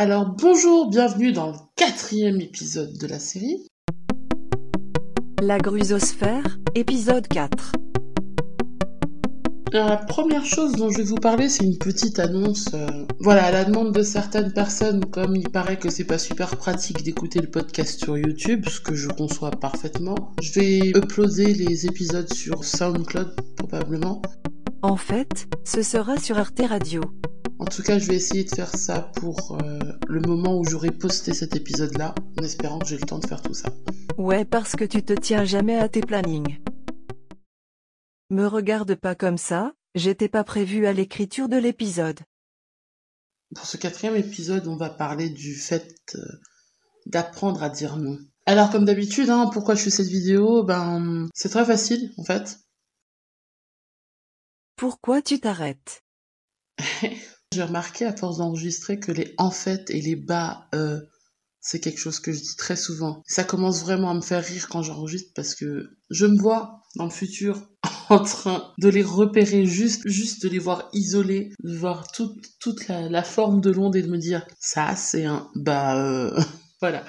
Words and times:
Alors 0.00 0.26
bonjour, 0.40 0.88
bienvenue 0.88 1.32
dans 1.32 1.48
le 1.48 1.56
quatrième 1.74 2.40
épisode 2.40 2.96
de 2.98 3.06
la 3.08 3.18
série. 3.18 3.66
La 5.42 5.58
grusosphère, 5.58 6.60
épisode 6.76 7.26
4. 7.26 7.72
Alors, 9.72 9.88
la 9.88 9.96
première 9.96 10.44
chose 10.44 10.70
dont 10.74 10.88
je 10.88 10.98
vais 10.98 11.02
vous 11.02 11.16
parler, 11.16 11.48
c'est 11.48 11.64
une 11.64 11.78
petite 11.78 12.20
annonce. 12.20 12.68
euh, 12.74 12.86
voilà, 13.18 13.46
à 13.46 13.50
la 13.50 13.64
demande 13.64 13.92
de 13.92 14.02
certaines 14.04 14.52
personnes, 14.52 15.04
comme 15.06 15.34
il 15.34 15.48
paraît 15.50 15.80
que 15.80 15.90
c'est 15.90 16.04
pas 16.04 16.18
super 16.18 16.56
pratique 16.56 17.02
d'écouter 17.02 17.40
le 17.40 17.50
podcast 17.50 17.98
sur 17.98 18.16
YouTube, 18.16 18.66
ce 18.68 18.80
que 18.80 18.94
je 18.94 19.08
conçois 19.08 19.50
parfaitement, 19.50 20.14
je 20.40 20.60
vais 20.60 20.78
uploader 20.90 21.54
les 21.54 21.86
épisodes 21.86 22.32
sur 22.32 22.62
SoundCloud 22.64 23.34
probablement. 23.56 24.22
En 24.80 24.96
fait, 24.96 25.48
ce 25.64 25.82
sera 25.82 26.18
sur 26.18 26.38
Arte 26.38 26.62
Radio. 26.68 27.00
En 27.60 27.64
tout 27.64 27.82
cas, 27.82 27.98
je 27.98 28.06
vais 28.06 28.14
essayer 28.14 28.44
de 28.44 28.54
faire 28.54 28.74
ça 28.76 29.00
pour 29.16 29.58
euh, 29.62 29.78
le 30.06 30.20
moment 30.20 30.58
où 30.58 30.64
j'aurai 30.64 30.92
posté 30.92 31.34
cet 31.34 31.56
épisode-là, 31.56 32.14
en 32.38 32.44
espérant 32.44 32.78
que 32.78 32.86
j'ai 32.86 32.96
le 32.96 33.06
temps 33.06 33.18
de 33.18 33.26
faire 33.26 33.42
tout 33.42 33.54
ça. 33.54 33.68
Ouais, 34.16 34.44
parce 34.44 34.76
que 34.76 34.84
tu 34.84 35.02
te 35.02 35.12
tiens 35.12 35.44
jamais 35.44 35.76
à 35.76 35.88
tes 35.88 36.00
plannings. 36.00 36.58
Me 38.30 38.46
regarde 38.46 38.94
pas 38.94 39.16
comme 39.16 39.38
ça, 39.38 39.72
j'étais 39.96 40.28
pas 40.28 40.44
prévu 40.44 40.86
à 40.86 40.92
l'écriture 40.92 41.48
de 41.48 41.56
l'épisode. 41.56 42.20
Pour 43.56 43.66
ce 43.66 43.76
quatrième 43.76 44.16
épisode, 44.16 44.68
on 44.68 44.76
va 44.76 44.90
parler 44.90 45.28
du 45.28 45.54
fait 45.56 45.96
euh, 46.14 46.20
d'apprendre 47.06 47.64
à 47.64 47.70
dire 47.70 47.96
non. 47.96 48.18
Alors, 48.46 48.70
comme 48.70 48.84
d'habitude, 48.84 49.30
hein, 49.30 49.50
pourquoi 49.52 49.74
je 49.74 49.82
fais 49.82 49.90
cette 49.90 50.06
vidéo? 50.06 50.62
Ben, 50.62 51.28
c'est 51.34 51.48
très 51.48 51.64
facile, 51.64 52.12
en 52.18 52.24
fait. 52.24 52.60
Pourquoi 54.76 55.22
tu 55.22 55.40
t'arrêtes? 55.40 56.04
J'ai 57.52 57.62
remarqué 57.62 58.04
à 58.04 58.14
force 58.14 58.38
d'enregistrer 58.38 59.00
que 59.00 59.10
les 59.10 59.34
en 59.38 59.50
fait 59.50 59.90
et 59.90 60.00
les 60.02 60.16
bas, 60.16 60.68
euh, 60.74 61.00
c'est 61.60 61.80
quelque 61.80 61.98
chose 61.98 62.20
que 62.20 62.32
je 62.32 62.40
dis 62.40 62.56
très 62.56 62.76
souvent. 62.76 63.22
Ça 63.26 63.42
commence 63.44 63.82
vraiment 63.82 64.10
à 64.10 64.14
me 64.14 64.20
faire 64.20 64.44
rire 64.44 64.68
quand 64.68 64.82
j'enregistre 64.82 65.32
parce 65.34 65.54
que 65.54 65.96
je 66.10 66.26
me 66.26 66.38
vois 66.38 66.82
dans 66.96 67.04
le 67.04 67.10
futur 67.10 67.68
en 68.10 68.22
train 68.22 68.72
de 68.78 68.88
les 68.88 69.02
repérer 69.02 69.64
juste, 69.64 70.06
juste 70.06 70.42
de 70.42 70.48
les 70.48 70.58
voir 70.58 70.88
isolés, 70.92 71.52
de 71.62 71.74
voir 71.74 72.10
toute, 72.12 72.36
toute 72.60 72.86
la, 72.88 73.22
forme 73.22 73.60
de 73.60 73.70
l'onde 73.70 73.96
et 73.96 74.02
de 74.02 74.08
me 74.08 74.18
dire 74.18 74.46
ça 74.58 74.94
c'est 74.94 75.24
un 75.24 75.48
bah 75.54 75.96
euh, 75.96 76.38
voilà. 76.80 77.04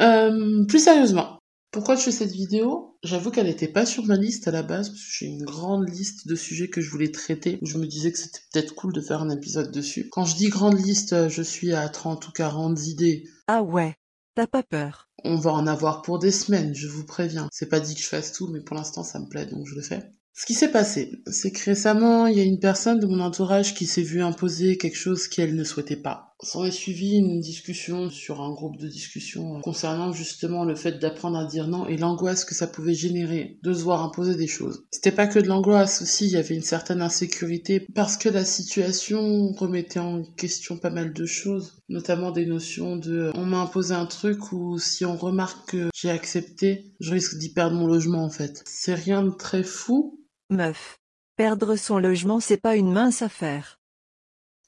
Euh, 0.00 0.64
plus 0.66 0.84
sérieusement, 0.84 1.37
pourquoi 1.78 1.94
je 1.94 2.02
fais 2.02 2.10
cette 2.10 2.32
vidéo? 2.32 2.98
J'avoue 3.04 3.30
qu'elle 3.30 3.46
n'était 3.46 3.68
pas 3.68 3.86
sur 3.86 4.04
ma 4.04 4.16
liste 4.16 4.48
à 4.48 4.50
la 4.50 4.64
base, 4.64 4.88
parce 4.88 5.00
que 5.00 5.12
j'ai 5.12 5.26
une 5.26 5.44
grande 5.44 5.88
liste 5.88 6.26
de 6.26 6.34
sujets 6.34 6.68
que 6.68 6.80
je 6.80 6.90
voulais 6.90 7.12
traiter, 7.12 7.60
où 7.62 7.66
je 7.66 7.78
me 7.78 7.86
disais 7.86 8.10
que 8.10 8.18
c'était 8.18 8.40
peut-être 8.52 8.74
cool 8.74 8.92
de 8.92 9.00
faire 9.00 9.22
un 9.22 9.30
épisode 9.30 9.70
dessus. 9.70 10.08
Quand 10.10 10.24
je 10.24 10.34
dis 10.34 10.48
grande 10.48 10.76
liste, 10.84 11.12
euh, 11.12 11.28
je 11.28 11.40
suis 11.40 11.72
à 11.72 11.88
30 11.88 12.26
ou 12.26 12.32
40 12.32 12.84
idées. 12.88 13.28
Ah 13.46 13.62
ouais, 13.62 13.94
t'as 14.34 14.48
pas 14.48 14.64
peur. 14.64 15.08
On 15.22 15.36
va 15.36 15.52
en 15.52 15.68
avoir 15.68 16.02
pour 16.02 16.18
des 16.18 16.32
semaines, 16.32 16.74
je 16.74 16.88
vous 16.88 17.06
préviens. 17.06 17.48
C'est 17.52 17.68
pas 17.68 17.78
dit 17.78 17.94
que 17.94 18.00
je 18.00 18.08
fasse 18.08 18.32
tout, 18.32 18.48
mais 18.48 18.60
pour 18.60 18.74
l'instant 18.74 19.04
ça 19.04 19.20
me 19.20 19.28
plaît, 19.28 19.46
donc 19.46 19.64
je 19.68 19.76
le 19.76 19.82
fais. 19.82 20.02
Ce 20.34 20.46
qui 20.46 20.54
s'est 20.54 20.72
passé, 20.72 21.22
c'est 21.28 21.52
que 21.52 21.64
récemment, 21.64 22.26
il 22.26 22.38
y 22.38 22.40
a 22.40 22.44
une 22.44 22.58
personne 22.58 22.98
de 22.98 23.06
mon 23.06 23.20
entourage 23.20 23.74
qui 23.74 23.86
s'est 23.86 24.02
vue 24.02 24.22
imposer 24.22 24.78
quelque 24.78 24.98
chose 24.98 25.28
qu'elle 25.28 25.54
ne 25.54 25.62
souhaitait 25.62 25.94
pas. 25.94 26.27
S'en 26.40 26.64
est 26.64 26.70
suivi 26.70 27.16
une 27.16 27.40
discussion 27.40 28.10
sur 28.10 28.40
un 28.40 28.52
groupe 28.52 28.76
de 28.76 28.86
discussion 28.86 29.56
euh, 29.56 29.60
concernant 29.60 30.12
justement 30.12 30.64
le 30.64 30.76
fait 30.76 31.00
d'apprendre 31.00 31.36
à 31.36 31.44
dire 31.44 31.66
non 31.66 31.88
et 31.88 31.96
l'angoisse 31.96 32.44
que 32.44 32.54
ça 32.54 32.68
pouvait 32.68 32.94
générer 32.94 33.58
de 33.64 33.72
se 33.72 33.82
voir 33.82 34.04
imposer 34.04 34.36
des 34.36 34.46
choses. 34.46 34.86
C'était 34.92 35.10
pas 35.10 35.26
que 35.26 35.40
de 35.40 35.48
l'angoisse 35.48 36.00
aussi, 36.00 36.26
il 36.26 36.32
y 36.32 36.36
avait 36.36 36.54
une 36.54 36.62
certaine 36.62 37.02
insécurité 37.02 37.80
parce 37.92 38.16
que 38.16 38.28
la 38.28 38.44
situation 38.44 39.52
remettait 39.52 39.98
en 39.98 40.22
question 40.22 40.76
pas 40.76 40.90
mal 40.90 41.12
de 41.12 41.26
choses, 41.26 41.82
notamment 41.88 42.30
des 42.30 42.46
notions 42.46 42.96
de 42.96 43.32
on 43.34 43.44
m'a 43.44 43.58
imposé 43.58 43.94
un 43.94 44.06
truc 44.06 44.52
ou 44.52 44.78
si 44.78 45.04
on 45.04 45.16
remarque 45.16 45.70
que 45.70 45.88
j'ai 45.92 46.10
accepté, 46.10 46.94
je 47.00 47.10
risque 47.10 47.36
d'y 47.36 47.52
perdre 47.52 47.74
mon 47.74 47.88
logement 47.88 48.24
en 48.24 48.30
fait. 48.30 48.62
C'est 48.64 48.94
rien 48.94 49.24
de 49.24 49.30
très 49.30 49.64
fou, 49.64 50.24
Meuf. 50.50 51.00
Perdre 51.36 51.74
son 51.74 51.98
logement 51.98 52.38
c'est 52.38 52.56
pas 52.56 52.76
une 52.76 52.92
mince 52.92 53.22
affaire. 53.22 53.77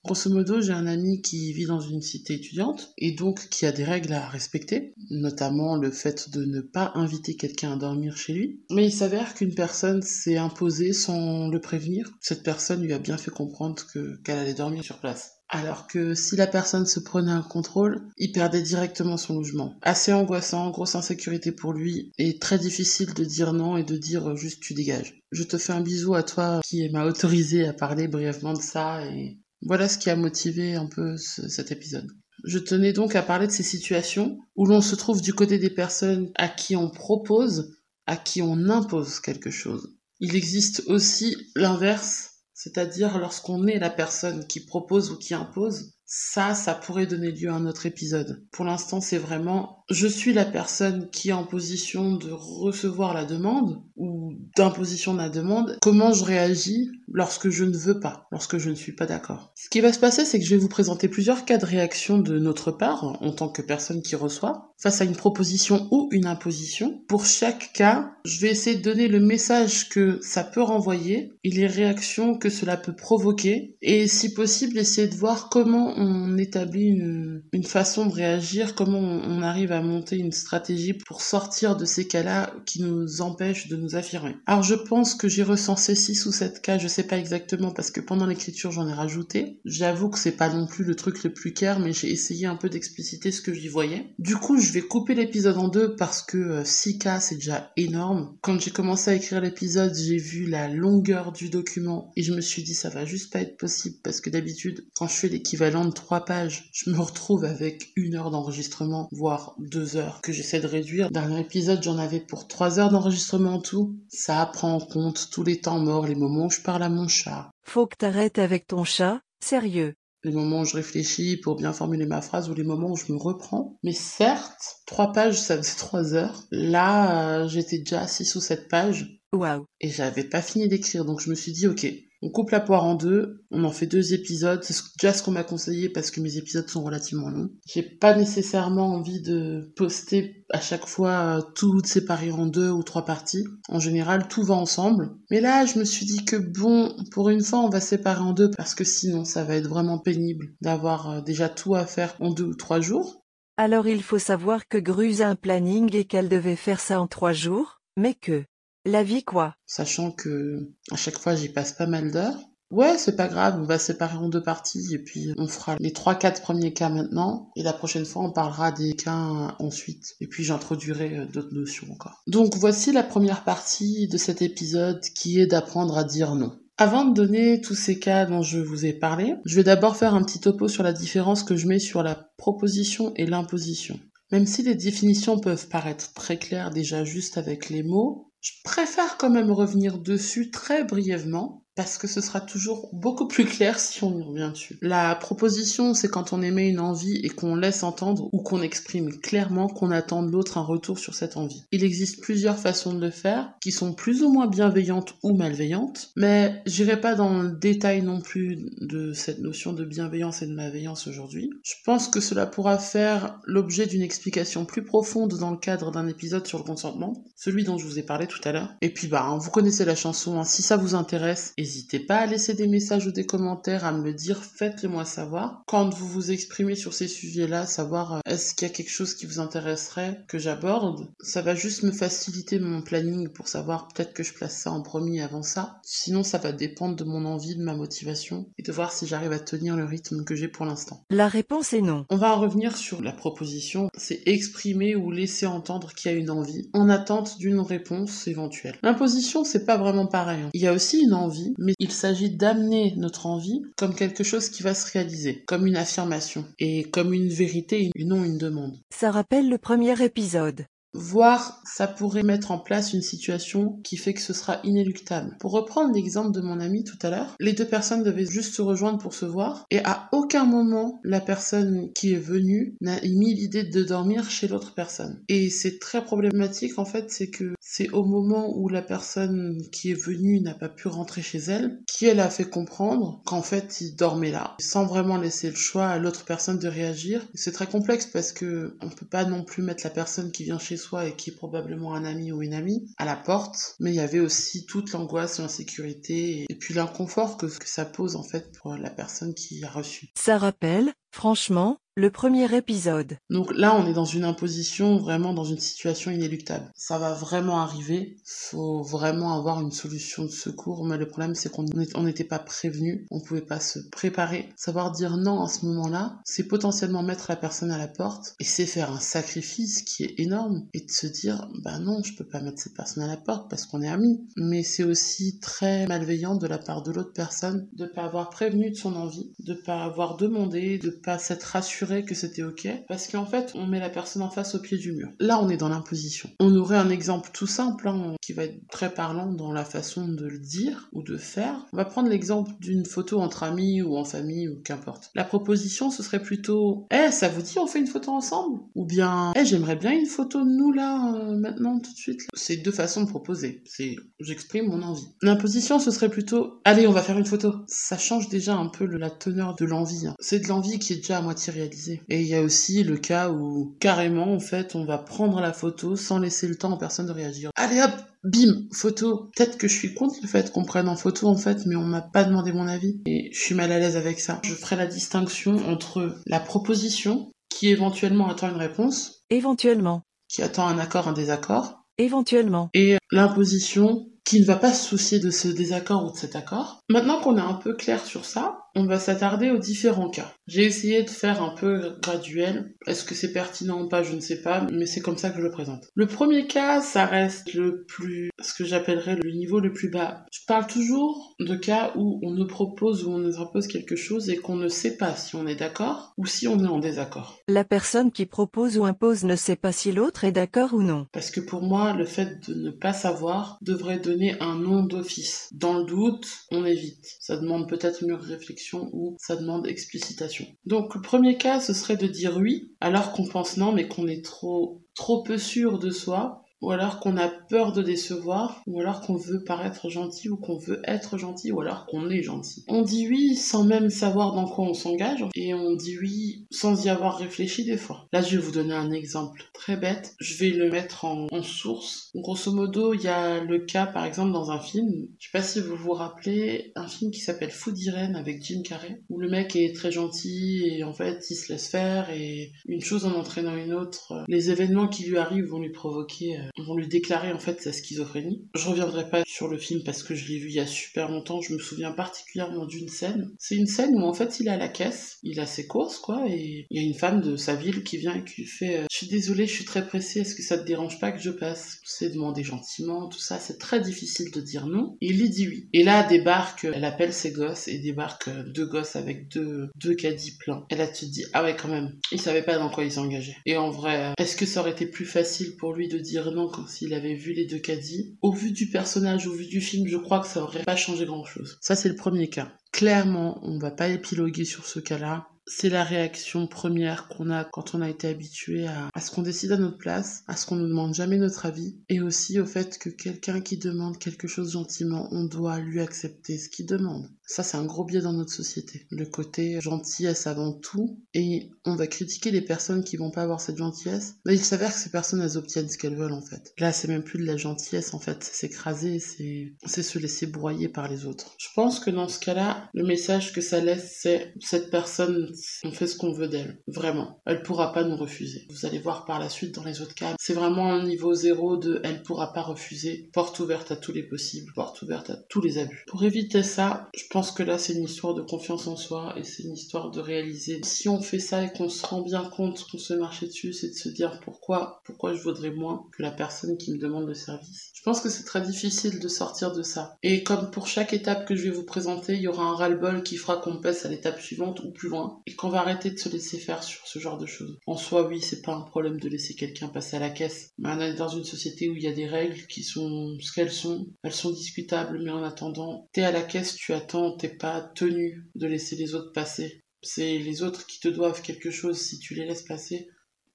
Grosso 0.02 0.30
modo, 0.30 0.62
j'ai 0.62 0.72
un 0.72 0.86
ami 0.86 1.20
qui 1.20 1.52
vit 1.52 1.66
dans 1.66 1.80
une 1.80 2.00
cité 2.00 2.34
étudiante 2.34 2.92
et 2.96 3.12
donc 3.12 3.48
qui 3.50 3.66
a 3.66 3.72
des 3.72 3.84
règles 3.84 4.14
à 4.14 4.28
respecter, 4.28 4.94
notamment 5.10 5.76
le 5.76 5.90
fait 5.90 6.30
de 6.30 6.44
ne 6.46 6.62
pas 6.62 6.92
inviter 6.94 7.36
quelqu'un 7.36 7.72
à 7.72 7.76
dormir 7.76 8.16
chez 8.16 8.32
lui. 8.32 8.64
Mais 8.70 8.86
il 8.86 8.92
s'avère 8.92 9.34
qu'une 9.34 9.54
personne 9.54 10.00
s'est 10.00 10.38
imposée 10.38 10.94
sans 10.94 11.48
le 11.48 11.60
prévenir. 11.60 12.10
Cette 12.20 12.42
personne 12.42 12.82
lui 12.82 12.94
a 12.94 12.98
bien 12.98 13.18
fait 13.18 13.30
comprendre 13.30 13.86
que 13.92 14.16
qu'elle 14.22 14.38
allait 14.38 14.54
dormir 14.54 14.82
sur 14.82 15.00
place. 15.00 15.40
Alors 15.52 15.88
que 15.88 16.14
si 16.14 16.36
la 16.36 16.46
personne 16.46 16.86
se 16.86 17.00
prenait 17.00 17.32
un 17.32 17.42
contrôle, 17.42 18.08
il 18.16 18.30
perdait 18.30 18.62
directement 18.62 19.16
son 19.16 19.34
logement. 19.34 19.74
Assez 19.82 20.12
angoissant, 20.12 20.70
grosse 20.70 20.94
insécurité 20.94 21.50
pour 21.50 21.72
lui, 21.72 22.12
et 22.18 22.38
très 22.38 22.56
difficile 22.56 23.12
de 23.14 23.24
dire 23.24 23.52
non 23.52 23.76
et 23.76 23.82
de 23.82 23.96
dire 23.96 24.36
juste 24.36 24.62
tu 24.62 24.74
dégages. 24.74 25.20
Je 25.32 25.42
te 25.42 25.58
fais 25.58 25.72
un 25.72 25.80
bisou 25.80 26.14
à 26.14 26.22
toi 26.22 26.60
qui 26.64 26.88
m'a 26.90 27.04
autorisé 27.04 27.66
à 27.66 27.72
parler 27.72 28.06
brièvement 28.06 28.52
de 28.52 28.62
ça 28.62 29.04
et 29.04 29.39
voilà 29.62 29.88
ce 29.88 29.98
qui 29.98 30.10
a 30.10 30.16
motivé 30.16 30.74
un 30.74 30.86
peu 30.86 31.16
ce- 31.16 31.48
cet 31.48 31.72
épisode. 31.72 32.08
Je 32.44 32.58
tenais 32.58 32.92
donc 32.92 33.14
à 33.16 33.22
parler 33.22 33.46
de 33.46 33.52
ces 33.52 33.62
situations 33.62 34.38
où 34.56 34.66
l'on 34.66 34.80
se 34.80 34.94
trouve 34.94 35.20
du 35.20 35.34
côté 35.34 35.58
des 35.58 35.70
personnes 35.70 36.30
à 36.36 36.48
qui 36.48 36.74
on 36.76 36.88
propose, 36.90 37.76
à 38.06 38.16
qui 38.16 38.40
on 38.40 38.68
impose 38.68 39.20
quelque 39.20 39.50
chose. 39.50 39.94
Il 40.20 40.34
existe 40.36 40.82
aussi 40.86 41.36
l'inverse, 41.54 42.30
c'est-à-dire 42.54 43.18
lorsqu'on 43.18 43.66
est 43.66 43.78
la 43.78 43.90
personne 43.90 44.46
qui 44.46 44.60
propose 44.60 45.10
ou 45.10 45.16
qui 45.18 45.34
impose. 45.34 45.92
Ça, 46.12 46.56
ça 46.56 46.74
pourrait 46.74 47.06
donner 47.06 47.30
lieu 47.30 47.50
à 47.50 47.54
un 47.54 47.66
autre 47.66 47.86
épisode. 47.86 48.44
Pour 48.50 48.64
l'instant, 48.64 49.00
c'est 49.00 49.16
vraiment 49.16 49.80
je 49.90 50.06
suis 50.06 50.32
la 50.32 50.44
personne 50.44 51.10
qui 51.10 51.30
est 51.30 51.32
en 51.32 51.44
position 51.44 52.14
de 52.14 52.30
recevoir 52.30 53.12
la 53.12 53.24
demande 53.24 53.82
ou 53.96 54.32
d'imposition 54.56 55.12
de 55.12 55.18
la 55.18 55.28
demande. 55.28 55.78
Comment 55.82 56.12
je 56.12 56.24
réagis 56.24 56.90
lorsque 57.12 57.50
je 57.50 57.64
ne 57.64 57.76
veux 57.76 57.98
pas, 57.98 58.28
lorsque 58.30 58.58
je 58.58 58.70
ne 58.70 58.76
suis 58.76 58.94
pas 58.94 59.06
d'accord. 59.06 59.52
Ce 59.56 59.68
qui 59.68 59.80
va 59.80 59.92
se 59.92 59.98
passer, 59.98 60.24
c'est 60.24 60.38
que 60.38 60.44
je 60.44 60.54
vais 60.54 60.60
vous 60.60 60.68
présenter 60.68 61.08
plusieurs 61.08 61.44
cas 61.44 61.58
de 61.58 61.66
réaction 61.66 62.18
de 62.18 62.38
notre 62.38 62.70
part, 62.70 63.18
en 63.20 63.32
tant 63.32 63.48
que 63.48 63.62
personne 63.62 64.00
qui 64.00 64.14
reçoit, 64.14 64.72
face 64.78 65.00
à 65.00 65.04
une 65.04 65.16
proposition 65.16 65.88
ou 65.90 66.08
une 66.12 66.26
imposition. 66.26 67.02
Pour 67.08 67.26
chaque 67.26 67.72
cas, 67.72 68.12
je 68.24 68.40
vais 68.40 68.50
essayer 68.50 68.76
de 68.76 68.82
donner 68.82 69.08
le 69.08 69.18
message 69.18 69.88
que 69.88 70.20
ça 70.22 70.44
peut 70.44 70.62
renvoyer 70.62 71.32
et 71.42 71.50
les 71.50 71.66
réactions 71.66 72.38
que 72.38 72.48
cela 72.48 72.76
peut 72.76 72.94
provoquer, 72.94 73.76
et 73.82 74.06
si 74.06 74.32
possible, 74.32 74.78
essayer 74.78 75.08
de 75.08 75.16
voir 75.16 75.48
comment 75.48 75.96
on 76.00 76.38
établit 76.38 76.86
une, 76.86 77.42
une 77.52 77.64
façon 77.64 78.06
de 78.06 78.12
réagir, 78.12 78.74
comment 78.74 78.98
on, 78.98 79.42
arrive 79.42 79.72
à 79.72 79.80
monter 79.80 80.16
une 80.16 80.32
stratégie 80.32 80.94
pour 80.94 81.22
sortir 81.22 81.76
de 81.76 81.84
ces 81.84 82.06
cas-là 82.06 82.52
qui 82.66 82.82
nous 82.82 83.20
empêchent 83.22 83.68
de 83.68 83.76
nous 83.76 83.96
affirmer. 83.96 84.36
Alors 84.46 84.62
je 84.62 84.74
pense 84.74 85.14
que 85.14 85.28
j'ai 85.28 85.42
recensé 85.42 85.94
6 85.94 86.26
ou 86.26 86.32
7 86.32 86.60
cas, 86.62 86.78
je 86.78 86.88
sais 86.88 87.04
pas 87.04 87.18
exactement 87.18 87.70
parce 87.70 87.90
que 87.90 88.00
pendant 88.00 88.26
l'écriture 88.26 88.70
j'en 88.70 88.88
ai 88.88 88.92
rajouté. 88.92 89.60
J'avoue 89.64 90.10
que 90.10 90.18
c'est 90.18 90.32
pas 90.32 90.48
non 90.48 90.66
plus 90.66 90.84
le 90.84 90.94
truc 90.94 91.22
le 91.24 91.32
plus 91.32 91.52
clair, 91.52 91.80
mais 91.80 91.92
j'ai 91.92 92.10
essayé 92.10 92.46
un 92.46 92.56
peu 92.56 92.68
d'expliciter 92.68 93.30
ce 93.30 93.42
que 93.42 93.52
j'y 93.52 93.68
voyais. 93.68 94.14
Du 94.18 94.36
coup, 94.36 94.58
je 94.58 94.72
vais 94.72 94.82
couper 94.82 95.14
l'épisode 95.14 95.58
en 95.58 95.68
deux 95.68 95.96
parce 95.96 96.22
que 96.22 96.38
euh, 96.38 96.64
6 96.64 96.98
cas 96.98 97.20
c'est 97.20 97.36
déjà 97.36 97.72
énorme. 97.76 98.36
Quand 98.40 98.60
j'ai 98.60 98.70
commencé 98.70 99.10
à 99.10 99.14
écrire 99.14 99.40
l'épisode, 99.40 99.94
j'ai 99.94 100.18
vu 100.18 100.46
la 100.46 100.68
longueur 100.68 101.32
du 101.32 101.50
document 101.50 102.12
et 102.16 102.22
je 102.22 102.32
me 102.32 102.40
suis 102.40 102.62
dit 102.62 102.74
ça 102.74 102.88
va 102.88 103.04
juste 103.04 103.32
pas 103.32 103.40
être 103.40 103.56
possible 103.56 103.96
parce 104.02 104.20
que 104.20 104.30
d'habitude, 104.30 104.86
quand 104.94 105.06
je 105.06 105.14
fais 105.14 105.28
l'équivalent 105.28 105.89
de 105.90 105.94
3 105.94 106.24
pages, 106.24 106.70
je 106.72 106.90
me 106.90 106.98
retrouve 106.98 107.44
avec 107.44 107.92
une 107.96 108.14
heure 108.16 108.30
d'enregistrement, 108.30 109.08
voire 109.12 109.54
deux 109.58 109.96
heures 109.96 110.20
que 110.22 110.32
j'essaie 110.32 110.60
de 110.60 110.66
réduire. 110.66 111.10
Dernier 111.10 111.40
épisode, 111.40 111.82
j'en 111.82 111.98
avais 111.98 112.20
pour 112.20 112.48
3 112.48 112.80
heures 112.80 112.90
d'enregistrement 112.90 113.54
en 113.54 113.60
tout. 113.60 113.96
Ça 114.08 114.44
prend 114.46 114.74
en 114.74 114.80
compte 114.80 115.28
tous 115.30 115.44
les 115.44 115.60
temps 115.60 115.78
morts, 115.78 116.06
les 116.06 116.14
moments 116.14 116.46
où 116.46 116.50
je 116.50 116.60
parle 116.62 116.82
à 116.82 116.88
mon 116.88 117.06
chat, 117.06 117.50
Faut 117.64 117.86
que 117.86 117.96
t'arrêtes 117.96 118.38
avec 118.38 118.66
ton 118.66 118.82
chat, 118.84 119.20
sérieux. 119.44 119.94
les 120.24 120.32
moments 120.32 120.60
où 120.60 120.64
je 120.64 120.76
réfléchis 120.76 121.36
pour 121.38 121.56
bien 121.56 121.72
formuler 121.72 122.04
ma 122.06 122.20
phrase 122.22 122.48
ou 122.50 122.54
les 122.54 122.62
moments 122.64 122.90
où 122.92 122.96
je 122.96 123.12
me 123.12 123.16
reprends. 123.18 123.78
Mais 123.82 123.92
certes, 123.92 124.76
trois 124.86 125.12
pages, 125.12 125.38
ça 125.40 125.56
faisait 125.56 125.76
trois 125.78 126.14
heures. 126.14 126.42
Là, 126.50 127.40
euh, 127.44 127.48
j'étais 127.48 127.78
déjà 127.78 128.00
à 128.02 128.06
six 128.08 128.34
ou 128.34 128.40
sept 128.40 128.68
pages 128.68 129.18
Waouh. 129.32 129.64
et 129.80 129.88
j'avais 129.88 130.24
pas 130.24 130.42
fini 130.42 130.68
d'écrire. 130.68 131.04
Donc 131.04 131.20
je 131.20 131.30
me 131.30 131.34
suis 131.34 131.52
dit, 131.52 131.66
ok, 131.68 131.86
on 132.22 132.30
coupe 132.30 132.50
la 132.50 132.60
poire 132.60 132.84
en 132.84 132.94
deux, 132.94 133.44
on 133.50 133.64
en 133.64 133.70
fait 133.70 133.86
deux 133.86 134.12
épisodes. 134.12 134.62
C'est 134.62 134.72
ce- 134.74 134.82
déjà 135.00 135.12
ce 135.14 135.22
qu'on 135.22 135.30
m'a 135.30 135.42
conseillé 135.44 135.88
parce 135.88 136.10
que 136.10 136.20
mes 136.20 136.36
épisodes 136.36 136.68
sont 136.68 136.82
relativement 136.82 137.30
longs. 137.30 137.48
J'ai 137.66 137.82
pas 137.82 138.14
nécessairement 138.16 138.88
envie 138.94 139.22
de 139.22 139.72
poster 139.76 140.44
à 140.50 140.60
chaque 140.60 140.86
fois 140.86 141.38
euh, 141.38 141.40
tout 141.54 141.80
séparé 141.84 142.30
en 142.30 142.46
deux 142.46 142.70
ou 142.70 142.82
trois 142.82 143.04
parties. 143.04 143.44
En 143.68 143.80
général, 143.80 144.28
tout 144.28 144.42
va 144.42 144.54
ensemble. 144.54 145.10
Mais 145.30 145.40
là, 145.40 145.64
je 145.64 145.78
me 145.78 145.84
suis 145.84 146.04
dit 146.06 146.24
que 146.24 146.36
bon, 146.36 146.94
pour 147.12 147.28
une 147.30 147.42
fois, 147.42 147.60
on 147.60 147.68
va 147.70 147.80
séparer 147.80 148.20
en 148.20 148.32
deux 148.32 148.50
parce 148.50 148.74
que 148.74 148.84
sinon, 148.84 149.24
ça 149.24 149.44
va 149.44 149.56
être 149.56 149.68
vraiment 149.68 149.98
pénible 149.98 150.54
d'avoir 150.60 151.10
euh, 151.10 151.20
déjà 151.22 151.48
tout 151.48 151.74
à 151.74 151.86
faire 151.86 152.14
en 152.20 152.30
deux 152.32 152.44
ou 152.44 152.54
trois 152.54 152.80
jours. 152.80 153.16
Alors 153.56 153.86
il 153.88 154.02
faut 154.02 154.18
savoir 154.18 154.68
que 154.68 154.78
Gruse 154.78 155.20
a 155.20 155.28
un 155.28 155.36
planning 155.36 155.94
et 155.94 156.06
qu'elle 156.06 156.30
devait 156.30 156.56
faire 156.56 156.80
ça 156.80 156.98
en 157.00 157.06
trois 157.06 157.32
jours, 157.34 157.80
mais 157.96 158.14
que. 158.14 158.44
La 158.86 159.02
vie 159.02 159.24
quoi. 159.24 159.54
Sachant 159.66 160.10
que 160.10 160.70
à 160.90 160.96
chaque 160.96 161.18
fois, 161.18 161.34
j'y 161.34 161.50
passe 161.50 161.72
pas 161.72 161.86
mal 161.86 162.10
d'heures. 162.10 162.38
ouais, 162.70 162.96
c'est 162.96 163.16
pas 163.16 163.28
grave, 163.28 163.58
on 163.60 163.64
va 163.64 163.78
séparer 163.78 164.16
en 164.16 164.28
deux 164.28 164.42
parties 164.42 164.94
et 164.94 164.98
puis 164.98 165.34
on 165.36 165.48
fera 165.48 165.76
les 165.78 165.92
trois, 165.92 166.14
quatre 166.14 166.40
premiers 166.40 166.72
cas 166.72 166.88
maintenant 166.88 167.50
et 167.56 167.62
la 167.62 167.72
prochaine 167.72 168.06
fois 168.06 168.22
on 168.22 168.32
parlera 168.32 168.72
des 168.72 168.94
cas 168.94 169.54
ensuite 169.58 170.14
et 170.20 170.26
puis 170.26 170.44
j'introduirai 170.44 171.18
euh, 171.18 171.26
d'autres 171.26 171.52
notions 171.52 171.88
encore. 171.92 172.22
Donc 172.26 172.56
voici 172.56 172.92
la 172.92 173.02
première 173.02 173.44
partie 173.44 174.08
de 174.08 174.16
cet 174.16 174.40
épisode 174.40 175.00
qui 175.14 175.40
est 175.40 175.46
d'apprendre 175.46 175.98
à 175.98 176.04
dire 176.04 176.34
non. 176.34 176.56
Avant 176.78 177.04
de 177.04 177.12
donner 177.12 177.60
tous 177.60 177.74
ces 177.74 177.98
cas 177.98 178.24
dont 178.24 178.40
je 178.40 178.58
vous 178.58 178.86
ai 178.86 178.94
parlé, 178.94 179.34
je 179.44 179.56
vais 179.56 179.64
d'abord 179.64 179.96
faire 179.96 180.14
un 180.14 180.22
petit 180.22 180.40
topo 180.40 180.66
sur 180.66 180.82
la 180.82 180.94
différence 180.94 181.42
que 181.42 181.54
je 181.54 181.66
mets 181.66 181.78
sur 181.78 182.02
la 182.02 182.30
proposition 182.38 183.12
et 183.16 183.26
l'imposition. 183.26 184.00
Même 184.32 184.46
si 184.46 184.62
les 184.62 184.76
définitions 184.76 185.38
peuvent 185.38 185.68
paraître 185.68 186.14
très 186.14 186.38
claires 186.38 186.70
déjà 186.70 187.04
juste 187.04 187.36
avec 187.36 187.68
les 187.68 187.82
mots, 187.82 188.29
je 188.40 188.52
préfère 188.64 189.16
quand 189.18 189.30
même 189.30 189.50
revenir 189.50 189.98
dessus 189.98 190.50
très 190.50 190.84
brièvement 190.84 191.64
parce 191.80 191.96
que 191.96 192.06
ce 192.06 192.20
sera 192.20 192.42
toujours 192.42 192.90
beaucoup 192.92 193.26
plus 193.26 193.46
clair 193.46 193.80
si 193.80 194.04
on 194.04 194.14
y 194.18 194.22
revient 194.22 194.50
dessus. 194.52 194.76
La 194.82 195.14
proposition, 195.14 195.94
c'est 195.94 196.10
quand 196.10 196.34
on 196.34 196.42
émet 196.42 196.68
une 196.68 196.78
envie 196.78 197.16
et 197.22 197.30
qu'on 197.30 197.56
laisse 197.56 197.82
entendre 197.82 198.28
ou 198.34 198.42
qu'on 198.42 198.60
exprime 198.60 199.18
clairement 199.18 199.66
qu'on 199.66 199.90
attend 199.90 200.22
de 200.22 200.30
l'autre 200.30 200.58
un 200.58 200.62
retour 200.62 200.98
sur 200.98 201.14
cette 201.14 201.38
envie. 201.38 201.64
Il 201.72 201.82
existe 201.82 202.20
plusieurs 202.20 202.58
façons 202.58 202.92
de 202.92 203.00
le 203.00 203.10
faire, 203.10 203.54
qui 203.62 203.72
sont 203.72 203.94
plus 203.94 204.22
ou 204.22 204.30
moins 204.30 204.46
bienveillantes 204.46 205.14
ou 205.22 205.34
malveillantes, 205.34 206.10
mais 206.16 206.60
j'irai 206.66 207.00
pas 207.00 207.14
dans 207.14 207.40
le 207.40 207.52
détail 207.52 208.02
non 208.02 208.20
plus 208.20 208.58
de 208.82 209.14
cette 209.14 209.38
notion 209.38 209.72
de 209.72 209.86
bienveillance 209.86 210.42
et 210.42 210.46
de 210.46 210.52
malveillance 210.52 211.06
aujourd'hui. 211.06 211.48
Je 211.64 211.76
pense 211.86 212.08
que 212.08 212.20
cela 212.20 212.44
pourra 212.44 212.76
faire 212.76 213.40
l'objet 213.44 213.86
d'une 213.86 214.02
explication 214.02 214.66
plus 214.66 214.84
profonde 214.84 215.38
dans 215.38 215.50
le 215.50 215.56
cadre 215.56 215.92
d'un 215.92 216.08
épisode 216.08 216.46
sur 216.46 216.58
le 216.58 216.64
consentement, 216.64 217.24
celui 217.36 217.64
dont 217.64 217.78
je 217.78 217.86
vous 217.86 217.98
ai 217.98 218.02
parlé 218.02 218.26
tout 218.26 218.40
à 218.44 218.52
l'heure. 218.52 218.74
Et 218.82 218.92
puis 218.92 219.08
bah, 219.08 219.24
hein, 219.24 219.38
vous 219.38 219.50
connaissez 219.50 219.86
la 219.86 219.94
chanson, 219.94 220.38
hein. 220.38 220.44
si 220.44 220.60
ça 220.60 220.76
vous 220.76 220.94
intéresse, 220.94 221.54
N'hésitez 221.70 222.00
pas 222.00 222.16
à 222.16 222.26
laisser 222.26 222.54
des 222.54 222.66
messages 222.66 223.06
ou 223.06 223.12
des 223.12 223.24
commentaires, 223.24 223.84
à 223.84 223.92
me 223.92 224.02
le 224.02 224.12
dire, 224.12 224.42
faites-le 224.42 224.88
moi 224.88 225.04
savoir. 225.04 225.62
Quand 225.68 225.88
vous 225.94 226.08
vous 226.08 226.32
exprimez 226.32 226.74
sur 226.74 226.92
ces 226.92 227.06
sujets-là, 227.06 227.64
savoir 227.64 228.14
euh, 228.14 228.20
est-ce 228.26 228.56
qu'il 228.56 228.66
y 228.66 228.70
a 228.72 228.74
quelque 228.74 228.90
chose 228.90 229.14
qui 229.14 229.24
vous 229.24 229.38
intéresserait 229.38 230.24
que 230.26 230.36
j'aborde, 230.36 231.06
ça 231.20 231.42
va 231.42 231.54
juste 231.54 231.84
me 231.84 231.92
faciliter 231.92 232.58
mon 232.58 232.82
planning 232.82 233.28
pour 233.28 233.46
savoir 233.46 233.86
peut-être 233.86 234.14
que 234.14 234.24
je 234.24 234.34
place 234.34 234.56
ça 234.56 234.72
en 234.72 234.82
premier 234.82 235.22
avant 235.22 235.44
ça. 235.44 235.78
Sinon, 235.84 236.24
ça 236.24 236.38
va 236.38 236.50
dépendre 236.50 236.96
de 236.96 237.04
mon 237.04 237.24
envie, 237.24 237.54
de 237.54 237.62
ma 237.62 237.76
motivation 237.76 238.46
et 238.58 238.64
de 238.64 238.72
voir 238.72 238.90
si 238.90 239.06
j'arrive 239.06 239.30
à 239.30 239.38
tenir 239.38 239.76
le 239.76 239.84
rythme 239.84 240.24
que 240.24 240.34
j'ai 240.34 240.48
pour 240.48 240.66
l'instant. 240.66 241.04
La 241.08 241.28
réponse 241.28 241.72
est 241.72 241.82
non. 241.82 242.04
On 242.10 242.16
va 242.16 242.34
en 242.34 242.40
revenir 242.40 242.76
sur 242.76 243.00
la 243.00 243.12
proposition, 243.12 243.90
c'est 243.96 244.22
exprimer 244.26 244.96
ou 244.96 245.12
laisser 245.12 245.46
entendre 245.46 245.94
qu'il 245.94 246.10
y 246.10 246.14
a 246.16 246.18
une 246.18 246.30
envie 246.30 246.68
en 246.72 246.88
attente 246.88 247.38
d'une 247.38 247.60
réponse 247.60 248.26
éventuelle. 248.26 248.74
L'imposition, 248.82 249.44
c'est 249.44 249.64
pas 249.64 249.78
vraiment 249.78 250.08
pareil. 250.08 250.42
Hein. 250.42 250.50
Il 250.52 250.60
y 250.60 250.66
a 250.66 250.72
aussi 250.72 251.00
une 251.00 251.14
envie, 251.14 251.49
mais 251.58 251.74
il 251.78 251.92
s'agit 251.92 252.30
d'amener 252.30 252.94
notre 252.96 253.26
envie 253.26 253.62
comme 253.76 253.94
quelque 253.94 254.24
chose 254.24 254.48
qui 254.48 254.62
va 254.62 254.74
se 254.74 254.90
réaliser, 254.92 255.44
comme 255.46 255.66
une 255.66 255.76
affirmation, 255.76 256.44
et 256.58 256.84
comme 256.84 257.12
une 257.12 257.28
vérité 257.28 257.90
et 257.94 258.04
non 258.04 258.24
une 258.24 258.38
demande. 258.38 258.78
Ça 258.90 259.10
rappelle 259.10 259.48
le 259.48 259.58
premier 259.58 260.02
épisode. 260.02 260.66
Voire, 260.92 261.62
ça 261.64 261.86
pourrait 261.86 262.24
mettre 262.24 262.50
en 262.50 262.58
place 262.58 262.92
une 262.92 263.02
situation 263.02 263.78
qui 263.84 263.96
fait 263.96 264.12
que 264.12 264.20
ce 264.20 264.32
sera 264.32 264.58
inéluctable. 264.64 265.36
Pour 265.38 265.52
reprendre 265.52 265.94
l'exemple 265.94 266.32
de 266.32 266.40
mon 266.40 266.58
ami 266.58 266.82
tout 266.82 266.98
à 267.02 267.10
l'heure, 267.10 267.36
les 267.38 267.52
deux 267.52 267.66
personnes 267.66 268.02
devaient 268.02 268.26
juste 268.26 268.54
se 268.54 268.62
rejoindre 268.62 268.98
pour 268.98 269.14
se 269.14 269.24
voir, 269.24 269.64
et 269.70 269.78
à 269.84 270.08
aucun 270.12 270.44
moment 270.44 271.00
la 271.04 271.20
personne 271.20 271.92
qui 271.94 272.12
est 272.12 272.18
venue 272.18 272.74
n'a 272.80 273.02
émis 273.04 273.34
l'idée 273.34 273.62
de 273.62 273.84
dormir 273.84 274.28
chez 274.28 274.48
l'autre 274.48 274.74
personne. 274.74 275.22
Et 275.28 275.48
c'est 275.48 275.78
très 275.78 276.02
problématique 276.02 276.78
en 276.78 276.84
fait, 276.84 277.10
c'est 277.10 277.30
que 277.30 277.54
c'est 277.60 277.90
au 277.90 278.04
moment 278.04 278.52
où 278.58 278.68
la 278.68 278.82
personne 278.82 279.62
qui 279.70 279.92
est 279.92 280.00
venue 280.00 280.40
n'a 280.40 280.54
pas 280.54 280.68
pu 280.68 280.88
rentrer 280.88 281.22
chez 281.22 281.38
elle, 281.38 281.78
qui 281.86 282.06
elle 282.06 282.18
a 282.18 282.30
fait 282.30 282.50
comprendre 282.50 283.22
qu'en 283.24 283.42
fait 283.42 283.80
il 283.80 283.94
dormait 283.94 284.32
là, 284.32 284.56
sans 284.60 284.86
vraiment 284.86 285.18
laisser 285.18 285.50
le 285.50 285.56
choix 285.56 285.86
à 285.86 285.98
l'autre 285.98 286.24
personne 286.24 286.58
de 286.58 286.66
réagir. 286.66 287.24
C'est 287.34 287.52
très 287.52 287.68
complexe 287.68 288.06
parce 288.06 288.32
que 288.32 288.76
on 288.82 288.88
peut 288.88 289.06
pas 289.06 289.24
non 289.24 289.44
plus 289.44 289.62
mettre 289.62 289.84
la 289.84 289.90
personne 289.90 290.32
qui 290.32 290.42
vient 290.42 290.58
chez 290.58 290.79
soi 290.80 291.06
et 291.06 291.16
qui 291.16 291.30
est 291.30 291.36
probablement 291.36 291.94
un 291.94 292.04
ami 292.04 292.32
ou 292.32 292.42
une 292.42 292.54
amie 292.54 292.86
à 292.98 293.04
la 293.04 293.16
porte, 293.16 293.76
mais 293.78 293.90
il 293.90 293.96
y 293.96 294.00
avait 294.00 294.20
aussi 294.20 294.66
toute 294.66 294.92
l'angoisse, 294.92 295.38
l'insécurité 295.38 296.46
et 296.48 296.54
puis 296.54 296.74
l'inconfort 296.74 297.36
que, 297.36 297.46
que 297.46 297.68
ça 297.68 297.84
pose 297.84 298.16
en 298.16 298.24
fait 298.24 298.50
pour 298.58 298.74
la 298.74 298.90
personne 298.90 299.34
qui 299.34 299.62
a 299.64 299.70
reçu. 299.70 300.08
Ça 300.16 300.38
rappelle, 300.38 300.92
franchement, 301.12 301.78
le 302.00 302.10
premier 302.10 302.56
épisode. 302.56 303.18
Donc 303.28 303.54
là, 303.54 303.76
on 303.76 303.86
est 303.86 303.92
dans 303.92 304.06
une 304.06 304.24
imposition, 304.24 304.96
vraiment 304.96 305.34
dans 305.34 305.44
une 305.44 305.58
situation 305.58 306.10
inéluctable. 306.10 306.64
Ça 306.74 306.98
va 306.98 307.12
vraiment 307.12 307.60
arriver. 307.60 308.16
Faut 308.24 308.82
vraiment 308.82 309.36
avoir 309.36 309.60
une 309.60 309.70
solution 309.70 310.24
de 310.24 310.30
secours. 310.30 310.86
Mais 310.86 310.96
le 310.96 311.06
problème, 311.06 311.34
c'est 311.34 311.52
qu'on 311.52 311.64
n'était 312.02 312.24
pas 312.24 312.38
prévenu. 312.38 313.06
On 313.10 313.20
pouvait 313.20 313.42
pas 313.42 313.60
se 313.60 313.78
préparer. 313.90 314.48
Savoir 314.56 314.92
dire 314.92 315.18
non 315.18 315.42
à 315.42 315.48
ce 315.48 315.66
moment-là, 315.66 316.18
c'est 316.24 316.48
potentiellement 316.48 317.02
mettre 317.02 317.26
la 317.28 317.36
personne 317.36 317.70
à 317.70 317.76
la 317.76 317.88
porte 317.88 318.34
et 318.40 318.44
c'est 318.44 318.64
faire 318.64 318.90
un 318.90 319.00
sacrifice 319.00 319.82
qui 319.82 320.04
est 320.04 320.14
énorme 320.18 320.68
et 320.72 320.80
de 320.80 320.90
se 320.90 321.06
dire, 321.06 321.48
bah 321.62 321.78
non, 321.80 322.02
je 322.02 322.14
peux 322.14 322.24
pas 322.24 322.40
mettre 322.40 322.62
cette 322.62 322.74
personne 322.74 323.02
à 323.02 323.08
la 323.08 323.18
porte 323.18 323.50
parce 323.50 323.66
qu'on 323.66 323.82
est 323.82 323.88
amis. 323.88 324.26
Mais 324.36 324.62
c'est 324.62 324.84
aussi 324.84 325.38
très 325.38 325.86
malveillant 325.86 326.36
de 326.36 326.46
la 326.46 326.58
part 326.58 326.82
de 326.82 326.92
l'autre 326.92 327.12
personne 327.12 327.68
de 327.74 327.84
pas 327.84 328.04
avoir 328.04 328.30
prévenu 328.30 328.70
de 328.70 328.76
son 328.76 328.96
envie, 328.96 329.34
de 329.38 329.52
pas 329.52 329.84
avoir 329.84 330.16
demandé, 330.16 330.78
de 330.78 330.88
pas 330.88 331.18
s'être 331.18 331.44
rassuré 331.44 331.89
que 332.04 332.14
c'était 332.14 332.42
ok, 332.42 332.68
parce 332.88 333.08
qu'en 333.08 333.26
fait, 333.26 333.52
on 333.54 333.66
met 333.66 333.80
la 333.80 333.90
personne 333.90 334.22
en 334.22 334.30
face 334.30 334.54
au 334.54 334.60
pied 334.60 334.78
du 334.78 334.92
mur. 334.92 335.08
Là, 335.18 335.40
on 335.42 335.48
est 335.48 335.56
dans 335.56 335.68
l'imposition. 335.68 336.30
On 336.40 336.54
aurait 336.54 336.76
un 336.76 336.90
exemple 336.90 337.30
tout 337.32 337.46
simple, 337.46 337.88
hein, 337.88 338.14
qui 338.22 338.32
va 338.32 338.44
être 338.44 338.58
très 338.70 338.92
parlant 338.92 339.32
dans 339.32 339.52
la 339.52 339.64
façon 339.64 340.08
de 340.08 340.26
le 340.26 340.38
dire 340.38 340.88
ou 340.92 341.02
de 341.02 341.16
faire. 341.16 341.66
On 341.72 341.76
va 341.76 341.84
prendre 341.84 342.08
l'exemple 342.08 342.52
d'une 342.60 342.86
photo 342.86 343.20
entre 343.20 343.42
amis 343.42 343.82
ou 343.82 343.96
en 343.96 344.04
famille 344.04 344.48
ou 344.48 344.60
qu'importe. 344.62 345.10
La 345.14 345.24
proposition, 345.24 345.90
ce 345.90 346.02
serait 346.02 346.22
plutôt, 346.22 346.86
eh, 346.90 347.10
ça 347.10 347.28
vous 347.28 347.42
dit, 347.42 347.58
on 347.58 347.66
fait 347.66 347.80
une 347.80 347.86
photo 347.86 348.12
ensemble? 348.12 348.60
Ou 348.74 348.84
bien, 348.84 349.32
eh, 349.36 349.44
j'aimerais 349.44 349.76
bien 349.76 349.92
une 349.92 350.06
photo 350.06 350.44
de 350.44 350.50
nous 350.50 350.72
là, 350.72 351.14
euh, 351.14 351.36
maintenant, 351.36 351.78
tout 351.80 351.92
de 351.92 351.96
suite. 351.96 352.20
C'est 352.34 352.58
deux 352.58 352.72
façons 352.72 353.02
de 353.02 353.08
proposer. 353.08 353.62
C'est, 353.66 353.96
j'exprime 354.20 354.66
mon 354.68 354.82
envie. 354.82 355.08
L'imposition, 355.22 355.78
ce 355.78 355.90
serait 355.90 356.08
plutôt, 356.08 356.60
allez, 356.64 356.86
on 356.86 356.92
va 356.92 357.02
faire 357.02 357.18
une 357.18 357.26
photo. 357.26 357.54
Ça 357.66 357.98
change 357.98 358.28
déjà 358.28 358.54
un 358.54 358.68
peu 358.68 358.86
la 358.86 359.10
teneur 359.10 359.54
de 359.56 359.64
l'envie. 359.64 360.06
Hein. 360.06 360.14
C'est 360.20 360.40
de 360.40 360.48
l'envie 360.48 360.78
qui 360.78 360.92
est 360.92 360.96
déjà 360.96 361.18
à 361.18 361.22
moitié 361.22 361.52
réalisée. 361.52 361.79
Et 361.88 362.20
il 362.20 362.26
y 362.26 362.34
a 362.34 362.42
aussi 362.42 362.84
le 362.84 362.96
cas 362.96 363.30
où 363.30 363.76
carrément 363.80 364.32
en 364.32 364.40
fait 364.40 364.74
on 364.74 364.84
va 364.84 364.98
prendre 364.98 365.40
la 365.40 365.52
photo 365.52 365.96
sans 365.96 366.18
laisser 366.18 366.46
le 366.48 366.56
temps 366.56 366.72
aux 366.72 366.78
personnes 366.78 367.06
de 367.06 367.12
réagir. 367.12 367.50
Allez 367.56 367.80
hop, 367.80 367.92
bim, 368.24 368.66
photo. 368.72 369.30
Peut-être 369.36 369.58
que 369.58 369.68
je 369.68 369.76
suis 369.76 369.94
contre 369.94 370.16
le 370.22 370.28
fait 370.28 370.52
qu'on 370.52 370.64
prenne 370.64 370.88
en 370.88 370.96
photo 370.96 371.28
en 371.28 371.36
fait, 371.36 371.66
mais 371.66 371.76
on 371.76 371.84
m'a 371.84 372.02
pas 372.02 372.24
demandé 372.24 372.52
mon 372.52 372.66
avis 372.66 373.00
et 373.06 373.30
je 373.32 373.40
suis 373.40 373.54
mal 373.54 373.72
à 373.72 373.78
l'aise 373.78 373.96
avec 373.96 374.20
ça. 374.20 374.40
Je 374.44 374.54
ferai 374.54 374.76
la 374.76 374.86
distinction 374.86 375.56
entre 375.68 376.16
la 376.26 376.40
proposition 376.40 377.30
qui 377.48 377.68
éventuellement 377.68 378.28
attend 378.28 378.48
une 378.48 378.56
réponse, 378.56 379.22
éventuellement, 379.30 380.02
qui 380.28 380.42
attend 380.42 380.66
un 380.66 380.78
accord, 380.78 381.08
un 381.08 381.12
désaccord, 381.12 381.84
éventuellement, 381.98 382.70
et 382.74 382.96
l'imposition 383.10 384.06
qui 384.24 384.40
ne 384.40 384.46
va 384.46 384.56
pas 384.56 384.72
se 384.72 384.88
soucier 384.88 385.18
de 385.18 385.30
ce 385.30 385.48
désaccord 385.48 386.04
ou 386.04 386.12
de 386.12 386.16
cet 386.16 386.36
accord. 386.36 386.80
Maintenant 386.88 387.20
qu'on 387.20 387.36
est 387.36 387.40
un 387.40 387.54
peu 387.54 387.74
clair 387.74 388.04
sur 388.04 388.24
ça, 388.24 388.59
on 388.74 388.84
va 388.84 388.98
s'attarder 388.98 389.50
aux 389.50 389.58
différents 389.58 390.10
cas. 390.10 390.32
J'ai 390.46 390.64
essayé 390.64 391.02
de 391.02 391.10
faire 391.10 391.42
un 391.42 391.54
peu 391.54 391.96
graduel. 392.02 392.74
Est-ce 392.86 393.04
que 393.04 393.14
c'est 393.14 393.32
pertinent 393.32 393.82
ou 393.82 393.88
pas, 393.88 394.02
je 394.02 394.14
ne 394.14 394.20
sais 394.20 394.42
pas, 394.42 394.66
mais 394.72 394.86
c'est 394.86 395.00
comme 395.00 395.18
ça 395.18 395.30
que 395.30 395.38
je 395.38 395.42
le 395.42 395.50
présente. 395.50 395.88
Le 395.94 396.06
premier 396.06 396.46
cas, 396.46 396.80
ça 396.80 397.06
reste 397.06 397.54
le 397.54 397.84
plus, 397.84 398.30
ce 398.40 398.54
que 398.54 398.64
j'appellerais 398.64 399.16
le 399.16 399.30
niveau 399.30 399.60
le 399.60 399.72
plus 399.72 399.90
bas. 399.90 400.24
Je 400.32 400.40
parle 400.46 400.66
toujours 400.66 401.34
de 401.40 401.54
cas 401.56 401.92
où 401.96 402.20
on 402.22 402.32
nous 402.32 402.46
propose 402.46 403.04
ou 403.04 403.10
on 403.10 403.18
nous 403.18 403.38
impose 403.38 403.66
quelque 403.66 403.96
chose 403.96 404.30
et 404.30 404.36
qu'on 404.36 404.56
ne 404.56 404.68
sait 404.68 404.96
pas 404.96 405.14
si 405.14 405.36
on 405.36 405.46
est 405.46 405.56
d'accord 405.56 406.12
ou 406.16 406.26
si 406.26 406.48
on 406.48 406.62
est 406.62 406.68
en 406.68 406.78
désaccord. 406.78 407.38
La 407.48 407.64
personne 407.64 408.12
qui 408.12 408.26
propose 408.26 408.78
ou 408.78 408.84
impose 408.84 409.24
ne 409.24 409.36
sait 409.36 409.56
pas 409.56 409.72
si 409.72 409.92
l'autre 409.92 410.24
est 410.24 410.32
d'accord 410.32 410.74
ou 410.74 410.82
non. 410.82 411.06
Parce 411.12 411.30
que 411.30 411.40
pour 411.40 411.62
moi, 411.62 411.94
le 411.94 412.04
fait 412.04 412.48
de 412.48 412.54
ne 412.54 412.70
pas 412.70 412.92
savoir 412.92 413.58
devrait 413.62 413.98
donner 413.98 414.36
un 414.40 414.56
nom 414.56 414.82
d'office. 414.82 415.48
Dans 415.52 415.78
le 415.78 415.84
doute, 415.84 416.26
on 416.50 416.64
évite. 416.64 417.16
Ça 417.20 417.36
demande 417.36 417.68
peut-être 417.68 418.02
une 418.02 418.12
réflexion 418.12 418.59
ou 418.92 419.16
ça 419.18 419.36
demande 419.36 419.66
explicitation. 419.66 420.46
Donc 420.66 420.94
le 420.94 421.00
premier 421.00 421.36
cas, 421.36 421.60
ce 421.60 421.72
serait 421.72 421.96
de 421.96 422.06
dire 422.06 422.36
oui 422.36 422.74
alors 422.80 423.12
qu'on 423.12 423.26
pense 423.26 423.56
non 423.56 423.72
mais 423.72 423.88
qu'on 423.88 424.06
est 424.06 424.24
trop 424.24 424.82
trop 424.94 425.22
peu 425.22 425.38
sûr 425.38 425.78
de 425.78 425.90
soi 425.90 426.44
ou 426.60 426.70
alors 426.70 427.00
qu'on 427.00 427.16
a 427.16 427.28
peur 427.28 427.72
de 427.72 427.82
décevoir, 427.82 428.62
ou 428.66 428.80
alors 428.80 429.00
qu'on 429.00 429.16
veut 429.16 429.42
paraître 429.44 429.88
gentil, 429.88 430.28
ou 430.28 430.36
qu'on 430.36 430.58
veut 430.58 430.82
être 430.84 431.18
gentil, 431.18 431.52
ou 431.52 431.60
alors 431.60 431.86
qu'on 431.86 432.10
est 432.10 432.22
gentil. 432.22 432.64
On 432.68 432.82
dit 432.82 433.08
oui 433.08 433.34
sans 433.34 433.64
même 433.64 433.90
savoir 433.90 434.34
dans 434.34 434.46
quoi 434.46 434.66
on 434.66 434.74
s'engage, 434.74 435.24
et 435.34 435.54
on 435.54 435.74
dit 435.74 435.98
oui 435.98 436.46
sans 436.50 436.84
y 436.84 436.88
avoir 436.88 437.18
réfléchi 437.18 437.64
des 437.64 437.76
fois. 437.76 438.08
Là, 438.12 438.22
je 438.22 438.36
vais 438.36 438.42
vous 438.42 438.52
donner 438.52 438.74
un 438.74 438.90
exemple 438.90 439.44
très 439.54 439.76
bête. 439.76 440.14
Je 440.18 440.36
vais 440.36 440.50
le 440.50 440.70
mettre 440.70 441.04
en, 441.04 441.28
source. 441.42 442.10
Grosso 442.14 442.52
modo, 442.52 442.92
il 442.92 443.02
y 443.02 443.08
a 443.08 443.42
le 443.42 443.60
cas, 443.60 443.86
par 443.86 444.04
exemple, 444.04 444.32
dans 444.32 444.50
un 444.50 444.60
film. 444.60 445.08
Je 445.18 445.26
sais 445.26 445.32
pas 445.32 445.42
si 445.42 445.60
vous 445.60 445.76
vous 445.76 445.92
rappelez, 445.92 446.72
un 446.76 446.86
film 446.86 447.10
qui 447.10 447.20
s'appelle 447.20 447.50
Food 447.50 447.78
Irene 447.78 448.14
avec 448.14 448.44
Jim 448.44 448.62
Carrey, 448.62 449.02
où 449.08 449.18
le 449.18 449.28
mec 449.28 449.56
est 449.56 449.74
très 449.74 449.90
gentil, 449.90 450.62
et 450.66 450.84
en 450.84 450.92
fait, 450.92 451.24
il 451.30 451.34
se 451.34 451.52
laisse 451.52 451.68
faire, 451.68 452.10
et 452.10 452.52
une 452.66 452.82
chose 452.82 453.06
en 453.06 453.12
entraînant 453.12 453.56
une 453.56 453.72
autre, 453.72 454.24
les 454.28 454.50
événements 454.50 454.88
qui 454.88 455.04
lui 455.04 455.16
arrivent 455.16 455.46
vont 455.46 455.60
lui 455.60 455.72
provoquer 455.72 456.38
euh, 456.38 456.49
vont 456.64 456.76
lui 456.76 456.88
déclarer 456.88 457.32
en 457.32 457.38
fait 457.38 457.60
sa 457.60 457.72
schizophrénie. 457.72 458.48
Je 458.54 458.68
reviendrai 458.68 459.08
pas 459.08 459.22
sur 459.26 459.48
le 459.48 459.58
film 459.58 459.82
parce 459.84 460.02
que 460.02 460.14
je 460.14 460.28
l'ai 460.28 460.38
vu 460.38 460.48
il 460.48 460.54
y 460.54 460.60
a 460.60 460.66
super 460.66 461.10
longtemps, 461.10 461.40
je 461.40 461.54
me 461.54 461.58
souviens 461.58 461.92
particulièrement 461.92 462.66
d'une 462.66 462.88
scène. 462.88 463.30
C'est 463.38 463.56
une 463.56 463.66
scène 463.66 463.94
où 463.94 464.02
en 464.02 464.14
fait 464.14 464.40
il 464.40 464.48
est 464.48 464.52
à 464.52 464.56
la 464.56 464.68
caisse, 464.68 465.18
il 465.22 465.40
a 465.40 465.46
ses 465.46 465.66
courses 465.66 465.98
quoi, 465.98 466.24
et 466.28 466.66
il 466.70 466.80
y 466.80 466.84
a 466.84 466.86
une 466.86 466.94
femme 466.94 467.20
de 467.20 467.36
sa 467.36 467.54
ville 467.54 467.82
qui 467.82 467.96
vient 467.96 468.14
et 468.14 468.24
qui 468.24 468.42
lui 468.42 468.48
fait 468.48 468.78
euh, 468.78 468.86
Je 468.90 468.96
suis 468.96 469.06
désolée, 469.06 469.46
je 469.46 469.54
suis 469.54 469.64
très 469.64 469.86
pressée, 469.86 470.20
est-ce 470.20 470.34
que 470.34 470.42
ça 470.42 470.58
te 470.58 470.66
dérange 470.66 470.98
pas 471.00 471.12
que 471.12 471.20
je 471.20 471.30
passe? 471.30 471.80
C'est 471.84 472.10
demander 472.10 472.42
gentiment, 472.42 473.08
tout 473.08 473.18
ça, 473.18 473.38
c'est 473.38 473.58
très 473.58 473.80
difficile 473.80 474.30
de 474.30 474.40
dire 474.40 474.66
non. 474.66 474.96
Et 475.00 475.08
il 475.10 475.18
lui 475.18 475.30
dit 475.30 475.48
oui. 475.48 475.68
Et 475.72 475.82
là 475.82 476.02
débarque, 476.02 476.64
elle 476.64 476.84
appelle 476.84 477.12
ses 477.12 477.32
gosses 477.32 477.68
et 477.68 477.78
débarque 477.78 478.28
euh, 478.28 478.44
deux 478.44 478.66
gosses 478.66 478.96
avec 478.96 479.28
deux, 479.28 479.70
deux 479.76 479.94
caddies 479.94 480.36
pleins. 480.36 480.64
Et 480.70 480.76
là 480.76 480.86
tu 480.86 481.10
te 481.10 481.20
Ah 481.32 481.44
ouais 481.44 481.56
quand 481.56 481.68
même, 481.68 481.98
il 482.12 482.20
savait 482.20 482.42
pas 482.42 482.58
dans 482.58 482.70
quoi 482.70 482.84
il 482.84 482.92
s'engageait. 482.92 483.36
Et 483.46 483.56
en 483.56 483.70
vrai, 483.70 484.12
est-ce 484.18 484.36
que 484.36 484.46
ça 484.46 484.60
aurait 484.60 484.72
été 484.72 484.86
plus 484.86 485.06
facile 485.06 485.56
pour 485.56 485.72
lui 485.72 485.88
de 485.88 485.98
dire 485.98 486.32
non 486.32 486.48
s'il 486.68 486.94
avait 486.94 487.14
vu 487.14 487.32
les 487.32 487.46
deux 487.46 487.58
caddies 487.58 488.16
Au 488.22 488.32
vu 488.32 488.52
du 488.52 488.68
personnage, 488.68 489.26
au 489.26 489.32
vu 489.32 489.46
du 489.46 489.60
film, 489.60 489.86
je 489.86 489.96
crois 489.96 490.20
que 490.20 490.28
ça 490.28 490.42
aurait 490.42 490.64
pas 490.64 490.76
changé 490.76 491.06
grand 491.06 491.24
chose. 491.24 491.58
Ça 491.60 491.76
c'est 491.76 491.88
le 491.88 491.96
premier 491.96 492.28
cas. 492.28 492.52
Clairement, 492.72 493.40
on 493.42 493.58
va 493.58 493.70
pas 493.70 493.88
épiloguer 493.88 494.44
sur 494.44 494.66
ce 494.66 494.80
cas-là 494.80 495.26
c'est 495.52 495.68
la 495.68 495.82
réaction 495.82 496.46
première 496.46 497.08
qu'on 497.08 497.28
a 497.28 497.44
quand 497.44 497.74
on 497.74 497.82
a 497.82 497.90
été 497.90 498.06
habitué 498.06 498.68
à, 498.68 498.88
à 498.94 499.00
ce 499.00 499.10
qu'on 499.10 499.22
décide 499.22 499.50
à 499.50 499.56
notre 499.56 499.78
place, 499.78 500.22
à 500.28 500.36
ce 500.36 500.46
qu'on 500.46 500.54
ne 500.54 500.68
demande 500.68 500.94
jamais 500.94 501.18
notre 501.18 501.44
avis, 501.44 501.76
et 501.88 502.00
aussi 502.00 502.38
au 502.38 502.46
fait 502.46 502.78
que 502.78 502.88
quelqu'un 502.88 503.40
qui 503.40 503.56
demande 503.56 503.98
quelque 503.98 504.28
chose 504.28 504.52
gentiment, 504.52 505.08
on 505.10 505.24
doit 505.24 505.58
lui 505.58 505.80
accepter 505.80 506.38
ce 506.38 506.48
qu'il 506.48 506.66
demande. 506.66 507.10
Ça, 507.30 507.44
c'est 507.44 507.56
un 507.56 507.64
gros 507.64 507.84
biais 507.84 508.00
dans 508.00 508.12
notre 508.12 508.32
société. 508.32 508.88
Le 508.90 509.06
côté 509.06 509.60
gentillesse 509.60 510.26
avant 510.26 510.52
tout, 510.52 510.98
et 511.14 511.48
on 511.64 511.76
va 511.76 511.86
critiquer 511.86 512.32
les 512.32 512.40
personnes 512.40 512.82
qui 512.82 512.96
vont 512.96 513.12
pas 513.12 513.22
avoir 513.22 513.40
cette 513.40 513.56
gentillesse, 513.56 514.16
mais 514.26 514.34
il 514.34 514.40
s'avère 514.40 514.72
que 514.72 514.80
ces 514.80 514.90
personnes, 514.90 515.22
elles 515.22 515.38
obtiennent 515.38 515.68
ce 515.68 515.78
qu'elles 515.78 515.94
veulent 515.94 516.12
en 516.12 516.22
fait. 516.22 516.52
Là, 516.58 516.72
c'est 516.72 516.88
même 516.88 517.04
plus 517.04 517.20
de 517.20 517.26
la 517.26 517.36
gentillesse 517.36 517.94
en 517.94 518.00
fait, 518.00 518.24
c'est 518.24 518.48
s'écraser, 518.48 518.98
c'est, 518.98 519.54
c'est 519.64 519.84
se 519.84 520.00
laisser 520.00 520.26
broyer 520.26 520.68
par 520.68 520.88
les 520.88 521.06
autres. 521.06 521.36
Je 521.38 521.46
pense 521.54 521.78
que 521.78 521.90
dans 521.90 522.08
ce 522.08 522.18
cas-là, 522.18 522.68
le 522.74 522.84
message 522.84 523.32
que 523.32 523.40
ça 523.40 523.60
laisse, 523.60 523.98
c'est 524.00 524.34
cette 524.40 524.70
personne 524.72 525.32
on 525.62 525.70
fait 525.70 525.86
ce 525.86 525.96
qu'on 525.96 526.12
veut 526.12 526.26
d'elle, 526.26 526.60
vraiment. 526.66 527.22
Elle 527.26 527.44
pourra 527.44 527.72
pas 527.72 527.84
nous 527.84 527.96
refuser. 527.96 528.48
Vous 528.50 528.66
allez 528.66 528.80
voir 528.80 529.04
par 529.04 529.20
la 529.20 529.28
suite 529.28 529.54
dans 529.54 529.64
les 529.64 529.82
autres 529.82 529.94
cas. 529.94 530.16
C'est 530.18 530.34
vraiment 530.34 530.72
un 530.72 530.84
niveau 530.84 531.14
zéro 531.14 531.56
de 531.56 531.80
elle 531.84 532.02
pourra 532.02 532.32
pas 532.32 532.42
refuser. 532.42 533.08
Porte 533.12 533.38
ouverte 533.38 533.70
à 533.70 533.76
tous 533.76 533.92
les 533.92 534.02
possibles, 534.02 534.52
porte 534.52 534.82
ouverte 534.82 535.10
à 535.10 535.16
tous 535.28 535.40
les 535.40 535.58
abus. 535.58 535.84
Pour 535.86 536.02
éviter 536.02 536.42
ça, 536.42 536.88
je 536.96 537.04
pense 537.08 537.19
que 537.30 537.42
là 537.42 537.58
c'est 537.58 537.74
une 537.74 537.84
histoire 537.84 538.14
de 538.14 538.22
confiance 538.22 538.66
en 538.66 538.76
soi 538.76 539.14
et 539.16 539.24
c'est 539.24 539.42
une 539.42 539.52
histoire 539.52 539.90
de 539.90 540.00
réaliser. 540.00 540.60
Si 540.64 540.88
on 540.88 541.02
fait 541.02 541.18
ça 541.18 541.44
et 541.44 541.52
qu'on 541.52 541.68
se 541.68 541.84
rend 541.86 542.00
bien 542.00 542.24
compte 542.24 542.66
qu'on 542.70 542.78
se 542.78 542.94
marche 542.94 543.22
dessus, 543.22 543.52
c'est 543.52 543.68
de 543.68 543.74
se 543.74 543.88
dire 543.88 544.20
pourquoi, 544.24 544.80
pourquoi 544.84 545.14
je 545.14 545.22
voudrais 545.22 545.50
moins 545.50 545.84
que 545.92 546.02
la 546.02 546.10
personne 546.10 546.56
qui 546.56 546.72
me 546.72 546.78
demande 546.78 547.06
le 547.06 547.14
service. 547.14 547.70
Je 547.74 547.82
pense 547.82 548.00
que 548.00 548.08
c'est 548.08 548.24
très 548.24 548.40
difficile 548.40 548.98
de 549.00 549.08
sortir 549.08 549.52
de 549.52 549.62
ça. 549.62 549.96
Et 550.02 550.22
comme 550.22 550.50
pour 550.50 550.66
chaque 550.66 550.92
étape 550.92 551.26
que 551.26 551.36
je 551.36 551.44
vais 551.44 551.50
vous 551.50 551.64
présenter, 551.64 552.14
il 552.14 552.22
y 552.22 552.28
aura 552.28 552.44
un 552.44 552.54
ras-le-bol 552.54 553.02
qui 553.02 553.16
fera 553.16 553.36
qu'on 553.36 553.60
passe 553.60 553.84
à 553.84 553.88
l'étape 553.88 554.20
suivante 554.20 554.60
ou 554.60 554.70
plus 554.70 554.88
loin 554.88 555.20
et 555.26 555.34
qu'on 555.34 555.48
va 555.48 555.60
arrêter 555.60 555.90
de 555.90 555.98
se 555.98 556.08
laisser 556.08 556.38
faire 556.38 556.62
sur 556.62 556.86
ce 556.86 556.98
genre 556.98 557.18
de 557.18 557.26
choses. 557.26 557.58
En 557.66 557.76
soi, 557.76 558.06
oui, 558.06 558.20
c'est 558.20 558.42
pas 558.42 558.54
un 558.54 558.62
problème 558.62 558.98
de 559.00 559.08
laisser 559.08 559.34
quelqu'un 559.34 559.68
passer 559.68 559.96
à 559.96 560.00
la 560.00 560.10
caisse, 560.10 560.50
mais 560.58 560.70
on 560.70 560.80
est 560.80 560.94
dans 560.94 561.08
une 561.08 561.24
société 561.24 561.68
où 561.68 561.76
il 561.76 561.82
y 561.82 561.88
a 561.88 561.92
des 561.92 562.06
règles 562.06 562.46
qui 562.46 562.62
sont 562.62 563.16
ce 563.20 563.32
qu'elles 563.32 563.50
sont. 563.50 563.86
Elles 564.02 564.12
sont 564.12 564.30
discutables, 564.30 565.00
mais 565.02 565.10
en 565.10 565.22
attendant, 565.22 565.88
t'es 565.92 566.02
à 566.02 566.12
la 566.12 566.22
caisse, 566.22 566.54
tu 566.54 566.72
attends, 566.72 567.09
t'es 567.16 567.28
pas 567.28 567.60
tenu 567.60 568.28
de 568.34 568.46
laisser 568.46 568.76
les 568.76 568.94
autres 568.94 569.12
passer. 569.12 569.60
C'est 569.82 570.18
les 570.18 570.42
autres 570.42 570.66
qui 570.66 570.80
te 570.80 570.88
doivent 570.88 571.22
quelque 571.22 571.50
chose 571.50 571.78
si 571.78 571.98
tu 571.98 572.14
les 572.14 572.26
laisses 572.26 572.44
passer, 572.44 572.88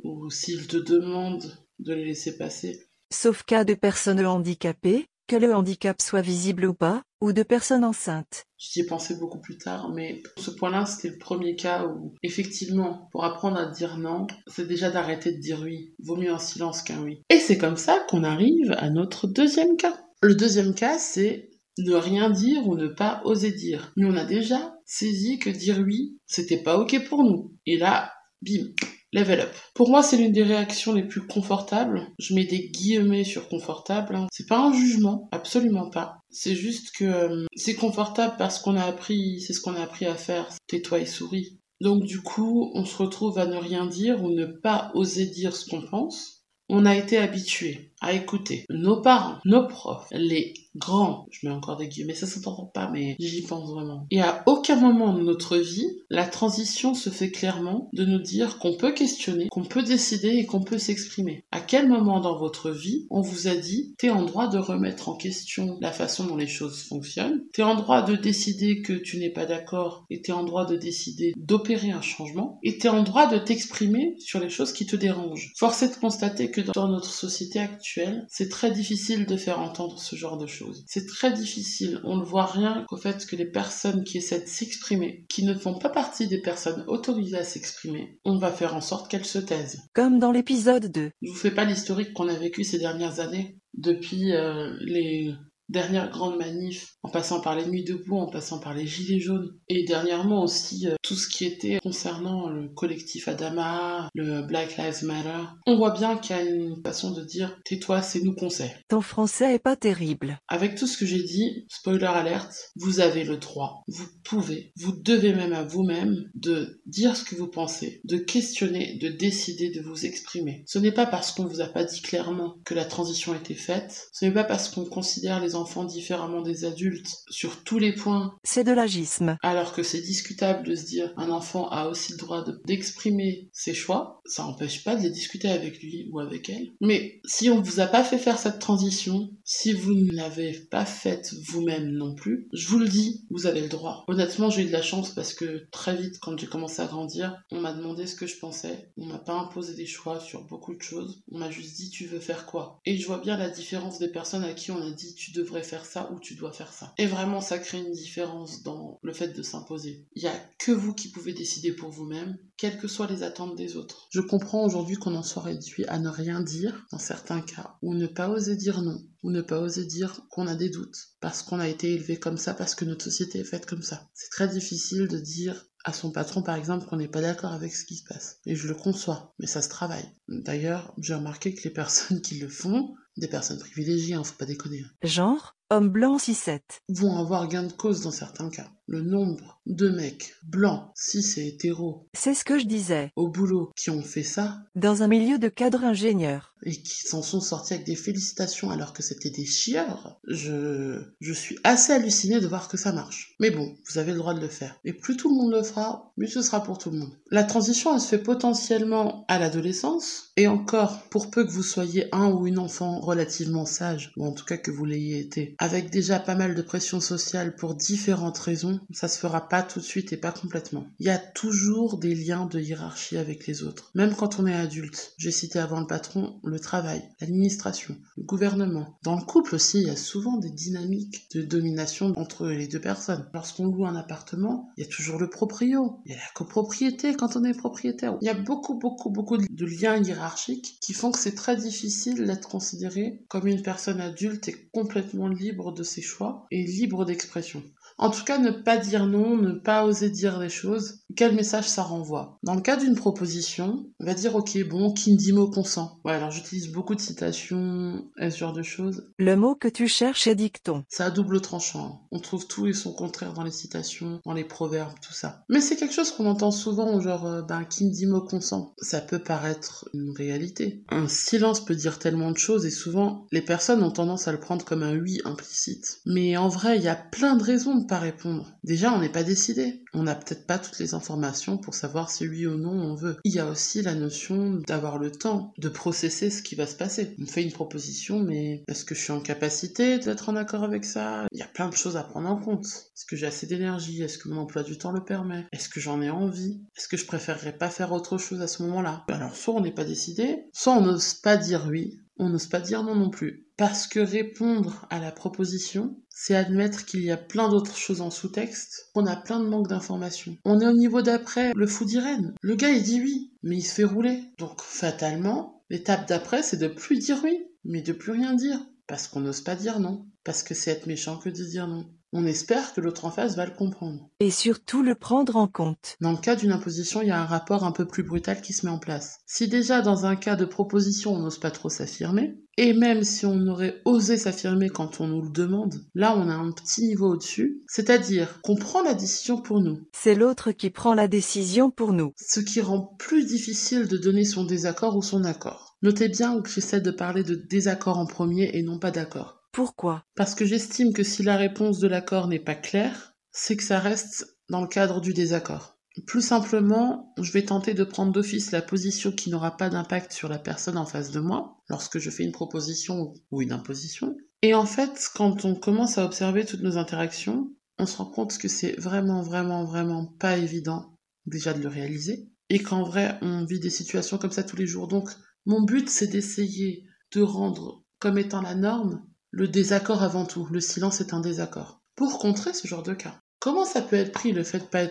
ou 0.04 0.30
s'ils 0.30 0.68
te 0.68 0.78
demandent 0.78 1.58
de 1.80 1.94
les 1.94 2.06
laisser 2.06 2.38
passer. 2.38 2.88
Sauf 3.12 3.44
cas 3.44 3.64
de 3.64 3.74
personnes 3.74 4.26
handicapées, 4.26 5.08
que 5.28 5.36
le 5.36 5.54
handicap 5.56 6.02
soit 6.02 6.22
visible 6.22 6.66
ou 6.66 6.74
pas, 6.74 7.02
ou 7.22 7.34
de 7.34 7.44
personnes 7.44 7.84
enceintes. 7.84 8.46
J'y 8.58 8.82
ai 8.82 8.86
pensé 8.86 9.16
beaucoup 9.16 9.40
plus 9.40 9.58
tard, 9.58 9.90
mais 9.90 10.22
pour 10.22 10.44
ce 10.44 10.52
point-là, 10.52 10.86
c'était 10.86 11.10
le 11.10 11.18
premier 11.18 11.56
cas 11.56 11.86
où, 11.86 12.14
effectivement, 12.22 13.10
pour 13.12 13.26
apprendre 13.26 13.58
à 13.58 13.66
dire 13.66 13.98
non, 13.98 14.28
c'est 14.48 14.68
déjà 14.68 14.92
d'arrêter 14.92 15.32
de 15.32 15.40
dire 15.40 15.62
oui. 15.64 15.96
Vaut 16.00 16.18
mieux 16.18 16.32
un 16.32 16.40
silence 16.40 16.84
qu'un 16.84 17.02
oui. 17.02 17.22
Et 17.30 17.40
c'est 17.40 17.58
comme 17.58 17.78
ça 17.78 18.06
qu'on 18.10 18.24
arrive 18.24 18.74
à 18.78 18.90
notre 18.90 19.28
deuxième 19.28 19.78
cas. 19.78 20.00
Le 20.22 20.36
deuxième 20.36 20.76
cas, 20.76 21.00
c'est 21.00 21.50
ne 21.78 21.94
rien 21.94 22.30
dire 22.30 22.68
ou 22.68 22.76
ne 22.76 22.88
pas 22.88 23.22
oser 23.26 23.52
dire. 23.52 23.92
Nous, 23.98 24.08
on 24.08 24.18
a 24.18 24.26
déjà 24.26 24.76
saisi 24.86 25.40
que 25.40 25.50
dire 25.50 25.80
oui, 25.80 26.18
c'était 26.26 26.62
pas 26.62 26.78
ok 26.78 27.08
pour 27.08 27.24
nous. 27.24 27.54
Et 27.66 27.78
là, 27.78 28.12
bim, 28.42 28.68
level 29.16 29.40
up. 29.40 29.56
Pour 29.74 29.90
moi, 29.90 30.04
c'est 30.04 30.18
l'une 30.18 30.32
des 30.32 30.44
réactions 30.44 30.94
les 30.94 31.04
plus 31.04 31.26
confortables. 31.26 32.08
Je 32.20 32.34
mets 32.34 32.46
des 32.46 32.70
guillemets 32.70 33.24
sur 33.24 33.48
confortable. 33.48 34.16
Hein. 34.16 34.28
C'est 34.32 34.48
pas 34.48 34.60
un 34.60 34.74
jugement, 34.74 35.30
absolument 35.32 35.90
pas. 35.90 36.20
C'est 36.30 36.56
juste 36.56 36.96
que 36.96 37.06
euh, 37.06 37.46
c'est 37.56 37.76
confortable 37.76 38.36
parce 38.38 38.60
qu'on 38.60 38.76
a 38.76 38.84
appris, 38.84 39.42
c'est 39.42 39.54
ce 39.54 39.62
qu'on 39.62 39.76
a 39.76 39.82
appris 39.82 40.06
à 40.06 40.16
faire. 40.16 40.50
Tais-toi 40.68 41.00
et 41.00 41.06
souris. 41.06 41.60
Donc 41.82 42.04
du 42.04 42.22
coup, 42.22 42.72
on 42.74 42.86
se 42.86 42.98
retrouve 42.98 43.40
à 43.40 43.48
ne 43.48 43.58
rien 43.58 43.86
dire 43.86 44.24
ou 44.24 44.30
ne 44.30 44.46
pas 44.46 44.92
oser 44.94 45.26
dire 45.26 45.56
ce 45.56 45.70
qu'on 45.70 45.82
pense. 45.82 46.46
On 46.68 46.86
a 46.86 46.96
été 46.96 47.18
habitué 47.18 47.94
à 48.06 48.14
écouter 48.14 48.66
nos 48.70 49.02
parents, 49.02 49.40
nos 49.46 49.68
profs, 49.68 50.08
les 50.12 50.54
grands, 50.76 51.26
je 51.32 51.48
mets 51.48 51.54
encore 51.54 51.78
des 51.78 51.88
guillemets, 51.88 52.14
ça 52.14 52.28
s'entend 52.28 52.66
pas, 52.66 52.90
mais 52.92 53.16
j'y 53.20 53.42
pense 53.42 53.72
vraiment. 53.72 54.06
Et 54.12 54.22
à 54.22 54.44
aucun 54.46 54.76
moment 54.76 55.14
de 55.14 55.22
notre 55.22 55.58
vie, 55.58 55.88
la 56.10 56.28
transition 56.28 56.94
se 56.94 57.10
fait 57.10 57.32
clairement 57.32 57.90
de 57.94 58.06
nous 58.06 58.20
dire 58.20 58.60
qu'on 58.60 58.76
peut 58.76 58.92
questionner, 58.92 59.48
qu'on 59.50 59.64
peut 59.64 59.84
décider 59.84 60.30
et 60.30 60.46
qu'on 60.46 60.62
peut 60.62 60.78
s'exprimer. 60.78 61.44
À 61.52 61.62
quel 61.62 61.88
moment 61.88 62.20
dans 62.20 62.38
votre 62.38 62.72
vie 62.72 63.08
on 63.10 63.22
vous 63.22 63.48
a 63.48 63.56
dit 63.56 63.96
t'es 63.98 64.10
en 64.10 64.24
droit 64.24 64.48
de 64.48 64.58
remettre 64.58 65.10
en 65.10 65.16
question 65.16 65.78
la 65.82 65.92
façon 65.92 66.26
dont 66.26 66.36
les 66.36 66.48
choses 66.48 66.84
fonctionnent, 66.84 67.44
t'es 67.54 67.64
en 67.64 67.76
droit 67.76 68.02
de 68.02 68.16
décider 68.16 68.82
que 68.82 68.94
tu 68.94 69.18
n'es 69.18 69.30
pas 69.30 69.46
d'accord 69.46 70.06
et 70.10 70.22
t'es 70.22 70.32
en 70.32 70.44
droit 70.44 70.66
de 70.66 70.76
décider 70.76 71.34
d'opérer 71.38 71.92
un 71.92 72.02
changement 72.02 72.60
et 72.64 72.78
t'es 72.78 72.90
en 72.90 73.04
droit 73.04 73.28
de 73.28 73.38
t'exprimer 73.38 74.16
sur 74.20 74.40
les 74.40 74.50
choses 74.50 74.74
qui 74.74 74.86
te 74.86 74.96
dérangent. 74.96 75.54
Force 75.58 75.84
est 75.84 75.96
de 75.96 76.00
constater 76.00 76.52
que 76.52 76.62
dans 76.62 76.88
notre 76.88 77.12
société 77.12 77.60
actuelle, 77.60 77.95
c'est 78.28 78.50
très 78.50 78.72
difficile 78.72 79.26
de 79.26 79.38
faire 79.38 79.60
entendre 79.60 80.00
ce 80.00 80.16
genre 80.16 80.38
de 80.38 80.48
choses. 80.48 80.84
C'est 80.88 81.08
très 81.08 81.32
difficile. 81.32 82.00
On 82.04 82.18
ne 82.18 82.24
voit 82.24 82.46
rien 82.46 82.86
qu'au 82.88 82.98
fait 82.98 83.26
que 83.26 83.36
les 83.36 83.50
personnes 83.50 84.04
qui 84.04 84.18
essaient 84.18 84.42
de 84.42 84.48
s'exprimer, 84.48 85.26
qui 85.30 85.44
ne 85.44 85.54
font 85.54 85.78
pas 85.78 85.90
partie 85.90 86.28
des 86.28 86.42
personnes 86.42 86.84
autorisées 86.88 87.38
à 87.38 87.44
s'exprimer, 87.44 88.20
on 88.26 88.38
va 88.38 88.52
faire 88.52 88.76
en 88.76 88.82
sorte 88.82 89.10
qu'elles 89.10 89.26
se 89.26 89.40
taisent. 89.40 89.82
Comme 89.94 90.20
dans 90.20 90.32
l'épisode 90.32 90.92
2. 90.92 91.12
Je 91.22 91.30
vous 91.30 91.38
fais 91.38 91.52
pas 91.52 91.66
l'historique 91.66 92.14
qu'on 92.14 92.28
a 92.28 92.36
vécu 92.36 92.64
ces 92.64 92.80
dernières 92.80 93.20
années 93.20 93.58
depuis 93.74 94.34
euh, 94.34 94.76
les 94.82 95.34
dernières 95.70 96.10
grandes 96.10 96.38
manifs, 96.38 96.96
en 97.04 97.10
passant 97.10 97.42
par 97.42 97.56
les 97.56 97.66
nuits 97.66 97.84
debout, 97.84 98.18
en 98.18 98.30
passant 98.30 98.60
par 98.60 98.74
les 98.74 98.86
gilets 98.86 99.20
jaunes, 99.20 99.58
et 99.70 99.84
dernièrement 99.86 100.44
aussi 100.44 100.88
euh, 100.88 100.96
tout 101.02 101.16
ce 101.16 101.28
qui 101.28 101.46
était 101.46 101.80
concernant 101.82 102.50
le 102.50 102.70
collectif 102.70 103.28
Adama, 103.28 104.10
le 104.14 104.42
Black 104.42 104.78
Lives 104.78 105.04
Matter. 105.04 105.46
On 105.66 105.78
voit 105.78 105.92
bien 105.92 106.18
qu'il 106.18 106.36
y 106.36 106.40
a 106.40 106.44
une 106.44 106.82
façon 106.84 107.12
de 107.12 107.24
dire 107.24 107.60
tais-toi, 107.66 108.02
c'est 108.02 108.22
nous 108.22 108.36
qu'on 108.36 108.50
sait. 108.50 108.76
Ton 108.90 109.02
français 109.02 109.56
est 109.56 109.60
pas 109.60 109.76
terrible. 109.76 110.40
Avec 110.48 110.76
tout 110.76 110.88
ce 110.88 110.98
que 110.98 111.06
j'ai 111.06 111.24
dit, 111.24 111.66
spoiler 111.70 112.06
alerte, 112.06 112.72
vous 112.76 113.00
avez 113.00 113.24
le 113.24 113.38
droit, 113.38 113.84
vous 113.88 114.08
pouvez, 114.24 114.72
vous 114.78 114.94
devez 114.94 115.34
même 115.34 115.54
à 115.54 115.64
vous-même 115.64 116.30
de 116.36 116.82
dire 116.86 117.16
ce 117.16 117.24
que 117.24 117.36
vous 117.36 117.48
pensez, 117.48 118.02
de 118.04 118.18
questionner, 118.18 118.98
de 119.02 119.10
décider 119.10 119.72
de 119.72 119.82
vous 119.82 120.06
exprimer. 120.06 120.64
Ce 120.68 120.80
n'est 120.80 120.92
pas 120.92 121.06
parce 121.06 121.32
qu'on 121.32 121.46
vous 121.46 121.62
a 121.62 121.68
pas 121.68 121.84
dit 121.84 122.02
clairement 122.02 122.58
que 122.66 122.74
la 122.74 122.86
transition 122.86 123.34
a 123.34 123.38
été 123.38 123.56
faite, 123.56 124.10
ce 124.12 124.26
n'est 124.26 124.32
pas 124.34 124.44
parce 124.44 124.70
qu'on 124.70 124.86
considère 124.86 125.40
les 125.40 125.55
enfants 125.56 125.86
différemment 125.86 126.42
des 126.42 126.66
adultes 126.66 127.24
sur 127.30 127.64
tous 127.64 127.80
les 127.80 127.94
points. 127.94 128.36
C'est 128.44 128.64
de 128.64 128.72
l'agisme. 128.72 129.38
Alors 129.42 129.74
que 129.74 129.84
c'est 129.84 130.02
discutable 130.02 130.68
de 130.68 130.76
se 130.76 130.86
dire 130.86 131.14
un 131.18 131.30
enfant 131.30 131.70
a 131.70 131.88
aussi 131.88 132.14
le 132.14 132.18
droit 132.18 132.46
d'exprimer 132.66 133.50
ses 133.54 133.74
choix, 133.74 134.22
ça 134.26 134.44
n'empêche 134.44 134.84
pas 134.84 134.96
de 134.96 135.04
les 135.04 135.10
discuter 135.10 135.50
avec 135.50 135.82
lui 135.82 136.10
ou 136.12 136.20
avec 136.20 136.50
elle. 136.50 136.74
Mais 136.82 137.20
si 137.26 137.50
on 137.50 137.62
vous 137.62 137.80
a 137.80 137.88
pas 137.88 138.04
fait 138.04 138.18
faire 138.18 138.40
cette 138.40 138.60
transition, 138.60 139.30
si 139.44 139.74
vous 139.74 139.94
ne 139.94 140.12
l'avez 140.12 140.54
pas 140.54 140.86
faite 140.86 141.34
vous-même 141.48 141.92
non 141.92 142.16
plus, 142.16 142.48
je 142.54 142.68
vous 142.68 142.80
le 142.80 142.88
dis, 142.88 143.26
vous 143.30 143.46
avez 143.46 143.62
le 143.62 143.70
droit. 143.70 144.04
Honnêtement, 144.08 144.50
j'ai 144.50 144.64
eu 144.64 144.68
de 144.68 144.72
la 144.72 144.82
chance 144.82 145.12
parce 145.12 145.34
que 145.34 145.68
très 145.72 145.96
vite, 145.96 146.20
quand 146.20 146.38
j'ai 146.38 146.48
commencé 146.48 146.82
à 146.82 146.86
grandir, 146.86 147.36
on 147.52 147.62
m'a 147.62 147.74
demandé 147.74 148.08
ce 148.08 148.16
que 148.16 148.28
je 148.28 148.38
pensais. 148.38 148.92
On 148.98 149.06
m'a 149.06 149.20
pas 149.20 149.34
imposé 149.34 149.76
des 149.76 149.86
choix 149.86 150.20
sur 150.20 150.44
beaucoup 150.44 150.76
de 150.76 150.82
choses. 150.82 151.22
On 151.32 151.38
m'a 151.38 151.52
juste 151.52 151.76
dit 151.76 151.90
tu 151.90 152.06
veux 152.06 152.20
faire 152.20 152.46
quoi? 152.46 152.80
Et 152.86 152.98
je 152.98 153.06
vois 153.06 153.20
bien 153.20 153.38
la 153.38 153.50
différence 153.50 154.00
des 154.00 154.10
personnes 154.10 154.44
à 154.44 154.54
qui 154.54 154.72
on 154.72 154.82
a 154.82 154.92
dit 154.92 155.16
tu 155.16 155.32
devrais 155.32 155.45
faire 155.46 155.86
ça 155.86 156.12
ou 156.12 156.20
tu 156.20 156.36
dois 156.36 156.52
faire 156.52 156.74
ça. 156.74 156.94
Et 156.98 157.08
vraiment, 157.08 157.42
ça 157.42 157.60
crée 157.60 157.80
une 157.80 157.92
différence 157.92 158.64
dans 158.64 159.00
le 159.02 159.14
fait 159.14 159.30
de 159.30 159.42
s'imposer. 159.42 160.08
Il 160.16 160.24
y 160.24 160.28
a 160.28 160.34
que 160.60 160.72
vous 160.72 160.94
qui 160.94 161.10
pouvez 161.10 161.34
décider 161.34 161.72
pour 161.72 161.90
vous-même, 161.90 162.38
quelles 162.58 162.78
que 162.78 162.88
soient 162.88 163.08
les 163.08 163.24
attentes 163.24 163.56
des 163.56 163.76
autres. 163.76 164.08
Je 164.12 164.22
comprends 164.22 164.66
aujourd'hui 164.66 164.96
qu'on 164.96 165.16
en 165.16 165.24
soit 165.24 165.44
réduit 165.44 165.86
à 165.86 166.00
ne 166.00 166.10
rien 166.10 166.42
dire 166.42 166.86
dans 166.92 167.00
certains 167.00 167.42
cas, 167.42 167.78
ou 167.82 167.94
ne 167.94 168.08
pas 168.08 168.30
oser 168.30 168.56
dire 168.56 168.82
non, 168.82 169.02
ou 169.24 169.32
ne 169.32 169.42
pas 169.42 169.60
oser 169.60 169.86
dire 169.86 170.22
qu'on 170.30 170.48
a 170.48 170.56
des 170.56 170.70
doutes, 170.70 171.10
parce 171.20 171.44
qu'on 171.44 171.60
a 171.60 171.68
été 171.68 171.94
élevé 171.94 172.18
comme 172.18 172.38
ça, 172.38 172.54
parce 172.54 172.76
que 172.76 172.86
notre 172.86 173.06
société 173.06 173.40
est 173.40 173.44
faite 173.44 173.66
comme 173.66 173.84
ça. 173.84 174.10
C'est 174.14 174.30
très 174.30 174.48
difficile 174.48 175.08
de 175.08 175.18
dire 175.18 175.66
à 175.86 175.94
son 175.94 176.12
patron, 176.12 176.42
par 176.42 176.56
exemple, 176.56 176.88
qu'on 176.88 176.98
n'est 176.98 177.08
pas 177.08 177.22
d'accord 177.22 177.54
avec 177.54 177.74
ce 177.76 177.86
qui 177.86 177.96
se 177.96 178.04
passe. 178.04 178.40
Et 178.48 178.56
je 178.56 178.68
le 178.68 178.74
conçois, 178.74 179.34
mais 179.38 179.46
ça 179.46 179.62
se 179.62 179.70
travaille. 179.70 180.10
D'ailleurs, 180.28 180.94
j'ai 180.98 181.14
remarqué 181.14 181.54
que 181.54 181.64
les 181.64 181.70
personnes 181.74 182.22
qui 182.22 182.40
le 182.40 182.50
font, 182.50 182.96
des 183.18 183.28
personnes 183.28 183.60
privilégiées, 183.60 184.16
hein, 184.16 184.24
faut 184.24 184.36
pas 184.38 184.46
déconner. 184.46 184.82
hein, 184.86 184.90
Genre, 185.04 185.56
homme 185.70 185.90
blanc 185.90 186.18
6-7. 186.18 186.60
vont 186.90 187.18
avoir 187.18 187.48
gain 187.48 187.64
de 187.64 187.72
cause 187.74 188.02
dans 188.02 188.12
certains 188.12 188.50
cas. 188.50 188.70
Le 188.88 189.02
nombre 189.02 189.60
de 189.66 189.90
mecs 189.90 190.36
blancs, 190.44 190.92
cis 190.94 191.26
et 191.40 191.48
hétéros, 191.48 192.08
C'est 192.14 192.36
ce 192.36 192.44
que 192.46 192.60
je 192.60 192.66
disais. 192.68 193.12
au 193.16 193.28
boulot, 193.30 193.72
qui 193.76 193.90
ont 193.90 194.04
fait 194.04 194.22
ça, 194.22 194.60
Dans 194.76 195.02
un 195.02 195.08
milieu 195.08 195.40
de 195.40 195.48
cadre 195.48 195.84
ingénieur. 195.84 196.54
et 196.68 196.72
qui 196.72 197.08
s'en 197.08 197.22
sont 197.24 197.42
sortis 197.42 197.74
avec 197.74 197.86
des 197.86 197.96
félicitations 197.96 198.70
alors 198.72 198.94
que 198.94 199.02
c'était 199.04 199.30
des 199.32 199.46
chieurs, 199.46 200.20
je, 200.28 201.00
je 201.20 201.34
suis 201.34 201.58
assez 201.64 201.94
halluciné 201.94 202.40
de 202.40 202.48
voir 202.48 202.68
que 202.68 202.78
ça 202.78 202.92
marche. 202.92 203.36
Mais 203.40 203.50
bon, 203.52 203.76
vous 203.90 203.98
avez 203.98 204.12
le 204.12 204.18
droit 204.20 204.34
de 204.36 204.40
le 204.40 204.48
faire. 204.48 204.80
Et 204.86 204.94
plus 204.94 205.18
tout 205.18 205.30
le 205.30 205.36
monde 205.36 205.52
le 205.52 205.64
fera, 205.64 206.12
mieux 206.18 206.28
ce 206.28 206.42
sera 206.44 206.62
pour 206.64 206.78
tout 206.78 206.92
le 206.92 206.98
monde. 207.00 207.14
La 207.32 207.44
transition, 207.44 207.94
elle 207.94 208.02
se 208.02 208.08
fait 208.08 208.18
potentiellement 208.20 209.26
à 209.28 209.40
l'adolescence, 209.40 210.32
et 210.38 210.48
encore, 210.48 211.04
pour 211.10 211.30
peu 211.32 211.46
que 211.46 211.52
vous 211.52 211.64
soyez 211.64 212.08
un 212.16 212.30
ou 212.32 212.46
une 212.48 212.60
enfant 212.60 213.00
relativement 213.00 213.66
sage, 213.66 214.12
ou 214.18 214.26
en 214.26 214.32
tout 214.34 214.46
cas 214.46 214.58
que 214.58 214.72
vous 214.72 214.86
l'ayez 214.86 215.20
été, 215.20 215.56
avec 215.58 215.90
déjà 215.90 216.20
pas 216.20 216.36
mal 216.36 216.54
de 216.56 216.62
pression 216.62 217.00
sociale 217.00 217.56
pour 217.56 217.74
différentes 217.76 218.38
raisons, 218.38 218.75
ça 218.92 219.08
se 219.08 219.20
fera 219.20 219.48
pas 219.48 219.64
tout 219.64 219.80
de 219.80 219.86
suite 219.86 220.14
et 220.14 220.18
pas 220.18 220.32
complètement. 220.32 220.88
Il 221.00 221.06
y 221.06 221.10
a 221.10 221.18
toujours 221.18 221.98
des 221.98 222.16
liens 222.16 222.46
de 222.46 222.60
hiérarchie 222.60 223.18
avec 223.18 223.48
les 223.48 223.64
autres, 223.64 223.92
même 223.96 224.16
quand 224.16 224.40
on 224.40 224.48
est 224.48 224.54
adulte. 224.54 225.14
J'ai 225.18 225.32
cité 225.32 225.60
avant 225.60 225.80
le 225.80 225.88
patron, 225.88 226.40
le 226.44 226.60
travail, 226.60 227.04
l'administration, 227.22 227.96
le 228.18 228.24
gouvernement. 228.24 228.98
Dans 229.04 229.16
le 229.16 229.26
couple 229.26 229.56
aussi, 229.56 229.82
il 229.82 229.88
y 229.88 229.92
a 229.92 229.96
souvent 229.96 230.38
des 230.38 230.50
dynamiques 230.50 231.28
de 231.34 231.42
domination 231.42 232.14
entre 232.18 232.48
les 232.48 232.68
deux 232.68 232.82
personnes. 232.82 233.28
Lorsqu'on 233.34 233.68
loue 233.68 233.86
un 233.86 233.96
appartement, 233.96 234.70
il 234.78 234.84
y 234.84 234.88
a 234.88 234.90
toujours 234.90 235.20
le 235.20 235.30
proprio, 235.30 236.00
il 236.06 236.12
y 236.12 236.16
a 236.16 236.18
la 236.18 236.32
copropriété 236.34 237.16
quand 237.16 237.36
on 237.36 237.44
est 237.44 237.58
propriétaire. 237.58 238.18
Il 238.22 238.26
y 238.26 238.30
a 238.30 238.34
beaucoup, 238.34 238.76
beaucoup, 238.76 239.10
beaucoup 239.10 239.38
de 239.38 239.66
liens 239.66 239.98
hiérarchiques 239.98 240.78
qui 240.82 240.94
font 240.94 241.12
que 241.12 241.20
c'est 241.20 241.36
très 241.36 241.56
difficile 241.56 242.26
d'être 242.26 242.48
considéré 242.48 243.24
comme 243.28 243.48
une 243.48 243.62
personne 243.62 244.02
adulte 244.02 244.48
et 244.48 244.70
complètement 244.74 245.28
libre 245.28 245.74
de 245.74 245.84
ses 245.84 246.02
choix 246.02 246.46
et 246.52 246.64
libre 246.64 247.06
d'expression. 247.06 247.64
En 247.98 248.10
tout 248.10 248.24
cas, 248.24 248.38
ne 248.38 248.52
pas 248.52 248.78
dire 248.78 249.06
non, 249.06 249.38
ne 249.38 249.54
pas 249.54 249.86
oser 249.86 250.10
dire 250.10 250.40
des 250.40 250.50
choses, 250.50 251.00
quel 251.16 251.34
message 251.34 251.68
ça 251.68 251.84
renvoie? 251.84 252.40
Dans 252.44 252.56
le 252.56 252.62
cas 252.62 252.76
d'une 252.76 252.96
proposition, 252.96 253.88
on 254.00 254.06
va 254.06 254.14
dire 254.14 254.36
ok, 254.36 254.68
bon, 254.68 254.92
qui 254.92 255.14
me 255.14 255.18
dit 255.18 255.32
mot 255.32 255.50
consent? 255.50 256.00
Ouais, 256.04 256.14
alors 256.14 256.32
j'utilise 256.32 256.72
beaucoup 256.72 256.96
de 256.96 257.00
citations 257.00 258.06
et 258.20 258.30
ce 258.30 258.38
genre 258.38 258.54
de 258.54 258.64
choses. 258.64 259.10
Le 259.18 259.36
mot 259.36 259.56
que 259.56 259.70
tu 259.70 259.88
cherches 259.88 260.28
est 260.28 260.36
dicton. 260.36 260.84
C'est 260.90 261.04
à 261.04 261.12
double 261.12 261.40
tranchant. 261.40 262.08
On 262.12 262.20
trouve 262.20 262.48
tout 262.48 262.68
et 262.68 262.74
son 262.74 262.94
contraire 262.94 263.34
dans 263.34 263.44
les 263.44 263.52
citations, 263.52 264.20
dans 264.26 264.34
les 264.34 264.44
proverbes, 264.44 265.00
tout 265.02 265.14
ça. 265.14 265.46
Mais 265.50 265.62
c'est 265.62 265.78
quelque 265.78 265.94
chose 265.94 266.12
qu'on 266.12 266.26
entend 266.26 266.52
souvent, 266.52 267.00
genre, 267.00 267.26
euh, 267.26 267.42
ben, 267.44 267.64
qui 267.64 267.86
me 267.86 267.92
dit 267.92 268.08
mot 268.08 268.22
consent. 268.22 268.74
Ça 268.80 269.00
peut 269.00 269.20
paraître 269.20 269.88
une 269.94 270.12
réalité. 270.12 270.84
Un 270.90 271.08
silence 271.08 271.64
peut 271.64 271.76
dire 271.76 272.00
tellement 272.00 272.32
de 272.32 272.38
choses 272.38 272.66
et 272.66 272.72
souvent, 272.72 273.26
les 273.32 273.42
personnes 273.42 273.84
ont 273.84 273.92
tendance 273.92 274.28
à 274.28 274.34
le 274.34 274.40
prendre 274.40 274.66
comme 274.66 274.84
un 274.84 274.98
oui 274.98 275.22
implicite. 275.24 276.02
Mais 276.06 276.36
en 276.36 276.50
vrai, 276.50 276.78
il 276.78 276.84
y 276.84 276.90
a 276.90 276.96
plein 276.96 277.36
de 277.36 277.44
raisons 277.44 277.76
de 277.76 277.85
pas 277.86 278.00
répondre. 278.00 278.58
Déjà, 278.64 278.94
on 278.94 279.00
n'est 279.00 279.10
pas 279.10 279.24
décidé. 279.24 279.84
On 279.94 280.04
n'a 280.04 280.16
peut-être 280.16 280.46
pas 280.46 280.60
toutes 280.60 280.80
les 280.80 280.94
informations 280.94 281.58
pour 281.58 281.74
savoir 281.74 282.10
si 282.10 282.28
oui 282.28 282.46
ou 282.46 282.58
non 282.58 282.72
on 282.72 282.96
veut. 282.96 283.18
Il 283.24 283.34
y 283.34 283.40
a 283.40 283.48
aussi 283.48 283.82
la 283.82 283.96
notion 283.96 284.62
d'avoir 284.68 284.98
le 284.98 285.12
temps 285.12 285.54
de 285.58 285.70
processer 285.70 286.30
ce 286.30 286.42
qui 286.42 286.56
va 286.56 286.68
se 286.68 286.76
passer. 286.76 287.16
On 287.18 287.22
me 287.22 287.28
fait 287.28 287.44
une 287.44 287.52
proposition, 287.52 288.20
mais 288.20 288.64
est-ce 288.68 288.84
que 288.84 288.96
je 288.96 289.02
suis 289.02 289.14
en 289.14 289.22
capacité 289.22 290.00
d'être 290.00 290.30
en 290.30 290.36
accord 290.36 290.64
avec 290.64 290.84
ça? 290.86 291.26
Il 291.32 291.40
y 291.40 291.44
a 291.44 291.48
plein 291.48 291.70
de 291.70 291.76
choses 291.76 291.98
à 291.98 292.04
prendre 292.04 292.30
en 292.30 292.38
compte. 292.38 292.66
Est-ce 292.66 293.06
que 293.06 293.16
j'ai 293.16 293.28
assez 293.28 293.48
d'énergie? 293.48 294.04
Est-ce 294.04 294.18
que 294.18 294.30
mon 294.30 294.42
emploi 294.42 294.64
du 294.64 294.78
temps 294.78 294.92
le 294.92 295.04
permet? 295.04 295.46
Est-ce 295.52 295.70
que 295.70 295.80
j'en 295.80 296.02
ai 296.02 296.10
envie? 296.10 296.62
Est-ce 296.78 296.88
que 296.88 296.98
je 296.98 297.06
préférerais 297.06 297.58
pas 297.58 297.70
faire 297.70 297.92
autre 297.92 298.18
chose 298.18 298.42
à 298.42 298.48
ce 298.48 298.64
moment-là? 298.64 299.06
Alors, 299.08 299.36
soit 299.36 299.54
on 299.54 299.62
n'est 299.62 299.72
pas 299.72 299.86
décidé, 299.86 300.46
soit 300.54 300.74
on 300.74 300.82
n'ose 300.82 301.14
pas 301.14 301.38
dire 301.38 301.68
oui, 301.70 302.02
on 302.18 302.30
n'ose 302.30 302.48
pas 302.48 302.60
dire 302.60 302.84
non 302.84 302.96
non 302.96 303.10
plus. 303.10 303.48
Parce 303.58 303.88
que 303.88 304.00
répondre 304.00 304.86
à 304.90 305.00
la 305.00 305.12
proposition, 305.12 305.98
c'est 306.10 306.36
admettre 306.36 306.86
qu'il 306.86 307.02
y 307.02 307.12
a 307.12 307.18
plein 307.18 307.50
d'autres 307.50 307.78
choses 307.78 308.02
en 308.02 308.12
sous-texte, 308.12 308.90
qu'on 308.94 309.06
a 309.06 309.16
plein 309.16 309.40
de 309.40 309.48
manque 309.48 309.70
d'informations. 309.70 310.38
On 310.46 310.60
est 310.60 310.68
au 310.68 310.74
niveau 310.74 311.02
d'après, 311.02 311.54
le 311.56 311.68
fou 311.68 311.86
d'Irène. 311.86 312.34
Le 312.42 312.56
gars, 312.56 312.72
il 312.72 312.84
dit 312.84 313.02
oui, 313.02 313.34
mais 313.44 313.58
il 313.58 313.64
se 313.64 313.76
fait 313.76 313.84
rouler. 313.84 314.24
Donc, 314.38 314.62
fatalement, 314.62 315.64
l'étape 315.70 316.08
d'après, 316.08 316.44
c'est 316.44 316.58
de 316.58 316.68
plus 316.68 317.00
dire 317.00 317.22
oui, 317.24 317.46
mais 317.64 317.82
de 317.82 317.94
plus 317.94 318.12
rien 318.12 318.34
dire. 318.34 318.60
Parce 318.88 319.08
qu'on 319.08 319.22
n'ose 319.22 319.42
pas 319.42 319.56
dire 319.56 319.80
non. 319.80 320.06
Parce 320.24 320.44
que 320.44 320.54
c'est 320.54 320.72
être 320.72 320.88
méchant 320.88 321.18
que 321.18 321.30
de 321.30 321.44
dire 321.44 321.68
non. 321.68 321.90
On 322.18 322.26
espère 322.26 322.74
que 322.74 322.80
l'autre 322.80 323.04
en 323.04 323.12
face 323.12 323.36
va 323.36 323.46
le 323.46 323.52
comprendre. 323.52 324.10
Et 324.22 324.32
surtout 324.32 324.82
le 324.82 324.96
prendre 324.96 325.36
en 325.36 325.50
compte. 325.50 325.98
Dans 326.00 326.14
le 326.14 326.18
cas 326.18 326.38
d'une 326.38 326.54
imposition, 326.54 327.02
il 327.02 327.10
y 327.10 327.12
a 327.12 327.22
un 327.22 327.26
rapport 327.26 327.66
un 327.66 327.74
peu 327.74 327.86
plus 327.86 328.04
brutal 328.04 328.40
qui 328.40 328.54
se 328.54 328.66
met 328.66 328.72
en 328.72 328.80
place. 328.80 329.18
Si 329.26 329.50
déjà 329.50 329.82
dans 329.82 330.06
un 330.06 330.16
cas 330.16 330.38
de 330.38 330.46
proposition, 330.46 331.14
on 331.14 331.20
n'ose 331.20 331.40
pas 331.40 331.52
trop 331.52 331.68
s'affirmer, 331.68 332.38
et 332.56 332.72
même 332.72 333.04
si 333.04 333.26
on 333.26 333.46
aurait 333.48 333.82
osé 333.84 334.16
s'affirmer 334.16 334.70
quand 334.70 335.02
on 335.02 335.08
nous 335.08 335.24
le 335.24 335.30
demande, 335.30 335.76
là 335.94 336.16
on 336.16 336.30
a 336.30 336.34
un 336.34 336.54
petit 336.54 336.88
niveau 336.88 337.10
au-dessus, 337.10 337.62
c'est-à-dire 337.68 338.40
qu'on 338.42 338.56
prend 338.56 338.82
la 338.82 338.94
décision 338.94 339.42
pour 339.42 339.60
nous. 339.60 339.82
C'est 339.92 340.16
l'autre 340.16 340.54
qui 340.54 340.70
prend 340.70 340.94
la 340.94 341.10
décision 341.10 341.70
pour 341.70 341.92
nous. 341.92 342.14
Ce 342.16 342.40
qui 342.40 342.62
rend 342.62 342.96
plus 342.98 343.26
difficile 343.26 343.90
de 343.90 343.98
donner 343.98 344.24
son 344.24 344.46
désaccord 344.46 344.96
ou 344.96 345.02
son 345.02 345.26
accord. 345.26 345.76
Notez 345.82 346.08
bien 346.08 346.40
que 346.40 346.50
j'essaie 346.50 346.80
de 346.80 346.92
parler 346.92 347.24
de 347.24 347.36
désaccord 347.36 347.98
en 347.98 348.06
premier 348.06 348.52
et 348.54 348.64
non 348.64 348.80
pas 348.80 348.92
d'accord. 348.92 349.42
Pourquoi? 349.56 350.04
Parce 350.18 350.36
que 350.36 350.44
j'estime 350.44 350.92
que 350.92 351.04
si 351.04 351.24
la 351.24 351.38
réponse 351.38 351.80
de 351.80 351.88
l'accord 351.88 352.28
n'est 352.28 352.40
pas 352.40 352.56
claire, 352.56 353.16
c'est 353.32 353.56
que 353.56 353.64
ça 353.64 353.80
reste 353.80 354.38
dans 354.50 354.60
le 354.60 354.68
cadre 354.68 355.00
du 355.00 355.14
désaccord. 355.14 355.80
Plus 356.06 356.22
simplement, 356.22 357.14
je 357.22 357.32
vais 357.32 357.46
tenter 357.46 357.74
de 357.74 357.86
prendre 357.86 358.12
d'office 358.12 358.52
la 358.52 358.62
position 358.62 359.14
qui 359.14 359.30
n'aura 359.30 359.56
pas 359.56 359.70
d'impact 359.70 360.12
sur 360.12 360.28
la 360.28 360.40
personne 360.40 360.78
en 360.78 360.86
face 360.86 361.12
de 361.12 361.22
moi, 361.22 361.62
lorsque 361.70 362.00
je 362.00 362.10
fais 362.10 362.26
une 362.26 362.34
proposition 362.34 363.14
ou 363.32 363.42
une 363.42 363.54
imposition. 363.54 364.18
Et 364.42 364.54
en 364.54 364.66
fait, 364.66 365.10
quand 365.16 365.46
on 365.46 365.56
commence 365.56 365.98
à 365.98 366.04
observer 366.04 366.44
toutes 366.44 366.62
nos 366.62 366.78
interactions, 366.78 367.50
on 367.80 367.86
se 367.86 367.96
rend 367.96 368.12
compte 368.12 368.38
que 368.38 368.50
c'est 368.50 368.78
vraiment, 368.78 369.22
vraiment, 369.22 369.64
vraiment 369.64 370.06
pas 370.20 370.36
évident 370.36 371.00
déjà 371.28 371.54
de 371.54 371.62
le 371.62 371.70
réaliser. 371.70 372.30
Et 372.50 372.60
qu'en 372.60 372.84
vrai, 372.84 373.18
on 373.22 373.46
vit 373.46 373.62
des 373.62 373.70
situations 373.70 374.18
comme 374.18 374.32
ça 374.32 374.44
tous 374.44 374.58
les 374.58 374.68
jours. 374.68 374.90
Donc, 374.90 375.10
mon 375.46 375.62
but, 375.62 375.88
c'est 375.88 376.08
d'essayer 376.08 376.84
de 377.14 377.22
rendre 377.22 377.86
comme 378.00 378.18
étant 378.18 378.42
la 378.42 378.56
norme 378.56 379.02
le 379.32 379.48
désaccord 379.48 380.04
avant 380.04 380.26
tout. 380.26 380.48
Le 380.52 380.62
silence 380.62 381.02
est 381.02 381.14
un 381.14 381.20
désaccord. 381.20 381.82
Pour 381.96 382.20
contrer 382.20 382.54
ce 382.54 382.68
genre 382.68 382.84
de 382.84 382.94
cas. 382.94 383.20
Comment 383.46 383.66
ça 383.66 383.84
peut 383.84 383.98
être 383.98 384.12
pris 384.12 384.32
le 384.32 384.44
fait 384.44 384.58
de 384.58 384.66
pas 384.66 384.88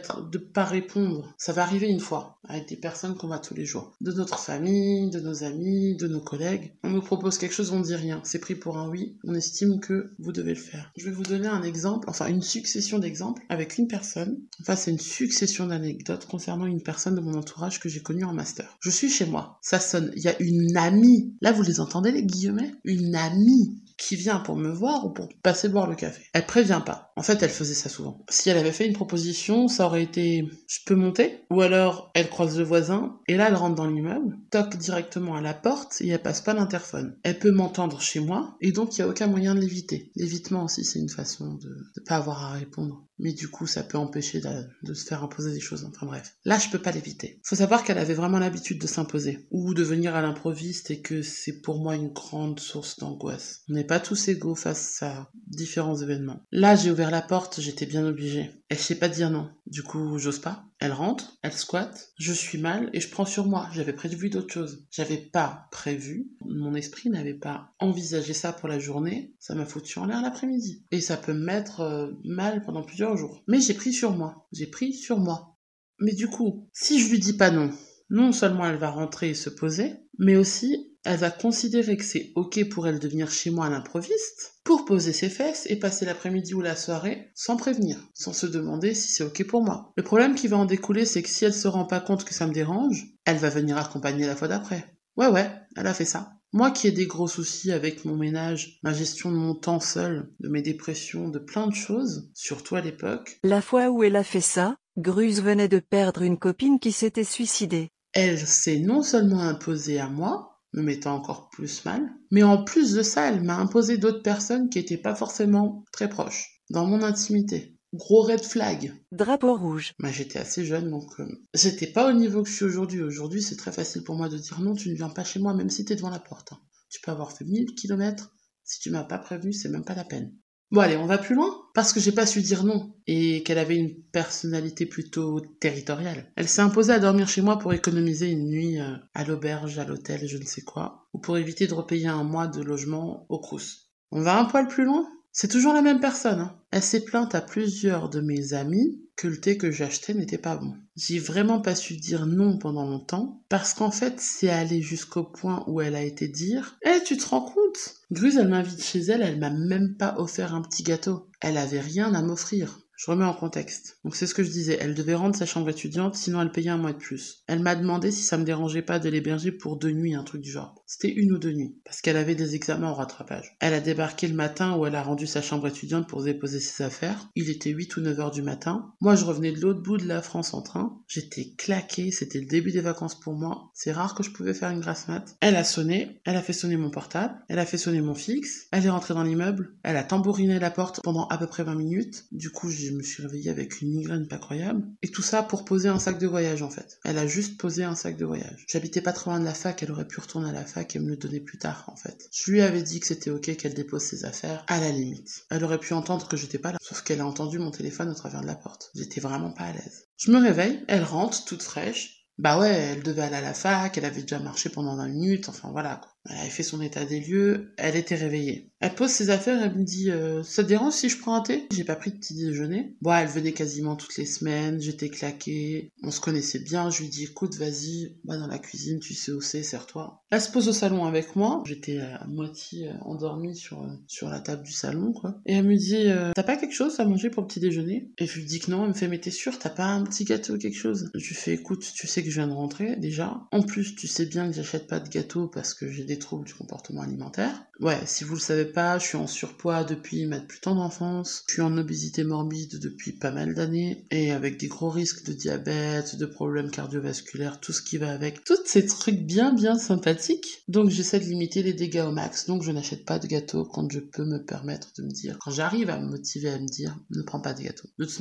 pas 0.53 0.65
répondre? 0.65 1.35
Ça 1.39 1.53
va 1.53 1.63
arriver 1.63 1.89
une 1.89 1.99
fois 1.99 2.39
avec 2.45 2.69
des 2.69 2.77
personnes 2.77 3.17
qu'on 3.17 3.27
voit 3.27 3.41
tous 3.41 3.55
les 3.55 3.65
jours, 3.65 3.97
de 4.01 4.13
notre 4.13 4.39
famille, 4.39 5.11
de 5.11 5.19
nos 5.19 5.43
amis, 5.43 5.97
de 5.97 6.07
nos 6.07 6.21
collègues. 6.21 6.73
On 6.85 6.91
nous 6.91 7.03
propose 7.03 7.37
quelque 7.37 7.55
chose, 7.55 7.73
on 7.73 7.81
dit 7.81 7.97
rien. 7.97 8.21
C'est 8.23 8.39
pris 8.39 8.55
pour 8.55 8.79
un 8.79 8.89
oui. 8.89 9.19
On 9.25 9.35
estime 9.35 9.81
que 9.81 10.13
vous 10.21 10.31
devez 10.31 10.55
le 10.55 10.61
faire. 10.61 10.93
Je 10.97 11.07
vais 11.07 11.11
vous 11.11 11.25
donner 11.25 11.49
un 11.49 11.65
exemple, 11.65 12.09
enfin 12.09 12.29
une 12.29 12.43
succession 12.43 13.01
d'exemples 13.01 13.43
avec 13.49 13.77
une 13.77 13.89
personne. 13.89 14.37
Enfin 14.61 14.77
c'est 14.77 14.93
une 14.93 15.01
succession 15.01 15.67
d'anecdotes 15.67 16.27
concernant 16.27 16.67
une 16.67 16.83
personne 16.83 17.17
de 17.17 17.21
mon 17.21 17.35
entourage 17.35 17.81
que 17.81 17.89
j'ai 17.89 18.03
connue 18.03 18.25
en 18.25 18.35
master. 18.35 18.77
Je 18.79 18.91
suis 18.91 19.11
chez 19.11 19.27
moi. 19.27 19.59
Ça 19.63 19.81
sonne. 19.81 20.13
Il 20.15 20.23
y 20.23 20.29
a 20.29 20.41
une 20.41 20.77
amie. 20.77 21.35
Là 21.41 21.51
vous 21.51 21.63
les 21.63 21.81
entendez 21.81 22.13
les 22.13 22.25
guillemets? 22.25 22.75
Une 22.85 23.17
amie 23.17 23.83
qui 23.97 24.17
vient 24.17 24.41
pour 24.41 24.57
me 24.57 24.71
voir 24.71 25.07
ou 25.07 25.11
pour 25.11 25.29
passer 25.43 25.69
boire 25.69 25.87
le 25.87 25.95
café. 25.95 26.23
Elle 26.33 26.47
prévient 26.47 26.83
pas. 26.85 27.13
En 27.17 27.23
fait, 27.23 27.43
elle 27.43 27.51
faisait 27.51 27.75
ça 27.75 27.89
souvent. 27.89 28.25
Si 28.29 28.51
elle 28.51 28.59
avait 28.59 28.73
fait 28.73 28.87
une 28.87 28.93
proposition, 28.93 29.69
ça 29.69 29.87
aurait 29.87 30.03
été 30.03 30.49
je 30.67 30.81
peux 30.85 30.95
monter 30.95 31.41
ou 31.51 31.61
alors 31.61 32.11
elle 32.15 32.29
croise 32.29 32.59
le 32.59 32.65
voisin 32.65 33.21
et 33.29 33.37
là 33.37 33.49
elle 33.49 33.55
rentre 33.55 33.77
dans 33.77 33.87
l'immeuble, 33.87 34.37
toque 34.51 34.77
directement 34.77 35.37
à 35.37 35.41
la 35.41 35.55
porte 35.55 36.01
et 36.01 36.09
elle 36.09 36.23
passe 36.23 36.41
pas 36.41 36.55
l'interphone. 36.55 37.17
Elle 37.23 37.39
peut 37.39 37.53
m'entendre 37.53 38.01
chez 38.01 38.21
moi 38.21 38.57
et 38.61 38.73
donc 38.73 38.97
il 38.97 39.01
y 39.01 39.03
a 39.03 39.09
aucun 39.09 39.27
moyen 39.27 39.55
de 39.55 39.61
l'éviter. 39.61 40.11
L'évitement 40.17 40.65
aussi 40.65 40.85
c'est 40.85 40.99
une 40.99 41.09
façon 41.09 41.55
de 41.55 41.69
ne 41.69 42.03
pas 42.05 42.17
avoir 42.17 42.45
à 42.45 42.53
répondre. 42.53 43.05
Mais 43.19 43.33
du 43.33 43.49
coup, 43.49 43.67
ça 43.67 43.85
peut 43.85 43.99
empêcher 43.99 44.41
de, 44.41 44.67
de, 44.83 44.95
se 44.95 45.05
faire 45.05 45.23
imposer 45.23 45.53
des 45.53 45.61
choses. 45.61 45.85
Enfin 45.85 46.07
bref. 46.07 46.37
Là, 46.45 46.59
je 46.59 46.69
peux 46.69 46.81
pas 46.81 46.91
l'éviter. 46.91 47.41
Faut 47.45 47.57
savoir 47.57 47.85
qu'elle 47.85 47.99
avait 47.99 48.15
vraiment 48.15 48.39
l'habitude 48.39 48.81
de 48.81 48.87
s'imposer. 48.87 49.47
Ou 49.53 49.73
de 49.73 49.85
venir 49.85 50.17
à 50.17 50.23
l'improviste 50.23 50.91
et 50.91 51.01
que 51.01 51.23
c'est 51.23 51.61
pour 51.61 51.81
moi 51.81 51.95
une 51.95 52.13
grande 52.13 52.59
source 52.59 52.99
d'angoisse. 52.99 53.63
On 53.69 53.75
n'est 53.75 53.85
pas 53.85 54.01
tous 54.01 54.29
égaux 54.29 54.57
face 54.57 55.03
à 55.03 55.31
différents 55.47 55.97
événements. 55.97 56.43
Là, 56.51 56.75
j'ai 56.75 56.91
ouvert 56.91 57.04
la 57.11 57.23
porte, 57.23 57.61
j'étais 57.61 57.87
bien 57.87 58.07
obligée. 58.07 58.51
Elle 58.69 58.79
sait 58.79 58.99
pas 58.99 59.09
dire 59.09 59.31
non. 59.31 59.51
Du 59.67 59.83
coup, 59.83 60.19
j'ose 60.19 60.39
pas. 60.39 60.67
Elle 60.79 60.93
rentre, 60.93 61.39
elle 61.43 61.53
squatte, 61.53 62.13
je 62.19 62.33
suis 62.33 62.59
mal 62.59 62.91
et 62.93 63.01
je 63.01 63.09
prends 63.09 63.25
sur 63.25 63.47
moi. 63.47 63.69
J'avais 63.73 63.93
prévu 63.93 64.31
d'autres 64.31 64.53
choses. 64.53 64.87
J'avais 64.91 65.17
pas 65.17 65.69
prévu, 65.71 66.31
mon 66.45 66.75
esprit 66.75 67.11
n'avait 67.11 67.35
pas 67.35 67.73
envisagé 67.79 68.35
ça 68.35 68.53
pour 68.53 68.69
la 68.69 68.79
journée. 68.79 69.35
Ça 69.39 69.55
m'a 69.55 69.65
foutu 69.65 69.99
en 69.99 70.07
l'air 70.07 70.23
l'après-midi. 70.23 70.85
Et 70.91 71.01
ça 71.01 71.17
peut 71.17 71.33
me 71.33 71.45
mettre 71.45 71.81
euh, 71.81 72.13
mal 72.25 72.63
pendant 72.63 72.83
plusieurs 72.83 73.17
jours. 73.17 73.43
Mais 73.49 73.61
j'ai 73.61 73.75
pris 73.75 73.93
sur 73.93 74.13
moi. 74.13 74.47
J'ai 74.53 74.67
pris 74.67 74.93
sur 74.93 75.19
moi. 75.19 75.57
Mais 76.01 76.13
du 76.13 76.29
coup, 76.29 76.69
si 76.73 77.01
je 77.01 77.11
lui 77.11 77.19
dis 77.19 77.37
pas 77.37 77.51
non, 77.51 77.71
non 78.11 78.33
seulement 78.33 78.67
elle 78.67 78.77
va 78.77 78.91
rentrer 78.91 79.31
et 79.31 79.35
se 79.35 79.51
poser, 79.51 79.95
mais 80.19 80.37
aussi 80.37 80.94
elle 81.05 81.19
va 81.19 81.31
considérer 81.31 81.97
que 81.97 82.05
c'est 82.05 82.33
ok 82.35 82.69
pour 82.69 82.89
elle 82.89 82.99
de 82.99 83.09
venir 83.09 83.31
chez 83.31 83.51
moi 83.51 83.67
à 83.67 83.71
l'improviste 83.71 84.55
pour 84.65 84.87
poser 84.87 85.13
ses 85.13 85.29
fesses 85.29 85.67
et 85.69 85.77
passer 85.77 86.07
l'après-midi 86.07 86.55
ou 86.55 86.63
la 86.63 86.77
soirée 86.77 87.31
sans 87.35 87.57
prévenir, 87.57 87.99
sans 88.15 88.33
se 88.33 88.47
demander 88.47 88.95
si 88.95 89.09
c'est 89.13 89.25
ok 89.25 89.47
pour 89.47 89.63
moi. 89.63 89.93
Le 89.97 90.03
problème 90.03 90.35
qui 90.35 90.49
va 90.49 90.57
en 90.57 90.65
découler, 90.65 91.05
c'est 91.05 91.23
que 91.23 91.29
si 91.29 91.45
elle 91.45 91.55
se 91.55 91.69
rend 91.69 91.85
pas 91.85 92.01
compte 92.01 92.25
que 92.25 92.33
ça 92.33 92.47
me 92.47 92.55
dérange, 92.55 93.07
elle 93.27 93.37
va 93.37 93.51
venir 93.51 93.77
accompagner 93.77 94.27
la 94.27 94.37
fois 94.37 94.49
d'après. 94.49 94.97
Ouais 95.17 95.29
ouais, 95.29 95.51
elle 95.77 95.87
a 95.87 95.95
fait 95.95 96.07
ça. 96.07 96.31
Moi 96.53 96.71
qui 96.71 96.87
ai 96.87 96.93
des 96.93 97.07
gros 97.07 97.29
soucis 97.29 97.73
avec 97.73 98.05
mon 98.05 98.17
ménage, 98.17 98.79
ma 98.83 98.93
gestion 98.93 99.31
de 99.31 99.37
mon 99.37 99.55
temps 99.55 99.81
seul, 99.81 100.31
de 100.41 100.49
mes 100.49 100.63
dépressions, 100.63 101.29
de 101.29 101.39
plein 101.39 101.67
de 101.67 101.75
choses, 101.75 102.31
surtout 102.33 102.77
à 102.77 102.81
l'époque. 102.81 103.39
La 103.43 103.61
fois 103.61 103.91
où 103.91 104.03
elle 104.05 104.17
a 104.17 104.25
fait 104.25 104.41
ça, 104.41 104.77
Gruz 104.97 105.41
venait 105.43 105.69
de 105.69 105.81
perdre 105.81 106.23
une 106.23 106.39
copine 106.39 106.79
qui 106.79 106.93
s'était 106.93 107.25
suicidée. 107.25 107.91
Elle 108.13 108.39
s'est 108.39 108.79
non 108.79 109.03
seulement 109.03 109.41
imposée 109.41 109.99
à 109.99 110.09
moi, 110.09 110.54
me 110.75 110.83
mettant 110.83 111.15
encore 111.15 111.49
plus 111.51 111.85
mal, 111.85 112.03
mais 112.31 112.43
en 112.43 112.63
plus 112.63 112.93
de 112.93 113.03
ça, 113.03 113.29
elle 113.31 113.43
m'a 113.43 113.57
imposé 113.57 113.97
d'autres 113.97 114.23
personnes 114.23 114.69
qui 114.69 114.79
n'étaient 114.79 114.99
pas 114.99 115.15
forcément 115.15 115.85
très 115.93 116.09
proches, 116.09 116.61
dans 116.71 116.87
mon 116.87 117.03
intimité. 117.03 117.79
Gros 117.95 118.23
red 118.23 118.43
flag. 118.43 118.93
Drapeau 119.13 119.57
rouge. 119.57 119.93
Bah, 120.01 120.11
j'étais 120.11 120.41
assez 120.41 120.65
jeune, 120.65 120.91
donc 120.91 121.09
euh, 121.21 121.29
j'étais 121.55 121.87
pas 121.87 122.11
au 122.11 122.13
niveau 122.13 122.43
que 122.43 122.49
je 122.49 122.55
suis 122.55 122.65
aujourd'hui. 122.65 123.03
Aujourd'hui, 123.03 123.41
c'est 123.41 123.55
très 123.57 123.71
facile 123.71 124.03
pour 124.03 124.17
moi 124.17 124.29
de 124.29 124.37
dire 124.37 124.61
non, 124.61 124.75
tu 124.75 124.91
ne 124.91 124.97
viens 124.97 125.11
pas 125.11 125.23
chez 125.23 125.39
moi, 125.39 125.55
même 125.55 125.71
si 125.71 125.85
tu 125.85 125.93
es 125.93 125.97
devant 125.97 126.11
la 126.11 126.19
porte. 126.19 126.53
hein. 126.53 126.59
Tu 126.91 127.01
peux 127.01 127.13
avoir 127.13 127.31
fait 127.33 127.45
1000 127.45 127.75
kilomètres. 127.77 128.35
Si 128.65 128.81
tu 128.81 128.91
m'as 128.91 129.05
pas 129.05 129.19
prévenu, 129.19 129.53
c'est 129.53 129.69
même 129.69 129.85
pas 129.85 129.95
la 129.95 130.05
peine. 130.05 130.33
Bon, 130.73 130.81
allez, 130.81 130.97
on 130.97 131.07
va 131.07 131.19
plus 131.19 131.37
loin. 131.37 131.55
Parce 131.75 131.93
que 131.93 131.99
j'ai 131.99 132.13
pas 132.13 132.25
su 132.25 132.41
dire 132.41 132.63
non 132.63 132.95
et 133.09 133.43
qu'elle 133.43 133.59
avait 133.59 133.77
une 133.77 134.01
personnalité 134.13 134.87
plutôt 134.87 135.41
territoriale. 135.59 136.31
Elle 136.37 136.49
s'est 136.49 136.63
imposée 136.63 136.93
à 136.93 137.01
dormir 137.01 137.29
chez 137.29 137.43
moi 137.43 137.59
pour 137.59 137.75
économiser 137.75 138.31
une 138.31 138.49
nuit 138.49 138.81
euh, 138.81 138.95
à 139.13 139.25
l'auberge, 139.25 139.81
à 139.81 139.85
l'hôtel, 139.85 140.27
je 140.29 140.39
ne 140.39 140.45
sais 140.45 140.63
quoi, 140.63 141.09
ou 141.13 141.19
pour 141.19 141.37
éviter 141.37 141.67
de 141.67 141.75
repayer 141.75 142.07
un 142.07 142.23
mois 142.23 142.47
de 142.47 142.63
logement 142.63 143.27
au 143.29 143.41
Crous. 143.41 143.91
On 144.13 144.23
va 144.23 144.39
un 144.39 144.45
poil 144.45 144.69
plus 144.69 144.85
loin? 144.85 145.05
C'est 145.37 145.49
toujours 145.49 145.73
la 145.73 145.83
même 145.83 145.99
personne. 145.99 146.39
Hein. 146.39 146.57
Elle 146.71 146.85
s'est 146.85 147.05
plainte 147.05 147.35
à 147.35 147.41
plusieurs 147.41 148.09
de 148.09 148.21
mes 148.21 148.55
amis 148.55 149.03
que 149.17 149.27
le 149.27 149.41
thé 149.41 149.59
que 149.59 149.73
j'achetais 149.73 150.15
n'était 150.15 150.39
pas 150.39 150.57
bon. 150.57 150.75
J'ai 150.95 151.19
vraiment 151.19 151.61
pas 151.61 151.75
su 151.75 151.97
dire 151.97 152.27
non 152.27 152.57
pendant 152.57 152.89
longtemps 152.89 153.43
parce 153.49 153.75
qu'en 153.75 153.91
fait, 153.91 154.15
c'est 154.21 154.49
allé 154.49 154.81
jusqu'au 154.81 155.25
point 155.25 155.65
où 155.67 155.81
elle 155.81 155.97
a 155.97 156.05
été 156.05 156.29
dire 156.29 156.79
"Eh, 156.87 157.03
tu 157.05 157.17
te 157.17 157.27
rends 157.27 157.45
compte? 157.47 157.97
Gruz, 158.13 158.39
elle 158.39 158.47
m'invite 158.47 158.85
chez 158.85 159.01
elle, 159.01 159.23
elle 159.23 159.41
m'a 159.41 159.51
même 159.51 159.97
pas 159.97 160.15
offert 160.19 160.55
un 160.55 160.63
petit 160.63 160.85
gâteau. 160.85 161.29
Elle 161.41 161.57
avait 161.57 161.81
rien 161.81 162.15
à 162.15 162.23
m'offrir." 162.23 162.79
Je 162.97 163.11
remets 163.11 163.25
en 163.25 163.35
contexte. 163.35 163.99
Donc 164.05 164.15
c'est 164.15 164.29
ce 164.29 164.35
que 164.35 164.45
je 164.45 164.51
disais, 164.51 164.79
elle 164.81 164.95
devait 164.95 165.17
rendre 165.17 165.35
sa 165.35 165.47
chambre 165.47 165.69
étudiante, 165.69 166.15
sinon 166.15 166.41
elle 166.41 166.53
payait 166.53 166.71
un 166.71 166.79
mois 166.79 166.93
de 166.93 166.99
plus. 166.99 167.43
Elle 167.49 167.59
m'a 167.59 167.75
demandé 167.75 168.13
si 168.13 168.23
ça 168.23 168.39
me 168.39 168.45
dérangeait 168.45 168.83
pas 168.83 169.01
de 169.01 169.09
l'héberger 169.09 169.51
pour 169.51 169.77
deux 169.77 169.91
nuits, 169.91 170.15
un 170.15 170.23
truc 170.23 170.43
du 170.43 170.53
genre. 170.53 170.84
C'était 170.87 171.13
une 171.13 171.33
ou 171.33 171.39
deux 171.39 171.53
nuits, 171.53 171.81
parce 171.85 172.03
qu'elle 172.03 172.19
avait 172.19 172.35
des 172.35 172.55
examens 172.55 172.91
au 172.91 172.95
rattrapage. 172.95 173.57
Elle 173.59 173.73
a 173.73 173.81
débarqué 173.81 174.29
le 174.29 174.35
matin 174.35 174.77
où 174.77 174.85
elle 174.85 174.95
a 174.95 175.03
rendu 175.03 175.27
sa 175.27 175.41
chambre 175.41 175.67
étudiante 175.67 176.07
pour 176.07 176.23
déposer 176.23 176.61
ses 176.61 176.85
affaires. 176.85 177.31
Il 177.35 177.49
était 177.49 177.71
8 177.71 177.97
ou 177.97 178.01
9 178.03 178.21
heures 178.21 178.31
du 178.31 178.43
matin. 178.43 178.93
Moi 179.01 179.17
je 179.17 179.25
revenais 179.25 179.53
de 179.53 179.61
l'autre 179.61 179.81
bout 179.81 179.97
de 179.97 180.07
la 180.07 180.21
France 180.21 180.53
en 180.53 180.61
train. 180.61 181.01
J'étais 181.09 181.55
claqué, 181.57 182.11
c'était 182.11 182.39
le 182.39 182.47
début 182.47 182.71
des 182.71 182.83
vacances 182.83 183.19
pour 183.19 183.33
moi. 183.33 183.71
C'est 183.73 183.93
rare 183.93 184.15
que 184.15 184.23
je 184.23 184.31
pouvais 184.31 184.53
faire 184.53 184.71
une 184.71 184.81
grasse 184.81 185.09
mat. 185.09 185.37
Elle 185.41 185.57
a 185.57 185.65
sonné, 185.65 186.21
elle 186.27 186.37
a 186.37 186.43
fait 186.43 186.53
sonner 186.53 186.77
mon 186.77 186.91
portable, 186.91 187.35
elle 187.49 187.59
a 187.59 187.67
fait 187.67 187.79
sonner 187.79 188.03
mon 188.03 188.15
fixe, 188.15 188.67
elle 188.71 188.85
est 188.85 188.91
rentrée 188.91 189.15
dans 189.15 189.23
l'immeuble, 189.23 189.77
elle 189.85 189.97
a 189.97 190.05
tambouriné 190.05 190.59
la 190.59 190.71
porte 190.71 191.01
pendant 191.03 191.27
à 191.29 191.39
peu 191.39 191.47
près 191.47 191.65
20 191.65 191.77
minutes. 191.77 192.27
Du 192.31 192.51
coup 192.51 192.69
je 192.69 192.93
me 192.93 193.03
suis 193.03 193.23
réveillée 193.23 193.51
avec 193.51 193.81
une 193.81 193.91
migraine 193.91 194.29
pas 194.29 194.39
croyable. 194.39 194.85
Et 195.03 195.09
tout 195.09 195.23
ça 195.23 195.43
pour 195.43 195.65
poser 195.65 195.89
un 195.89 195.99
sac 195.99 196.19
de 196.19 196.27
voyage 196.27 196.61
en 196.61 196.71
fait. 196.71 196.99
Elle 197.05 197.17
a 197.17 197.27
juste 197.27 197.59
posé 197.59 197.85
un 197.85 197.95
sac 197.95 198.19
de 198.19 198.27
voyage. 198.27 198.67
J'habitais 198.69 199.01
pas 199.01 199.13
trop 199.13 199.31
loin 199.31 199.41
de 199.41 199.45
la 199.47 199.55
fac, 199.55 199.83
elle 199.83 199.91
aurait 199.91 200.07
pu 200.07 200.21
retourner 200.21 200.51
à 200.51 200.53
la 200.53 200.65
fac 200.65 200.74
et 200.83 200.99
me 200.99 201.09
le 201.09 201.17
donner 201.17 201.41
plus 201.41 201.59
tard 201.59 201.85
en 201.89 201.97
fait. 201.97 202.29
Je 202.33 202.51
lui 202.51 202.63
avais 202.63 202.83
dit 202.83 203.01
que 203.01 203.07
c'était 203.07 203.31
ok 203.31 203.57
qu'elle 203.57 203.75
dépose 203.75 204.03
ses 204.03 204.25
affaires 204.25 204.65
à 204.67 204.81
la 204.81 204.91
limite. 204.91 205.45
Elle 205.51 205.65
aurait 205.65 205.79
pu 205.79 205.95
entendre 205.95 206.29
que 206.29 206.37
j'étais 206.37 206.59
pas 206.59 206.73
là, 206.73 206.79
sauf 206.81 207.03
qu'elle 207.03 207.21
a 207.21 207.27
entendu 207.27 207.59
mon 207.59 207.71
téléphone 207.71 208.11
au 208.11 208.15
travers 208.15 208.41
de 208.41 208.47
la 208.47 208.55
porte. 208.55 208.91
J'étais 208.95 209.21
vraiment 209.21 209.53
pas 209.53 209.65
à 209.65 209.73
l'aise. 209.73 210.09
Je 210.17 210.31
me 210.31 210.39
réveille, 210.39 210.85
elle 210.89 211.05
rentre 211.05 211.45
toute 211.45 211.63
fraîche. 211.63 212.21
Bah 212.37 212.59
ouais, 212.59 212.73
elle 212.73 213.03
devait 213.05 213.23
aller 213.23 213.37
à 213.37 213.41
la 213.41 213.55
fac, 213.55 213.97
elle 213.97 214.05
avait 214.05 214.23
déjà 214.23 214.41
marché 214.41 214.69
pendant 214.69 214.97
20 214.97 215.09
minutes, 215.09 215.49
enfin 215.49 215.71
voilà 215.71 216.01
quoi. 216.03 216.11
Elle 216.29 216.39
avait 216.39 216.51
fait 216.51 216.65
son 216.65 216.81
état 216.81 217.05
des 217.05 217.21
lieux, 217.21 217.73
elle 217.77 217.95
était 217.95 218.17
réveillée. 218.17 218.73
Elle 218.85 218.95
pose 218.95 219.09
ses 219.09 219.31
affaires, 219.31 219.63
elle 219.63 219.75
me 219.79 219.83
dit 219.83 220.11
euh, 220.11 220.43
Ça 220.43 220.63
te 220.63 220.69
dérange 220.69 220.93
si 220.93 221.09
je 221.09 221.19
prends 221.19 221.35
un 221.35 221.41
thé? 221.41 221.67
J'ai 221.73 221.85
pas 221.85 221.97
pris 221.97 222.11
de 222.11 222.19
petit 222.19 222.35
déjeuner. 222.35 222.95
Bon, 223.01 223.15
elle 223.15 223.29
venait 223.29 223.53
quasiment 223.53 223.97
toutes 223.97 224.19
les 224.19 224.27
semaines, 224.27 224.79
j'étais 224.79 225.09
claquée, 225.09 225.91
on 226.03 226.11
se 226.11 226.21
connaissait 226.21 226.59
bien, 226.59 226.91
je 226.91 227.01
lui 227.01 227.09
dis 227.09 227.25
Écoute, 227.25 227.55
vas-y, 227.55 228.19
va 228.27 228.37
dans 228.37 228.47
la 228.47 228.59
cuisine, 228.59 229.01
tu 229.01 229.15
sais 229.15 229.33
où 229.33 229.41
c'est, 229.41 229.63
serre-toi. 229.63 230.23
Elle 230.31 230.41
se 230.43 230.51
pose 230.51 230.69
au 230.69 230.75
salon 230.75 231.07
avec 231.07 231.35
moi, 231.35 231.63
j'étais 231.65 231.99
à 231.99 232.27
moitié 232.27 232.89
euh, 232.89 232.93
endormie 233.07 233.57
sur, 233.57 233.83
euh, 233.85 233.89
sur 234.07 234.29
la 234.29 234.41
table 234.41 234.63
du 234.63 234.73
salon, 234.73 235.15
quoi. 235.15 235.41
Et 235.47 235.55
elle 235.55 235.65
me 235.65 235.77
dit 235.77 236.05
T'as 236.35 236.43
pas 236.43 236.59
quelque 236.59 236.75
chose 236.75 237.01
à 237.01 237.07
manger 237.07 237.31
pour 237.31 237.41
le 237.41 237.49
petit 237.49 237.61
déjeuner? 237.61 238.13
Et 238.19 238.27
je 238.27 238.39
lui 238.39 238.45
dis 238.45 238.59
que 238.59 238.71
non, 238.71 238.83
elle 238.83 238.91
me 238.91 238.95
fait 238.95 239.09
Mais 239.09 239.19
t'es 239.19 239.31
sûre, 239.31 239.59
t'as 239.59 239.71
pas 239.71 239.87
un 239.87 240.05
petit 240.05 240.25
gâteau 240.25 240.57
ou 240.57 240.59
quelque 240.59 240.77
chose? 240.77 241.11
Je 241.15 241.27
lui 241.27 241.35
fais 241.35 241.55
Écoute, 241.55 241.91
tu 241.95 242.07
sais 242.07 242.23
que 242.23 242.29
je 242.29 242.35
viens 242.35 242.49
de 242.49 242.53
rentrer 242.53 242.97
déjà. 242.97 243.41
En 243.51 243.63
plus, 243.63 243.95
tu 243.95 244.09
sais 244.09 244.27
bien 244.27 244.47
que 244.47 244.55
j'achète 244.55 244.89
pas 244.89 245.01
de 245.01 245.09
gâteau 245.09 245.49
parce 245.49 245.73
que 245.73 245.89
j'ai 245.89 246.05
des 246.05 246.19
troubles 246.19 246.45
du 246.45 246.53
comportement 246.53 247.01
alimentaire. 247.01 247.65
Ouais, 247.81 247.99
si 248.05 248.25
vous 248.25 248.35
le 248.35 248.41
savez 248.41 248.67
pas, 248.75 248.99
je 248.99 249.07
suis 249.07 249.17
en 249.17 249.27
surpoids 249.27 249.85
depuis 249.85 250.27
ma 250.27 250.41
plus 250.41 250.61
tendre 250.61 250.83
enfance, 250.83 251.45
je 251.49 251.55
suis 251.55 251.63
en 251.63 251.79
obésité 251.79 252.25
morbide 252.25 252.79
depuis 252.81 253.13
pas 253.13 253.31
mal 253.31 253.55
d'années, 253.55 254.07
et 254.11 254.33
avec 254.33 254.59
des 254.59 254.67
gros 254.67 254.91
risques 254.91 255.25
de 255.25 255.33
diabète, 255.33 256.17
de 256.17 256.27
problèmes 256.27 256.71
cardiovasculaires, 256.71 257.61
tout 257.61 257.73
ce 257.73 257.81
qui 257.81 257.97
va 257.97 258.13
avec. 258.13 258.45
Tous 258.45 258.59
ces 258.67 258.85
trucs 258.85 259.25
bien 259.25 259.55
bien 259.55 259.79
sympathiques. 259.79 260.65
Donc 260.69 260.91
j'essaie 260.91 261.21
de 261.21 261.25
limiter 261.25 261.63
les 261.63 261.73
dégâts 261.73 262.05
au 262.07 262.13
max, 262.13 262.47
donc 262.47 262.63
je 262.63 262.73
n'achète 262.73 263.07
pas 263.07 263.19
de 263.19 263.27
gâteau 263.27 263.65
quand 263.65 263.91
je 263.91 264.01
peux 264.01 264.25
me 264.25 264.45
permettre 264.45 264.93
de 264.99 265.05
me 265.05 265.11
dire, 265.11 265.39
quand 265.41 265.51
j'arrive 265.51 265.89
à 265.89 265.99
me 265.99 266.11
motiver 266.11 266.51
à 266.51 266.59
me 266.59 266.67
dire, 266.67 266.99
ne 267.11 267.23
prends 267.23 267.41
pas 267.41 267.55
de 267.55 267.63
gâteau. 267.63 267.89
De 267.99 268.05
toute 268.05 268.21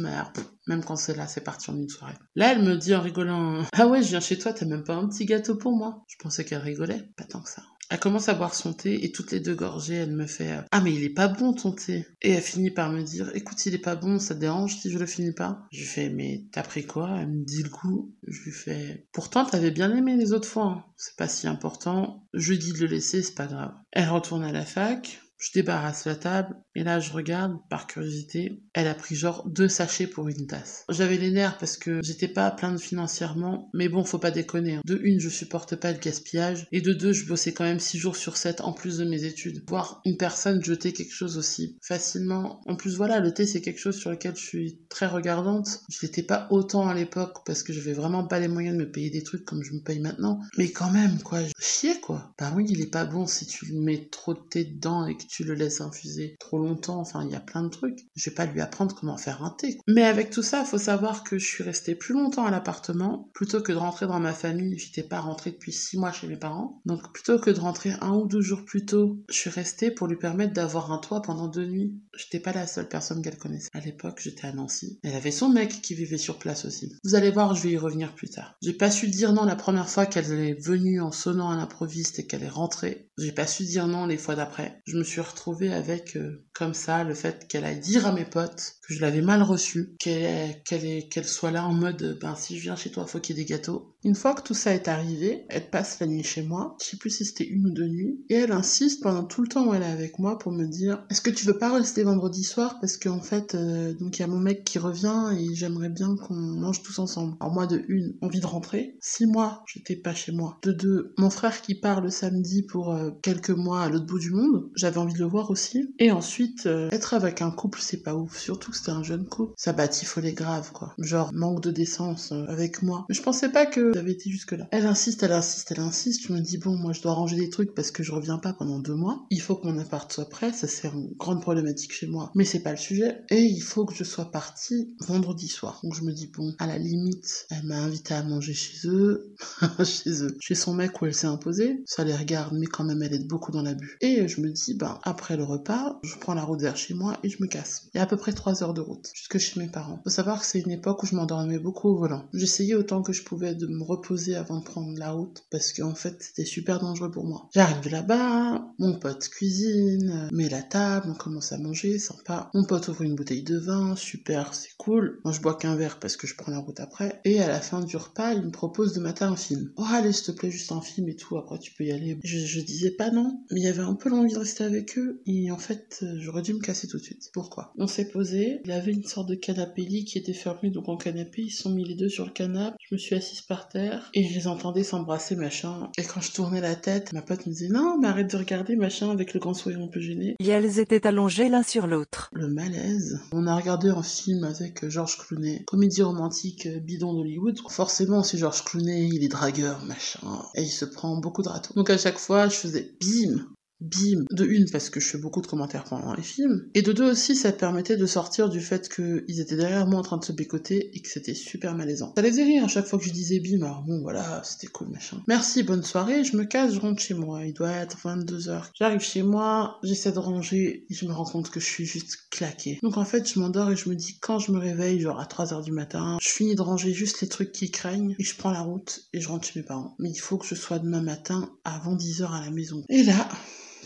même 0.67 0.83
quand 0.83 0.95
c'est 0.95 1.15
là, 1.15 1.27
c'est 1.27 1.43
parti 1.43 1.69
en 1.71 1.75
une 1.75 1.89
soirée. 1.89 2.13
Là, 2.35 2.53
elle 2.53 2.63
me 2.63 2.77
dit 2.77 2.95
en 2.95 3.01
rigolant, 3.01 3.63
ah 3.73 3.87
ouais, 3.87 4.01
je 4.01 4.09
viens 4.09 4.19
chez 4.19 4.37
toi, 4.37 4.53
t'as 4.53 4.65
même 4.65 4.83
pas 4.83 4.95
un 4.95 5.07
petit 5.07 5.25
gâteau 5.25 5.55
pour 5.55 5.75
moi. 5.75 6.03
Je 6.07 6.15
pensais 6.19 6.45
qu'elle 6.45 6.59
rigolait, 6.59 7.09
pas 7.17 7.25
tant 7.25 7.41
que 7.41 7.49
ça. 7.49 7.63
Elle 7.89 7.99
commence 7.99 8.29
à 8.29 8.33
boire 8.33 8.55
son 8.55 8.73
thé 8.73 9.03
et 9.05 9.11
toutes 9.11 9.31
les 9.31 9.39
deux 9.39 9.55
gorgées, 9.55 9.95
elle 9.95 10.15
me 10.15 10.25
fait 10.25 10.51
euh, 10.51 10.61
Ah 10.71 10.81
mais 10.81 10.93
il 10.93 11.03
est 11.03 11.09
pas 11.09 11.27
bon 11.27 11.53
ton 11.53 11.71
thé. 11.73 12.05
Et 12.21 12.31
elle 12.31 12.41
finit 12.41 12.71
par 12.71 12.91
me 12.91 13.01
dire 13.03 13.29
Écoute, 13.35 13.65
il 13.65 13.75
est 13.75 13.79
pas 13.79 13.95
bon, 13.95 14.19
ça 14.19 14.35
te 14.35 14.39
dérange 14.39 14.77
si 14.77 14.89
je 14.89 14.97
le 14.97 15.05
finis 15.05 15.33
pas? 15.33 15.67
Je 15.71 15.79
lui 15.79 15.85
fais 15.85 16.09
Mais 16.09 16.43
t'as 16.51 16.63
pris 16.63 16.85
quoi? 16.85 17.17
Elle 17.19 17.29
me 17.29 17.45
dit 17.45 17.63
le 17.63 17.69
goût. 17.69 18.13
Je 18.27 18.41
lui 18.43 18.51
fais 18.51 19.07
Pourtant 19.11 19.45
t'avais 19.45 19.71
bien 19.71 19.95
aimé 19.95 20.15
les 20.15 20.33
autres 20.33 20.47
fois. 20.47 20.65
hein. 20.65 20.83
C'est 20.97 21.15
pas 21.17 21.27
si 21.27 21.47
important. 21.47 22.25
Je 22.33 22.51
lui 22.51 22.59
dis 22.59 22.73
de 22.73 22.79
le 22.79 22.87
laisser, 22.87 23.21
c'est 23.21 23.35
pas 23.35 23.47
grave. 23.47 23.73
Elle 23.91 24.09
retourne 24.09 24.43
à 24.43 24.51
la 24.51 24.65
fac. 24.65 25.19
Je 25.43 25.51
débarrasse 25.53 26.05
la 26.05 26.15
table 26.15 26.55
et 26.73 26.85
là 26.85 27.01
je 27.01 27.11
regarde 27.11 27.57
par 27.69 27.85
curiosité. 27.85 28.63
Elle 28.73 28.87
a 28.87 28.95
pris 28.95 29.13
genre 29.15 29.45
deux 29.49 29.67
sachets 29.67 30.07
pour 30.07 30.29
une 30.29 30.47
tasse. 30.47 30.85
J'avais 30.89 31.17
les 31.17 31.31
nerfs 31.31 31.57
parce 31.57 31.75
que 31.75 31.99
j'étais 32.01 32.29
pas 32.29 32.47
à 32.47 32.51
plaindre 32.51 32.79
financièrement, 32.79 33.69
mais 33.73 33.89
bon 33.89 34.05
faut 34.05 34.19
pas 34.19 34.31
déconner. 34.31 34.75
hein. 34.75 34.81
De 34.85 34.97
une 35.03 35.19
je 35.19 35.27
supporte 35.27 35.75
pas 35.75 35.91
le 35.91 35.99
gaspillage 35.99 36.65
et 36.71 36.79
de 36.79 36.93
deux 36.93 37.11
je 37.11 37.25
bossais 37.27 37.51
quand 37.51 37.65
même 37.65 37.81
six 37.81 37.97
jours 37.97 38.15
sur 38.15 38.37
7 38.37 38.61
en 38.61 38.71
plus 38.71 38.99
de 38.99 39.03
mes 39.05 39.25
études. 39.25 39.63
Voir 39.67 40.01
une 40.05 40.15
personne 40.15 40.63
jeter 40.63 40.93
quelque 40.93 41.13
chose 41.13 41.37
aussi 41.37 41.77
facilement. 41.81 42.61
En 42.65 42.77
plus 42.77 42.95
voilà 42.95 43.19
le 43.19 43.33
thé 43.33 43.45
c'est 43.45 43.61
quelque 43.61 43.81
chose 43.81 43.97
sur 43.97 44.11
lequel 44.11 44.37
je 44.37 44.45
suis 44.45 44.79
très 44.87 45.07
regardante. 45.07 45.81
Je 45.89 45.97
l'étais 46.03 46.23
pas 46.23 46.47
autant 46.51 46.87
à 46.87 46.93
l'époque 46.93 47.39
parce 47.45 47.63
que 47.63 47.73
j'avais 47.73 47.91
vraiment 47.91 48.25
pas 48.25 48.39
les 48.39 48.47
moyens 48.47 48.77
de 48.77 48.83
me 48.85 48.89
payer 48.89 49.09
des 49.09 49.23
trucs 49.23 49.43
comme 49.43 49.61
je 49.61 49.73
me 49.73 49.81
paye 49.81 49.99
maintenant. 49.99 50.39
Mais 50.57 50.71
quand 50.71 50.89
même 50.91 51.19
quoi, 51.21 51.39
chier 51.59 51.99
quoi. 51.99 52.33
Bah 52.39 52.53
oui 52.55 52.65
il 52.69 52.79
est 52.79 52.89
pas 52.89 53.03
bon 53.03 53.27
si 53.27 53.45
tu 53.45 53.73
mets 53.73 54.07
trop 54.09 54.33
de 54.33 54.39
thé 54.49 54.63
dedans 54.63 55.05
et 55.05 55.17
que 55.17 55.23
tu 55.32 55.32
le 55.41 55.55
laisses 55.55 55.81
infuser 55.81 56.35
trop 56.39 56.59
longtemps, 56.59 56.99
enfin 56.99 57.25
il 57.25 57.31
y 57.31 57.35
a 57.35 57.39
plein 57.39 57.63
de 57.63 57.69
trucs. 57.69 58.05
Je 58.15 58.29
vais 58.29 58.35
pas 58.35 58.45
lui 58.45 58.61
apprendre 58.61 58.93
comment 58.93 59.17
faire 59.17 59.43
un 59.43 59.49
thé. 59.49 59.79
Mais 59.87 60.03
avec 60.03 60.29
tout 60.29 60.43
ça, 60.43 60.63
faut 60.63 60.77
savoir 60.77 61.23
que 61.23 61.39
je 61.39 61.45
suis 61.45 61.63
restée 61.63 61.95
plus 61.95 62.13
longtemps 62.13 62.45
à 62.45 62.51
l'appartement 62.51 63.31
plutôt 63.33 63.61
que 63.61 63.71
de 63.71 63.77
rentrer 63.77 64.05
dans 64.05 64.19
ma 64.19 64.33
famille. 64.33 64.77
J'étais 64.77 65.01
pas 65.01 65.19
rentrée 65.19 65.49
depuis 65.51 65.71
six 65.71 65.97
mois 65.97 66.11
chez 66.11 66.27
mes 66.27 66.37
parents. 66.37 66.81
Donc 66.85 67.11
plutôt 67.11 67.39
que 67.39 67.49
de 67.49 67.59
rentrer 67.59 67.93
un 68.01 68.13
ou 68.13 68.27
deux 68.27 68.41
jours 68.41 68.65
plus 68.65 68.85
tôt, 68.85 69.23
je 69.29 69.35
suis 69.35 69.49
restée 69.49 69.89
pour 69.89 70.07
lui 70.07 70.17
permettre 70.17 70.53
d'avoir 70.53 70.91
un 70.91 70.99
toit 70.99 71.23
pendant 71.23 71.47
deux 71.47 71.65
nuits. 71.65 71.95
J'étais 72.15 72.39
pas 72.39 72.53
la 72.53 72.67
seule 72.67 72.87
personne 72.87 73.21
qu'elle 73.21 73.37
connaissait. 73.37 73.69
À 73.73 73.79
l'époque, 73.79 74.19
j'étais 74.21 74.45
à 74.45 74.53
Nancy. 74.53 74.99
Elle 75.03 75.15
avait 75.15 75.31
son 75.31 75.49
mec 75.49 75.81
qui 75.81 75.95
vivait 75.95 76.17
sur 76.17 76.37
place 76.37 76.65
aussi. 76.65 76.93
Vous 77.03 77.15
allez 77.15 77.31
voir, 77.31 77.55
je 77.55 77.63
vais 77.63 77.71
y 77.71 77.77
revenir 77.77 78.13
plus 78.13 78.29
tard. 78.29 78.55
J'ai 78.61 78.73
pas 78.73 78.91
su 78.91 79.07
dire 79.07 79.33
non 79.33 79.45
la 79.45 79.55
première 79.55 79.89
fois 79.89 80.05
qu'elle 80.05 80.31
est 80.31 80.61
venue 80.61 81.01
en 81.01 81.11
sonnant 81.11 81.49
à 81.49 81.55
l'improviste 81.55 82.19
et 82.19 82.27
qu'elle 82.27 82.43
est 82.43 82.49
rentrée. 82.49 83.09
J'ai 83.17 83.31
pas 83.31 83.47
su 83.47 83.63
dire 83.63 83.87
non 83.87 84.05
les 84.05 84.17
fois 84.17 84.35
d'après. 84.35 84.81
Je 84.85 84.97
me 84.97 85.03
suis 85.03 85.21
retrouvée 85.21 85.73
avec, 85.73 86.15
euh, 86.15 86.45
comme 86.53 86.73
ça, 86.73 87.03
le 87.03 87.15
fait 87.15 87.47
qu'elle 87.47 87.65
aille 87.65 87.79
dire 87.79 88.05
à 88.05 88.11
mes 88.11 88.25
potes 88.25 88.75
que 88.83 88.93
je 88.93 89.01
l'avais 89.01 89.21
mal 89.21 89.41
reçue, 89.41 89.95
qu'elle 89.97 90.61
qu'elle 90.63 91.07
qu'elle 91.07 91.25
soit 91.25 91.51
là 91.51 91.65
en 91.65 91.73
mode 91.73 92.17
ben 92.19 92.35
si 92.35 92.57
je 92.57 92.63
viens 92.63 92.75
chez 92.75 92.91
toi, 92.91 93.05
faut 93.07 93.19
qu'il 93.19 93.37
y 93.37 93.39
ait 93.39 93.43
des 93.43 93.49
gâteaux. 93.49 93.95
Une 94.03 94.15
fois 94.15 94.33
que 94.33 94.41
tout 94.41 94.53
ça 94.53 94.73
est 94.73 94.89
arrivé, 94.89 95.45
elle 95.49 95.69
passe 95.69 96.01
la 96.01 96.07
nuit 96.07 96.23
chez 96.23 96.43
moi. 96.43 96.75
Je 96.81 96.89
sais 96.89 96.97
plus 96.97 97.09
si 97.09 97.23
c'était 97.23 97.47
une 97.47 97.67
ou 97.67 97.71
deux 97.71 97.87
nuits, 97.87 98.19
et 98.29 98.35
elle 98.35 98.51
insiste 98.51 99.01
pendant 99.01 99.23
tout 99.23 99.41
le 99.41 99.47
temps 99.47 99.67
où 99.67 99.73
elle 99.73 99.83
est 99.83 99.85
avec 99.85 100.19
moi 100.19 100.37
pour 100.37 100.51
me 100.51 100.65
dire 100.65 101.05
est-ce 101.09 101.21
que 101.21 101.29
tu 101.29 101.45
veux 101.45 101.57
pas 101.57 101.73
rester 101.73 102.03
vendredi 102.03 102.43
soir? 102.43 102.77
Parce 102.81 102.97
qu'en 102.97 103.21
fait 103.21 103.55
euh, 103.55 103.93
donc 103.93 104.17
il 104.17 104.21
y 104.21 104.25
a 104.25 104.27
mon 104.27 104.39
mec 104.39 104.65
qui 104.65 104.79
revient 104.79 105.29
et 105.37 105.55
j'aimerais 105.55 105.89
bien 105.89 106.15
qu'on 106.17 106.35
mange 106.35 106.83
tous 106.83 106.99
ensemble. 106.99 107.37
Alors 107.39 107.53
moi 107.53 107.67
de 107.67 107.83
une 107.87 108.15
envie 108.21 108.41
de 108.41 108.45
rentrer. 108.45 108.97
Si 108.99 109.25
moi 109.25 109.63
j'étais 109.73 109.95
pas 109.95 110.13
chez 110.13 110.33
moi. 110.33 110.59
De 110.63 110.73
deux 110.73 111.13
mon 111.17 111.29
frère 111.29 111.61
qui 111.61 111.75
part 111.75 112.01
le 112.01 112.09
samedi 112.09 112.63
pour 112.63 112.93
euh, 112.93 113.11
quelques 113.21 113.51
mois 113.51 113.83
à 113.83 113.89
l'autre 113.89 114.05
bout 114.05 114.19
du 114.19 114.31
monde. 114.31 114.69
J'avais 114.75 114.97
envie 114.97 115.13
de 115.13 115.19
le 115.19 115.25
voir 115.25 115.49
aussi. 115.49 115.93
Et 115.99 116.11
ensuite 116.11 116.65
euh, 116.65 116.89
être 116.91 117.13
avec 117.13 117.41
un 117.41 117.51
couple 117.51 117.79
c'est 117.81 118.03
pas 118.03 118.15
ouf. 118.15 118.37
Surtout 118.37 118.72
c'était 118.75 118.91
un 118.91 119.03
jeune 119.03 119.25
couple. 119.25 119.53
Ça 119.57 119.73
batifolait 119.73 120.33
grave 120.33 120.71
quoi. 120.71 120.93
Genre 120.97 121.31
manque 121.33 121.61
de 121.61 121.71
décence 121.71 122.31
avec 122.47 122.81
moi. 122.81 123.05
Mais 123.09 123.15
je 123.15 123.21
pensais 123.21 123.49
pas 123.49 123.65
que 123.65 123.93
j'avais 123.93 124.11
été 124.11 124.29
jusque 124.29 124.53
là. 124.53 124.67
Elle 124.71 124.85
insiste, 124.85 125.23
elle 125.23 125.31
insiste, 125.31 125.71
elle 125.71 125.79
insiste. 125.79 126.27
Je 126.27 126.33
me 126.33 126.39
dis 126.39 126.57
bon 126.57 126.75
moi 126.75 126.93
je 126.93 127.01
dois 127.01 127.13
ranger 127.13 127.37
des 127.37 127.49
trucs 127.49 127.73
parce 127.73 127.91
que 127.91 128.03
je 128.03 128.11
reviens 128.11 128.37
pas 128.37 128.53
pendant 128.53 128.79
deux 128.79 128.95
mois. 128.95 129.25
Il 129.29 129.41
faut 129.41 129.55
que 129.55 129.67
mon 129.67 129.77
appart 129.77 130.11
soit 130.11 130.29
prêt. 130.29 130.53
Ça 130.53 130.67
c'est 130.67 130.87
une 130.87 131.13
grande 131.17 131.41
problématique 131.41 131.93
chez 131.93 132.07
moi. 132.07 132.31
Mais 132.35 132.45
c'est 132.45 132.61
pas 132.61 132.71
le 132.71 132.77
sujet. 132.77 133.23
Et 133.29 133.41
il 133.41 133.61
faut 133.61 133.85
que 133.85 133.93
je 133.93 134.03
sois 134.03 134.31
partie 134.31 134.95
vendredi 134.99 135.47
soir. 135.47 135.79
Donc 135.83 135.95
je 135.95 136.03
me 136.03 136.11
dis 136.11 136.27
bon, 136.27 136.53
à 136.59 136.67
la 136.67 136.77
limite, 136.77 137.45
elle 137.49 137.63
m'a 137.63 137.77
invité 137.77 138.13
à 138.13 138.23
manger 138.23 138.53
chez 138.53 138.87
eux, 138.87 139.33
chez 139.83 140.23
eux, 140.23 140.37
chez 140.39 140.55
son 140.55 140.73
mec 140.73 141.01
où 141.01 141.05
elle 141.05 141.13
s'est 141.13 141.27
imposée. 141.27 141.83
Ça 141.85 142.03
les 142.03 142.15
regarde, 142.15 142.53
mais 142.57 142.67
quand 142.67 142.83
même 142.83 143.01
elle 143.01 143.13
est 143.13 143.27
beaucoup 143.27 143.51
dans 143.51 143.61
l'abus. 143.61 143.97
Et 144.01 144.27
je 144.27 144.41
me 144.41 144.49
dis 144.49 144.73
ben 144.73 144.99
après 145.03 145.37
le 145.37 145.43
repas, 145.43 145.99
je 146.03 146.15
prends 146.17 146.33
la 146.33 146.43
route 146.43 146.61
vers 146.61 146.77
chez 146.77 146.93
moi 146.93 147.17
et 147.23 147.29
je 147.29 147.41
me 147.41 147.47
casse. 147.47 147.89
Il 147.93 147.97
y 147.97 147.99
a 147.99 148.03
à 148.03 148.07
peu 148.07 148.17
près 148.17 148.33
trois 148.33 148.62
heures 148.62 148.62
de 148.71 148.79
route 148.79 149.09
jusque 149.13 149.37
chez 149.39 149.59
mes 149.59 149.67
parents. 149.67 149.99
Faut 150.05 150.09
savoir 150.09 150.39
que 150.39 150.45
c'est 150.45 150.61
une 150.61 150.71
époque 150.71 151.03
où 151.03 151.05
je 151.05 151.15
m'endormais 151.15 151.59
beaucoup 151.59 151.89
au 151.89 151.97
volant. 151.97 152.29
J'essayais 152.33 152.75
autant 152.75 153.01
que 153.01 153.11
je 153.11 153.23
pouvais 153.23 153.55
de 153.55 153.67
me 153.67 153.83
reposer 153.83 154.35
avant 154.35 154.59
de 154.59 154.63
prendre 154.63 154.97
la 154.97 155.11
route 155.11 155.43
parce 155.51 155.73
qu'en 155.73 155.95
fait 155.95 156.15
c'était 156.21 156.45
super 156.45 156.79
dangereux 156.79 157.11
pour 157.11 157.25
moi. 157.25 157.49
J'arrive 157.53 157.91
là-bas, 157.91 158.65
mon 158.79 158.97
pote 158.99 159.27
cuisine, 159.27 160.29
met 160.31 160.47
la 160.47 160.61
table, 160.61 161.09
on 161.09 161.15
commence 161.15 161.51
à 161.51 161.57
manger, 161.57 161.99
sympa. 161.99 162.49
Mon 162.53 162.63
pote 162.63 162.87
ouvre 162.87 163.01
une 163.01 163.15
bouteille 163.15 163.43
de 163.43 163.57
vin, 163.57 163.95
super, 163.97 164.53
c'est 164.53 164.75
cool. 164.77 165.19
Moi 165.25 165.33
je 165.33 165.41
bois 165.41 165.55
qu'un 165.55 165.75
verre 165.75 165.99
parce 165.99 166.15
que 166.15 166.27
je 166.27 166.35
prends 166.35 166.51
la 166.51 166.59
route 166.59 166.79
après. 166.79 167.19
Et 167.25 167.41
à 167.41 167.47
la 167.47 167.59
fin 167.59 167.81
du 167.81 167.97
repas, 167.97 168.33
il 168.33 168.43
me 168.43 168.51
propose 168.51 168.93
de 168.93 168.99
mater 169.01 169.25
un 169.25 169.35
film. 169.35 169.71
Oh 169.75 169.85
allez 169.91 170.13
s'il 170.13 170.27
te 170.27 170.31
plaît 170.31 170.51
juste 170.51 170.71
un 170.71 170.81
film 170.81 171.09
et 171.09 171.15
tout, 171.15 171.37
après 171.37 171.59
tu 171.59 171.73
peux 171.73 171.83
y 171.83 171.91
aller. 171.91 172.17
Je, 172.23 172.37
je 172.37 172.61
disais 172.61 172.91
pas 172.91 173.11
non, 173.11 173.43
mais 173.51 173.59
il 173.59 173.63
y 173.63 173.69
avait 173.69 173.81
un 173.81 173.95
peu 173.95 174.09
l'envie 174.09 174.33
de 174.33 174.39
rester 174.39 174.63
avec 174.63 174.97
eux 174.97 175.21
et 175.25 175.51
en 175.51 175.57
fait 175.57 176.05
j'aurais 176.17 176.41
dû 176.41 176.53
me 176.53 176.59
casser 176.59 176.87
tout 176.87 176.97
de 176.97 177.03
suite. 177.03 177.29
Pourquoi? 177.33 177.73
On 177.77 177.87
s'est 177.87 178.07
posé, 178.09 178.52
il 178.65 178.71
avait 178.71 178.91
une 178.91 179.03
sorte 179.03 179.29
de 179.29 179.35
canapé 179.35 179.83
lit 179.83 180.05
qui 180.05 180.17
était 180.17 180.33
fermé 180.33 180.69
donc 180.69 180.89
en 180.89 180.97
canapé, 180.97 181.43
ils 181.43 181.51
sont 181.51 181.71
mis 181.71 181.85
les 181.85 181.95
deux 181.95 182.09
sur 182.09 182.25
le 182.25 182.31
canapé, 182.31 182.75
je 182.79 182.95
me 182.95 182.99
suis 182.99 183.15
assise 183.15 183.41
par 183.41 183.67
terre 183.67 184.09
et 184.13 184.23
je 184.23 184.33
les 184.33 184.47
entendais 184.47 184.83
s'embrasser 184.83 185.35
machin. 185.35 185.89
Et 185.97 186.03
quand 186.03 186.21
je 186.21 186.31
tournais 186.31 186.61
la 186.61 186.75
tête, 186.75 187.11
ma 187.13 187.21
pote 187.21 187.45
me 187.45 187.51
disait 187.51 187.69
non 187.69 187.97
mais 187.99 188.07
arrête 188.07 188.31
de 188.31 188.37
regarder 188.37 188.75
machin 188.75 189.09
avec 189.09 189.33
le 189.33 189.39
grand 189.39 189.53
sourire 189.53 189.79
un 189.81 189.87
peu 189.87 189.99
gêné. 189.99 190.35
Et 190.39 190.47
elles 190.47 190.79
étaient 190.79 191.05
allongées 191.07 191.49
l'un 191.49 191.63
sur 191.63 191.87
l'autre. 191.87 192.29
Le 192.33 192.47
malaise. 192.47 193.19
On 193.31 193.47
a 193.47 193.55
regardé 193.55 193.89
un 193.89 194.03
film 194.03 194.43
avec 194.43 194.87
Georges 194.89 195.17
Clooney, 195.17 195.63
comédie 195.65 196.01
romantique 196.01 196.65
euh, 196.65 196.79
bidon 196.79 197.13
d'Hollywood. 197.13 197.59
Forcément, 197.69 198.23
si 198.23 198.37
Georges 198.37 198.63
Clooney, 198.63 199.09
il 199.11 199.23
est 199.23 199.29
dragueur, 199.29 199.83
machin, 199.85 200.19
et 200.55 200.61
il 200.61 200.69
se 200.69 200.85
prend 200.85 201.17
beaucoup 201.17 201.41
de 201.41 201.49
râteaux. 201.49 201.73
Donc 201.75 201.89
à 201.89 201.97
chaque 201.97 202.17
fois, 202.17 202.47
je 202.47 202.55
faisais 202.55 202.91
bim, 203.01 203.45
bim, 203.81 204.23
de 204.31 204.45
une 204.45 204.69
parce 204.69 204.89
que 204.89 204.99
je 204.99 205.07
fais 205.07 205.17
beaucoup 205.17 205.41
de 205.41 205.47
commentaires 205.47 205.83
pendant 205.83 206.13
les 206.13 206.23
films, 206.23 206.69
et 206.73 206.81
de 206.81 206.93
deux 206.93 207.11
aussi 207.11 207.35
ça 207.35 207.51
permettait 207.51 207.97
de 207.97 208.05
sortir 208.05 208.49
du 208.49 208.61
fait 208.61 208.89
qu'ils 208.89 209.39
étaient 209.39 209.55
derrière 209.55 209.85
moi 209.87 209.99
en 209.99 210.03
train 210.03 210.17
de 210.17 210.23
se 210.23 210.31
bécoter 210.31 210.95
et 210.95 211.01
que 211.01 211.09
c'était 211.09 211.33
super 211.33 211.75
malaisant. 211.75 212.13
Ça 212.15 212.21
les 212.21 212.31
faisait 212.31 212.43
rire 212.43 212.63
à 212.63 212.67
chaque 212.67 212.85
fois 212.85 212.99
que 212.99 213.05
je 213.05 213.11
disais 213.11 213.39
bim, 213.39 213.63
alors 213.63 213.83
bon 213.83 214.01
voilà, 214.01 214.41
c'était 214.43 214.67
cool 214.67 214.89
machin. 214.89 215.21
Merci, 215.27 215.63
bonne 215.63 215.83
soirée, 215.83 216.23
je 216.23 216.37
me 216.37 216.45
casse, 216.45 216.73
je 216.73 216.79
rentre 216.79 217.01
chez 217.01 217.13
moi, 217.13 217.45
il 217.45 217.53
doit 217.53 217.71
être 217.71 217.97
22h. 217.97 218.63
J'arrive 218.73 219.01
chez 219.01 219.23
moi, 219.23 219.79
j'essaie 219.83 220.11
de 220.11 220.19
ranger 220.19 220.85
et 220.89 220.93
je 220.93 221.05
me 221.05 221.11
rends 221.11 221.25
compte 221.25 221.49
que 221.49 221.59
je 221.59 221.65
suis 221.65 221.85
juste 221.85 222.17
claquée. 222.31 222.79
Donc 222.83 222.97
en 222.97 223.05
fait 223.05 223.31
je 223.31 223.39
m'endors 223.39 223.71
et 223.71 223.75
je 223.75 223.89
me 223.89 223.95
dis 223.95 224.17
quand 224.19 224.39
je 224.39 224.51
me 224.51 224.59
réveille, 224.59 224.99
genre 224.99 225.19
à 225.19 225.25
3h 225.25 225.63
du 225.63 225.71
matin, 225.71 226.17
je 226.21 226.29
finis 226.29 226.55
de 226.55 226.61
ranger 226.61 226.93
juste 226.93 227.21
les 227.21 227.27
trucs 227.27 227.51
qui 227.51 227.69
craignent 227.69 228.15
et 228.17 228.23
je 228.23 228.35
prends 228.35 228.51
la 228.51 228.61
route 228.61 229.03
et 229.13 229.19
je 229.19 229.27
rentre 229.27 229.47
chez 229.47 229.59
mes 229.59 229.65
parents. 229.65 229.95
Mais 229.99 230.09
il 230.09 230.19
faut 230.19 230.37
que 230.37 230.45
je 230.45 230.55
sois 230.55 230.79
demain 230.79 231.01
matin 231.01 231.51
avant 231.63 231.95
10h 231.95 232.31
à 232.31 232.41
la 232.41 232.51
maison. 232.51 232.83
Et 232.89 233.03
là, 233.03 233.27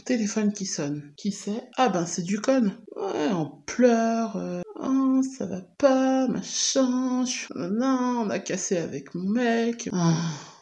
téléphone 0.08 0.54
qui 0.54 0.65
sonne. 0.65 1.12
Qui 1.17 1.32
c'est? 1.32 1.70
Ah 1.76 1.89
ben 1.89 2.06
c'est 2.06 2.24
du 2.24 2.39
con. 2.39 2.72
Ouais, 2.96 3.30
on 3.34 3.52
pleure. 3.65 4.38
euh, 4.38 4.62
Oh, 4.80 5.22
ça 5.38 5.46
va 5.46 5.62
pas, 5.78 6.28
machin. 6.28 7.26
je 7.26 7.48
Non, 7.58 8.24
on 8.26 8.30
a 8.30 8.39
cassé 8.39 8.78
avec 8.78 9.13
mon 9.15 9.30
mec. 9.30 9.89
Ah. 9.91 10.15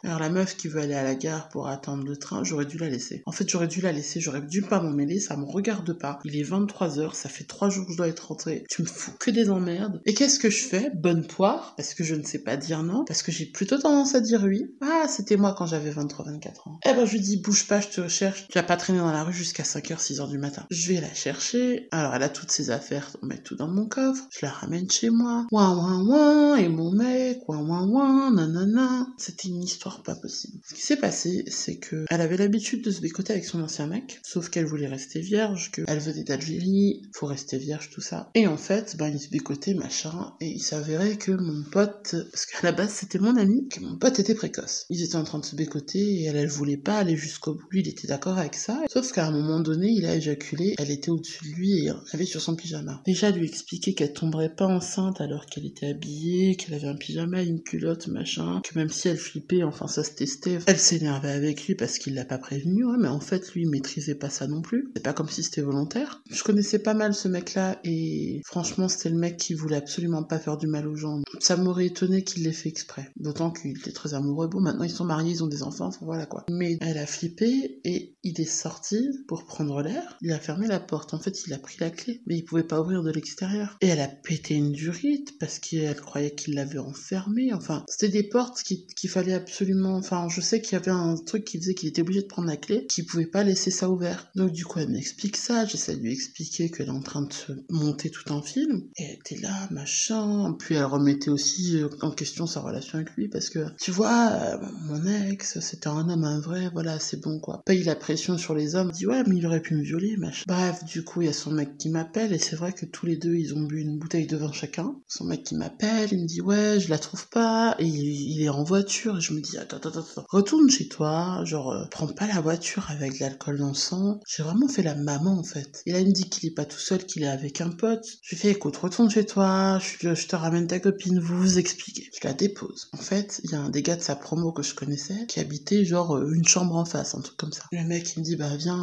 Alors 0.06 0.20
la 0.20 0.30
meuf 0.30 0.56
qui 0.56 0.68
veut 0.68 0.80
aller 0.80 0.94
à 0.94 1.02
la 1.02 1.14
gare 1.14 1.48
pour 1.48 1.68
attendre 1.68 2.04
le 2.04 2.16
train, 2.16 2.44
j'aurais 2.44 2.64
dû 2.64 2.78
la 2.78 2.88
laisser. 2.88 3.22
En 3.26 3.32
fait, 3.32 3.48
j'aurais 3.48 3.66
dû 3.66 3.80
la 3.80 3.92
laisser, 3.92 4.20
j'aurais 4.20 4.40
dû 4.40 4.62
pas 4.62 4.80
m'en 4.80 4.92
mêler, 4.92 5.18
ça 5.18 5.36
me 5.36 5.44
regarde 5.44 5.92
pas. 5.98 6.20
Il 6.24 6.36
est 6.36 6.48
23h, 6.48 7.14
ça 7.14 7.28
fait 7.28 7.44
3 7.44 7.70
jours 7.70 7.86
que 7.86 7.92
je 7.92 7.96
dois 7.96 8.08
être 8.08 8.28
rentrée. 8.28 8.64
Tu 8.70 8.82
me 8.82 8.86
fous 8.86 9.12
que 9.18 9.30
des 9.30 9.50
emmerdes. 9.50 10.00
Et 10.06 10.14
qu'est-ce 10.14 10.38
que 10.38 10.48
je 10.48 10.62
fais? 10.64 10.90
Bonne 10.94 11.26
poire, 11.26 11.74
parce 11.76 11.94
que 11.94 12.04
je 12.04 12.14
ne 12.14 12.22
sais 12.22 12.38
pas 12.38 12.56
dire 12.56 12.82
non, 12.82 13.04
parce 13.04 13.22
que 13.22 13.32
j'ai 13.32 13.46
plutôt 13.46 13.78
tendance 13.78 14.14
à 14.14 14.20
dire 14.20 14.42
oui. 14.44 14.64
Ah, 14.80 15.06
c'était 15.08 15.36
moi 15.36 15.54
quand 15.58 15.66
j'avais 15.66 15.90
23-24 15.90 16.68
ans. 16.68 16.78
Eh 16.86 16.92
ben, 16.94 17.04
je 17.04 17.12
lui 17.12 17.20
dis, 17.20 17.38
bouge 17.38 17.66
pas, 17.66 17.80
je 17.80 17.88
te 17.88 18.00
recherche. 18.00 18.46
Tu 18.48 18.58
vas 18.58 18.64
pas 18.64 18.76
traîner 18.76 19.00
dans 19.00 19.12
la 19.12 19.24
rue 19.24 19.32
jusqu'à 19.32 19.64
5h, 19.64 19.98
6h 19.98 20.28
du 20.28 20.38
matin. 20.38 20.66
Je 20.70 20.92
vais 20.92 21.00
la 21.00 21.12
chercher. 21.12 21.88
Alors, 21.90 22.14
elle 22.14 22.22
a 22.22 22.28
toutes 22.28 22.52
ses 22.52 22.70
affaires, 22.70 23.16
on 23.22 23.26
met 23.26 23.38
tout 23.38 23.56
dans 23.56 23.68
mon 23.68 23.86
coffre. 23.86 24.28
Je 24.30 24.46
la 24.46 24.52
ramène 24.52 24.88
chez 24.90 25.10
moi. 25.10 25.46
Ouin, 25.50 25.76
ouin, 25.76 26.04
ouin, 26.06 26.56
et 26.56 26.68
mon 26.68 26.92
mec, 26.92 27.40
ouin, 27.48 27.58
ouin, 27.66 27.88
ouin, 27.88 28.30
nanana. 28.32 29.08
C'était 29.18 29.48
une 29.48 29.62
histoire 29.62 29.95
pas 30.02 30.14
possible. 30.14 30.58
Ce 30.68 30.74
qui 30.74 30.82
s'est 30.82 30.96
passé, 30.96 31.44
c'est 31.48 31.76
que 31.76 32.04
elle 32.10 32.20
avait 32.20 32.36
l'habitude 32.36 32.82
de 32.82 32.90
se 32.90 33.00
bécoter 33.00 33.32
avec 33.32 33.44
son 33.44 33.62
ancien 33.62 33.86
mec, 33.86 34.20
sauf 34.22 34.48
qu'elle 34.48 34.66
voulait 34.66 34.86
rester 34.86 35.20
vierge, 35.20 35.70
qu'elle 35.72 35.98
venait 35.98 36.24
d'Algérie, 36.24 37.02
faut 37.12 37.26
rester 37.26 37.58
vierge, 37.58 37.90
tout 37.90 38.00
ça. 38.00 38.30
Et 38.34 38.46
en 38.46 38.56
fait, 38.56 38.96
ben, 38.96 39.08
ils 39.08 39.20
se 39.20 39.30
bécotaient, 39.30 39.74
machin, 39.74 40.34
et 40.40 40.48
il 40.48 40.60
s'avérait 40.60 41.16
que 41.16 41.32
mon 41.32 41.62
pote, 41.64 42.16
parce 42.30 42.46
qu'à 42.46 42.58
la 42.62 42.72
base 42.72 42.90
c'était 42.90 43.18
mon 43.18 43.36
ami, 43.36 43.68
que 43.68 43.80
mon 43.80 43.96
pote 43.96 44.18
était 44.18 44.34
précoce. 44.34 44.86
Ils 44.90 45.02
étaient 45.02 45.16
en 45.16 45.24
train 45.24 45.38
de 45.38 45.44
se 45.44 45.56
bécoter, 45.56 45.98
et 45.98 46.24
elle, 46.24 46.36
elle 46.36 46.48
voulait 46.48 46.76
pas 46.76 46.98
aller 46.98 47.16
jusqu'au 47.16 47.54
bout. 47.54 47.66
Lui, 47.70 47.80
il 47.80 47.88
était 47.88 48.08
d'accord 48.08 48.38
avec 48.38 48.54
ça, 48.54 48.82
sauf 48.92 49.12
qu'à 49.12 49.26
un 49.26 49.30
moment 49.30 49.60
donné, 49.60 49.88
il 49.90 50.06
a 50.06 50.14
éjaculé, 50.14 50.74
elle 50.78 50.90
était 50.90 51.10
au-dessus 51.10 51.44
de 51.50 51.54
lui, 51.54 51.72
et 51.72 51.82
il 51.84 51.94
avait 52.12 52.24
sur 52.24 52.40
son 52.40 52.56
pyjama. 52.56 53.02
Déjà, 53.06 53.30
lui 53.30 53.46
expliquer 53.46 53.94
qu'elle 53.94 54.12
tomberait 54.12 54.54
pas 54.54 54.66
enceinte 54.66 55.20
alors 55.20 55.46
qu'elle 55.46 55.66
était 55.66 55.88
habillée, 55.88 56.56
qu'elle 56.56 56.74
avait 56.74 56.88
un 56.88 56.96
pyjama, 56.96 57.42
une 57.42 57.62
culotte, 57.62 58.08
machin, 58.08 58.60
que 58.62 58.78
même 58.78 58.88
si 58.88 59.08
elle 59.08 59.16
flippait, 59.16 59.62
enfin 59.76 59.88
ça 59.88 60.02
se 60.04 60.12
testait, 60.12 60.58
elle 60.66 60.78
s'énervait 60.78 61.30
avec 61.30 61.66
lui 61.66 61.74
parce 61.74 61.98
qu'il 61.98 62.14
l'a 62.14 62.24
pas 62.24 62.38
prévenu, 62.38 62.84
ouais, 62.84 62.96
mais 62.98 63.08
en 63.08 63.20
fait, 63.20 63.52
lui, 63.52 63.62
il 63.62 63.70
maîtrisait 63.70 64.14
pas 64.14 64.30
ça 64.30 64.46
non 64.46 64.62
plus. 64.62 64.90
C'est 64.96 65.02
pas 65.02 65.12
comme 65.12 65.28
si 65.28 65.42
c'était 65.42 65.60
volontaire. 65.60 66.22
Je 66.30 66.42
connaissais 66.42 66.78
pas 66.78 66.94
mal 66.94 67.14
ce 67.14 67.28
mec-là, 67.28 67.78
et 67.84 68.40
franchement, 68.46 68.88
c'était 68.88 69.10
le 69.10 69.16
mec 69.16 69.36
qui 69.36 69.54
voulait 69.54 69.76
absolument 69.76 70.22
pas 70.22 70.38
faire 70.38 70.56
du 70.56 70.66
mal 70.66 70.86
aux 70.88 70.96
gens. 70.96 71.20
Ça 71.40 71.56
m'aurait 71.56 71.86
étonné 71.86 72.24
qu'il 72.24 72.44
l'ait 72.44 72.52
fait 72.52 72.68
exprès. 72.68 73.10
D'autant 73.16 73.50
qu'il 73.50 73.72
était 73.72 73.92
très 73.92 74.14
amoureux. 74.14 74.48
Bon, 74.48 74.60
maintenant, 74.60 74.84
ils 74.84 74.90
sont 74.90 75.04
mariés, 75.04 75.32
ils 75.32 75.44
ont 75.44 75.48
des 75.48 75.62
enfants, 75.62 75.86
enfin 75.86 76.04
voilà 76.06 76.26
quoi. 76.26 76.44
Mais 76.50 76.78
elle 76.80 76.98
a 76.98 77.06
flippé, 77.06 77.80
et 77.84 78.16
il 78.22 78.40
est 78.40 78.44
sorti 78.44 79.08
pour 79.28 79.44
prendre 79.44 79.82
l'air. 79.82 80.16
Il 80.22 80.32
a 80.32 80.38
fermé 80.38 80.66
la 80.66 80.80
porte. 80.80 81.12
En 81.14 81.18
fait, 81.18 81.46
il 81.46 81.52
a 81.52 81.58
pris 81.58 81.76
la 81.80 81.90
clé, 81.90 82.22
mais 82.26 82.36
il 82.36 82.44
pouvait 82.44 82.62
pas 82.64 82.80
ouvrir 82.80 83.02
de 83.02 83.10
l'extérieur. 83.10 83.76
Et 83.82 83.88
elle 83.88 84.00
a 84.00 84.08
pété 84.08 84.54
une 84.54 84.72
durite 84.72 85.38
parce 85.38 85.58
qu'elle 85.58 86.00
croyait 86.00 86.34
qu'il 86.34 86.54
l'avait 86.54 86.78
enfermé. 86.78 87.52
Enfin, 87.52 87.84
c'était 87.88 88.22
des 88.22 88.28
portes 88.28 88.62
qui- 88.62 88.86
qu'il 88.86 89.10
fallait 89.10 89.34
absolument. 89.34 89.65
Enfin, 89.84 90.28
je 90.28 90.40
sais 90.40 90.60
qu'il 90.60 90.74
y 90.74 90.76
avait 90.76 90.90
un 90.90 91.16
truc 91.16 91.44
qui 91.44 91.58
faisait 91.58 91.74
qu'il 91.74 91.88
était 91.88 92.02
obligé 92.02 92.22
de 92.22 92.26
prendre 92.26 92.48
la 92.48 92.56
clé, 92.56 92.86
qu'il 92.86 93.06
pouvait 93.06 93.26
pas 93.26 93.44
laisser 93.44 93.70
ça 93.70 93.90
ouvert. 93.90 94.30
Donc, 94.34 94.52
du 94.52 94.64
coup, 94.64 94.78
elle 94.78 94.90
m'explique 94.90 95.36
ça. 95.36 95.64
J'essaie 95.64 95.96
de 95.96 96.02
lui 96.02 96.12
expliquer 96.12 96.70
qu'elle 96.70 96.88
est 96.88 96.90
en 96.90 97.00
train 97.00 97.22
de 97.22 97.32
se 97.32 97.52
monter 97.70 98.10
tout 98.10 98.32
un 98.32 98.42
film. 98.42 98.84
Et 98.96 99.04
elle 99.04 99.14
était 99.14 99.36
là, 99.36 99.68
machin. 99.70 100.54
Puis 100.58 100.74
elle 100.74 100.84
remettait 100.84 101.30
aussi 101.30 101.76
euh, 101.76 101.88
en 102.02 102.10
question 102.10 102.46
sa 102.46 102.60
relation 102.60 102.98
avec 102.98 103.10
lui 103.16 103.28
parce 103.28 103.50
que, 103.50 103.60
tu 103.80 103.90
vois, 103.90 104.30
euh, 104.32 104.56
mon 104.84 105.04
ex, 105.06 105.60
c'était 105.60 105.88
un 105.88 106.08
homme, 106.08 106.24
un 106.24 106.40
vrai, 106.40 106.70
voilà, 106.72 106.98
c'est 106.98 107.20
bon 107.20 107.40
quoi. 107.40 107.62
Paye 107.64 107.84
la 107.84 107.96
pression 107.96 108.38
sur 108.38 108.54
les 108.54 108.74
hommes. 108.74 108.90
Dit 108.90 109.06
ouais, 109.06 109.22
mais 109.26 109.36
il 109.36 109.46
aurait 109.46 109.62
pu 109.62 109.74
me 109.74 109.82
violer, 109.82 110.16
machin. 110.16 110.44
Bref, 110.46 110.84
du 110.84 111.04
coup, 111.04 111.22
il 111.22 111.26
y 111.26 111.30
a 111.30 111.32
son 111.32 111.50
mec 111.50 111.78
qui 111.78 111.88
m'appelle 111.88 112.32
et 112.32 112.38
c'est 112.38 112.56
vrai 112.56 112.72
que 112.72 112.86
tous 112.86 113.06
les 113.06 113.16
deux, 113.16 113.34
ils 113.34 113.54
ont 113.54 113.62
bu 113.62 113.80
une 113.80 113.98
bouteille 113.98 114.26
de 114.26 114.36
vin 114.36 114.52
chacun. 114.52 114.96
Son 115.06 115.24
mec 115.24 115.44
qui 115.44 115.54
m'appelle, 115.54 116.08
il 116.12 116.22
me 116.22 116.26
dit 116.26 116.40
ouais, 116.40 116.78
je 116.80 116.90
la 116.90 116.98
trouve 116.98 117.28
pas 117.28 117.76
et 117.78 117.86
il 117.86 118.42
est 118.42 118.48
en 118.48 118.62
voiture 118.62 119.18
et 119.18 119.20
je 119.20 119.32
me 119.32 119.40
dis 119.40 119.55
attends, 119.58 119.76
attends, 119.76 120.00
attends, 120.00 120.26
retourne 120.30 120.70
chez 120.70 120.88
toi, 120.88 121.44
genre, 121.44 121.72
euh, 121.72 121.84
prends 121.90 122.06
pas 122.06 122.26
la 122.26 122.40
voiture 122.40 122.86
avec 122.90 123.18
l'alcool 123.18 123.58
dans 123.58 123.68
le 123.68 123.74
sang. 123.74 124.20
J'ai 124.26 124.42
vraiment 124.42 124.68
fait 124.68 124.82
la 124.82 124.94
maman, 124.94 125.38
en 125.38 125.42
fait. 125.42 125.82
Et 125.86 125.92
là, 125.92 126.00
il 126.00 126.08
me 126.08 126.12
dit 126.12 126.28
qu'il 126.28 126.48
est 126.48 126.54
pas 126.54 126.64
tout 126.64 126.78
seul, 126.78 127.04
qu'il 127.04 127.22
est 127.22 127.28
avec 127.28 127.60
un 127.60 127.70
pote. 127.70 128.06
Je 128.22 128.30
lui 128.30 128.36
fais, 128.36 128.50
écoute, 128.50 128.76
retourne 128.76 129.10
chez 129.10 129.26
toi, 129.26 129.78
je, 129.80 130.26
te 130.26 130.36
ramène 130.36 130.66
ta 130.66 130.80
copine, 130.80 131.18
vous 131.18 131.36
vous 131.36 131.58
expliquez. 131.58 132.10
Je 132.14 132.26
la 132.26 132.34
dépose. 132.34 132.88
En 132.92 132.98
fait, 132.98 133.40
il 133.44 133.50
y 133.50 133.54
a 133.54 133.60
un 133.60 133.70
des 133.70 133.82
gars 133.82 133.96
de 133.96 134.02
sa 134.02 134.16
promo 134.16 134.52
que 134.52 134.62
je 134.62 134.74
connaissais 134.74 135.26
qui 135.28 135.40
habitait, 135.40 135.84
genre, 135.84 136.16
euh, 136.16 136.32
une 136.32 136.46
chambre 136.46 136.76
en 136.76 136.84
face, 136.84 137.14
un 137.14 137.20
truc 137.20 137.36
comme 137.36 137.52
ça. 137.52 137.64
Le 137.72 137.84
mec, 137.84 138.12
il 138.16 138.20
me 138.20 138.24
dit, 138.24 138.36
bah, 138.36 138.56
viens, 138.56 138.82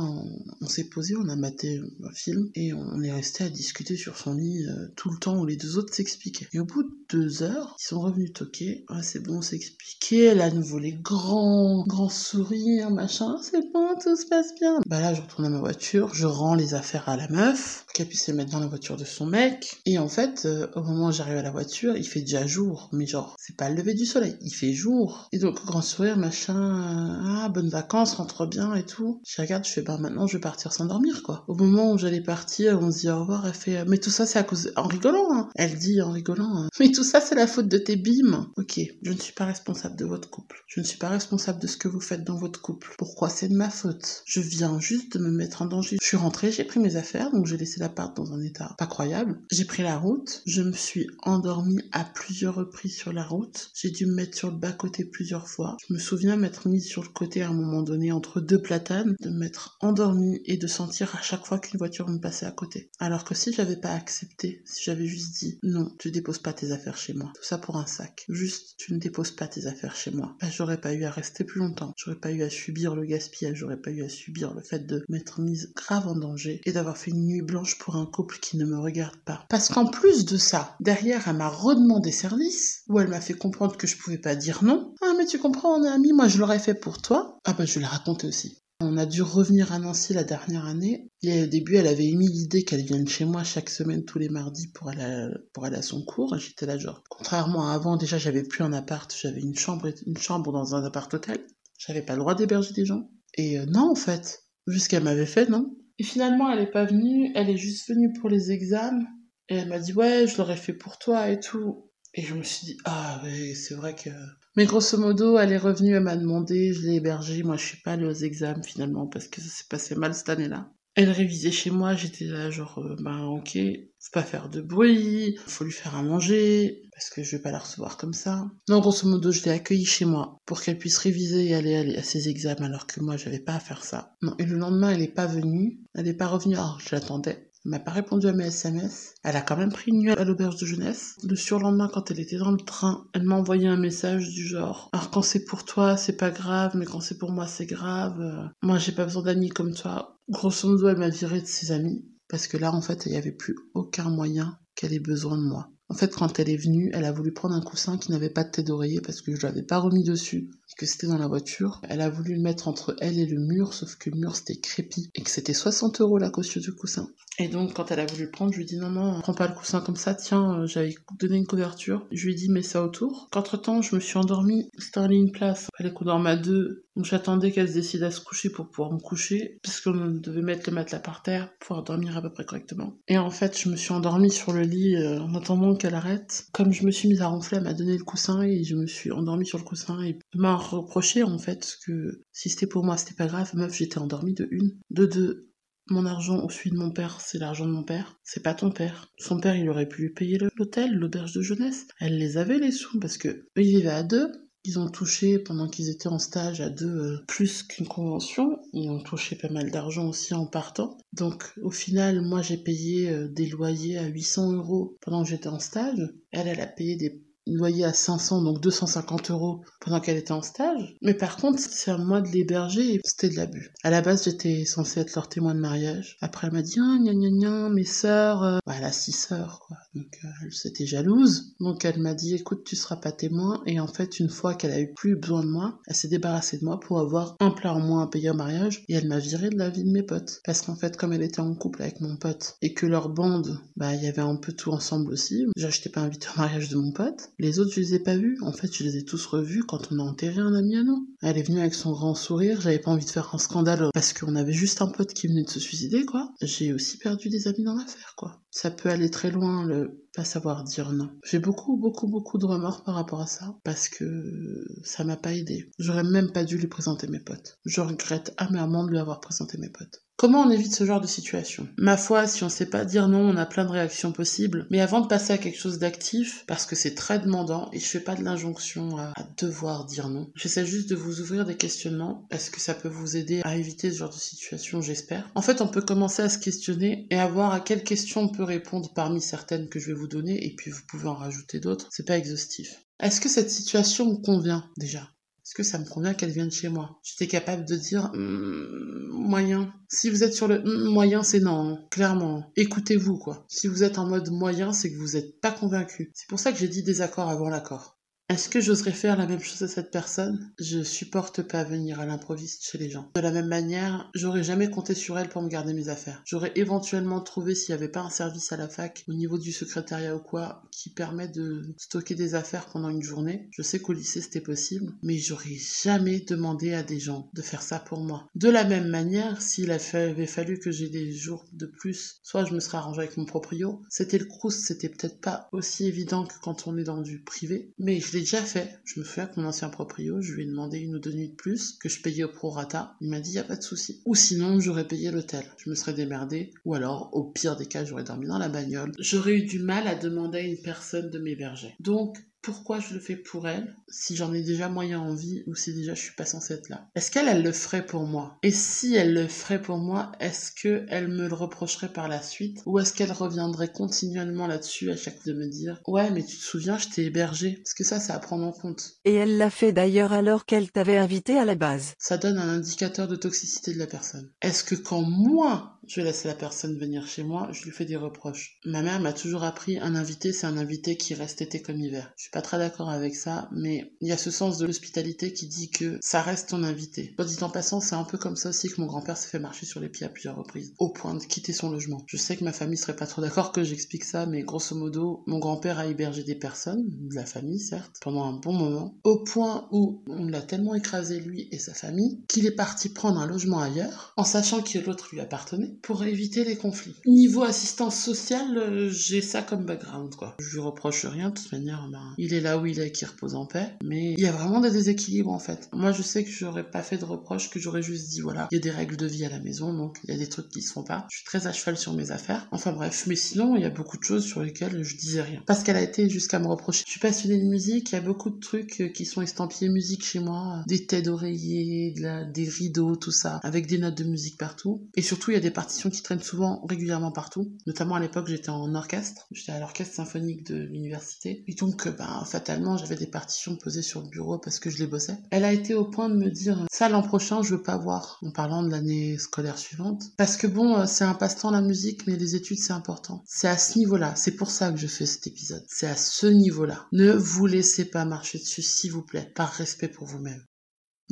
on, 0.61 0.67
s'est 0.67 0.85
posé, 0.85 1.15
on 1.15 1.27
a 1.29 1.35
maté 1.35 1.81
un 2.03 2.13
film, 2.13 2.49
et 2.55 2.73
on 2.73 3.01
est 3.01 3.11
resté 3.11 3.43
à 3.43 3.49
discuter 3.49 3.95
sur 3.95 4.17
son 4.17 4.33
lit 4.33 4.65
euh, 4.67 4.87
tout 4.95 5.09
le 5.09 5.17
temps 5.17 5.39
où 5.39 5.45
les 5.45 5.55
deux 5.55 5.77
autres 5.77 5.93
s'expliquaient. 5.93 6.47
Et 6.53 6.59
au 6.59 6.65
bout 6.65 6.83
de 6.83 6.89
deux 7.09 7.43
heures, 7.43 7.75
ils 7.79 7.87
sont 7.87 7.99
revenus 7.99 8.33
toquer. 8.33 8.85
Ah, 8.87 9.03
c'est 9.03 9.19
bon, 9.19 9.37
on 9.37 9.41
s'est 9.41 9.55
expliqué. 9.55 10.33
Nouveau 10.63 10.79
les 10.79 10.93
grands, 10.93 11.83
grands 11.85 12.07
sourires, 12.07 12.89
machin. 12.89 13.35
C'est 13.41 13.69
bon, 13.73 13.95
tout 14.01 14.15
se 14.15 14.25
passe 14.25 14.55
bien. 14.57 14.79
Bah 14.85 15.01
là, 15.01 15.13
je 15.13 15.19
retourne 15.19 15.45
à 15.45 15.49
ma 15.49 15.59
voiture, 15.59 16.13
je 16.13 16.25
rends 16.25 16.55
les 16.55 16.73
affaires 16.73 17.09
à 17.09 17.17
la 17.17 17.27
meuf, 17.27 17.85
qu'elle 17.93 18.07
puisse 18.07 18.27
les 18.27 18.33
mettre 18.33 18.51
dans 18.51 18.61
la 18.61 18.67
voiture 18.67 18.95
de 18.95 19.03
son 19.03 19.25
mec. 19.25 19.81
Et 19.85 19.97
en 19.97 20.07
fait, 20.07 20.43
euh, 20.45 20.67
au 20.77 20.81
moment 20.81 21.07
où 21.07 21.11
j'arrive 21.11 21.35
à 21.35 21.41
la 21.41 21.51
voiture, 21.51 21.97
il 21.97 22.07
fait 22.07 22.21
déjà 22.21 22.47
jour. 22.47 22.87
Mais 22.93 23.05
genre, 23.05 23.35
c'est 23.37 23.57
pas 23.57 23.69
le 23.69 23.75
lever 23.75 23.93
du 23.93 24.05
soleil, 24.05 24.37
il 24.39 24.51
fait 24.51 24.71
jour. 24.71 25.27
Et 25.33 25.37
donc, 25.37 25.65
grand 25.65 25.81
sourire, 25.81 26.15
machin. 26.15 26.55
ah, 26.55 27.49
bonnes 27.49 27.67
vacances, 27.67 28.13
rentre 28.13 28.45
bien 28.45 28.73
et 28.73 28.85
tout. 28.85 29.21
Je 29.27 29.41
regarde, 29.41 29.65
je 29.65 29.69
fais, 29.69 29.81
bah 29.81 29.97
maintenant, 29.97 30.27
je 30.27 30.37
vais 30.37 30.41
partir 30.41 30.71
s'endormir, 30.71 31.23
quoi. 31.23 31.43
Au 31.49 31.55
moment 31.55 31.91
où 31.91 31.97
j'allais 31.97 32.23
partir, 32.23 32.79
on 32.81 32.89
se 32.89 32.99
dit 32.99 33.09
au 33.09 33.19
revoir, 33.19 33.45
elle 33.45 33.53
fait, 33.53 33.79
euh, 33.79 33.85
mais 33.85 33.97
tout 33.97 34.11
ça, 34.11 34.25
c'est 34.25 34.39
à 34.39 34.43
cause, 34.43 34.71
en 34.77 34.87
rigolant, 34.87 35.27
hein. 35.33 35.49
Elle 35.55 35.77
dit 35.77 36.01
en 36.01 36.11
rigolant, 36.11 36.63
euh, 36.63 36.67
mais 36.79 36.89
tout 36.89 37.03
ça, 37.03 37.19
c'est 37.19 37.35
la 37.35 37.47
faute 37.47 37.67
de 37.67 37.77
tes 37.77 37.97
bimes. 37.97 38.47
Ok, 38.55 38.79
je 39.01 39.11
ne 39.11 39.17
suis 39.17 39.33
pas 39.33 39.43
responsable 39.43 39.97
de 39.97 40.05
votre 40.05 40.29
couple. 40.29 40.52
Je 40.67 40.79
ne 40.79 40.85
suis 40.85 40.97
pas 40.97 41.09
responsable 41.09 41.59
de 41.59 41.67
ce 41.67 41.77
que 41.77 41.87
vous 41.87 42.01
faites 42.01 42.23
dans 42.23 42.37
votre 42.37 42.61
couple. 42.61 42.95
Pourquoi 42.97 43.29
c'est 43.29 43.47
de 43.47 43.55
ma 43.55 43.69
faute? 43.69 44.23
Je 44.25 44.41
viens 44.41 44.79
juste 44.79 45.17
de 45.17 45.23
me 45.23 45.31
mettre 45.31 45.61
en 45.61 45.65
danger. 45.65 45.97
Je 46.01 46.07
suis 46.07 46.17
rentrée, 46.17 46.51
j'ai 46.51 46.63
pris 46.63 46.79
mes 46.79 46.95
affaires, 46.95 47.31
donc 47.31 47.45
j'ai 47.45 47.57
laissé 47.57 47.79
l'appart 47.79 48.15
dans 48.15 48.33
un 48.33 48.41
état 48.41 48.75
pas 48.77 48.87
croyable. 48.87 49.39
J'ai 49.51 49.65
pris 49.65 49.83
la 49.83 49.97
route, 49.97 50.41
je 50.45 50.61
me 50.61 50.73
suis 50.73 51.07
endormie 51.21 51.81
à 51.91 52.03
plusieurs 52.03 52.55
reprises 52.55 52.95
sur 52.95 53.13
la 53.13 53.23
route. 53.23 53.71
J'ai 53.75 53.91
dû 53.91 54.05
me 54.05 54.15
mettre 54.15 54.37
sur 54.37 54.49
le 54.49 54.57
bas-côté 54.57 55.05
plusieurs 55.05 55.47
fois. 55.47 55.77
Je 55.87 55.93
me 55.93 55.99
souviens 55.99 56.35
m'être 56.35 56.67
mise 56.67 56.87
sur 56.87 57.03
le 57.03 57.09
côté 57.09 57.41
à 57.41 57.49
un 57.49 57.53
moment 57.53 57.83
donné 57.83 58.11
entre 58.11 58.41
deux 58.41 58.61
platanes, 58.61 59.15
de 59.19 59.29
m'être 59.29 59.77
endormie 59.81 60.41
et 60.45 60.57
de 60.57 60.67
sentir 60.67 61.15
à 61.15 61.21
chaque 61.21 61.45
fois 61.45 61.59
qu'une 61.59 61.77
voiture 61.77 62.09
me 62.09 62.19
passait 62.19 62.45
à 62.45 62.51
côté. 62.51 62.89
Alors 62.99 63.23
que 63.23 63.35
si 63.35 63.53
j'avais 63.53 63.77
pas 63.77 63.93
accepté, 63.93 64.61
si 64.65 64.83
j'avais 64.83 65.07
juste 65.07 65.37
dit 65.39 65.59
non, 65.63 65.91
tu 65.99 66.11
déposes 66.11 66.39
pas 66.39 66.53
tes 66.53 66.71
affaires 66.71 66.97
chez 66.97 67.13
moi, 67.13 67.31
tout 67.35 67.43
ça 67.43 67.57
pour 67.57 67.77
un 67.77 67.85
sac, 67.85 68.25
juste 68.29 68.75
tu 68.77 68.93
ne 68.93 68.99
déposes 68.99 69.31
pas 69.31 69.47
tes 69.47 69.67
affaires 69.67 69.95
chez 69.95 70.11
moi, 70.11 70.35
bah, 70.43 70.49
j'aurais 70.51 70.81
pas 70.81 70.93
eu 70.93 71.05
à 71.05 71.09
rester 71.09 71.45
plus 71.45 71.59
longtemps, 71.59 71.93
j'aurais 71.95 72.19
pas 72.19 72.31
eu 72.31 72.43
à 72.43 72.49
subir 72.49 72.95
le 72.95 73.05
gaspillage, 73.05 73.55
j'aurais 73.55 73.77
pas 73.77 73.91
eu 73.91 74.03
à 74.03 74.09
subir 74.09 74.53
le 74.53 74.61
fait 74.61 74.85
de 74.85 75.05
m'être 75.07 75.39
mise 75.39 75.71
grave 75.73 76.05
en 76.05 76.17
danger 76.17 76.59
et 76.65 76.73
d'avoir 76.73 76.97
fait 76.97 77.11
une 77.11 77.25
nuit 77.25 77.41
blanche 77.41 77.77
pour 77.77 77.95
un 77.95 78.05
couple 78.05 78.39
qui 78.39 78.57
ne 78.57 78.65
me 78.65 78.77
regarde 78.77 79.15
pas. 79.23 79.45
Parce 79.47 79.69
qu'en 79.69 79.85
plus 79.85 80.25
de 80.25 80.35
ça, 80.35 80.75
derrière 80.81 81.29
elle 81.29 81.37
m'a 81.37 81.47
redemandé 81.47 82.11
service, 82.11 82.83
où 82.89 82.99
elle 82.99 83.07
m'a 83.07 83.21
fait 83.21 83.35
comprendre 83.35 83.77
que 83.77 83.87
je 83.87 83.95
pouvais 83.95 84.17
pas 84.17 84.35
dire 84.35 84.65
non. 84.65 84.93
Ah 85.01 85.13
mais 85.17 85.25
tu 85.25 85.39
comprends, 85.39 85.79
on 85.79 85.85
est 85.85 85.89
amis, 85.89 86.11
moi 86.11 86.27
je 86.27 86.37
l'aurais 86.37 86.59
fait 86.59 86.75
pour 86.75 87.01
toi. 87.01 87.37
Ah 87.45 87.53
bah 87.53 87.63
je 87.63 87.79
l'ai 87.79 87.85
raconté 87.85 88.27
aussi. 88.27 88.62
On 88.85 88.97
a 88.97 89.05
dû 89.05 89.21
revenir 89.21 89.71
à 89.71 89.79
Nancy 89.79 90.13
la 90.13 90.25
dernière 90.25 90.65
année. 90.65 91.09
Et 91.21 91.43
au 91.43 91.47
début, 91.47 91.75
elle 91.75 91.87
avait 91.87 92.07
émis 92.07 92.27
l'idée 92.27 92.63
qu'elle 92.63 92.83
vienne 92.83 93.07
chez 93.07 93.23
moi 93.23 93.43
chaque 93.43 93.69
semaine, 93.69 94.03
tous 94.03 94.19
les 94.19 94.27
mardis, 94.27 94.67
pour 94.67 94.89
aller 94.89 95.03
à, 95.03 95.29
pour 95.53 95.63
aller 95.63 95.77
à 95.77 95.81
son 95.81 96.03
cours. 96.03 96.37
J'étais 96.37 96.65
là, 96.65 96.77
genre, 96.77 97.01
contrairement 97.09 97.69
à 97.69 97.73
avant, 97.73 97.95
déjà, 97.95 98.17
j'avais 98.17 98.43
plus 98.43 98.61
un 98.61 98.73
appart, 98.73 99.13
j'avais 99.19 99.39
une 99.39 99.55
chambre, 99.55 99.87
une 100.05 100.17
chambre 100.17 100.51
dans 100.51 100.75
un 100.75 100.83
appart-hôtel. 100.83 101.39
J'avais 101.77 102.01
pas 102.01 102.13
le 102.13 102.19
droit 102.19 102.35
d'héberger 102.35 102.73
des 102.73 102.85
gens. 102.85 103.09
Et 103.35 103.57
euh, 103.57 103.65
non, 103.65 103.91
en 103.91 103.95
fait. 103.95 104.43
Vu 104.67 104.79
ce 104.79 104.89
qu'elle 104.89 105.03
m'avait 105.03 105.25
fait, 105.25 105.49
non. 105.49 105.75
Et 105.99 106.03
finalement, 106.03 106.49
elle 106.49 106.59
est 106.59 106.71
pas 106.71 106.85
venue, 106.85 107.31
elle 107.35 107.49
est 107.49 107.57
juste 107.57 107.87
venue 107.87 108.11
pour 108.19 108.29
les 108.29 108.51
examens. 108.51 109.05
Et 109.49 109.55
elle 109.55 109.69
m'a 109.69 109.79
dit, 109.79 109.93
ouais, 109.93 110.27
je 110.27 110.37
l'aurais 110.37 110.57
fait 110.57 110.73
pour 110.73 110.97
toi 110.97 111.29
et 111.29 111.39
tout. 111.39 111.89
Et 112.13 112.21
je 112.21 112.33
me 112.33 112.43
suis 112.43 112.65
dit, 112.65 112.77
ah, 112.85 113.21
ouais, 113.23 113.53
c'est 113.55 113.75
vrai 113.75 113.95
que 113.95 114.09
mais 114.55 114.65
grosso 114.65 114.97
modo, 114.97 115.37
elle 115.37 115.51
est 115.51 115.57
revenue, 115.57 115.95
elle 115.95 116.03
m'a 116.03 116.15
demandé, 116.15 116.73
je 116.73 116.81
l'ai 116.81 116.95
hébergée. 116.95 117.43
Moi, 117.43 117.57
je 117.57 117.65
suis 117.65 117.81
pas 117.81 117.93
allée 117.93 118.05
aux 118.05 118.11
examens 118.11 118.63
finalement 118.63 119.07
parce 119.07 119.27
que 119.27 119.41
ça 119.41 119.49
s'est 119.49 119.67
passé 119.69 119.95
mal 119.95 120.13
cette 120.13 120.29
année-là. 120.29 120.71
Elle 120.95 121.09
révisait 121.09 121.51
chez 121.51 121.71
moi, 121.71 121.95
j'étais 121.95 122.25
là 122.25 122.51
genre, 122.51 122.77
euh, 122.77 122.95
ben 122.99 123.23
ok, 123.23 123.57
faut 123.99 124.11
pas 124.11 124.21
faire 124.21 124.49
de 124.49 124.61
bruit, 124.61 125.39
faut 125.47 125.63
lui 125.63 125.71
faire 125.71 125.95
à 125.95 126.03
manger, 126.03 126.83
parce 126.93 127.09
que 127.09 127.23
je 127.23 127.35
vais 127.35 127.41
pas 127.41 127.51
la 127.51 127.57
recevoir 127.57 127.97
comme 127.97 128.13
ça. 128.13 128.45
Non, 128.69 128.79
grosso 128.79 129.07
modo, 129.07 129.31
je 129.31 129.43
l'ai 129.43 129.51
accueillie 129.51 129.85
chez 129.85 130.05
moi 130.05 130.37
pour 130.45 130.61
qu'elle 130.61 130.77
puisse 130.77 130.99
réviser 130.99 131.47
et 131.47 131.55
aller, 131.55 131.97
à 131.97 132.03
ses 132.03 132.29
examens 132.29 132.67
alors 132.67 132.85
que 132.85 132.99
moi, 132.99 133.17
j'avais 133.17 133.39
pas 133.39 133.55
à 133.55 133.59
faire 133.59 133.83
ça. 133.83 134.15
Non, 134.21 134.35
et 134.37 134.45
le 134.45 134.55
lendemain, 134.55 134.91
elle 134.91 135.01
est 135.01 135.07
pas 135.07 135.25
venue, 135.25 135.79
elle 135.95 136.07
est 136.07 136.13
pas 136.13 136.27
revenue, 136.27 136.55
alors 136.55 136.79
je 136.79 136.93
l'attendais. 136.93 137.49
Elle 137.65 137.71
m'a 137.71 137.79
pas 137.79 137.91
répondu 137.91 138.27
à 138.27 138.33
mes 138.33 138.47
SMS. 138.47 139.13
Elle 139.23 139.37
a 139.37 139.41
quand 139.41 139.55
même 139.55 139.71
pris 139.71 139.91
une 139.91 139.99
nuit 139.99 140.11
à 140.11 140.25
l'auberge 140.25 140.57
de 140.57 140.65
jeunesse. 140.65 141.15
Le 141.23 141.35
surlendemain, 141.35 141.89
quand 141.91 142.11
elle 142.11 142.19
était 142.19 142.37
dans 142.37 142.51
le 142.51 142.57
train, 142.57 143.07
elle 143.13 143.23
m'a 143.23 143.35
envoyé 143.35 143.67
un 143.67 143.77
message 143.77 144.29
du 144.29 144.45
genre 144.45 144.89
Alors 144.91 145.11
quand 145.11 145.21
c'est 145.21 145.45
pour 145.45 145.63
toi, 145.63 145.95
c'est 145.95 146.17
pas 146.17 146.29
grave, 146.29 146.75
mais 146.75 146.85
quand 146.85 146.99
c'est 146.99 147.17
pour 147.17 147.31
moi, 147.31 147.47
c'est 147.47 147.65
grave. 147.65 148.19
Euh, 148.19 148.43
Moi, 148.61 148.77
j'ai 148.79 148.91
pas 148.91 149.05
besoin 149.05 149.23
d'amis 149.23 149.49
comme 149.49 149.73
toi. 149.73 150.19
Grosso 150.29 150.67
modo, 150.67 150.89
elle 150.89 150.97
m'a 150.97 151.09
viré 151.09 151.39
de 151.39 151.47
ses 151.47 151.71
amis. 151.71 152.05
Parce 152.27 152.47
que 152.47 152.57
là, 152.57 152.73
en 152.73 152.81
fait, 152.81 153.05
il 153.05 153.13
y 153.13 153.17
avait 153.17 153.31
plus 153.31 153.55
aucun 153.73 154.09
moyen 154.09 154.57
qu'elle 154.75 154.93
ait 154.93 154.99
besoin 154.99 155.37
de 155.37 155.43
moi. 155.43 155.69
En 155.89 155.95
fait, 155.95 156.15
quand 156.15 156.39
elle 156.39 156.49
est 156.49 156.57
venue, 156.57 156.89
elle 156.93 157.05
a 157.05 157.11
voulu 157.11 157.31
prendre 157.31 157.53
un 157.53 157.61
coussin 157.61 157.97
qui 157.97 158.11
n'avait 158.11 158.29
pas 158.29 158.43
de 158.43 158.49
tête 158.49 158.65
d'oreiller 158.67 158.99
parce 158.99 159.21
que 159.21 159.35
je 159.35 159.45
l'avais 159.45 159.63
pas 159.63 159.77
remis 159.77 160.03
dessus 160.03 160.49
et 160.69 160.75
que 160.77 160.85
c'était 160.85 161.07
dans 161.07 161.17
la 161.17 161.27
voiture. 161.27 161.81
Elle 161.89 162.01
a 162.01 162.09
voulu 162.09 162.35
le 162.35 162.41
mettre 162.41 162.67
entre 162.67 162.95
elle 162.99 163.19
et 163.19 163.25
le 163.25 163.39
mur, 163.39 163.73
sauf 163.73 163.95
que 163.95 164.09
le 164.09 164.17
mur 164.17 164.35
c'était 164.35 164.59
crépi 164.59 165.09
et 165.15 165.21
que 165.21 165.29
c'était 165.29 165.53
60 165.53 166.01
euros 166.01 166.17
la 166.17 166.29
caution 166.29 166.59
du 166.61 166.73
coussin. 166.73 167.09
Et 167.39 167.47
donc, 167.47 167.73
quand 167.73 167.89
elle 167.89 167.99
a 167.99 168.05
voulu 168.05 168.25
le 168.25 168.31
prendre, 168.31 168.51
je 168.51 168.57
lui 168.57 168.63
ai 168.63 168.67
dit 168.67 168.77
non, 168.77 168.89
non, 168.89 169.19
prends 169.21 169.33
pas 169.33 169.47
le 169.47 169.55
coussin 169.55 169.81
comme 169.81 169.95
ça, 169.95 170.13
tiens, 170.13 170.59
euh, 170.59 170.67
j'avais 170.67 170.93
donné 171.19 171.37
une 171.37 171.47
couverture. 171.47 172.05
Je 172.11 172.25
lui 172.25 172.33
ai 172.33 172.35
dit 172.35 172.49
mets 172.49 172.61
ça 172.61 172.83
autour. 172.83 173.27
Qu'entre 173.31 173.57
temps, 173.57 173.81
je 173.81 173.95
me 173.95 173.99
suis 173.99 174.17
endormie, 174.17 174.69
c'était 174.77 174.99
en 174.99 175.07
ligne 175.07 175.31
place. 175.31 175.67
Fallait 175.75 175.91
qu'on 175.91 176.05
dorme 176.05 176.27
à 176.27 176.35
deux. 176.35 176.85
Donc 176.95 177.05
j'attendais 177.05 177.51
qu'elle 177.51 177.67
se 177.67 177.73
décide 177.73 178.03
à 178.03 178.11
se 178.11 178.21
coucher 178.21 178.51
pour 178.51 178.69
pouvoir 178.69 178.91
me 178.91 178.99
coucher, 178.99 179.57
puisqu'on 179.63 179.93
devait 179.93 180.43
mettre 180.43 180.69
le 180.69 180.75
matelas 180.75 180.99
par 180.99 181.23
terre 181.23 181.49
pour 181.59 181.69
pouvoir 181.69 181.83
dormir 181.83 182.15
à 182.15 182.21
peu 182.21 182.31
près 182.31 182.45
correctement. 182.45 182.93
Et 183.07 183.17
en 183.17 183.31
fait, 183.31 183.59
je 183.59 183.67
me 183.69 183.75
suis 183.75 183.93
endormie 183.93 184.29
sur 184.29 184.53
le 184.53 184.61
lit 184.61 184.95
euh, 184.95 185.19
en 185.19 185.33
attendant 185.33 185.75
qu'elle 185.75 185.95
arrête. 185.95 186.45
Comme 186.51 186.71
je 186.71 186.85
me 186.85 186.91
suis 186.91 187.07
mise 187.07 187.21
à 187.21 187.27
ronfler, 187.27 187.57
elle 187.57 187.63
m'a 187.63 187.73
donné 187.73 187.97
le 187.97 188.03
coussin 188.03 188.43
et 188.43 188.63
je 188.63 188.75
me 188.75 188.85
suis 188.85 189.11
endormie 189.11 189.47
sur 189.47 189.57
le 189.57 189.63
coussin 189.63 190.03
et 190.03 190.19
m'a 190.35 190.52
reproché 190.57 191.23
en 191.23 191.37
fait 191.37 191.77
que 191.85 192.23
si 192.31 192.49
c'était 192.49 192.67
pour 192.67 192.83
moi, 192.83 192.97
c'était 192.97 193.15
pas 193.15 193.27
grave. 193.27 193.51
Meuf, 193.55 193.75
j'étais 193.75 193.97
endormie 193.97 194.33
de 194.33 194.47
une, 194.51 194.77
de 194.89 195.05
deux. 195.05 195.49
Mon 195.89 196.05
argent 196.05 196.41
au 196.41 196.49
celui 196.49 196.71
de 196.71 196.77
mon 196.77 196.91
père, 196.91 197.19
c'est 197.19 197.37
l'argent 197.37 197.65
de 197.65 197.71
mon 197.71 197.83
père. 197.83 198.17
C'est 198.23 198.43
pas 198.43 198.53
ton 198.53 198.71
père. 198.71 199.09
Son 199.17 199.39
père, 199.39 199.55
il 199.55 199.69
aurait 199.69 199.87
pu 199.87 200.03
lui 200.03 200.13
payer 200.13 200.37
l'hôtel, 200.55 200.93
l'auberge 200.93 201.33
de 201.33 201.41
jeunesse. 201.41 201.87
Elle 201.99 202.17
les 202.17 202.37
avait 202.37 202.59
les 202.59 202.71
sous 202.71 202.99
parce 202.99 203.17
que 203.17 203.47
ils 203.57 203.63
vivaient 203.63 203.89
à 203.89 204.03
deux. 204.03 204.31
Ils 204.65 204.79
ont 204.79 204.87
touché, 204.87 205.39
pendant 205.39 205.67
qu'ils 205.67 205.89
étaient 205.89 206.07
en 206.07 206.19
stage 206.19 206.61
à 206.61 206.69
deux, 206.69 206.87
euh, 206.87 207.17
plus 207.27 207.63
qu'une 207.63 207.87
convention. 207.87 208.59
Ils 208.71 208.89
ont 208.89 209.03
touché 209.03 209.35
pas 209.35 209.49
mal 209.49 209.71
d'argent 209.71 210.07
aussi 210.07 210.33
en 210.33 210.45
partant. 210.45 210.97
Donc, 211.11 211.51
au 211.61 211.69
final, 211.69 212.21
moi, 212.21 212.41
j'ai 212.41 212.55
payé 212.55 213.09
euh, 213.09 213.27
des 213.27 213.45
loyers 213.45 213.97
à 213.97 214.07
800 214.07 214.53
euros 214.53 214.95
pendant 215.01 215.23
que 215.23 215.29
j'étais 215.29 215.49
en 215.49 215.59
stage. 215.59 215.99
Elle, 216.31 216.47
elle 216.47 216.61
a 216.61 216.67
payé 216.67 216.95
des 216.95 217.21
loyers 217.45 217.83
à 217.83 217.93
500, 217.93 218.41
donc 218.43 218.61
250 218.61 219.31
euros 219.31 219.63
pendant 219.83 219.99
qu'elle 219.99 220.17
était 220.17 220.31
en 220.31 220.41
stage. 220.41 220.95
Mais 221.01 221.13
par 221.13 221.37
contre, 221.37 221.59
c'est 221.59 221.91
à 221.91 221.97
moi 221.97 222.21
de 222.21 222.29
l'héberger 222.29 222.95
et 222.95 223.01
c'était 223.03 223.29
de 223.29 223.35
l'abus. 223.35 223.71
À 223.83 223.89
la 223.89 224.01
base, 224.01 224.23
j'étais 224.23 224.65
censée 224.65 225.01
être 225.01 225.13
leur 225.15 225.27
témoin 225.27 225.53
de 225.53 225.59
mariage. 225.59 226.17
Après, 226.21 226.47
elle 226.47 226.53
m'a 226.53 226.61
dit, 226.61 226.77
ah, 226.79 226.97
gna 227.01 227.13
gna 227.13 227.29
gna, 227.29 227.69
mes 227.69 227.83
sœurs, 227.83 228.43
euh... 228.43 228.57
bah, 228.65 228.75
elle 228.77 228.85
a 228.85 228.91
six 228.91 229.11
sœurs, 229.11 229.59
quoi. 229.67 229.77
Donc, 229.93 230.19
euh, 230.23 230.27
elle 230.43 230.53
s'était 230.53 230.85
jalouse. 230.85 231.53
Donc, 231.59 231.85
elle 231.85 231.99
m'a 231.99 232.13
dit, 232.13 232.35
écoute, 232.35 232.63
tu 232.63 232.75
seras 232.75 232.95
pas 232.95 233.11
témoin. 233.11 233.61
Et 233.65 233.79
en 233.79 233.87
fait, 233.87 234.19
une 234.19 234.29
fois 234.29 234.55
qu'elle 234.55 234.71
a 234.71 234.79
eu 234.79 234.93
plus 234.93 235.15
besoin 235.15 235.43
de 235.43 235.49
moi, 235.49 235.79
elle 235.87 235.95
s'est 235.95 236.07
débarrassée 236.07 236.57
de 236.57 236.65
moi 236.65 236.79
pour 236.79 236.99
avoir 236.99 237.35
un 237.39 237.51
plat 237.51 237.73
en 237.73 237.79
moins 237.79 238.03
à 238.03 238.07
payer 238.07 238.29
au 238.29 238.35
mariage. 238.35 238.83
Et 238.87 238.95
elle 238.95 239.07
m'a 239.07 239.19
viré 239.19 239.49
de 239.49 239.57
la 239.57 239.69
vie 239.69 239.83
de 239.83 239.91
mes 239.91 240.03
potes. 240.03 240.41
Parce 240.45 240.61
qu'en 240.61 240.75
fait, 240.75 240.97
comme 240.97 241.13
elle 241.13 241.21
était 241.21 241.41
en 241.41 241.53
couple 241.55 241.81
avec 241.81 241.99
mon 241.99 242.15
pote 242.15 242.55
et 242.61 242.73
que 242.73 242.85
leur 242.85 243.09
bande, 243.09 243.59
bah, 243.75 243.93
il 243.93 244.03
y 244.03 244.07
avait 244.07 244.21
un 244.21 244.35
peu 244.35 244.53
tout 244.53 244.71
ensemble 244.71 245.11
aussi. 245.11 245.45
J'étais 245.55 245.89
pas 245.89 246.01
invitée 246.01 246.27
au 246.35 246.39
mariage 246.39 246.69
de 246.69 246.77
mon 246.77 246.91
pote. 246.91 247.31
Les 247.39 247.59
autres, 247.59 247.71
je 247.73 247.79
les 247.81 247.95
ai 247.95 247.99
pas 247.99 248.15
vus. 248.15 248.37
En 248.41 248.51
fait, 248.51 248.73
je 248.73 248.83
les 248.83 248.97
ai 248.97 249.05
tous 249.05 249.25
revus 249.25 249.63
quand 249.73 249.91
on 249.91 249.97
a 249.97 250.03
enterré 250.03 250.39
un 250.39 250.53
ami 250.53 250.75
à 250.75 250.83
nous. 250.83 251.09
Elle 251.23 251.39
est 251.39 251.41
venue 251.41 251.59
avec 251.59 251.73
son 251.73 251.93
grand 251.93 252.13
sourire. 252.13 252.61
J'avais 252.61 252.77
pas 252.77 252.91
envie 252.91 253.05
de 253.05 253.09
faire 253.09 253.33
un 253.33 253.39
scandale 253.39 253.89
parce 253.91 254.13
qu'on 254.13 254.35
avait 254.35 254.53
juste 254.53 254.83
un 254.83 254.87
pote 254.87 255.13
qui 255.13 255.27
venait 255.27 255.41
de 255.41 255.49
se 255.49 255.59
suicider, 255.59 256.05
quoi. 256.05 256.31
J'ai 256.43 256.73
aussi 256.73 256.99
perdu 256.99 257.29
des 257.29 257.47
amis 257.47 257.63
dans 257.63 257.73
l'affaire, 257.73 258.13
quoi. 258.15 258.43
Ça 258.51 258.69
peut 258.69 258.89
aller 258.89 259.09
très 259.09 259.31
loin, 259.31 259.65
le 259.65 260.03
pas 260.15 260.25
savoir 260.25 260.63
dire 260.63 260.91
non. 260.91 261.09
J'ai 261.25 261.39
beaucoup, 261.39 261.75
beaucoup, 261.77 262.07
beaucoup 262.07 262.37
de 262.37 262.45
remords 262.45 262.83
par 262.83 262.93
rapport 262.93 263.21
à 263.21 263.25
ça 263.25 263.57
parce 263.63 263.89
que 263.89 264.63
ça 264.83 265.03
m'a 265.03 265.17
pas 265.17 265.33
aidé. 265.33 265.71
J'aurais 265.79 266.03
même 266.03 266.31
pas 266.31 266.43
dû 266.43 266.59
lui 266.59 266.67
présenter 266.67 267.07
mes 267.07 267.19
potes. 267.19 267.57
Je 267.65 267.81
regrette 267.81 268.31
amèrement 268.37 268.85
de 268.85 268.91
lui 268.91 268.99
avoir 268.99 269.21
présenté 269.21 269.57
mes 269.57 269.69
potes. 269.69 270.02
Comment 270.15 270.43
on 270.43 270.51
évite 270.51 270.75
ce 270.75 270.85
genre 270.85 271.01
de 271.01 271.07
situation? 271.07 271.67
Ma 271.77 271.97
foi, 271.97 272.27
si 272.27 272.43
on 272.43 272.49
sait 272.49 272.69
pas 272.69 272.85
dire 272.85 273.07
non, 273.07 273.21
on 273.21 273.35
a 273.35 273.45
plein 273.45 273.65
de 273.65 273.71
réactions 273.71 274.11
possibles. 274.11 274.67
Mais 274.69 274.79
avant 274.79 275.01
de 275.01 275.07
passer 275.07 275.33
à 275.33 275.37
quelque 275.37 275.57
chose 275.57 275.79
d'actif, 275.79 276.45
parce 276.47 276.65
que 276.65 276.75
c'est 276.75 276.93
très 276.93 277.19
demandant 277.19 277.69
et 277.73 277.79
je 277.79 277.85
fais 277.85 277.99
pas 277.99 278.15
de 278.15 278.23
l'injonction 278.23 278.97
à, 278.97 279.13
devoir 279.37 279.85
dire 279.85 280.09
non, 280.09 280.31
j'essaie 280.35 280.65
juste 280.65 280.89
de 280.89 280.95
vous 280.95 281.19
ouvrir 281.19 281.45
des 281.45 281.57
questionnements. 281.57 282.27
Est-ce 282.29 282.51
que 282.51 282.61
ça 282.61 282.75
peut 282.75 282.89
vous 282.89 283.17
aider 283.17 283.41
à 283.43 283.57
éviter 283.57 283.91
ce 283.91 283.97
genre 283.97 284.13
de 284.13 284.13
situation? 284.13 284.81
J'espère. 284.81 285.29
En 285.35 285.41
fait, 285.41 285.61
on 285.61 285.67
peut 285.67 285.81
commencer 285.81 286.21
à 286.21 286.29
se 286.29 286.37
questionner 286.37 287.07
et 287.09 287.17
à 287.17 287.27
voir 287.27 287.51
à 287.51 287.59
quelles 287.59 287.83
questions 287.83 288.21
on 288.21 288.29
peut 288.29 288.43
répondre 288.43 288.93
parmi 288.93 289.19
certaines 289.19 289.67
que 289.67 289.79
je 289.79 289.87
vais 289.87 289.99
vous 289.99 290.07
donner 290.07 290.45
et 290.45 290.55
puis 290.55 290.69
vous 290.69 290.83
pouvez 290.87 291.07
en 291.07 291.15
rajouter 291.15 291.59
d'autres. 291.59 291.87
C'est 291.91 292.05
pas 292.05 292.17
exhaustif. 292.17 292.85
Est-ce 292.99 293.19
que 293.19 293.29
cette 293.29 293.49
situation 293.49 294.05
vous 294.05 294.21
convient 294.21 294.69
déjà? 294.77 295.12
Est-ce 295.45 295.55
que 295.55 295.63
ça 295.63 295.77
me 295.77 295.85
convient 295.85 296.13
qu'elle 296.13 296.31
vienne 296.31 296.51
chez 296.51 296.69
moi? 296.69 296.99
J'étais 297.03 297.27
capable 297.27 297.65
de 297.65 297.75
dire 297.75 298.11
hmm, 298.13 299.09
moyen. 299.11 299.73
Si 299.89 300.09
vous 300.09 300.23
êtes 300.23 300.33
sur 300.33 300.47
le 300.47 300.59
hmm, 300.59 300.89
moyen, 300.89 301.21
c'est 301.21 301.41
non, 301.41 301.73
hein. 301.73 301.79
clairement. 301.91 302.49
Écoutez-vous 302.55 303.17
quoi. 303.17 303.45
Si 303.49 303.67
vous 303.67 303.83
êtes 303.83 303.97
en 303.97 304.07
mode 304.07 304.29
moyen, 304.29 304.71
c'est 304.71 304.89
que 304.89 304.97
vous 304.97 305.13
n'êtes 305.13 305.41
pas 305.41 305.51
convaincu. 305.51 306.11
C'est 306.13 306.29
pour 306.29 306.39
ça 306.39 306.53
que 306.53 306.57
j'ai 306.59 306.69
dit 306.69 306.81
désaccord 306.81 307.29
avant 307.29 307.49
l'accord. 307.49 307.99
Est-ce 308.33 308.49
que 308.49 308.61
j'oserais 308.61 308.93
faire 308.93 309.15
la 309.15 309.27
même 309.27 309.39
chose 309.43 309.61
à 309.61 309.67
cette 309.67 309.91
personne? 309.91 310.51
Je 310.57 310.81
supporte 310.81 311.43
pas 311.43 311.63
venir 311.63 311.99
à 311.99 312.07
l'improviste 312.07 312.65
chez 312.65 312.79
les 312.79 312.89
gens. 312.89 313.11
De 313.13 313.21
la 313.21 313.29
même 313.29 313.45
manière, 313.45 314.09
j'aurais 314.15 314.43
jamais 314.43 314.71
compté 314.71 314.95
sur 314.95 315.19
elle 315.19 315.29
pour 315.29 315.43
me 315.43 315.49
garder 315.49 315.71
mes 315.71 315.87
affaires. 315.87 316.23
J'aurais 316.25 316.51
éventuellement 316.55 317.21
trouvé 317.21 317.53
s'il 317.53 317.75
n'y 317.75 317.79
avait 317.79 317.91
pas 317.91 318.01
un 318.01 318.09
service 318.09 318.51
à 318.51 318.57
la 318.57 318.67
fac 318.67 319.03
au 319.07 319.13
niveau 319.13 319.37
du 319.37 319.51
secrétariat 319.51 320.15
ou 320.15 320.19
quoi 320.19 320.63
qui 320.71 320.89
permet 320.89 321.27
de 321.27 321.61
stocker 321.77 322.15
des 322.15 322.33
affaires 322.33 322.65
pendant 322.65 322.89
une 322.89 323.03
journée. 323.03 323.49
Je 323.51 323.61
sais 323.61 323.79
qu'au 323.79 323.93
lycée 323.93 324.19
c'était 324.19 324.41
possible, 324.41 324.93
mais 325.03 325.19
j'aurais 325.19 325.59
jamais 325.83 326.19
demandé 326.19 326.73
à 326.73 326.81
des 326.81 326.99
gens 326.99 327.29
de 327.35 327.43
faire 327.43 327.61
ça 327.61 327.77
pour 327.77 327.99
moi. 327.99 328.27
De 328.33 328.49
la 328.49 328.63
même 328.63 328.87
manière, 328.87 329.43
s'il 329.43 329.69
avait 329.69 330.25
fallu 330.25 330.57
que 330.57 330.71
j'ai 330.71 330.89
des 330.89 331.11
jours 331.11 331.45
de 331.53 331.67
plus, 331.67 332.19
soit 332.23 332.45
je 332.45 332.55
me 332.55 332.59
serais 332.59 332.79
arrangé 332.79 333.01
avec 333.01 333.15
mon 333.15 333.25
proprio. 333.25 333.83
C'était 333.89 334.17
le 334.17 334.25
crous, 334.25 334.55
c'était 334.55 334.89
peut-être 334.89 335.21
pas 335.21 335.49
aussi 335.51 335.85
évident 335.85 336.25
que 336.25 336.33
quand 336.41 336.65
on 336.65 336.79
est 336.79 336.83
dans 336.83 336.99
du 336.99 337.21
privé, 337.21 337.71
mais 337.77 337.99
je 337.99 338.13
l'ai 338.13 338.22
déjà 338.23 338.41
fait. 338.41 338.79
Je 338.85 338.99
me 338.99 339.05
souviens 339.05 339.27
que 339.27 339.39
mon 339.39 339.47
ancien 339.47 339.69
proprio, 339.69 340.21
je 340.21 340.33
lui 340.33 340.43
ai 340.43 340.45
demandé 340.45 340.79
une 340.79 340.95
ou 340.95 340.99
deux 340.99 341.13
nuits 341.13 341.29
de 341.29 341.35
plus 341.35 341.73
que 341.73 341.89
je 341.89 342.01
payais 342.01 342.23
au 342.23 342.29
prorata. 342.29 342.95
Il 343.01 343.09
m'a 343.09 343.19
dit, 343.19 343.31
y 343.31 343.39
a 343.39 343.43
pas 343.43 343.55
de 343.55 343.61
souci. 343.61 344.01
Ou 344.05 344.15
sinon, 344.15 344.59
j'aurais 344.59 344.87
payé 344.87 345.11
l'hôtel. 345.11 345.45
Je 345.57 345.69
me 345.69 345.75
serais 345.75 345.93
démerdé. 345.93 346.53
Ou 346.65 346.73
alors, 346.73 347.09
au 347.13 347.23
pire 347.23 347.55
des 347.55 347.65
cas, 347.65 347.85
j'aurais 347.85 348.03
dormi 348.03 348.27
dans 348.27 348.37
la 348.37 348.49
bagnole. 348.49 348.93
J'aurais 348.99 349.35
eu 349.35 349.43
du 349.43 349.59
mal 349.59 349.87
à 349.87 349.95
demander 349.95 350.39
à 350.39 350.41
une 350.41 350.61
personne 350.61 351.09
de 351.09 351.19
m'héberger. 351.19 351.75
Donc, 351.79 352.17
pourquoi 352.43 352.79
je 352.79 352.93
le 352.93 352.99
fais 352.99 353.15
pour 353.15 353.47
elle 353.47 353.73
si 353.87 354.15
j'en 354.15 354.33
ai 354.33 354.43
déjà 354.43 354.67
moyen 354.67 354.99
en 354.99 355.15
vie 355.15 355.43
ou 355.47 355.55
si 355.55 355.73
déjà 355.73 355.95
je 355.95 356.01
suis 356.01 356.15
pas 356.15 356.25
censée 356.25 356.53
être 356.53 356.69
là 356.69 356.89
Est-ce 356.93 357.09
qu'elle, 357.09 357.29
elle 357.29 357.41
le 357.41 357.53
ferait 357.53 357.85
pour 357.85 358.03
moi? 358.03 358.37
Et 358.43 358.51
si 358.51 358.95
elle 358.95 359.13
le 359.13 359.27
ferait 359.27 359.61
pour 359.61 359.77
moi, 359.77 360.11
est-ce 360.19 360.51
que 360.51 360.85
elle 360.89 361.07
me 361.07 361.27
le 361.27 361.33
reprocherait 361.33 361.93
par 361.93 362.09
la 362.09 362.21
suite? 362.21 362.61
Ou 362.65 362.79
est-ce 362.79 362.93
qu'elle 362.93 363.13
reviendrait 363.13 363.71
continuellement 363.71 364.45
là-dessus 364.45 364.91
à 364.91 364.97
chaque 364.97 365.21
fois 365.21 365.33
de 365.33 365.39
me 365.39 365.47
dire 365.47 365.79
Ouais, 365.87 366.11
mais 366.11 366.23
tu 366.23 366.37
te 366.37 366.43
souviens, 366.43 366.77
je 366.77 366.89
t'ai 366.89 367.05
hébergé 367.05 367.61
Parce 367.63 367.73
que 367.73 367.85
ça, 367.85 367.99
c'est 367.99 368.11
à 368.11 368.19
prendre 368.19 368.45
en 368.45 368.51
compte. 368.51 368.97
Et 369.05 369.13
elle 369.13 369.37
l'a 369.37 369.49
fait 369.49 369.71
d'ailleurs 369.71 370.11
alors 370.11 370.45
qu'elle 370.45 370.69
t'avait 370.69 370.97
invité 370.97 371.37
à 371.37 371.45
la 371.45 371.55
base. 371.55 371.93
Ça 371.97 372.17
donne 372.17 372.37
un 372.37 372.49
indicateur 372.49 373.07
de 373.07 373.15
toxicité 373.15 373.73
de 373.73 373.79
la 373.79 373.87
personne. 373.87 374.29
Est-ce 374.41 374.65
que 374.65 374.75
quand 374.75 375.01
moi, 375.01 375.72
je 375.87 375.99
vais 375.99 376.07
laisser 376.07 376.27
la 376.27 376.33
personne 376.33 376.77
venir 376.77 377.07
chez 377.07 377.23
moi, 377.23 377.49
je 377.51 377.63
lui 377.63 377.71
fais 377.71 377.85
des 377.85 377.95
reproches. 377.95 378.59
Ma 378.65 378.81
mère 378.81 378.99
m'a 378.99 379.13
toujours 379.13 379.43
appris 379.43 379.79
un 379.79 379.95
invité, 379.95 380.31
c'est 380.31 380.47
un 380.47 380.57
invité 380.57 380.97
qui 380.97 381.13
reste 381.13 381.41
été 381.41 381.61
comme 381.61 381.79
hiver. 381.79 382.11
Je 382.17 382.23
suis 382.23 382.31
pas 382.31 382.41
très 382.41 382.57
d'accord 382.57 382.89
avec 382.89 383.15
ça, 383.15 383.49
mais 383.51 383.93
il 384.01 384.07
y 384.07 384.11
a 384.11 384.17
ce 384.17 384.31
sens 384.31 384.57
de 384.57 384.65
l'hospitalité 384.65 385.33
qui 385.33 385.47
dit 385.47 385.69
que 385.69 385.97
ça 386.01 386.21
reste 386.21 386.49
ton 386.49 386.63
invité. 386.63 387.13
Soit 387.15 387.25
dit 387.25 387.43
en 387.43 387.49
passant, 387.49 387.81
c'est 387.81 387.95
un 387.95 388.03
peu 388.03 388.17
comme 388.17 388.35
ça 388.35 388.49
aussi 388.49 388.69
que 388.69 388.79
mon 388.79 388.87
grand-père 388.87 389.17
s'est 389.17 389.29
fait 389.29 389.39
marcher 389.39 389.65
sur 389.65 389.79
les 389.79 389.89
pieds 389.89 390.05
à 390.05 390.09
plusieurs 390.09 390.35
reprises, 390.35 390.73
au 390.77 390.89
point 390.89 391.13
de 391.13 391.23
quitter 391.23 391.53
son 391.53 391.69
logement. 391.69 392.03
Je 392.07 392.17
sais 392.17 392.37
que 392.37 392.43
ma 392.43 392.53
famille 392.53 392.77
serait 392.77 392.95
pas 392.95 393.07
trop 393.07 393.21
d'accord 393.21 393.51
que 393.51 393.63
j'explique 393.63 394.03
ça, 394.03 394.25
mais 394.25 394.43
grosso 394.43 394.75
modo, 394.75 395.23
mon 395.27 395.39
grand-père 395.39 395.79
a 395.79 395.87
hébergé 395.87 396.23
des 396.23 396.35
personnes, 396.35 396.85
de 396.87 397.15
la 397.15 397.25
famille 397.25 397.59
certes, 397.59 397.97
pendant 398.01 398.23
un 398.23 398.33
bon 398.33 398.53
moment, 398.53 398.97
au 399.03 399.23
point 399.23 399.67
où 399.71 400.03
on 400.07 400.25
l'a 400.25 400.41
tellement 400.41 400.75
écrasé 400.75 401.19
lui 401.19 401.47
et 401.51 401.59
sa 401.59 401.73
famille 401.73 402.23
qu'il 402.27 402.45
est 402.45 402.51
parti 402.51 402.89
prendre 402.89 403.19
un 403.19 403.27
logement 403.27 403.59
ailleurs, 403.59 404.13
en 404.17 404.23
sachant 404.23 404.61
que 404.61 404.79
l'autre 404.79 405.09
lui 405.11 405.19
appartenait 405.19 405.72
pour 405.81 406.03
éviter 406.03 406.43
les 406.43 406.55
conflits. 406.55 406.95
Niveau 407.05 407.43
assistance 407.43 407.95
sociale, 407.95 408.57
euh, 408.57 408.89
j'ai 408.89 409.21
ça 409.21 409.41
comme 409.41 409.65
background, 409.65 410.15
quoi. 410.15 410.35
Je 410.39 410.53
lui 410.53 410.59
reproche 410.59 411.05
rien, 411.05 411.29
de 411.29 411.35
toute 411.35 411.51
manière, 411.51 411.87
ben, 411.91 412.13
il 412.17 412.33
est 412.33 412.41
là 412.41 412.57
où 412.57 412.65
il 412.65 412.79
est, 412.79 412.91
qui 412.91 413.05
repose 413.05 413.35
en 413.35 413.45
paix. 413.45 413.73
Mais 413.83 414.13
il 414.13 414.19
y 414.19 414.27
a 414.27 414.31
vraiment 414.31 414.61
des 414.61 414.71
déséquilibres, 414.71 415.31
en 415.31 415.39
fait. 415.39 415.69
Moi, 415.73 415.91
je 415.91 416.01
sais 416.01 416.23
que 416.23 416.29
j'aurais 416.29 416.69
pas 416.69 416.81
fait 416.81 416.97
de 416.97 417.05
reproche, 417.05 417.49
que 417.49 417.59
j'aurais 417.59 417.81
juste 417.81 418.09
dit, 418.09 418.21
voilà, 418.21 418.47
il 418.51 418.55
y 418.55 418.57
a 418.57 418.61
des 418.61 418.71
règles 418.71 418.97
de 418.97 419.07
vie 419.07 419.25
à 419.25 419.29
la 419.29 419.39
maison, 419.39 419.73
donc 419.73 419.99
il 420.03 420.11
y 420.11 420.13
a 420.13 420.17
des 420.17 420.27
trucs 420.27 420.49
qui 420.49 420.61
se 420.61 420.73
font 420.73 420.83
pas. 420.83 421.07
Je 421.09 421.17
suis 421.17 421.25
très 421.25 421.47
à 421.47 421.53
cheval 421.53 421.77
sur 421.77 421.93
mes 421.93 422.11
affaires. 422.11 422.47
Enfin 422.51 422.73
bref, 422.73 423.05
mais 423.07 423.15
sinon, 423.15 423.55
il 423.55 423.61
y 423.61 423.65
a 423.65 423.69
beaucoup 423.69 423.97
de 423.97 424.03
choses 424.03 424.25
sur 424.25 424.41
lesquelles 424.41 424.83
je 424.83 424.97
disais 424.97 425.21
rien. 425.21 425.41
Parce 425.45 425.63
qu'elle 425.63 425.75
a 425.75 425.81
été 425.81 426.09
jusqu'à 426.09 426.39
me 426.39 426.47
reprocher. 426.47 426.83
Je 426.85 426.91
suis 426.91 426.99
passionnée 426.99 427.39
de 427.39 427.47
musique, 427.47 427.91
il 427.91 427.95
y 427.95 427.97
a 427.97 428.01
beaucoup 428.01 428.29
de 428.29 428.39
trucs 428.39 428.81
euh, 428.81 428.89
qui 428.89 429.05
sont 429.05 429.21
estampillés 429.21 429.69
musique 429.69 430.03
chez 430.03 430.19
moi. 430.19 430.63
Des 430.67 430.85
têtes 430.85 431.05
d'oreiller, 431.05 431.93
des 431.93 432.49
rideaux, 432.49 432.95
tout 432.95 433.11
ça, 433.11 433.39
avec 433.43 433.67
des 433.67 433.77
notes 433.77 433.97
de 433.97 434.03
musique 434.03 434.37
partout. 434.37 434.87
Et 434.95 435.01
surtout, 435.01 435.31
il 435.31 435.35
y 435.35 435.37
a 435.37 435.41
des 435.41 435.51
partitions 435.63 435.89
qui 435.89 436.03
traînent 436.03 436.21
souvent 436.21 436.61
régulièrement 436.67 437.13
partout. 437.13 437.53
Notamment 437.67 437.95
à 437.95 438.01
l'époque, 438.01 438.27
j'étais 438.27 438.49
en 438.49 438.75
orchestre. 438.75 439.27
J'étais 439.31 439.53
à 439.53 439.59
l'orchestre 439.61 439.95
symphonique 439.95 440.45
de 440.45 440.55
l'université. 440.55 441.45
Et 441.47 441.53
donc, 441.53 441.87
ben, 441.87 442.21
fatalement, 442.25 442.75
j'avais 442.75 442.97
des 442.97 443.07
partitions 443.07 443.55
posées 443.55 443.81
sur 443.81 444.01
le 444.01 444.09
bureau 444.09 444.39
parce 444.39 444.59
que 444.59 444.69
je 444.69 444.79
les 444.79 444.87
bossais. 444.87 445.17
Elle 445.31 445.45
a 445.45 445.53
été 445.53 445.73
au 445.73 445.85
point 445.85 446.09
de 446.09 446.15
me 446.15 446.29
dire, 446.29 446.65
ça 446.69 446.89
l'an 446.89 447.01
prochain, 447.01 447.41
je 447.43 447.55
veux 447.55 447.63
pas 447.63 447.77
voir. 447.77 448.19
En 448.23 448.31
parlant 448.31 448.61
de 448.61 448.71
l'année 448.71 449.17
scolaire 449.17 449.57
suivante. 449.57 450.03
Parce 450.17 450.35
que 450.35 450.47
bon, 450.47 450.79
euh, 450.79 450.85
c'est 450.85 451.05
un 451.05 451.13
passe-temps 451.13 451.51
la 451.51 451.61
musique, 451.61 452.07
mais 452.07 452.17
les 452.17 452.35
études, 452.35 452.59
c'est 452.59 452.73
important. 452.73 453.23
C'est 453.25 453.47
à 453.47 453.57
ce 453.57 453.79
niveau-là. 453.79 454.15
C'est 454.15 454.35
pour 454.35 454.51
ça 454.51 454.69
que 454.69 454.77
je 454.77 454.87
fais 454.87 455.05
cet 455.05 455.27
épisode. 455.27 455.63
C'est 455.69 455.87
à 455.87 455.95
ce 455.95 456.27
niveau-là. 456.27 456.87
Ne 456.91 457.13
vous 457.13 457.45
laissez 457.45 457.85
pas 457.85 458.03
marcher 458.03 458.37
dessus, 458.37 458.63
s'il 458.63 458.91
vous 458.91 459.03
plaît. 459.03 459.31
Par 459.33 459.49
respect 459.49 459.87
pour 459.87 460.07
vous-même. 460.07 460.43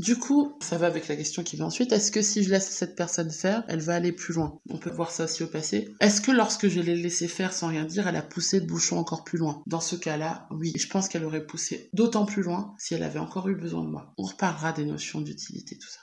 Du 0.01 0.17
coup, 0.17 0.57
ça 0.61 0.79
va 0.79 0.87
avec 0.87 1.07
la 1.07 1.15
question 1.15 1.43
qui 1.43 1.57
vient 1.57 1.65
ensuite. 1.65 1.91
Est-ce 1.91 2.11
que 2.11 2.23
si 2.23 2.41
je 2.41 2.49
laisse 2.49 2.67
cette 2.67 2.95
personne 2.95 3.29
faire, 3.29 3.63
elle 3.67 3.81
va 3.81 3.93
aller 3.93 4.11
plus 4.11 4.33
loin? 4.33 4.59
On 4.71 4.79
peut 4.79 4.89
voir 4.89 5.11
ça 5.11 5.25
aussi 5.25 5.43
au 5.43 5.47
passé. 5.47 5.93
Est-ce 5.99 6.21
que 6.21 6.31
lorsque 6.31 6.67
je 6.67 6.79
l'ai 6.79 6.95
laissé 6.95 7.27
faire 7.27 7.53
sans 7.53 7.67
rien 7.67 7.85
dire, 7.85 8.07
elle 8.07 8.15
a 8.15 8.23
poussé 8.23 8.59
le 8.59 8.65
bouchon 8.65 8.97
encore 8.97 9.23
plus 9.23 9.37
loin? 9.37 9.61
Dans 9.67 9.79
ce 9.79 9.95
cas-là, 9.95 10.47
oui. 10.49 10.73
Je 10.75 10.87
pense 10.87 11.07
qu'elle 11.07 11.23
aurait 11.23 11.45
poussé 11.45 11.91
d'autant 11.93 12.25
plus 12.25 12.41
loin 12.41 12.73
si 12.79 12.95
elle 12.95 13.03
avait 13.03 13.19
encore 13.19 13.47
eu 13.47 13.55
besoin 13.55 13.83
de 13.83 13.89
moi. 13.89 14.11
On 14.17 14.23
reparlera 14.23 14.73
des 14.73 14.85
notions 14.85 15.21
d'utilité, 15.21 15.77
tout 15.77 15.87
ça. 15.87 15.99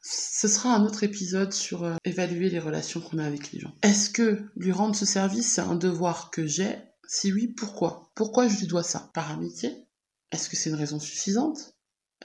Ce 0.00 0.46
sera 0.46 0.72
un 0.72 0.84
autre 0.84 1.02
épisode 1.02 1.52
sur 1.52 1.82
euh, 1.82 1.96
évaluer 2.04 2.50
les 2.50 2.60
relations 2.60 3.00
qu'on 3.00 3.18
a 3.18 3.24
avec 3.24 3.50
les 3.50 3.58
gens. 3.58 3.74
Est-ce 3.82 4.10
que 4.10 4.44
lui 4.54 4.70
rendre 4.70 4.94
ce 4.94 5.06
service, 5.06 5.54
c'est 5.54 5.60
un 5.60 5.74
devoir 5.74 6.30
que 6.30 6.46
j'ai? 6.46 6.78
Si 7.08 7.32
oui, 7.32 7.48
pourquoi? 7.48 8.12
Pourquoi 8.14 8.46
je 8.46 8.60
lui 8.60 8.68
dois 8.68 8.84
ça? 8.84 9.10
Par 9.12 9.32
amitié? 9.32 9.88
Est-ce 10.30 10.48
que 10.48 10.56
c'est 10.56 10.70
une 10.70 10.76
raison 10.76 11.00
suffisante? 11.00 11.74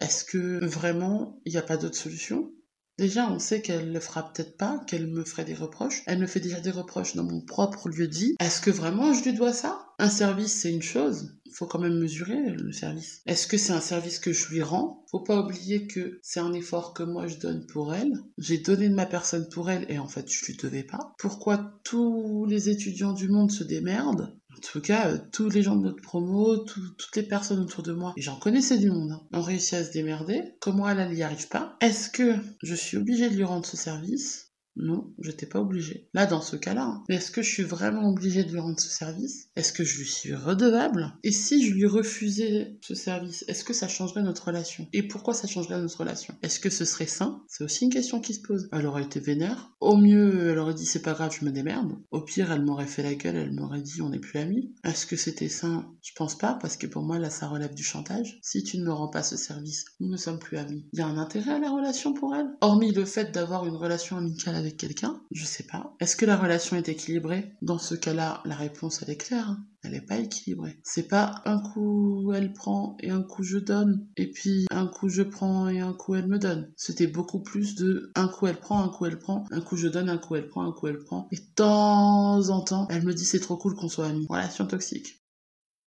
Est-ce 0.02 0.24
que 0.24 0.66
vraiment 0.66 1.42
il 1.46 1.52
n'y 1.52 1.58
a 1.58 1.64
pas 1.64 1.78
d'autre 1.78 1.98
solution? 1.98 2.52
Déjà, 2.98 3.30
on 3.30 3.40
sait 3.40 3.62
qu'elle 3.62 3.92
le 3.92 4.00
fera 4.00 4.32
peut-être 4.32 4.56
pas, 4.56 4.82
qu'elle 4.88 5.08
me 5.08 5.26
ferait 5.26 5.44
des 5.44 5.54
reproches. 5.54 6.02
Elle 6.08 6.20
me 6.20 6.28
fait 6.28 6.40
déjà 6.40 6.62
des 6.62 6.72
reproches 6.72 7.14
dans 7.16 7.26
mon 7.26 7.42
propre 7.42 7.90
lieu 7.90 8.08
vie. 8.08 8.36
Est-ce 8.40 8.62
que 8.62 8.72
vraiment 8.72 9.14
je 9.14 9.24
lui 9.24 9.34
dois 9.34 9.52
ça? 9.52 9.88
Un 10.00 10.10
service, 10.10 10.62
c'est 10.62 10.72
une 10.72 10.82
chose. 10.82 11.38
Il 11.46 11.54
faut 11.54 11.66
quand 11.66 11.80
même 11.80 12.00
mesurer 12.00 12.52
le 12.52 12.72
service. 12.72 13.22
Est-ce 13.26 13.48
que 13.48 13.58
c'est 13.58 13.74
un 13.74 13.82
service 13.82 14.20
que 14.20 14.32
je 14.32 14.50
lui 14.50 14.62
rends? 14.62 15.06
Faut 15.12 15.22
pas 15.22 15.42
oublier 15.42 15.88
que 15.88 16.20
c'est 16.22 16.40
un 16.40 16.54
effort 16.54 16.94
que 16.94 17.04
moi 17.04 17.28
je 17.28 17.38
donne 17.38 17.66
pour 17.66 17.94
elle. 17.94 18.14
J'ai 18.38 18.58
donné 18.58 18.90
de 18.90 18.96
ma 18.96 19.06
personne 19.06 19.48
pour 19.50 19.70
elle 19.70 19.86
et 19.90 20.00
en 20.00 20.08
fait 20.08 20.30
je 20.30 20.46
lui 20.46 20.56
devais 20.56 20.84
pas. 20.84 21.14
Pourquoi 21.18 21.80
tous 21.84 22.46
les 22.46 22.70
étudiants 22.70 23.14
du 23.14 23.30
monde 23.30 23.52
se 23.52 23.64
démerdent? 23.64 24.38
En 24.58 24.62
tout 24.62 24.82
cas, 24.82 25.10
euh, 25.10 25.18
tous 25.32 25.50
les 25.50 25.62
gens 25.62 25.76
de 25.76 25.84
notre 25.84 26.02
promo, 26.02 26.58
toutes 26.58 27.16
les 27.16 27.24
personnes 27.24 27.60
autour 27.60 27.84
de 27.84 27.94
moi, 27.94 28.14
et 28.18 28.22
j'en 28.22 28.38
connaissais 28.38 28.78
du 28.78 28.90
monde, 28.90 29.12
hein, 29.12 29.22
ont 29.34 29.42
réussi 29.42 29.76
à 29.76 29.84
se 29.84 29.92
démerder. 29.92 30.56
Comment 30.60 30.88
elle, 30.90 31.00
elle 31.00 31.14
n'y 31.14 31.24
arrive 31.24 31.48
pas? 31.48 31.78
Est-ce 31.82 32.10
que 32.10 32.36
je 32.64 32.76
suis 32.76 32.98
obligée 32.98 33.30
de 33.30 33.36
lui 33.36 33.44
rendre 33.44 33.66
ce 33.66 33.78
service? 33.78 34.45
Non, 34.78 35.14
j'étais 35.20 35.46
pas 35.46 35.60
obligée. 35.60 36.08
Là, 36.14 36.26
dans 36.26 36.42
ce 36.42 36.56
cas-là, 36.56 36.84
hein. 36.84 37.04
est-ce 37.10 37.32
que 37.32 37.42
je 37.42 37.50
suis 37.50 37.64
vraiment 37.64 38.10
obligée 38.10 38.44
de 38.44 38.52
lui 38.52 38.60
rendre 38.60 38.80
ce 38.80 38.90
service? 38.90 39.50
Est-ce 39.56 39.72
que 39.72 39.84
je 39.84 40.00
lui 40.00 40.08
suis 40.08 40.36
redevable? 40.36 41.14
Et 41.24 41.32
si 41.32 41.66
je 41.66 41.74
lui 41.74 41.86
refusais 41.86 42.78
ce 42.82 42.94
service, 42.94 43.46
est-ce 43.48 43.64
que 43.64 43.74
ça 43.74 43.88
changerait 43.88 44.24
notre 44.24 44.48
relation? 44.48 44.88
Et 44.94 45.04
pourquoi 45.04 45.34
ça 45.34 45.48
changerait 45.48 45.80
notre 45.80 46.00
relation? 46.00 46.36
Est-ce 46.44 46.60
que 46.60 46.70
ce 46.70 46.84
serait 46.84 47.08
sain? 47.08 47.42
C'est 47.48 47.64
aussi 47.64 47.86
une 47.86 47.94
question 47.94 48.20
qui 48.20 48.34
se 48.34 48.42
pose. 48.42 48.68
Elle 48.72 48.86
aurait 48.86 49.04
été 49.04 49.20
vénère. 49.20 49.72
Au 49.80 49.96
mieux, 49.96 50.50
elle 50.50 50.60
aurait 50.60 50.74
dit 50.74 50.86
c'est 50.86 51.02
pas 51.02 51.14
grave, 51.14 51.36
je 51.40 51.46
me 51.46 51.52
démerde. 51.52 51.94
Au 52.12 52.22
pire, 52.22 52.52
elle 52.52 52.66
m'aurait 52.66 52.88
fait 52.88 53.04
la 53.04 53.16
gueule, 53.16 53.36
elle 53.36 53.54
m'aurait 53.54 53.82
dit 53.82 54.02
on 54.02 54.10
n'est 54.10 54.20
plus 54.20 54.40
amis. 54.40 54.74
Est-ce 54.84 55.06
que 55.06 55.16
c'était 55.16 55.50
sain? 55.50 55.90
Je 56.02 56.12
pense 56.16 56.38
pas, 56.38 56.58
parce 56.62 56.78
que 56.78 56.88
pour 56.88 57.04
moi, 57.04 57.18
là, 57.18 57.30
ça 57.30 57.48
relève 57.48 57.74
du 57.74 57.84
chantage. 57.84 58.40
Si 58.42 58.64
tu 58.64 58.78
ne 58.78 58.84
me 58.84 58.92
rends 58.92 59.10
pas 59.10 59.24
ce 59.24 59.38
service, 59.38 59.86
nous 60.00 60.10
ne 60.10 60.18
sommes 60.18 60.40
plus 60.40 60.58
amis. 60.58 60.86
Il 60.94 61.00
y 61.00 61.02
a 61.02 61.08
un 61.08 61.18
intérêt 61.18 61.54
à 61.54 61.60
la 61.60 61.72
relation 61.72 62.14
pour 62.14 62.36
elle? 62.36 62.48
Hormis 62.62 62.92
le 62.92 63.06
fait 63.06 63.32
d'avoir 63.32 63.66
une 63.66 63.76
relation 63.76 64.18
amicale 64.18 64.65
quelqu'un 64.72 65.22
Je 65.32 65.46
sais 65.46 65.64
pas. 65.64 65.96
Est-ce 66.00 66.16
que 66.16 66.26
la 66.26 66.38
relation 66.38 66.76
est 66.76 66.90
équilibrée? 66.90 67.54
Dans 67.62 67.78
ce 67.78 67.96
cas-là, 67.96 68.42
la 68.46 68.56
réponse 68.56 69.02
elle 69.02 69.12
est 69.12 69.18
claire. 69.18 69.50
Hein. 69.50 69.66
Elle 69.84 69.92
n'est 69.92 70.02
pas 70.02 70.18
équilibrée. 70.18 70.80
C'est 70.84 71.08
pas 71.08 71.44
un 71.46 71.60
coup 71.60 72.34
elle 72.34 72.54
prend 72.54 72.98
et 73.02 73.12
un 73.12 73.22
coup 73.22 73.44
je 73.44 73.58
donne, 73.58 74.08
et 74.18 74.32
puis 74.32 74.66
un 74.72 74.88
coup 74.88 75.10
je 75.10 75.22
prends 75.22 75.68
et 75.68 75.80
un 75.80 75.94
coup 75.94 76.16
elle 76.16 76.28
me 76.28 76.40
donne. 76.40 76.72
C'était 76.76 77.08
beaucoup 77.08 77.42
plus 77.42 77.76
de 77.76 78.12
un 78.16 78.28
coup 78.28 78.48
elle 78.48 78.60
prend, 78.60 78.84
un 78.84 78.90
coup 78.90 79.06
elle 79.06 79.20
prend, 79.20 79.46
un 79.52 79.62
coup 79.62 79.78
je 79.78 79.88
donne, 79.88 80.10
un 80.10 80.18
coup 80.18 80.36
elle 80.36 80.48
prend, 80.48 80.64
un 80.64 80.72
coup 80.72 80.88
elle 80.88 81.00
prend. 81.00 81.28
Et 81.32 81.36
de 81.36 81.54
temps 81.56 82.50
en 82.50 82.62
temps, 82.62 82.88
elle 82.90 83.06
me 83.06 83.14
dit 83.14 83.26
c'est 83.26 83.40
trop 83.40 83.58
cool 83.58 83.76
qu'on 83.76 83.90
soit 83.90 84.08
amis. 84.08 84.26
Relation 84.30 84.66
toxique. 84.66 85.24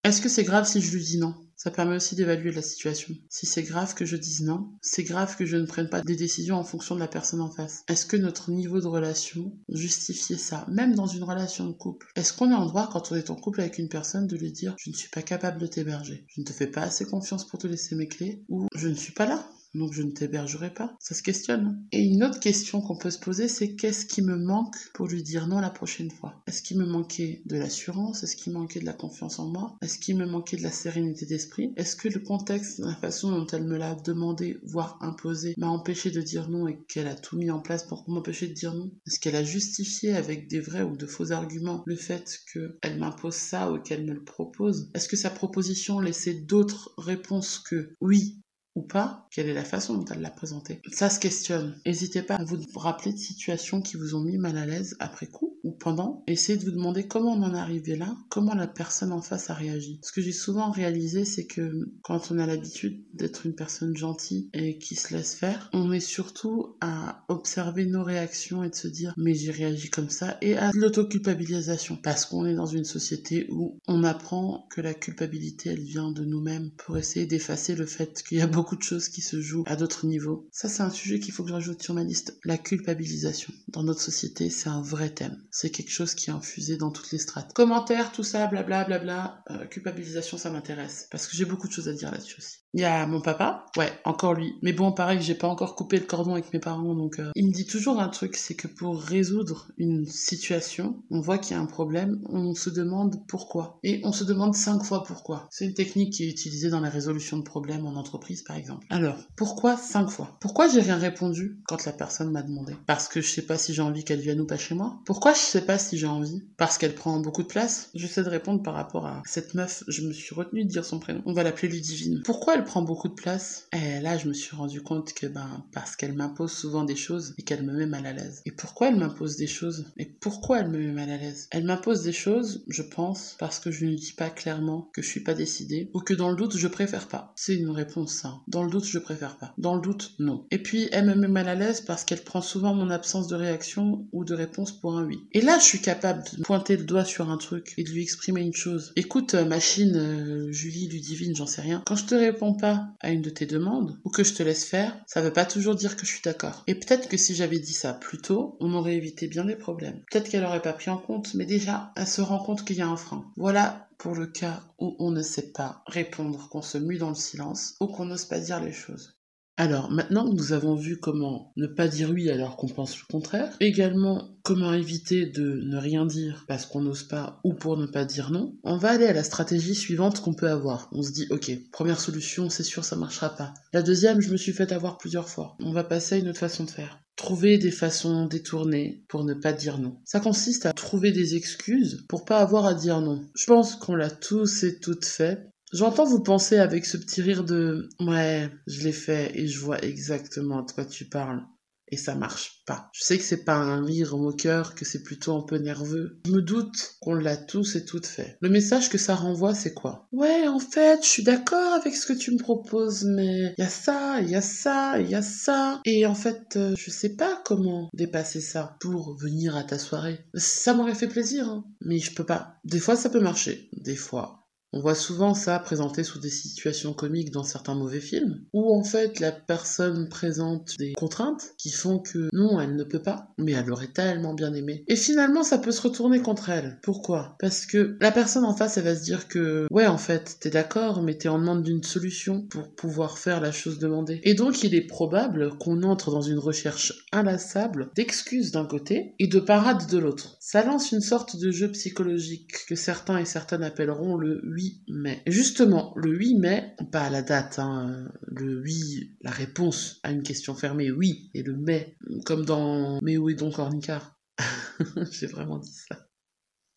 Est-ce 0.05 0.21
que 0.21 0.29
c'est 0.29 0.45
grave 0.45 0.65
si 0.65 0.79
je 0.81 0.95
lui 0.95 1.03
dis 1.03 1.17
non? 1.17 1.35
Ça 1.59 1.71
permet 1.71 1.97
aussi 1.97 2.15
d'évaluer 2.15 2.53
la 2.53 2.61
situation. 2.61 3.13
Si 3.27 3.45
c'est 3.45 3.63
grave 3.63 3.93
que 3.93 4.05
je 4.05 4.15
dise 4.15 4.43
non, 4.43 4.71
c'est 4.81 5.03
grave 5.03 5.35
que 5.35 5.45
je 5.45 5.57
ne 5.57 5.65
prenne 5.65 5.89
pas 5.89 6.01
des 6.01 6.15
décisions 6.15 6.55
en 6.55 6.63
fonction 6.63 6.95
de 6.95 7.01
la 7.01 7.09
personne 7.09 7.41
en 7.41 7.51
face. 7.51 7.83
Est-ce 7.89 8.05
que 8.05 8.15
notre 8.15 8.49
niveau 8.49 8.79
de 8.79 8.87
relation 8.87 9.51
justifiait 9.67 10.37
ça, 10.37 10.65
même 10.69 10.95
dans 10.95 11.05
une 11.05 11.25
relation 11.25 11.67
de 11.67 11.73
couple? 11.73 12.07
Est-ce 12.15 12.31
qu'on 12.31 12.49
est 12.49 12.55
en 12.55 12.65
droit, 12.65 12.87
quand 12.89 13.11
on 13.11 13.15
est 13.15 13.29
en 13.29 13.35
couple 13.35 13.59
avec 13.59 13.77
une 13.77 13.89
personne, 13.89 14.25
de 14.25 14.37
lui 14.37 14.53
dire 14.53 14.73
je 14.79 14.89
ne 14.89 14.95
suis 14.95 15.09
pas 15.09 15.21
capable 15.21 15.59
de 15.59 15.67
t'héberger, 15.67 16.25
je 16.29 16.39
ne 16.39 16.45
te 16.45 16.53
fais 16.53 16.67
pas 16.67 16.83
assez 16.83 17.03
confiance 17.03 17.45
pour 17.45 17.59
te 17.59 17.67
laisser 17.67 17.93
mes 17.93 18.07
clés, 18.07 18.45
ou 18.47 18.67
je 18.73 18.87
ne 18.87 18.95
suis 18.95 19.13
pas 19.13 19.25
là 19.25 19.45
donc 19.73 19.93
je 19.93 20.01
ne 20.01 20.11
t'hébergerai 20.11 20.73
pas. 20.73 20.95
Ça 20.99 21.15
se 21.15 21.23
questionne. 21.23 21.83
Et 21.91 22.03
une 22.03 22.23
autre 22.23 22.39
question 22.39 22.81
qu'on 22.81 22.97
peut 22.97 23.11
se 23.11 23.19
poser, 23.19 23.47
c'est 23.47 23.75
qu'est-ce 23.75 24.05
qui 24.05 24.21
me 24.21 24.37
manque 24.37 24.75
pour 24.93 25.07
lui 25.07 25.23
dire 25.23 25.47
non 25.47 25.59
la 25.59 25.69
prochaine 25.69 26.11
fois? 26.11 26.41
Est-ce 26.47 26.61
qu'il 26.61 26.77
me 26.77 26.85
manquait 26.85 27.41
de 27.45 27.57
l'assurance? 27.57 28.23
Est-ce 28.23 28.35
qu'il 28.35 28.53
manquait 28.53 28.79
de 28.79 28.85
la 28.85 28.93
confiance 28.93 29.39
en 29.39 29.47
moi? 29.47 29.77
Est-ce 29.81 29.99
qu'il 29.99 30.17
me 30.17 30.25
manquait 30.25 30.57
de 30.57 30.63
la 30.63 30.71
sérénité 30.71 31.25
d'esprit? 31.25 31.73
Est-ce 31.77 31.95
que 31.95 32.07
le 32.07 32.19
contexte, 32.19 32.79
la 32.79 32.95
façon 32.95 33.31
dont 33.31 33.47
elle 33.47 33.65
me 33.65 33.77
l'a 33.77 33.95
demandé, 33.95 34.57
voire 34.63 34.97
imposé, 35.01 35.53
m'a 35.57 35.67
empêché 35.67 36.11
de 36.11 36.21
dire 36.21 36.49
non 36.49 36.67
et 36.67 36.79
qu'elle 36.87 37.07
a 37.07 37.15
tout 37.15 37.37
mis 37.37 37.51
en 37.51 37.59
place 37.59 37.83
pour 37.83 38.03
m'empêcher 38.09 38.47
de 38.47 38.53
dire 38.53 38.73
non? 38.73 38.91
Est-ce 39.07 39.19
qu'elle 39.19 39.35
a 39.35 39.43
justifié 39.43 40.13
avec 40.13 40.49
des 40.49 40.59
vrais 40.59 40.83
ou 40.83 40.97
de 40.97 41.05
faux 41.05 41.31
arguments 41.31 41.83
le 41.85 41.95
fait 41.95 42.39
qu'elle 42.53 42.99
m'impose 42.99 43.35
ça 43.35 43.71
ou 43.71 43.79
qu'elle 43.79 44.05
me 44.05 44.13
le 44.13 44.23
propose? 44.23 44.89
Est-ce 44.93 45.07
que 45.07 45.17
sa 45.17 45.29
proposition 45.29 45.99
laissait 45.99 46.33
d'autres 46.33 46.93
réponses 46.97 47.59
que 47.59 47.95
oui, 48.01 48.39
ou 48.75 48.81
pas, 48.81 49.27
quelle 49.31 49.47
est 49.47 49.53
la 49.53 49.65
façon 49.65 49.95
dont 49.95 50.05
elle 50.05 50.21
l'a 50.21 50.29
présenté. 50.29 50.81
Ça 50.91 51.09
se 51.09 51.19
questionne. 51.19 51.75
N'hésitez 51.85 52.21
pas 52.21 52.35
à 52.35 52.43
vous 52.43 52.57
rappeler 52.75 53.13
de 53.13 53.17
situations 53.17 53.81
qui 53.81 53.97
vous 53.97 54.15
ont 54.15 54.21
mis 54.21 54.37
mal 54.37 54.57
à 54.57 54.65
l'aise 54.65 54.95
après 54.99 55.27
coup 55.27 55.59
ou 55.63 55.71
pendant. 55.71 56.23
Essayez 56.27 56.57
de 56.57 56.65
vous 56.65 56.71
demander 56.71 57.07
comment 57.07 57.33
on 57.33 57.43
en 57.43 57.53
est 57.53 57.59
arrivé 57.59 57.95
là, 57.95 58.15
comment 58.29 58.53
la 58.53 58.67
personne 58.67 59.11
en 59.11 59.21
face 59.21 59.49
a 59.49 59.53
réagi. 59.53 59.99
Ce 60.03 60.11
que 60.11 60.21
j'ai 60.21 60.31
souvent 60.31 60.71
réalisé, 60.71 61.25
c'est 61.25 61.45
que 61.45 61.89
quand 62.03 62.31
on 62.31 62.39
a 62.39 62.45
l'habitude 62.45 63.03
d'être 63.13 63.45
une 63.45 63.55
personne 63.55 63.95
gentille 63.95 64.49
et 64.53 64.77
qui 64.77 64.95
se 64.95 65.13
laisse 65.13 65.35
faire, 65.35 65.69
on 65.73 65.91
est 65.91 65.99
surtout 65.99 66.77
à 66.81 67.25
observer 67.27 67.85
nos 67.85 68.03
réactions 68.03 68.63
et 68.63 68.69
de 68.69 68.75
se 68.75 68.87
dire 68.87 69.13
mais 69.17 69.33
j'ai 69.33 69.51
réagi 69.51 69.89
comme 69.89 70.09
ça 70.09 70.37
et 70.41 70.57
à 70.57 70.71
l'autoculpabilisation 70.73 71.97
parce 72.01 72.25
qu'on 72.25 72.45
est 72.45 72.55
dans 72.55 72.65
une 72.65 72.85
société 72.85 73.47
où 73.49 73.77
on 73.87 74.03
apprend 74.03 74.67
que 74.69 74.81
la 74.81 74.93
culpabilité 74.93 75.69
elle 75.71 75.83
vient 75.83 76.11
de 76.11 76.23
nous-mêmes 76.23 76.71
pour 76.77 76.97
essayer 76.97 77.25
d'effacer 77.25 77.75
le 77.75 77.85
fait 77.85 78.23
qu'il 78.23 78.37
y 78.37 78.41
a 78.41 78.47
beaucoup 78.47 78.68
de 78.75 78.83
choses 78.83 79.09
qui 79.09 79.21
se 79.21 79.41
jouent 79.41 79.63
à 79.67 79.75
d'autres 79.75 80.05
niveaux. 80.05 80.47
Ça, 80.51 80.69
c'est 80.69 80.83
un 80.83 80.89
sujet 80.89 81.19
qu'il 81.19 81.33
faut 81.33 81.43
que 81.43 81.49
je 81.49 81.53
rajoute 81.53 81.81
sur 81.83 81.93
ma 81.93 82.03
liste. 82.03 82.37
La 82.43 82.57
culpabilisation. 82.57 83.53
Dans 83.67 83.83
notre 83.83 84.01
société, 84.01 84.49
c'est 84.49 84.69
un 84.69 84.81
vrai 84.81 85.09
thème. 85.09 85.41
C'est 85.51 85.69
quelque 85.69 85.91
chose 85.91 86.13
qui 86.13 86.29
est 86.29 86.33
infusé 86.33 86.77
dans 86.77 86.91
toutes 86.91 87.11
les 87.11 87.17
strates. 87.17 87.53
Commentaires, 87.53 88.11
tout 88.11 88.23
ça, 88.23 88.47
blablabla. 88.47 88.85
Bla, 88.85 88.99
bla, 88.99 89.43
bla. 89.47 89.61
Euh, 89.61 89.65
culpabilisation, 89.67 90.37
ça 90.37 90.49
m'intéresse. 90.49 91.07
Parce 91.11 91.27
que 91.27 91.35
j'ai 91.35 91.45
beaucoup 91.45 91.67
de 91.67 91.73
choses 91.73 91.89
à 91.89 91.93
dire 91.93 92.11
là-dessus 92.11 92.37
aussi. 92.37 92.57
Il 92.73 92.81
y 92.81 92.85
a 92.85 93.07
mon 93.07 93.19
papa, 93.19 93.65
ouais, 93.77 93.91
encore 94.05 94.35
lui. 94.35 94.53
Mais 94.61 94.73
bon, 94.73 94.91
pareil, 94.91 95.19
j'ai 95.21 95.33
pas 95.33 95.47
encore 95.47 95.75
coupé 95.75 95.97
le 95.97 96.05
cordon 96.05 96.33
avec 96.33 96.53
mes 96.53 96.59
parents, 96.59 96.93
donc 96.93 97.19
euh, 97.19 97.31
il 97.35 97.47
me 97.47 97.51
dit 97.51 97.65
toujours 97.65 97.99
un 97.99 98.09
truc, 98.09 98.35
c'est 98.35 98.53
que 98.53 98.67
pour 98.67 99.01
résoudre 99.01 99.67
une 99.77 100.05
situation, 100.05 101.01
on 101.09 101.19
voit 101.19 101.39
qu'il 101.39 101.55
y 101.55 101.59
a 101.59 101.61
un 101.61 101.65
problème, 101.65 102.21
on 102.29 102.53
se 102.53 102.69
demande 102.69 103.25
pourquoi. 103.27 103.79
Et 103.83 104.01
on 104.03 104.11
se 104.11 104.23
demande 104.23 104.53
cinq 104.53 104.83
fois 104.83 105.03
pourquoi. 105.03 105.47
C'est 105.49 105.65
une 105.65 105.73
technique 105.73 106.13
qui 106.13 106.25
est 106.25 106.29
utilisée 106.29 106.69
dans 106.69 106.79
la 106.79 106.89
résolution 106.89 107.37
de 107.37 107.43
problèmes 107.43 107.87
en 107.87 107.95
entreprise, 107.95 108.43
par 108.43 108.55
exemple. 108.55 108.85
Alors, 108.91 109.17
pourquoi 109.35 109.75
cinq 109.75 110.09
fois? 110.09 110.37
Pourquoi 110.39 110.67
j'ai 110.67 110.81
rien 110.81 110.97
répondu 110.97 111.59
quand 111.67 111.85
la 111.85 111.91
personne 111.91 112.31
m'a 112.31 112.43
demandé? 112.43 112.75
Parce 112.85 113.07
que 113.07 113.19
je 113.19 113.29
sais 113.29 113.41
pas 113.41 113.57
si 113.57 113.73
j'ai 113.73 113.81
envie 113.81 114.03
qu'elle 114.03 114.19
vienne 114.19 114.41
ou 114.41 114.45
pas 114.45 114.57
chez 114.57 114.75
moi? 114.75 114.99
Pourquoi 115.05 115.33
je 115.33 115.39
sais 115.39 115.65
pas 115.65 115.79
si 115.79 115.97
j'ai 115.97 116.05
envie? 116.05 116.43
Parce 116.57 116.77
qu'elle 116.77 116.93
prend 116.93 117.19
beaucoup 117.19 117.41
de 117.41 117.47
place? 117.47 117.89
J'essaie 117.95 118.23
de 118.23 118.29
répondre 118.29 118.61
par 118.61 118.75
rapport 118.75 119.07
à 119.07 119.23
cette 119.25 119.55
meuf, 119.55 119.83
je 119.87 120.03
me 120.03 120.13
suis 120.13 120.35
retenue 120.35 120.65
de 120.65 120.69
dire 120.69 120.85
son 120.85 120.99
prénom. 120.99 121.23
On 121.25 121.33
va 121.33 121.41
l'appeler 121.41 121.69
Ludivine. 121.69 122.21
Pourquoi 122.23 122.58
elle 122.59 122.65
prend 122.65 122.81
beaucoup 122.81 123.07
de 123.07 123.13
place. 123.13 123.67
Et 123.73 124.01
là, 124.01 124.17
je 124.17 124.27
me 124.27 124.33
suis 124.33 124.55
rendu 124.55 124.81
compte 124.81 125.13
que, 125.13 125.27
ben, 125.27 125.65
parce 125.73 125.95
qu'elle 125.95 126.13
m'impose 126.13 126.51
souvent 126.51 126.83
des 126.83 126.95
choses 126.95 127.33
et 127.37 127.43
qu'elle 127.43 127.63
me 127.63 127.73
met 127.73 127.85
mal 127.85 128.05
à 128.05 128.13
l'aise. 128.13 128.41
Et 128.45 128.51
pourquoi 128.51 128.89
elle 128.89 128.97
m'impose 128.97 129.37
des 129.37 129.47
choses? 129.47 129.85
Et 129.97 130.05
pourquoi 130.05 130.59
elle 130.59 130.69
me 130.69 130.77
met 130.77 130.91
mal 130.91 131.09
à 131.09 131.17
l'aise? 131.17 131.47
Elle 131.51 131.63
m'impose 131.63 132.03
des 132.03 132.11
choses, 132.11 132.65
je 132.67 132.81
pense, 132.81 133.37
parce 133.39 133.59
que 133.59 133.71
je 133.71 133.85
ne 133.85 133.95
dis 133.95 134.11
pas 134.11 134.29
clairement 134.29 134.89
que 134.93 135.01
je 135.01 135.07
suis 135.07 135.23
pas 135.23 135.33
décidée 135.33 135.89
ou 135.93 136.01
que 136.01 136.13
dans 136.13 136.29
le 136.29 136.35
doute, 136.35 136.57
je 136.57 136.67
préfère 136.67 137.07
pas. 137.07 137.33
C'est 137.37 137.55
une 137.55 137.69
réponse, 137.69 138.13
ça. 138.13 138.41
Dans 138.47 138.63
le 138.63 138.69
doute, 138.69 138.85
je 138.85 138.99
préfère 138.99 139.37
pas. 139.37 139.53
Dans 139.57 139.75
le 139.75 139.81
doute, 139.81 140.15
non. 140.19 140.45
Et 140.51 140.61
puis, 140.61 140.89
elle 140.91 141.05
me 141.05 141.15
met 141.15 141.27
mal 141.29 141.47
à 141.47 141.55
l'aise 141.55 141.81
parce 141.81 142.03
qu'elle 142.03 142.23
prend 142.23 142.41
souvent 142.41 142.73
mon 142.73 142.89
absence 142.89 143.27
de 143.27 143.35
réaction 143.35 144.05
ou 144.11 144.25
de 144.25 144.33
réponse 144.33 144.73
pour 144.73 144.97
un 144.97 145.05
oui. 145.05 145.19
Et 145.31 145.41
là, 145.41 145.57
je 145.59 145.63
suis 145.63 145.79
capable 145.79 146.23
de 146.35 146.43
pointer 146.43 146.75
le 146.75 146.83
doigt 146.83 147.05
sur 147.05 147.29
un 147.29 147.37
truc 147.37 147.73
et 147.77 147.83
de 147.83 147.89
lui 147.89 148.03
exprimer 148.03 148.41
une 148.41 148.53
chose. 148.53 148.91
Écoute, 148.97 149.35
euh, 149.35 149.45
machine, 149.45 149.95
euh, 149.95 150.51
Julie, 150.51 150.89
Ludivine, 150.89 151.35
j'en 151.35 151.47
sais 151.47 151.61
rien. 151.61 151.81
Quand 151.85 151.95
je 151.95 152.05
te 152.05 152.15
réponds 152.15 152.48
pas 152.53 152.89
à 152.99 153.11
une 153.11 153.21
de 153.21 153.29
tes 153.29 153.45
demandes 153.45 153.99
ou 154.03 154.09
que 154.09 154.23
je 154.23 154.33
te 154.33 154.43
laisse 154.43 154.65
faire, 154.65 154.97
ça 155.07 155.21
veut 155.21 155.33
pas 155.33 155.45
toujours 155.45 155.75
dire 155.75 155.95
que 155.95 156.05
je 156.05 156.11
suis 156.11 156.21
d'accord. 156.21 156.63
Et 156.67 156.75
peut-être 156.75 157.07
que 157.07 157.17
si 157.17 157.35
j'avais 157.35 157.59
dit 157.59 157.73
ça 157.73 157.93
plus 157.93 158.19
tôt, 158.19 158.57
on 158.59 158.73
aurait 158.73 158.95
évité 158.95 159.27
bien 159.27 159.45
des 159.45 159.55
problèmes. 159.55 160.01
Peut-être 160.11 160.29
qu'elle 160.29 160.45
aurait 160.45 160.61
pas 160.61 160.73
pris 160.73 160.89
en 160.89 160.97
compte, 160.97 161.33
mais 161.33 161.45
déjà, 161.45 161.91
elle 161.95 162.07
se 162.07 162.21
rend 162.21 162.39
compte 162.39 162.65
qu'il 162.65 162.77
y 162.77 162.81
a 162.81 162.87
un 162.87 162.97
frein. 162.97 163.25
Voilà 163.37 163.89
pour 163.97 164.15
le 164.15 164.27
cas 164.27 164.61
où 164.79 164.95
on 164.99 165.11
ne 165.11 165.21
sait 165.21 165.51
pas 165.51 165.83
répondre, 165.85 166.47
qu'on 166.49 166.61
se 166.61 166.77
mue 166.77 166.97
dans 166.97 167.09
le 167.09 167.15
silence 167.15 167.75
ou 167.81 167.87
qu'on 167.87 168.05
n'ose 168.05 168.25
pas 168.25 168.39
dire 168.39 168.63
les 168.63 168.71
choses. 168.71 169.18
Alors, 169.59 169.91
maintenant 169.91 170.23
que 170.23 170.37
nous 170.37 170.53
avons 170.53 170.73
vu 170.73 170.95
comment 170.95 171.51
ne 171.57 171.67
pas 171.67 171.89
dire 171.89 172.11
oui 172.11 172.29
alors 172.29 172.55
qu'on 172.55 172.69
pense 172.69 172.97
le 172.97 173.03
contraire, 173.11 173.53
également 173.59 174.29
comment 174.41 174.71
éviter 174.71 175.25
de 175.25 175.59
ne 175.65 175.75
rien 175.75 176.05
dire 176.05 176.45
parce 176.47 176.65
qu'on 176.65 176.79
n'ose 176.79 177.03
pas 177.03 177.41
ou 177.43 177.53
pour 177.53 177.75
ne 177.75 177.85
pas 177.85 178.05
dire 178.05 178.31
non, 178.31 178.55
on 178.63 178.77
va 178.77 178.91
aller 178.91 179.05
à 179.05 179.11
la 179.11 179.21
stratégie 179.21 179.75
suivante 179.75 180.21
qu'on 180.21 180.33
peut 180.33 180.49
avoir. 180.49 180.87
On 180.93 181.03
se 181.03 181.11
dit, 181.11 181.27
ok, 181.29 181.51
première 181.73 181.99
solution, 181.99 182.49
c'est 182.49 182.63
sûr, 182.63 182.85
ça 182.85 182.95
marchera 182.95 183.35
pas. 183.35 183.53
La 183.73 183.81
deuxième, 183.81 184.21
je 184.21 184.31
me 184.31 184.37
suis 184.37 184.53
fait 184.53 184.71
avoir 184.71 184.97
plusieurs 184.97 185.27
fois. 185.27 185.57
On 185.59 185.73
va 185.73 185.83
passer 185.83 186.15
à 186.15 186.17
une 186.19 186.29
autre 186.29 186.39
façon 186.39 186.63
de 186.63 186.71
faire. 186.71 187.01
Trouver 187.17 187.57
des 187.57 187.71
façons 187.71 188.27
détournées 188.27 189.03
pour 189.09 189.25
ne 189.25 189.33
pas 189.33 189.51
dire 189.51 189.77
non. 189.77 189.97
Ça 190.05 190.21
consiste 190.21 190.67
à 190.67 190.71
trouver 190.71 191.11
des 191.11 191.35
excuses 191.35 192.05
pour 192.07 192.23
pas 192.23 192.39
avoir 192.39 192.65
à 192.65 192.75
dire 192.75 193.01
non. 193.01 193.25
Je 193.35 193.45
pense 193.45 193.75
qu'on 193.75 193.95
l'a 193.95 194.09
tous 194.09 194.63
et 194.63 194.79
toutes 194.79 195.03
fait 195.03 195.49
J'entends 195.71 196.05
vous 196.05 196.23
penser 196.23 196.57
avec 196.57 196.85
ce 196.85 196.97
petit 196.97 197.21
rire 197.21 197.43
de 197.43 197.89
ouais, 197.99 198.49
je 198.65 198.83
l'ai 198.83 198.91
fait 198.91 199.31
et 199.35 199.47
je 199.47 199.59
vois 199.59 199.83
exactement 199.83 200.63
de 200.63 200.71
quoi 200.71 200.85
tu 200.85 201.05
parles. 201.05 201.43
Et 201.91 201.97
ça 201.97 202.13
marche 202.13 202.61
pas. 202.67 202.89
Je 202.93 203.03
sais 203.03 203.17
que 203.17 203.23
c'est 203.23 203.43
pas 203.43 203.55
un 203.55 203.83
rire 203.83 204.15
moqueur, 204.15 204.75
que 204.75 204.85
c'est 204.85 205.01
plutôt 205.01 205.35
un 205.35 205.41
peu 205.41 205.57
nerveux. 205.57 206.19
Je 206.25 206.31
me 206.31 206.41
doute 206.41 206.97
qu'on 207.01 207.15
l'a 207.15 207.35
tous 207.35 207.75
et 207.75 207.83
toutes 207.83 208.05
fait. 208.05 208.37
Le 208.41 208.49
message 208.49 208.89
que 208.89 208.99
ça 208.99 209.15
renvoie, 209.15 209.55
c'est 209.55 209.73
quoi? 209.73 210.07
Ouais, 210.11 210.47
en 210.47 210.59
fait, 210.59 211.03
je 211.03 211.09
suis 211.09 211.23
d'accord 211.23 211.73
avec 211.73 211.95
ce 211.95 212.05
que 212.05 212.13
tu 212.13 212.31
me 212.31 212.37
proposes, 212.37 213.05
mais 213.05 213.55
il 213.57 213.61
y 213.61 213.65
a 213.65 213.69
ça, 213.69 214.21
il 214.21 214.29
y 214.29 214.35
a 214.35 214.41
ça, 214.41 214.99
il 214.99 215.09
y 215.09 215.15
a 215.15 215.23
ça. 215.23 215.81
Et 215.85 216.05
en 216.05 216.13
fait, 216.13 216.57
euh, 216.57 216.75
je 216.77 216.91
sais 216.91 217.15
pas 217.15 217.41
comment 217.43 217.89
dépasser 217.93 218.41
ça 218.41 218.77
pour 218.79 219.17
venir 219.17 219.55
à 219.55 219.63
ta 219.63 219.79
soirée. 219.79 220.19
Ça 220.35 220.75
m'aurait 220.75 220.93
fait 220.93 221.07
plaisir, 221.07 221.49
hein, 221.49 221.65
mais 221.81 221.97
je 221.97 222.13
peux 222.13 222.25
pas. 222.25 222.59
Des 222.65 222.79
fois, 222.79 222.95
ça 222.95 223.09
peut 223.09 223.19
marcher. 223.19 223.67
Des 223.73 223.95
fois, 223.95 224.38
on 224.71 224.81
voit 224.81 224.95
souvent 224.95 225.33
ça 225.33 225.57
présenté 225.59 226.03
sous 226.03 226.19
des 226.19 226.29
situations 226.29 226.93
comiques 226.93 227.31
dans 227.31 227.43
certains 227.43 227.75
mauvais 227.75 227.99
films, 227.99 228.41
où 228.53 228.73
en 228.73 228.83
fait 228.83 229.19
la 229.19 229.31
personne 229.31 230.09
présente 230.09 230.75
des 230.77 230.93
contraintes 230.93 231.53
qui 231.57 231.71
font 231.71 231.99
que 231.99 232.29
non, 232.33 232.59
elle 232.59 232.75
ne 232.75 232.83
peut 232.83 233.01
pas, 233.01 233.33
mais 233.37 233.53
elle 233.53 233.71
aurait 233.71 233.87
tellement 233.87 234.33
bien 234.33 234.53
aimé. 234.53 234.83
Et 234.87 234.95
finalement, 234.95 235.43
ça 235.43 235.57
peut 235.57 235.71
se 235.71 235.81
retourner 235.81 236.21
contre 236.21 236.49
elle. 236.49 236.79
Pourquoi? 236.83 237.35
Parce 237.39 237.65
que 237.65 237.97
la 237.99 238.11
personne 238.11 238.45
en 238.45 238.55
face, 238.55 238.77
elle 238.77 238.83
va 238.83 238.95
se 238.95 239.03
dire 239.03 239.27
que 239.27 239.67
ouais, 239.71 239.87
en 239.87 239.97
fait, 239.97 240.37
t'es 240.39 240.49
d'accord, 240.49 241.01
mais 241.01 241.17
t'es 241.17 241.29
en 241.29 241.39
demande 241.39 241.63
d'une 241.63 241.83
solution 241.83 242.41
pour 242.41 242.69
pouvoir 242.69 243.17
faire 243.17 243.41
la 243.41 243.51
chose 243.51 243.79
demandée. 243.79 244.21
Et 244.23 244.35
donc, 244.35 244.63
il 244.63 244.75
est 244.75 244.87
probable 244.87 245.57
qu'on 245.57 245.83
entre 245.83 246.11
dans 246.11 246.21
une 246.21 246.39
recherche 246.39 247.07
inlassable 247.11 247.89
d'excuses 247.95 248.51
d'un 248.51 248.65
côté 248.65 249.15
et 249.19 249.27
de 249.27 249.39
parade 249.39 249.87
de 249.87 249.97
l'autre. 249.97 250.37
Ça 250.39 250.63
lance 250.63 250.91
une 250.91 251.01
sorte 251.01 251.37
de 251.37 251.51
jeu 251.51 251.71
psychologique 251.71 252.53
que 252.67 252.75
certains 252.75 253.17
et 253.17 253.25
certaines 253.25 253.63
appelleront 253.63 254.15
le 254.15 254.41
mai. 254.87 255.21
justement, 255.27 255.93
le 255.95 256.11
8 256.11 256.35
mai, 256.35 256.75
pas 256.91 257.09
la 257.09 257.21
date, 257.21 257.59
hein, 257.59 258.11
le 258.27 258.61
8, 258.63 259.17
la 259.21 259.31
réponse 259.31 259.99
à 260.03 260.11
une 260.11 260.23
question 260.23 260.55
fermée, 260.55 260.91
oui, 260.91 261.29
et 261.33 261.43
le 261.43 261.55
mai, 261.57 261.97
comme 262.25 262.45
dans 262.45 262.99
Mais 263.01 263.17
où 263.17 263.29
est 263.29 263.35
donc 263.35 263.59
Ornicard 263.59 264.19
J'ai 265.11 265.27
vraiment 265.27 265.57
dit 265.57 265.71
ça. 265.71 266.08